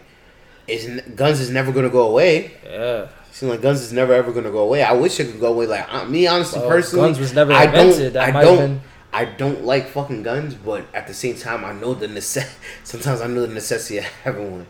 is 0.70 1.00
guns 1.16 1.40
is 1.40 1.50
never 1.50 1.72
gonna 1.72 1.88
go 1.90 2.08
away. 2.08 2.52
yeah. 2.64 3.08
Seem 3.32 3.48
like 3.48 3.62
guns 3.62 3.80
is 3.80 3.92
never 3.92 4.12
ever 4.12 4.32
gonna 4.32 4.50
go 4.50 4.58
away. 4.58 4.82
I 4.82 4.92
wish 4.92 5.18
it 5.20 5.30
could 5.30 5.40
go 5.40 5.48
away. 5.52 5.66
Like 5.66 5.92
uh, 5.92 6.04
me, 6.04 6.26
honestly, 6.26 6.60
Well, 6.60 6.68
personally, 6.68 7.08
guns 7.08 7.18
was 7.18 7.32
never 7.34 7.52
I 7.52 7.64
invented. 7.64 8.12
don't. 8.12 8.12
That 8.14 8.34
I 8.36 8.42
don't. 8.42 8.58
been- 8.58 8.80
I 9.12 9.24
don't 9.24 9.64
like 9.64 9.88
fucking 9.88 10.22
guns, 10.22 10.54
but 10.54 10.84
at 10.94 11.08
the 11.08 11.14
same 11.14 11.34
time, 11.34 11.64
I 11.64 11.72
know 11.72 11.94
the 11.94 12.06
necess- 12.06 12.48
Sometimes 12.84 13.20
I 13.20 13.26
know 13.26 13.44
the 13.44 13.52
necessity 13.54 13.98
of 13.98 14.04
having 14.04 14.52
one. 14.52 14.66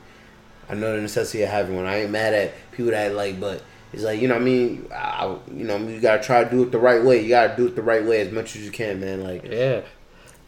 I 0.69 0.75
know 0.75 0.95
the 0.97 1.03
necessity 1.03 1.43
of 1.43 1.51
having 1.51 1.77
one. 1.77 1.85
I 1.85 2.03
ain't 2.03 2.11
mad 2.11 2.33
at 2.33 2.55
people 2.73 2.93
that 2.93 3.15
like, 3.15 3.39
but 3.39 3.63
it's 3.93 4.03
like 4.03 4.19
you 4.21 4.29
know 4.29 4.35
what 4.35 4.41
I 4.43 4.45
mean. 4.45 4.87
I, 4.95 5.37
you 5.55 5.65
know, 5.65 5.77
you 5.77 6.01
gotta 6.01 6.23
try 6.23 6.43
to 6.45 6.49
do 6.51 6.63
it 6.63 6.71
the 6.73 6.79
right 6.79 7.03
way. 7.05 7.23
You 7.23 7.29
gotta 7.29 7.55
do 7.57 7.67
it 7.67 7.77
the 7.77 7.83
right 7.83 8.03
way 8.05 8.21
as 8.23 8.33
much 8.33 8.57
as 8.57 8.65
you 8.65 8.71
can, 8.71 8.99
man. 9.01 9.23
Like 9.23 9.45
Yeah. 9.45 9.81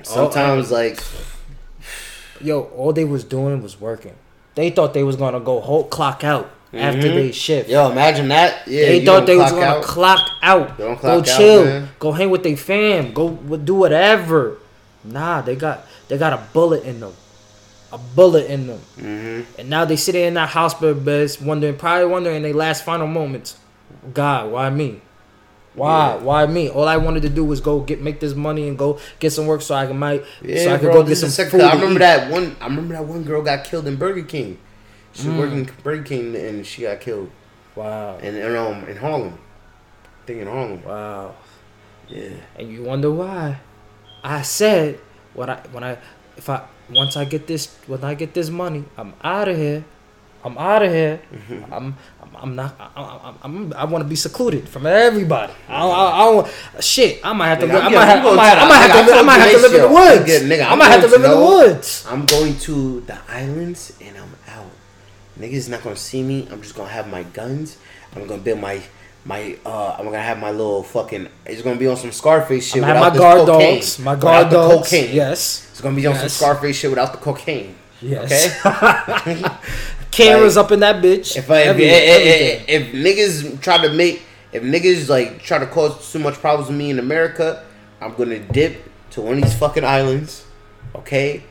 sometimes, 0.02 0.70
like 0.70 0.98
Yo, 2.40 2.62
all 2.76 2.92
they 2.92 3.04
was 3.04 3.24
doing 3.24 3.62
was 3.62 3.80
working. 3.80 4.14
They 4.54 4.70
thought 4.70 4.92
they 4.94 5.02
was 5.02 5.16
gonna 5.16 5.40
go 5.40 5.60
whole 5.60 5.84
clock 5.84 6.24
out 6.24 6.50
after 6.74 7.08
Mhm. 7.08 7.14
they 7.14 7.32
shift. 7.32 7.68
yo, 7.70 7.90
imagine 7.90 8.28
that. 8.28 8.66
Yeah, 8.66 8.86
they 8.86 9.04
thought 9.04 9.26
they 9.26 9.36
was 9.36 9.50
gonna 9.52 9.66
out. 9.66 9.82
clock 9.82 10.20
out. 10.42 10.76
They 10.78 10.84
don't 10.84 10.94
go 10.94 11.00
clock 11.00 11.28
out, 11.28 11.36
chill. 11.38 11.64
man. 11.64 11.88
Go 11.98 12.12
hang 12.12 12.30
with 12.30 12.42
their 12.42 12.56
fam. 12.56 13.12
Go 13.12 13.30
do 13.30 13.74
whatever. 13.74 14.58
Nah, 15.04 15.40
they 15.42 15.56
got 15.56 15.86
they 16.08 16.18
got 16.18 16.32
a 16.32 16.40
bullet 16.52 16.84
in 16.84 17.00
them. 17.00 17.12
A 17.92 17.98
bullet 17.98 18.46
in 18.46 18.66
them. 18.68 18.80
Mhm. 18.98 19.44
And 19.58 19.68
now 19.70 19.84
they 19.84 19.96
sitting 19.96 20.24
in 20.24 20.34
that 20.34 20.50
hospital 20.50 20.94
beds 20.94 21.40
wondering, 21.40 21.74
probably 21.76 22.06
wondering 22.06 22.36
in 22.36 22.42
their 22.42 22.54
last 22.54 22.84
final 22.84 23.06
moments, 23.06 23.56
God, 24.14 24.50
why 24.50 24.70
me? 24.70 25.00
Why? 25.74 26.14
Yeah. 26.16 26.22
Why 26.22 26.46
me? 26.46 26.68
All 26.68 26.86
I 26.86 26.96
wanted 26.98 27.22
to 27.22 27.28
do 27.30 27.44
was 27.44 27.60
go 27.60 27.80
get 27.80 28.00
make 28.00 28.20
this 28.20 28.34
money 28.34 28.68
and 28.68 28.76
go 28.78 28.98
get 29.18 29.30
some 29.32 29.46
work 29.46 29.62
so 29.62 29.74
I 29.74 29.86
can 29.86 29.98
might 29.98 30.22
Yeah, 30.42 30.64
so 30.64 30.74
I 30.74 30.78
could 30.78 30.92
bro. 30.92 31.02
go 31.02 31.08
get 31.08 31.16
some 31.16 31.30
food. 31.48 31.60
I 31.62 31.72
remember 31.74 32.00
that 32.00 32.30
one. 32.30 32.56
I 32.60 32.66
remember 32.66 32.94
that 32.94 33.04
one 33.04 33.22
girl 33.24 33.42
got 33.42 33.64
killed 33.64 33.86
in 33.86 33.96
Burger 33.96 34.22
King. 34.22 34.58
She 35.14 35.24
Mm. 35.24 35.26
was 35.28 35.36
working 35.38 35.58
in 35.60 35.70
Burger 35.82 36.02
King 36.02 36.36
and 36.36 36.66
she 36.66 36.82
got 36.82 37.00
killed 37.00 37.30
Wow. 37.74 38.18
in 38.18 38.36
in, 38.36 38.54
um 38.56 38.84
in 38.88 38.96
Harlem. 38.96 39.38
I 40.04 40.26
think 40.26 40.40
in 40.42 40.46
Harlem. 40.48 40.82
Wow. 40.84 41.34
Yeah. 42.08 42.28
and 42.58 42.68
you 42.70 42.82
wonder 42.82 43.10
why. 43.10 43.58
I 44.22 44.42
said 44.42 44.98
when 45.34 45.48
I 45.48 45.58
when 45.72 45.82
I 45.84 45.96
if 46.36 46.48
I 46.50 46.62
once 46.92 47.16
I 47.16 47.24
get 47.24 47.46
this 47.46 47.74
when 47.86 48.04
I 48.04 48.12
get 48.14 48.34
this 48.34 48.50
money, 48.50 48.84
I'm 48.98 49.14
out 49.24 49.48
of 49.48 49.56
here. 49.56 49.84
I'm 50.44 50.58
out 50.58 50.82
of 50.82 50.90
here. 50.90 51.20
Mm-hmm. 51.32 51.72
I'm, 51.72 51.96
I'm 52.22 52.36
I'm 52.42 52.56
not 52.56 52.74
I, 52.80 52.90
I, 52.96 53.34
I'm 53.42 53.72
I 53.74 53.84
want 53.84 54.02
to 54.02 54.08
be 54.08 54.16
secluded 54.16 54.68
from 54.68 54.86
everybody. 54.86 55.52
I 55.68 55.78
don't, 55.80 55.90
I, 55.94 56.02
I 56.02 56.18
don't 56.32 56.82
shit. 56.84 57.20
I 57.24 57.32
might 57.32 57.48
have 57.48 57.60
to. 57.60 57.66
Nigga, 57.66 57.72
live, 57.74 57.82
I'm 57.84 57.92
I 57.92 57.94
might 57.94 58.06
have, 58.06 58.26
I'm 58.26 58.36
might, 58.36 58.52
I 58.52 58.60
to- 58.62 58.66
might 58.68 58.76
have 58.78 59.06
nigga, 59.06 59.06
to. 59.06 59.12
I'm 59.14 59.18
I 59.18 59.22
might 59.22 59.38
have 59.38 59.50
to 59.52 59.56
live 59.58 59.74
in 59.74 59.80
the 59.80 59.88
to 59.88 59.94
this, 59.94 60.04
yo. 60.04 60.16
woods. 60.16 60.42
Nigga, 60.42 60.48
nigga, 60.58 60.66
I 60.66 60.72
I'm 60.72 60.78
might 60.78 60.88
have 60.90 61.00
to 61.02 61.06
live 61.06 61.24
in 61.24 61.30
the 61.30 61.36
woods. 61.38 62.06
I'm 62.08 62.26
going 62.26 62.58
to 62.58 63.00
the 63.02 63.18
islands 63.28 63.96
and 64.00 64.16
I'm 64.18 64.34
out. 64.48 64.70
Niggas 65.38 65.68
not 65.68 65.82
gonna 65.84 65.96
see 65.96 66.22
me. 66.22 66.48
I'm 66.50 66.60
just 66.62 66.74
gonna 66.74 66.88
have 66.90 67.08
my 67.08 67.22
guns. 67.22 67.78
I'm 68.16 68.26
gonna 68.26 68.42
build 68.42 68.58
my 68.60 68.80
my. 69.24 69.56
uh 69.64 69.96
I'm 69.98 70.04
gonna 70.06 70.18
have 70.20 70.38
my 70.40 70.50
little 70.50 70.82
fucking. 70.82 71.28
It's 71.46 71.62
gonna 71.62 71.78
be 71.78 71.86
on 71.86 71.96
some 71.96 72.10
Scarface 72.12 72.66
shit 72.66 72.82
I'm 72.82 72.88
without 72.88 73.04
have 73.04 73.12
my 73.14 73.18
guard 73.18 73.46
cocaine. 73.46 73.74
dogs. 73.76 73.98
My 74.00 74.16
guard 74.16 74.46
the 74.48 74.56
dogs. 74.56 74.88
cocaine. 74.90 75.14
Yes. 75.14 75.68
It's 75.70 75.80
gonna 75.80 75.94
be 75.96 76.06
on 76.06 76.16
some 76.16 76.28
Scarface 76.28 76.76
shit 76.76 76.90
without 76.90 77.12
the 77.12 77.18
cocaine. 77.18 77.76
Yes. 78.00 78.58
Okay. 78.66 79.42
Cameras 80.12 80.56
Like, 80.56 80.64
up 80.66 80.72
in 80.72 80.80
that 80.80 81.02
bitch. 81.02 81.36
If 81.36 81.50
I 81.50 81.60
if, 81.60 81.66
Every- 81.68 81.84
if, 81.86 82.68
if, 82.68 82.92
niggas 82.92 83.60
try 83.62 83.78
to 83.78 83.92
make 83.92 84.22
if 84.52 84.62
niggas 84.62 85.08
like 85.08 85.42
try 85.42 85.58
to 85.58 85.66
cause 85.66 86.12
too 86.12 86.18
much 86.18 86.34
problems 86.34 86.68
with 86.68 86.76
me 86.78 86.90
in 86.90 86.98
America, 86.98 87.64
I'm 88.00 88.14
gonna 88.14 88.38
dip 88.38 88.82
to 89.12 89.22
one 89.22 89.38
of 89.38 89.42
these 89.42 89.54
fucking 89.58 89.84
islands, 89.84 90.44
okay? 90.94 91.42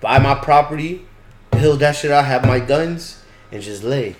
Buy 0.00 0.18
my 0.18 0.34
property, 0.34 1.06
build 1.52 1.80
that 1.80 1.94
shit 1.96 2.10
out, 2.10 2.24
have 2.24 2.44
my 2.44 2.58
guns, 2.58 3.22
and 3.52 3.62
just 3.62 3.84
lay. 3.84 4.12
so 4.12 4.18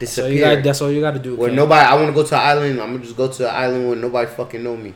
Disappear. 0.00 0.32
you 0.32 0.40
got, 0.40 0.62
that's 0.64 0.80
all 0.82 0.90
you 0.90 1.00
got 1.00 1.12
to 1.12 1.18
do. 1.20 1.36
where 1.36 1.48
Cam. 1.50 1.56
nobody 1.56 1.86
I 1.86 1.94
wanna 1.94 2.12
go 2.12 2.24
to 2.24 2.34
an 2.34 2.40
island, 2.46 2.80
I'm 2.80 2.92
gonna 2.92 3.04
just 3.04 3.16
go 3.16 3.28
to 3.30 3.48
an 3.48 3.54
island 3.54 3.86
where 3.88 3.96
nobody 3.96 4.28
fucking 4.30 4.62
know 4.62 4.76
me. 4.76 4.94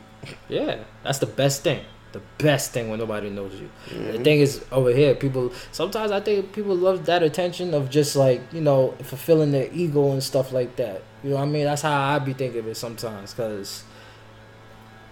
Yeah, 0.48 0.78
that's 1.04 1.18
the 1.18 1.26
best 1.26 1.62
thing. 1.62 1.84
The 2.12 2.20
best 2.38 2.72
thing 2.72 2.90
when 2.90 2.98
nobody 2.98 3.30
knows 3.30 3.54
you. 3.58 3.70
Mm-hmm. 3.88 4.12
The 4.12 4.18
thing 4.18 4.40
is 4.40 4.64
over 4.70 4.90
here, 4.92 5.14
people. 5.14 5.52
Sometimes 5.72 6.10
I 6.12 6.20
think 6.20 6.52
people 6.52 6.76
love 6.76 7.06
that 7.06 7.22
attention 7.22 7.72
of 7.74 7.88
just 7.90 8.16
like 8.16 8.40
you 8.52 8.60
know 8.60 8.92
fulfilling 9.02 9.50
their 9.52 9.68
ego 9.72 10.12
and 10.12 10.22
stuff 10.22 10.52
like 10.52 10.76
that. 10.76 11.02
You 11.24 11.30
know 11.30 11.36
what 11.36 11.42
I 11.42 11.46
mean? 11.46 11.64
That's 11.64 11.82
how 11.82 11.98
I 12.00 12.18
be 12.18 12.32
thinking 12.34 12.60
of 12.60 12.66
it 12.66 12.76
sometimes. 12.76 13.32
Cause, 13.32 13.84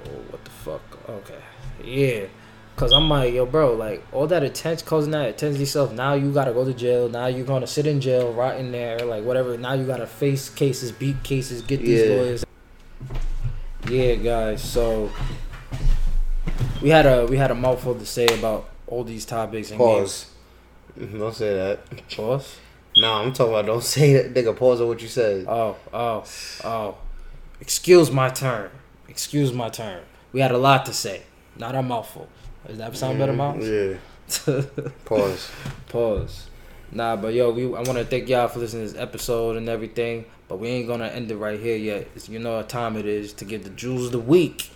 oh, 0.07 0.11
what 0.31 0.45
the 0.45 0.51
fuck? 0.51 0.83
Okay, 1.09 1.41
yeah. 1.85 2.27
Cause 2.77 2.93
I'm 2.93 3.11
like, 3.11 3.35
yo, 3.35 3.45
bro, 3.45 3.75
like 3.75 4.03
all 4.11 4.27
that 4.29 4.43
attention, 4.43 4.87
causing 4.87 5.11
that 5.13 5.29
attention 5.29 5.61
yourself. 5.61 5.93
Now 5.93 6.15
you 6.15 6.33
gotta 6.33 6.53
go 6.53 6.65
to 6.65 6.73
jail. 6.73 7.09
Now 7.11 7.27
you're 7.27 7.45
gonna 7.45 7.67
sit 7.67 7.87
in 7.87 8.01
jail, 8.01 8.33
rot 8.33 8.57
in 8.59 8.73
there, 8.73 8.99
like 9.01 9.23
whatever. 9.25 9.57
Now 9.59 9.75
you 9.75 9.87
gotta 9.87 10.07
face 10.07 10.49
cases, 10.49 10.91
beat 10.91 11.23
cases, 11.23 11.61
get 11.63 11.81
these 11.81 12.01
Yeah. 12.09 12.17
lawyers. 12.17 12.45
Yeah, 13.89 14.15
guys. 14.15 14.63
So 14.63 15.11
we 16.83 16.89
had 16.89 17.07
a 17.07 17.27
we 17.27 17.37
had 17.37 17.51
a 17.51 17.55
mouthful 17.55 17.95
to 17.95 18.07
say 18.07 18.27
about 18.27 18.69
all 18.87 19.05
these 19.05 19.25
topics 19.25 19.71
and 19.71 19.79
Pause. 19.79 20.31
Mm-hmm, 20.99 21.19
don't 21.19 21.35
say 21.35 21.55
that. 21.55 21.91
games. 21.91 22.15
Pause. 22.15 22.57
Nah, 22.97 23.23
I'm 23.23 23.33
talking 23.33 23.53
about 23.53 23.67
don't 23.67 23.83
say 23.85 24.15
that. 24.15 24.35
Nigga, 24.35 24.57
pause 24.57 24.81
on 24.81 24.89
what 24.89 25.01
you 25.01 25.09
said. 25.09 25.47
Oh, 25.49 25.77
oh, 25.93 26.25
oh. 26.65 26.99
Excuse 27.61 28.11
my 28.11 28.31
turn. 28.31 28.71
Excuse 29.09 29.53
my 29.53 29.69
turn. 29.69 30.03
We 30.33 30.41
had 30.41 30.51
a 30.51 30.59
lot 30.59 30.87
to 30.87 30.93
say. 30.93 31.23
Not 31.57 31.75
a 31.75 31.83
mouthful. 31.83 32.29
Does 32.67 32.79
that 32.79 32.97
sound 32.97 33.19
better, 33.19 33.33
mm-hmm, 33.33 33.61
Miles? 33.61 33.69
Yeah. 33.69 34.91
Pause. 35.05 35.51
Pause. 35.89 36.47
Nah, 36.93 37.17
but 37.17 37.35
yo, 37.35 37.51
we 37.51 37.65
I 37.65 37.83
want 37.83 37.95
to 37.99 38.05
thank 38.05 38.29
y'all 38.29 38.49
for 38.49 38.59
listening 38.59 38.87
to 38.87 38.93
this 38.93 39.01
episode 39.01 39.57
and 39.57 39.69
everything. 39.69 40.25
But 40.49 40.59
we 40.59 40.69
ain't 40.69 40.89
gonna 40.89 41.07
end 41.07 41.31
it 41.31 41.37
right 41.37 41.61
here 41.61 41.77
yet. 41.77 42.09
It's, 42.17 42.29
you 42.29 42.41
know 42.41 42.57
what 42.57 42.69
time 42.69 42.97
it 42.97 43.07
is 43.07 43.33
to 43.35 43.45
get 43.45 43.63
the 43.63 43.71
jewels 43.71 44.07
of 44.07 44.13
the 44.13 44.19
week. 44.21 44.71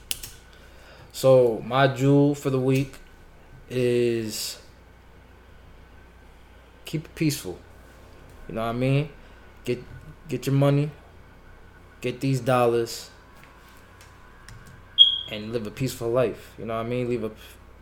So 1.15 1.63
my 1.65 1.87
jewel 1.87 2.35
for 2.35 2.51
the 2.51 2.59
week 2.59 2.93
is 3.71 4.59
keep 6.85 7.05
it 7.05 7.15
peaceful. 7.15 7.57
You 8.49 8.57
know 8.57 8.63
what 8.63 8.71
I 8.71 8.73
mean? 8.73 9.09
Get 9.65 9.79
get 10.29 10.47
your 10.47 10.57
money, 10.57 10.91
get 12.01 12.21
these 12.21 12.41
dollars, 12.41 13.11
and 15.31 15.53
live 15.53 15.69
a 15.69 15.71
peaceful 15.71 16.11
life. 16.11 16.53
You 16.59 16.67
know 16.67 16.75
what 16.75 16.85
I 16.87 16.89
mean? 16.89 17.09
Live 17.09 17.23
a 17.23 17.31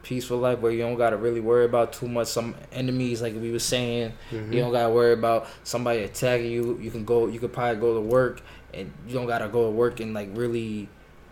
peaceful 0.03 0.37
life 0.37 0.59
where 0.59 0.70
you 0.70 0.80
don't 0.83 0.99
gotta 0.99 1.16
really 1.16 1.41
worry 1.41 1.64
about 1.64 1.95
too 1.95 2.09
much. 2.09 2.28
Some 2.28 2.55
enemies, 2.70 3.22
like 3.22 3.33
we 3.35 3.51
were 3.51 3.59
saying, 3.59 4.12
Mm-hmm. 4.30 4.53
you 4.53 4.61
don't 4.61 4.72
gotta 4.72 4.93
worry 4.93 5.14
about 5.14 5.49
somebody 5.64 6.01
attacking 6.03 6.51
you. 6.51 6.78
You 6.83 6.91
can 6.91 7.07
go. 7.07 7.28
You 7.28 7.41
could 7.41 7.55
probably 7.55 7.80
go 7.80 7.95
to 7.95 8.01
work, 8.03 8.43
and 8.74 8.93
you 9.09 9.14
don't 9.14 9.26
gotta 9.26 9.49
go 9.49 9.64
to 9.64 9.70
work 9.70 10.01
and 10.01 10.12
like 10.12 10.28
really 10.35 10.91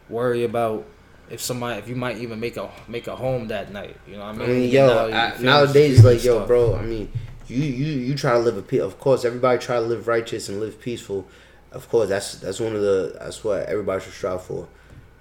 worry 0.09 0.44
about 0.44 0.86
if 1.31 1.41
somebody 1.41 1.78
if 1.78 1.89
you 1.89 1.95
might 1.97 2.18
even 2.18 2.41
make 2.41 2.57
a 2.57 2.70
make 2.89 3.07
a 3.07 3.16
home 3.16 3.49
that 3.49 3.72
night. 3.72 3.97
You 4.07 4.14
know 4.14 4.20
what 4.20 4.26
I 4.26 4.45
I 4.45 4.47
mean? 4.47 4.49
mean, 4.61 4.70
yo, 4.70 4.87
know, 4.87 5.11
I, 5.16 5.39
nowadays, 5.41 6.05
like, 6.05 6.22
yo, 6.24 6.37
Stuff. 6.39 6.49
bro. 6.49 6.76
I 6.76 6.83
mean, 6.83 7.11
you 7.49 7.59
you 7.62 7.93
you 8.01 8.14
try 8.14 8.33
to 8.33 8.39
live 8.39 8.57
a 8.57 8.62
pe- 8.62 8.78
Of 8.78 8.99
course, 8.99 9.24
everybody 9.24 9.59
try 9.59 9.76
to 9.76 9.83
live 9.83 10.07
righteous 10.09 10.49
and 10.49 10.61
live 10.61 10.81
peaceful. 10.81 11.26
Of 11.72 11.89
course, 11.89 12.09
that's 12.09 12.35
that's 12.37 12.59
one 12.61 12.74
of 12.74 12.83
the 12.83 13.16
that's 13.18 13.45
what 13.45 13.66
everybody 13.66 14.03
should 14.03 14.12
strive 14.12 14.43
for. 14.43 14.66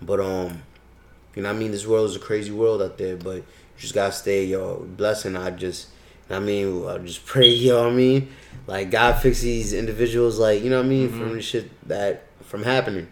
But 0.02 0.20
um, 0.20 0.64
you 1.36 1.44
know, 1.44 1.50
what 1.50 1.56
I 1.56 1.60
mean, 1.60 1.72
this 1.72 1.86
world 1.86 2.10
is 2.10 2.16
a 2.16 2.20
crazy 2.20 2.52
world 2.52 2.82
out 2.82 2.98
there. 2.98 3.16
But 3.18 3.36
you 3.38 3.44
just 3.78 3.94
gotta 3.94 4.12
stay, 4.14 4.46
yo, 4.46 4.78
blessing. 4.98 5.36
I 5.38 5.52
just, 5.52 5.90
I 6.30 6.40
mean, 6.40 6.88
I 6.88 6.98
just 7.00 7.26
pray, 7.28 7.50
yo. 7.50 7.88
I 7.88 7.92
mean, 7.94 8.30
like 8.66 8.90
God 8.90 9.22
fix 9.22 9.42
these 9.42 9.74
individuals, 9.74 10.40
like 10.40 10.64
you 10.64 10.70
know, 10.72 10.78
what 10.78 10.86
I 10.88 10.90
mean, 10.90 11.10
Mm-hmm. 11.10 11.20
from 11.20 11.34
the 11.34 11.42
shit 11.42 11.70
that 11.88 12.24
from 12.44 12.64
happening 12.64 13.08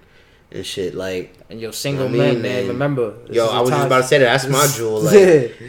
and 0.52 0.66
shit, 0.66 0.96
like. 0.96 1.34
And 1.50 1.60
yo, 1.60 1.72
single 1.72 2.06
I 2.06 2.10
mean, 2.10 2.18
men, 2.18 2.42
man, 2.42 2.42
man, 2.42 2.68
remember. 2.68 3.14
Yo, 3.30 3.48
I 3.48 3.62
was 3.62 3.70
just 3.70 3.86
about 3.86 4.02
to 4.02 4.08
say 4.08 4.18
that. 4.20 4.42
That's 4.42 4.48
my 4.48 4.68
jewel. 4.76 5.02
Like, 5.02 5.16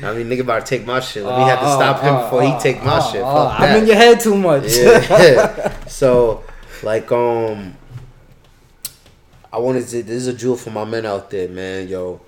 I 0.02 0.14
mean, 0.14 0.28
nigga 0.28 0.40
about 0.40 0.64
to 0.64 0.66
take 0.66 0.86
my 0.86 1.00
shit. 1.00 1.24
Let 1.24 1.38
me 1.38 1.44
have 1.44 1.60
to 1.60 1.66
Oh, 1.66 1.76
stop 1.76 2.00
him 2.00 2.14
oh, 2.14 2.22
before 2.24 2.42
oh, 2.42 2.52
he 2.52 2.58
take 2.60 2.82
my 2.82 2.98
oh, 3.02 3.12
shit. 3.12 3.22
oh, 3.24 3.48
I'm 3.48 3.82
in 3.82 3.86
your 3.86 3.96
head 3.96 4.20
too 4.20 4.36
much. 4.36 4.76
yeah. 4.76 5.84
so, 5.86 6.44
like, 6.82 7.10
um, 7.12 7.76
I 9.52 9.58
wanted 9.58 9.86
to. 9.88 10.02
This 10.02 10.22
is 10.22 10.26
a 10.28 10.34
jewel 10.34 10.56
for 10.56 10.70
my 10.70 10.84
men 10.84 11.06
out 11.06 11.30
there, 11.30 11.48
man. 11.48 11.88
Yo, 11.88 12.20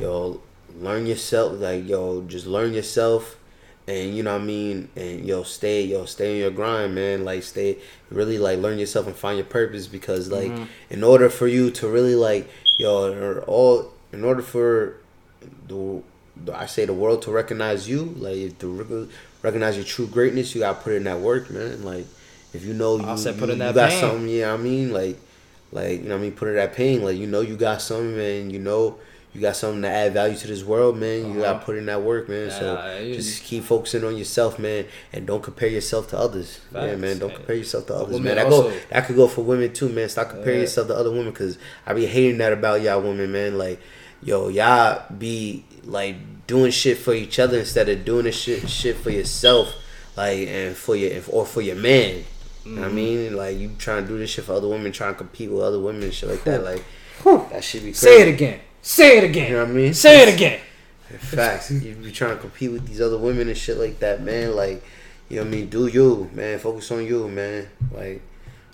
yo, 0.00 0.40
learn 0.78 1.06
yourself. 1.06 1.58
Like, 1.60 1.88
yo, 1.88 2.22
just 2.22 2.46
learn 2.46 2.74
yourself, 2.74 3.38
and 3.86 4.16
you 4.16 4.22
know 4.22 4.32
what 4.32 4.42
I 4.42 4.44
mean. 4.44 4.88
And 4.96 5.26
yo, 5.26 5.42
stay, 5.42 5.84
yo, 5.84 6.04
stay 6.06 6.34
in 6.34 6.40
your 6.40 6.50
grind, 6.50 6.94
man. 6.94 7.24
Like, 7.24 7.42
stay, 7.42 7.78
really, 8.10 8.38
like, 8.38 8.58
learn 8.58 8.78
yourself 8.78 9.06
and 9.06 9.14
find 9.14 9.36
your 9.36 9.46
purpose. 9.46 9.86
Because, 9.86 10.30
like, 10.30 10.50
mm-hmm. 10.50 10.64
in 10.90 11.04
order 11.04 11.28
for 11.28 11.46
you 11.46 11.70
to 11.72 11.88
really, 11.88 12.14
like, 12.14 12.48
yo, 12.78 13.40
all, 13.46 13.92
in 14.12 14.24
order 14.24 14.42
for 14.42 14.96
the, 15.68 16.02
I 16.52 16.66
say 16.66 16.84
the 16.84 16.94
world 16.94 17.22
to 17.22 17.30
recognize 17.30 17.88
you, 17.88 18.04
like, 18.16 18.58
to 18.60 19.08
recognize 19.42 19.76
your 19.76 19.84
true 19.84 20.06
greatness, 20.06 20.54
you 20.54 20.62
gotta 20.62 20.80
put 20.80 20.94
in 20.94 21.04
that 21.04 21.20
work, 21.20 21.50
man. 21.50 21.84
Like, 21.84 22.06
if 22.54 22.64
you 22.64 22.72
know 22.72 22.98
you, 22.98 23.18
said 23.18 23.38
put 23.38 23.48
you, 23.48 23.54
in 23.54 23.58
you 23.58 23.64
that 23.64 23.74
got 23.74 23.90
pain. 23.90 24.00
something, 24.00 24.28
you 24.28 24.42
know 24.42 24.54
I 24.54 24.56
mean? 24.56 24.92
Like, 24.92 25.18
like 25.72 26.02
you 26.02 26.08
know 26.08 26.14
what 26.14 26.20
I 26.20 26.22
mean? 26.22 26.32
Put 26.32 26.48
in 26.48 26.54
that 26.54 26.74
pain. 26.74 27.02
Like, 27.02 27.16
you 27.16 27.26
know 27.26 27.40
you 27.40 27.56
got 27.56 27.82
something, 27.82 28.16
man. 28.16 28.50
You 28.50 28.60
know 28.60 28.98
you 29.34 29.40
got 29.40 29.56
something 29.56 29.82
to 29.82 29.88
add 29.88 30.12
value 30.14 30.36
to 30.36 30.46
this 30.46 30.62
world, 30.62 30.96
man. 30.96 31.20
You 31.26 31.42
Uh-huh. 31.42 31.52
gotta 31.54 31.64
put 31.64 31.76
in 31.76 31.86
that 31.86 32.02
work, 32.02 32.28
man. 32.28 32.50
so 32.52 32.74
Yeah, 32.74 33.14
just 33.14 33.42
keep 33.42 33.64
focusing 33.64 34.04
on 34.04 34.16
yourself, 34.16 34.58
man, 34.60 34.84
and 35.12 35.26
don't 35.26 35.42
compare 35.42 35.68
yourself 35.68 36.08
to 36.10 36.18
others. 36.18 36.60
yeah, 36.72 36.94
man. 36.94 37.18
Don't 37.18 37.34
compare 37.34 37.56
yourself 37.56 37.86
to 37.88 37.94
others, 37.94 38.14
women 38.14 38.22
man. 38.24 38.36
That 38.36 38.46
also- 38.46 38.70
go 38.70 38.76
that 38.90 39.06
could 39.06 39.16
go 39.16 39.26
for 39.26 39.42
women 39.42 39.72
too, 39.72 39.88
man. 39.88 40.08
Stop 40.08 40.30
comparing 40.30 40.58
Yeah. 40.58 40.62
yourself 40.62 40.86
to 40.88 40.94
other 40.96 41.10
women, 41.10 41.32
cause 41.32 41.58
I 41.86 41.92
be 41.94 42.06
hating 42.06 42.38
that 42.38 42.52
about 42.52 42.80
y'all 42.82 43.00
women, 43.00 43.32
man. 43.32 43.58
Like, 43.58 43.80
yo, 44.22 44.48
y'all 44.48 45.02
be 45.18 45.64
like 45.84 46.14
doing 46.46 46.70
shit 46.70 46.96
for 46.98 47.12
each 47.12 47.38
other 47.38 47.58
instead 47.58 47.88
of 47.88 48.04
doing 48.04 48.24
this 48.24 48.36
shit 48.36 48.68
shit 48.70 48.96
for 48.96 49.10
yourself, 49.10 49.74
like 50.16 50.46
and 50.46 50.76
for 50.76 50.94
your 50.94 51.20
or 51.28 51.44
for 51.44 51.60
your 51.60 51.76
man. 51.76 52.24
You 52.64 52.72
know 52.76 52.80
what 52.82 52.84
I 52.84 52.88
Mm-hmm. 52.88 52.96
mean? 52.96 53.36
Like 53.36 53.58
you 53.58 53.70
trying 53.78 54.04
to 54.04 54.08
do 54.08 54.16
this 54.18 54.30
shit 54.30 54.44
for 54.44 54.52
other 54.54 54.68
women, 54.68 54.92
trying 54.92 55.12
to 55.14 55.18
compete 55.18 55.50
with 55.50 55.62
other 55.62 55.80
women 55.80 56.04
and 56.04 56.14
shit 56.14 56.30
like 56.30 56.44
that. 56.44 56.62
Like 56.62 56.82
that 57.50 57.64
should 57.64 57.80
be 57.82 57.90
crazy. 57.90 57.94
Say 58.06 58.22
it 58.22 58.28
again. 58.28 58.60
Say 58.84 59.16
it 59.16 59.24
again. 59.24 59.48
You 59.50 59.56
know 59.56 59.62
what 59.62 59.70
I 59.70 59.72
mean? 59.72 59.94
Say 59.94 60.28
it 60.28 60.34
again. 60.34 60.60
Facts. 61.18 61.70
You 61.70 61.94
be 61.94 62.12
trying 62.12 62.34
to 62.34 62.40
compete 62.40 62.70
with 62.70 62.86
these 62.86 63.00
other 63.00 63.16
women 63.16 63.48
and 63.48 63.56
shit 63.56 63.78
like 63.78 63.98
that, 64.00 64.22
man. 64.22 64.54
Like, 64.54 64.84
you 65.30 65.36
know 65.36 65.42
what 65.42 65.48
I 65.48 65.56
mean? 65.56 65.70
Do 65.70 65.86
you, 65.86 66.30
man. 66.34 66.58
Focus 66.58 66.90
on 66.90 67.06
you, 67.06 67.26
man. 67.28 67.66
Like, 67.90 68.20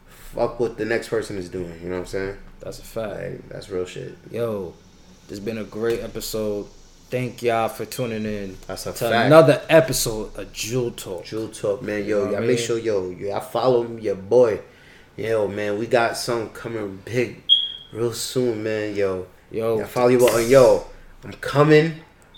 fuck 0.08 0.58
what 0.58 0.76
the 0.76 0.84
next 0.84 1.10
person 1.10 1.38
is 1.38 1.48
doing. 1.48 1.80
You 1.80 1.90
know 1.90 1.94
what 1.94 2.00
I'm 2.00 2.06
saying? 2.06 2.36
That's 2.58 2.80
a 2.80 2.82
fact. 2.82 3.20
Like, 3.20 3.48
that's 3.50 3.70
real 3.70 3.86
shit. 3.86 4.18
Yo, 4.32 4.74
this 5.28 5.38
has 5.38 5.40
been 5.40 5.58
a 5.58 5.64
great 5.64 6.00
episode. 6.00 6.66
Thank 7.08 7.40
y'all 7.42 7.68
for 7.68 7.84
tuning 7.84 8.24
in 8.24 8.56
That's 8.66 8.86
a 8.86 8.92
to 8.92 8.98
fact. 8.98 9.26
another 9.26 9.62
episode 9.68 10.36
of 10.36 10.52
Jewel 10.52 10.90
Talk. 10.90 11.24
Jewel 11.24 11.48
Talk, 11.50 11.82
man. 11.82 12.04
You 12.04 12.16
know 12.16 12.24
Yo, 12.24 12.30
y'all 12.32 12.42
I 12.42 12.46
make 12.46 12.58
sure, 12.58 12.78
yo, 12.80 13.10
y'all 13.10 13.40
follow 13.40 13.96
your 13.96 14.16
boy. 14.16 14.60
Yo, 15.16 15.46
man, 15.46 15.78
we 15.78 15.86
got 15.86 16.16
something 16.16 16.50
coming 16.50 17.00
big 17.04 17.42
real 17.92 18.12
soon, 18.12 18.64
man. 18.64 18.96
Yo, 18.96 19.26
Yo, 19.50 19.78
y'all 19.78 19.86
follow 19.86 20.08
your 20.08 20.20
boy. 20.20 20.46
Yo, 20.46 20.84
I'm 21.24 21.32
coming. 21.34 21.94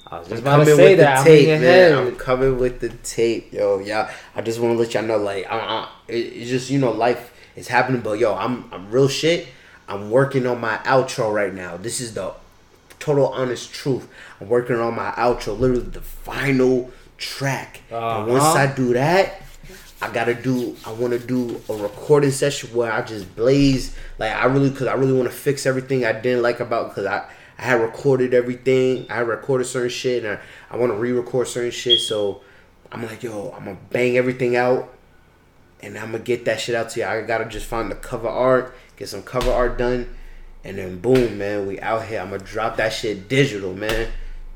I 0.06 0.18
was 0.18 0.26
I'm 0.26 0.30
just 0.30 0.42
about 0.42 0.56
to 0.58 0.62
coming 0.64 0.76
say 0.76 0.88
with 0.90 0.98
that. 0.98 1.14
the 1.14 1.20
I'm 1.20 1.24
tape, 1.24 1.60
man. 1.60 1.98
I'm 1.98 2.16
coming 2.16 2.58
with 2.58 2.80
the 2.80 2.88
tape, 2.90 3.52
yo. 3.52 3.78
Yeah, 3.80 4.10
I 4.34 4.40
just 4.42 4.60
want 4.60 4.74
to 4.74 4.78
let 4.78 4.94
y'all 4.94 5.02
know, 5.02 5.16
like, 5.18 5.46
uh, 5.50 5.54
uh, 5.54 5.88
it's 6.08 6.48
just 6.50 6.70
you 6.70 6.78
know, 6.78 6.90
life 6.92 7.32
is 7.56 7.68
happening, 7.68 8.00
but 8.00 8.18
yo, 8.18 8.34
I'm 8.34 8.68
I'm 8.72 8.90
real 8.90 9.08
shit. 9.08 9.48
I'm 9.88 10.10
working 10.10 10.46
on 10.46 10.60
my 10.60 10.76
outro 10.78 11.32
right 11.32 11.52
now. 11.52 11.76
This 11.76 12.00
is 12.00 12.14
the 12.14 12.32
total 12.98 13.28
honest 13.28 13.72
truth. 13.74 14.08
I'm 14.40 14.48
working 14.48 14.76
on 14.76 14.94
my 14.94 15.10
outro, 15.12 15.58
literally 15.58 15.82
the 15.82 16.00
final 16.00 16.90
track. 17.18 17.80
And 17.90 18.26
once 18.28 18.42
Uh-huh. 18.44 18.58
I 18.58 18.66
do 18.68 18.92
that, 18.94 19.41
I 20.02 20.10
gotta 20.10 20.34
do. 20.34 20.76
I 20.84 20.92
want 20.92 21.12
to 21.12 21.18
do 21.20 21.62
a 21.68 21.74
recording 21.74 22.32
session 22.32 22.74
where 22.74 22.90
I 22.90 23.02
just 23.02 23.36
blaze. 23.36 23.94
Like 24.18 24.32
I 24.32 24.46
really, 24.46 24.70
cause 24.72 24.88
I 24.88 24.94
really 24.94 25.12
want 25.12 25.30
to 25.30 25.34
fix 25.34 25.64
everything 25.64 26.04
I 26.04 26.10
didn't 26.10 26.42
like 26.42 26.58
about. 26.58 26.92
Cause 26.92 27.06
I, 27.06 27.24
I 27.56 27.62
had 27.62 27.80
recorded 27.80 28.34
everything. 28.34 29.06
I 29.08 29.20
recorded 29.20 29.66
certain 29.68 29.90
shit, 29.90 30.24
and 30.24 30.40
I, 30.70 30.74
I 30.74 30.76
want 30.76 30.90
to 30.90 30.98
re-record 30.98 31.46
certain 31.46 31.70
shit. 31.70 32.00
So 32.00 32.40
I'm 32.90 33.06
like, 33.06 33.22
yo, 33.22 33.54
I'm 33.56 33.64
gonna 33.64 33.78
bang 33.90 34.16
everything 34.16 34.56
out, 34.56 34.92
and 35.80 35.96
I'm 35.96 36.10
gonna 36.10 36.24
get 36.24 36.46
that 36.46 36.60
shit 36.60 36.74
out 36.74 36.90
to 36.90 37.00
you. 37.00 37.06
I 37.06 37.22
gotta 37.22 37.44
just 37.44 37.66
find 37.66 37.88
the 37.88 37.94
cover 37.94 38.28
art, 38.28 38.74
get 38.96 39.08
some 39.08 39.22
cover 39.22 39.52
art 39.52 39.78
done, 39.78 40.12
and 40.64 40.78
then 40.78 40.98
boom, 40.98 41.38
man, 41.38 41.68
we 41.68 41.78
out 41.78 42.06
here. 42.06 42.20
I'm 42.20 42.30
gonna 42.30 42.42
drop 42.42 42.76
that 42.78 42.92
shit 42.92 43.28
digital, 43.28 43.72
man, 43.72 44.08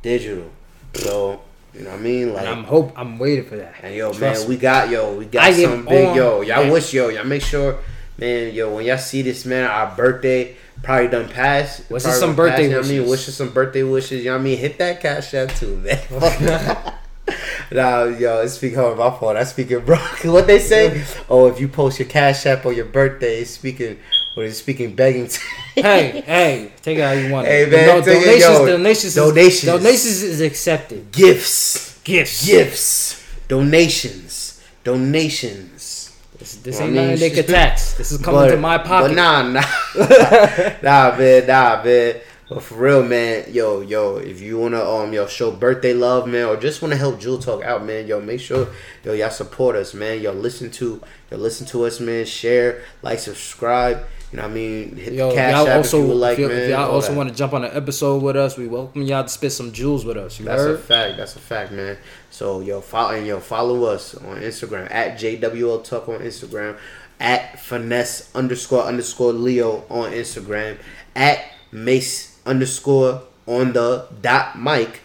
digital. 0.02 0.50
So 0.94 1.42
you 1.76 1.84
know 1.84 1.90
what 1.90 2.00
I 2.00 2.02
mean, 2.02 2.32
like. 2.32 2.46
and 2.46 2.48
I'm 2.48 2.64
hope 2.64 2.92
I'm 2.96 3.18
waiting 3.18 3.44
for 3.44 3.56
that. 3.56 3.74
And 3.82 3.94
yo, 3.94 4.12
Trust 4.12 4.20
man, 4.20 4.48
me. 4.48 4.54
we 4.54 4.60
got 4.60 4.88
yo, 4.88 5.14
we 5.14 5.26
got 5.26 5.44
I 5.44 5.52
something 5.52 5.84
big, 5.84 6.08
on, 6.08 6.16
yo. 6.16 6.40
Y'all 6.40 6.62
man. 6.62 6.72
wish 6.72 6.94
yo, 6.94 7.08
y'all 7.08 7.24
make 7.24 7.42
sure, 7.42 7.78
man, 8.18 8.54
yo, 8.54 8.74
when 8.74 8.86
y'all 8.86 8.98
see 8.98 9.22
this, 9.22 9.44
man, 9.44 9.68
our 9.68 9.94
birthday 9.94 10.56
probably 10.82 11.08
done 11.08 11.28
passed. 11.28 11.90
Wish 11.90 12.04
us 12.04 12.18
some 12.18 12.34
birthday 12.34 12.64
you 12.64 12.70
know 12.70 12.80
I 12.80 12.82
mean, 12.82 13.00
wishes. 13.02 13.10
wish 13.10 13.28
us 13.28 13.34
some 13.34 13.50
birthday 13.50 13.82
wishes. 13.82 14.24
You 14.24 14.30
know 14.30 14.36
what 14.36 14.40
I 14.40 14.44
mean? 14.44 14.58
Hit 14.58 14.78
that 14.78 15.00
cash 15.00 15.34
app 15.34 15.54
too, 15.54 15.76
man. 15.78 16.00
nah, 17.72 18.04
yo, 18.04 18.40
it's 18.42 18.54
speaking 18.54 18.78
of 18.78 18.96
my 18.96 19.10
fault. 19.10 19.36
I 19.36 19.44
speaking 19.44 19.80
broke. 19.80 20.00
what 20.24 20.46
they 20.46 20.58
say? 20.58 21.04
Oh, 21.28 21.48
if 21.48 21.60
you 21.60 21.68
post 21.68 21.98
your 21.98 22.08
cash 22.08 22.46
app 22.46 22.64
on 22.66 22.74
your 22.74 22.86
birthday, 22.86 23.40
it's 23.40 23.50
speaking. 23.50 23.98
Is 24.44 24.58
speaking 24.58 24.94
begging? 24.94 25.28
To 25.28 25.40
hey, 25.74 26.22
hey, 26.26 26.72
take 26.82 26.98
it 26.98 27.02
how 27.02 27.12
you 27.12 27.32
want. 27.32 27.46
Hey, 27.46 27.62
it. 27.62 27.70
man, 27.70 27.86
no, 27.86 28.04
take 28.04 28.20
it, 28.20 28.24
donations, 28.24 28.42
yo, 28.42 28.66
donations, 28.66 29.14
donations. 29.14 29.62
Is, 29.62 29.64
donations 29.64 30.22
is 30.22 30.40
accepted. 30.42 31.12
gifts, 31.12 31.98
Gifts, 32.04 32.46
gifts, 32.46 33.38
donations, 33.48 34.62
donations. 34.84 36.16
This, 36.38 36.56
this 36.56 36.80
I 36.80 36.84
ain't 36.84 36.92
mean, 36.92 37.06
nothing 37.06 37.18
they 37.20 37.30
could 37.30 37.48
tax. 37.48 37.94
This 37.94 38.12
is 38.12 38.20
coming 38.20 38.50
to 38.50 38.56
my 38.58 38.78
pocket. 38.78 39.08
But 39.08 39.14
nah, 39.16 39.42
nah, 39.42 39.60
nah, 40.82 41.16
man, 41.16 41.46
nah, 41.46 41.82
man. 41.82 42.16
But 42.48 42.62
for 42.62 42.76
real, 42.76 43.02
man, 43.02 43.46
yo, 43.48 43.80
yo, 43.80 44.18
if 44.18 44.40
you 44.40 44.58
wanna 44.58 44.84
um 44.84 45.12
yo 45.12 45.26
show 45.26 45.50
birthday 45.50 45.94
love, 45.94 46.28
man, 46.28 46.44
or 46.44 46.56
just 46.56 46.80
wanna 46.80 46.94
help 46.94 47.18
Jewel 47.18 47.38
Talk 47.38 47.64
out, 47.64 47.84
man, 47.84 48.06
yo, 48.06 48.20
make 48.20 48.38
sure 48.38 48.68
yo 49.02 49.14
y'all 49.14 49.30
support 49.30 49.74
us, 49.74 49.94
man. 49.94 50.20
Yo, 50.20 50.30
listen 50.30 50.70
to 50.72 51.02
yo 51.30 51.36
listen 51.38 51.66
to 51.68 51.86
us, 51.86 51.98
man. 51.98 52.24
Share, 52.24 52.82
like, 53.02 53.18
subscribe. 53.18 54.06
You 54.32 54.38
know 54.38 54.42
what 54.42 54.50
I 54.50 54.54
mean? 54.54 54.96
Hit 54.96 55.12
Yo, 55.14 55.28
the 55.28 55.34
cash 55.36 55.52
y'all 55.52 55.68
app 55.68 55.76
also, 55.76 56.00
if 56.02 56.06
you 56.08 56.14
like, 56.14 56.32
if, 56.34 56.38
y'all- 56.40 56.48
man. 56.48 56.58
if 56.62 56.70
y'all 56.70 56.90
also 56.90 57.14
want 57.14 57.28
to 57.28 57.34
jump 57.34 57.52
on 57.52 57.64
an 57.64 57.70
episode 57.76 58.22
with 58.22 58.36
us, 58.36 58.56
we 58.58 58.66
welcome 58.66 59.02
y'all 59.02 59.22
to 59.22 59.28
spit 59.28 59.52
some 59.52 59.72
jewels 59.72 60.04
with 60.04 60.16
us. 60.16 60.38
You 60.40 60.46
That's 60.46 60.62
a 60.62 60.76
fact. 60.78 61.16
That's 61.16 61.36
a 61.36 61.38
fact, 61.38 61.70
man. 61.72 61.96
So 62.30 62.60
yo, 62.60 62.80
follow 62.80 63.14
and 63.14 63.26
yo, 63.26 63.38
follow 63.38 63.84
us 63.84 64.14
on 64.16 64.38
Instagram 64.38 64.90
at 64.90 65.18
JWL 65.18 65.84
Talk 65.84 66.08
on 66.08 66.18
Instagram, 66.20 66.76
at 67.20 67.60
finesse 67.60 68.34
underscore 68.34 68.82
underscore 68.82 69.32
Leo 69.32 69.84
on 69.88 70.10
Instagram, 70.12 70.76
at 71.14 71.38
Mace 71.70 72.38
underscore 72.44 73.22
on 73.46 73.72
the 73.74 74.06
dot 74.22 74.58
Mike. 74.58 75.00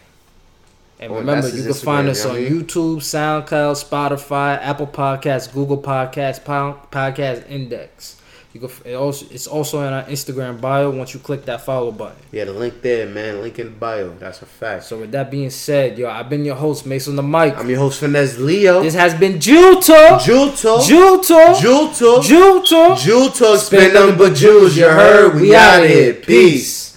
And 1.00 1.12
Oh, 1.12 1.16
remember, 1.16 1.48
you 1.50 1.64
can 1.64 1.74
find 1.74 2.08
us 2.10 2.26
on 2.26 2.32
what 2.34 2.38
I 2.42 2.44
mean? 2.50 2.62
YouTube, 2.64 2.98
SoundCloud, 2.98 3.84
Spotify, 3.88 4.60
Apple 4.62 4.86
Podcasts, 4.88 5.52
Google 5.52 5.82
Podcasts, 5.82 6.40
Podcast 6.92 7.50
Index. 7.50 8.21
You 8.54 8.60
can. 8.60 8.70
It 8.84 8.96
also, 8.96 9.26
it's 9.32 9.48
also 9.48 9.82
in 9.88 9.94
our 9.94 10.04
Instagram 10.04 10.60
bio. 10.60 10.90
Once 10.90 11.14
you 11.14 11.20
click 11.20 11.46
that 11.46 11.62
follow 11.62 11.92
button. 11.92 12.18
Yeah, 12.32 12.46
the 12.46 12.54
link 12.54 12.82
there, 12.82 13.08
man. 13.08 13.42
Link 13.42 13.60
in 13.60 13.68
the 13.68 13.72
bio. 13.72 14.14
That's 14.16 14.42
a 14.42 14.46
fact. 14.46 14.84
So 14.84 15.00
with 15.00 15.12
that 15.14 15.32
being 15.32 15.50
said, 15.50 15.98
yo, 15.98 16.10
I've 16.10 16.30
been 16.30 16.44
your 16.44 16.56
host, 16.56 16.86
Mason 16.86 17.16
the 17.16 17.24
Mic. 17.24 17.58
I'm 17.58 17.70
your 17.70 17.80
host, 17.80 18.00
Finesse 18.00 18.38
Leo. 18.38 18.84
This 18.84 18.96
has 18.96 19.14
been. 19.14 19.40
Jewel 19.40 19.82
Talk. 19.82 20.22
Jewel 20.24 20.52
Talk. 20.52 20.86
Jewel 20.86 21.90
Talk. 23.30 23.60
Spin 23.60 24.18
but 24.18 24.36
jewels. 24.36 24.76
You 24.76 24.86
heard? 24.86 25.40
We 25.40 25.56
out 25.56 25.84
here. 25.84 26.14
Peace. 26.14 26.91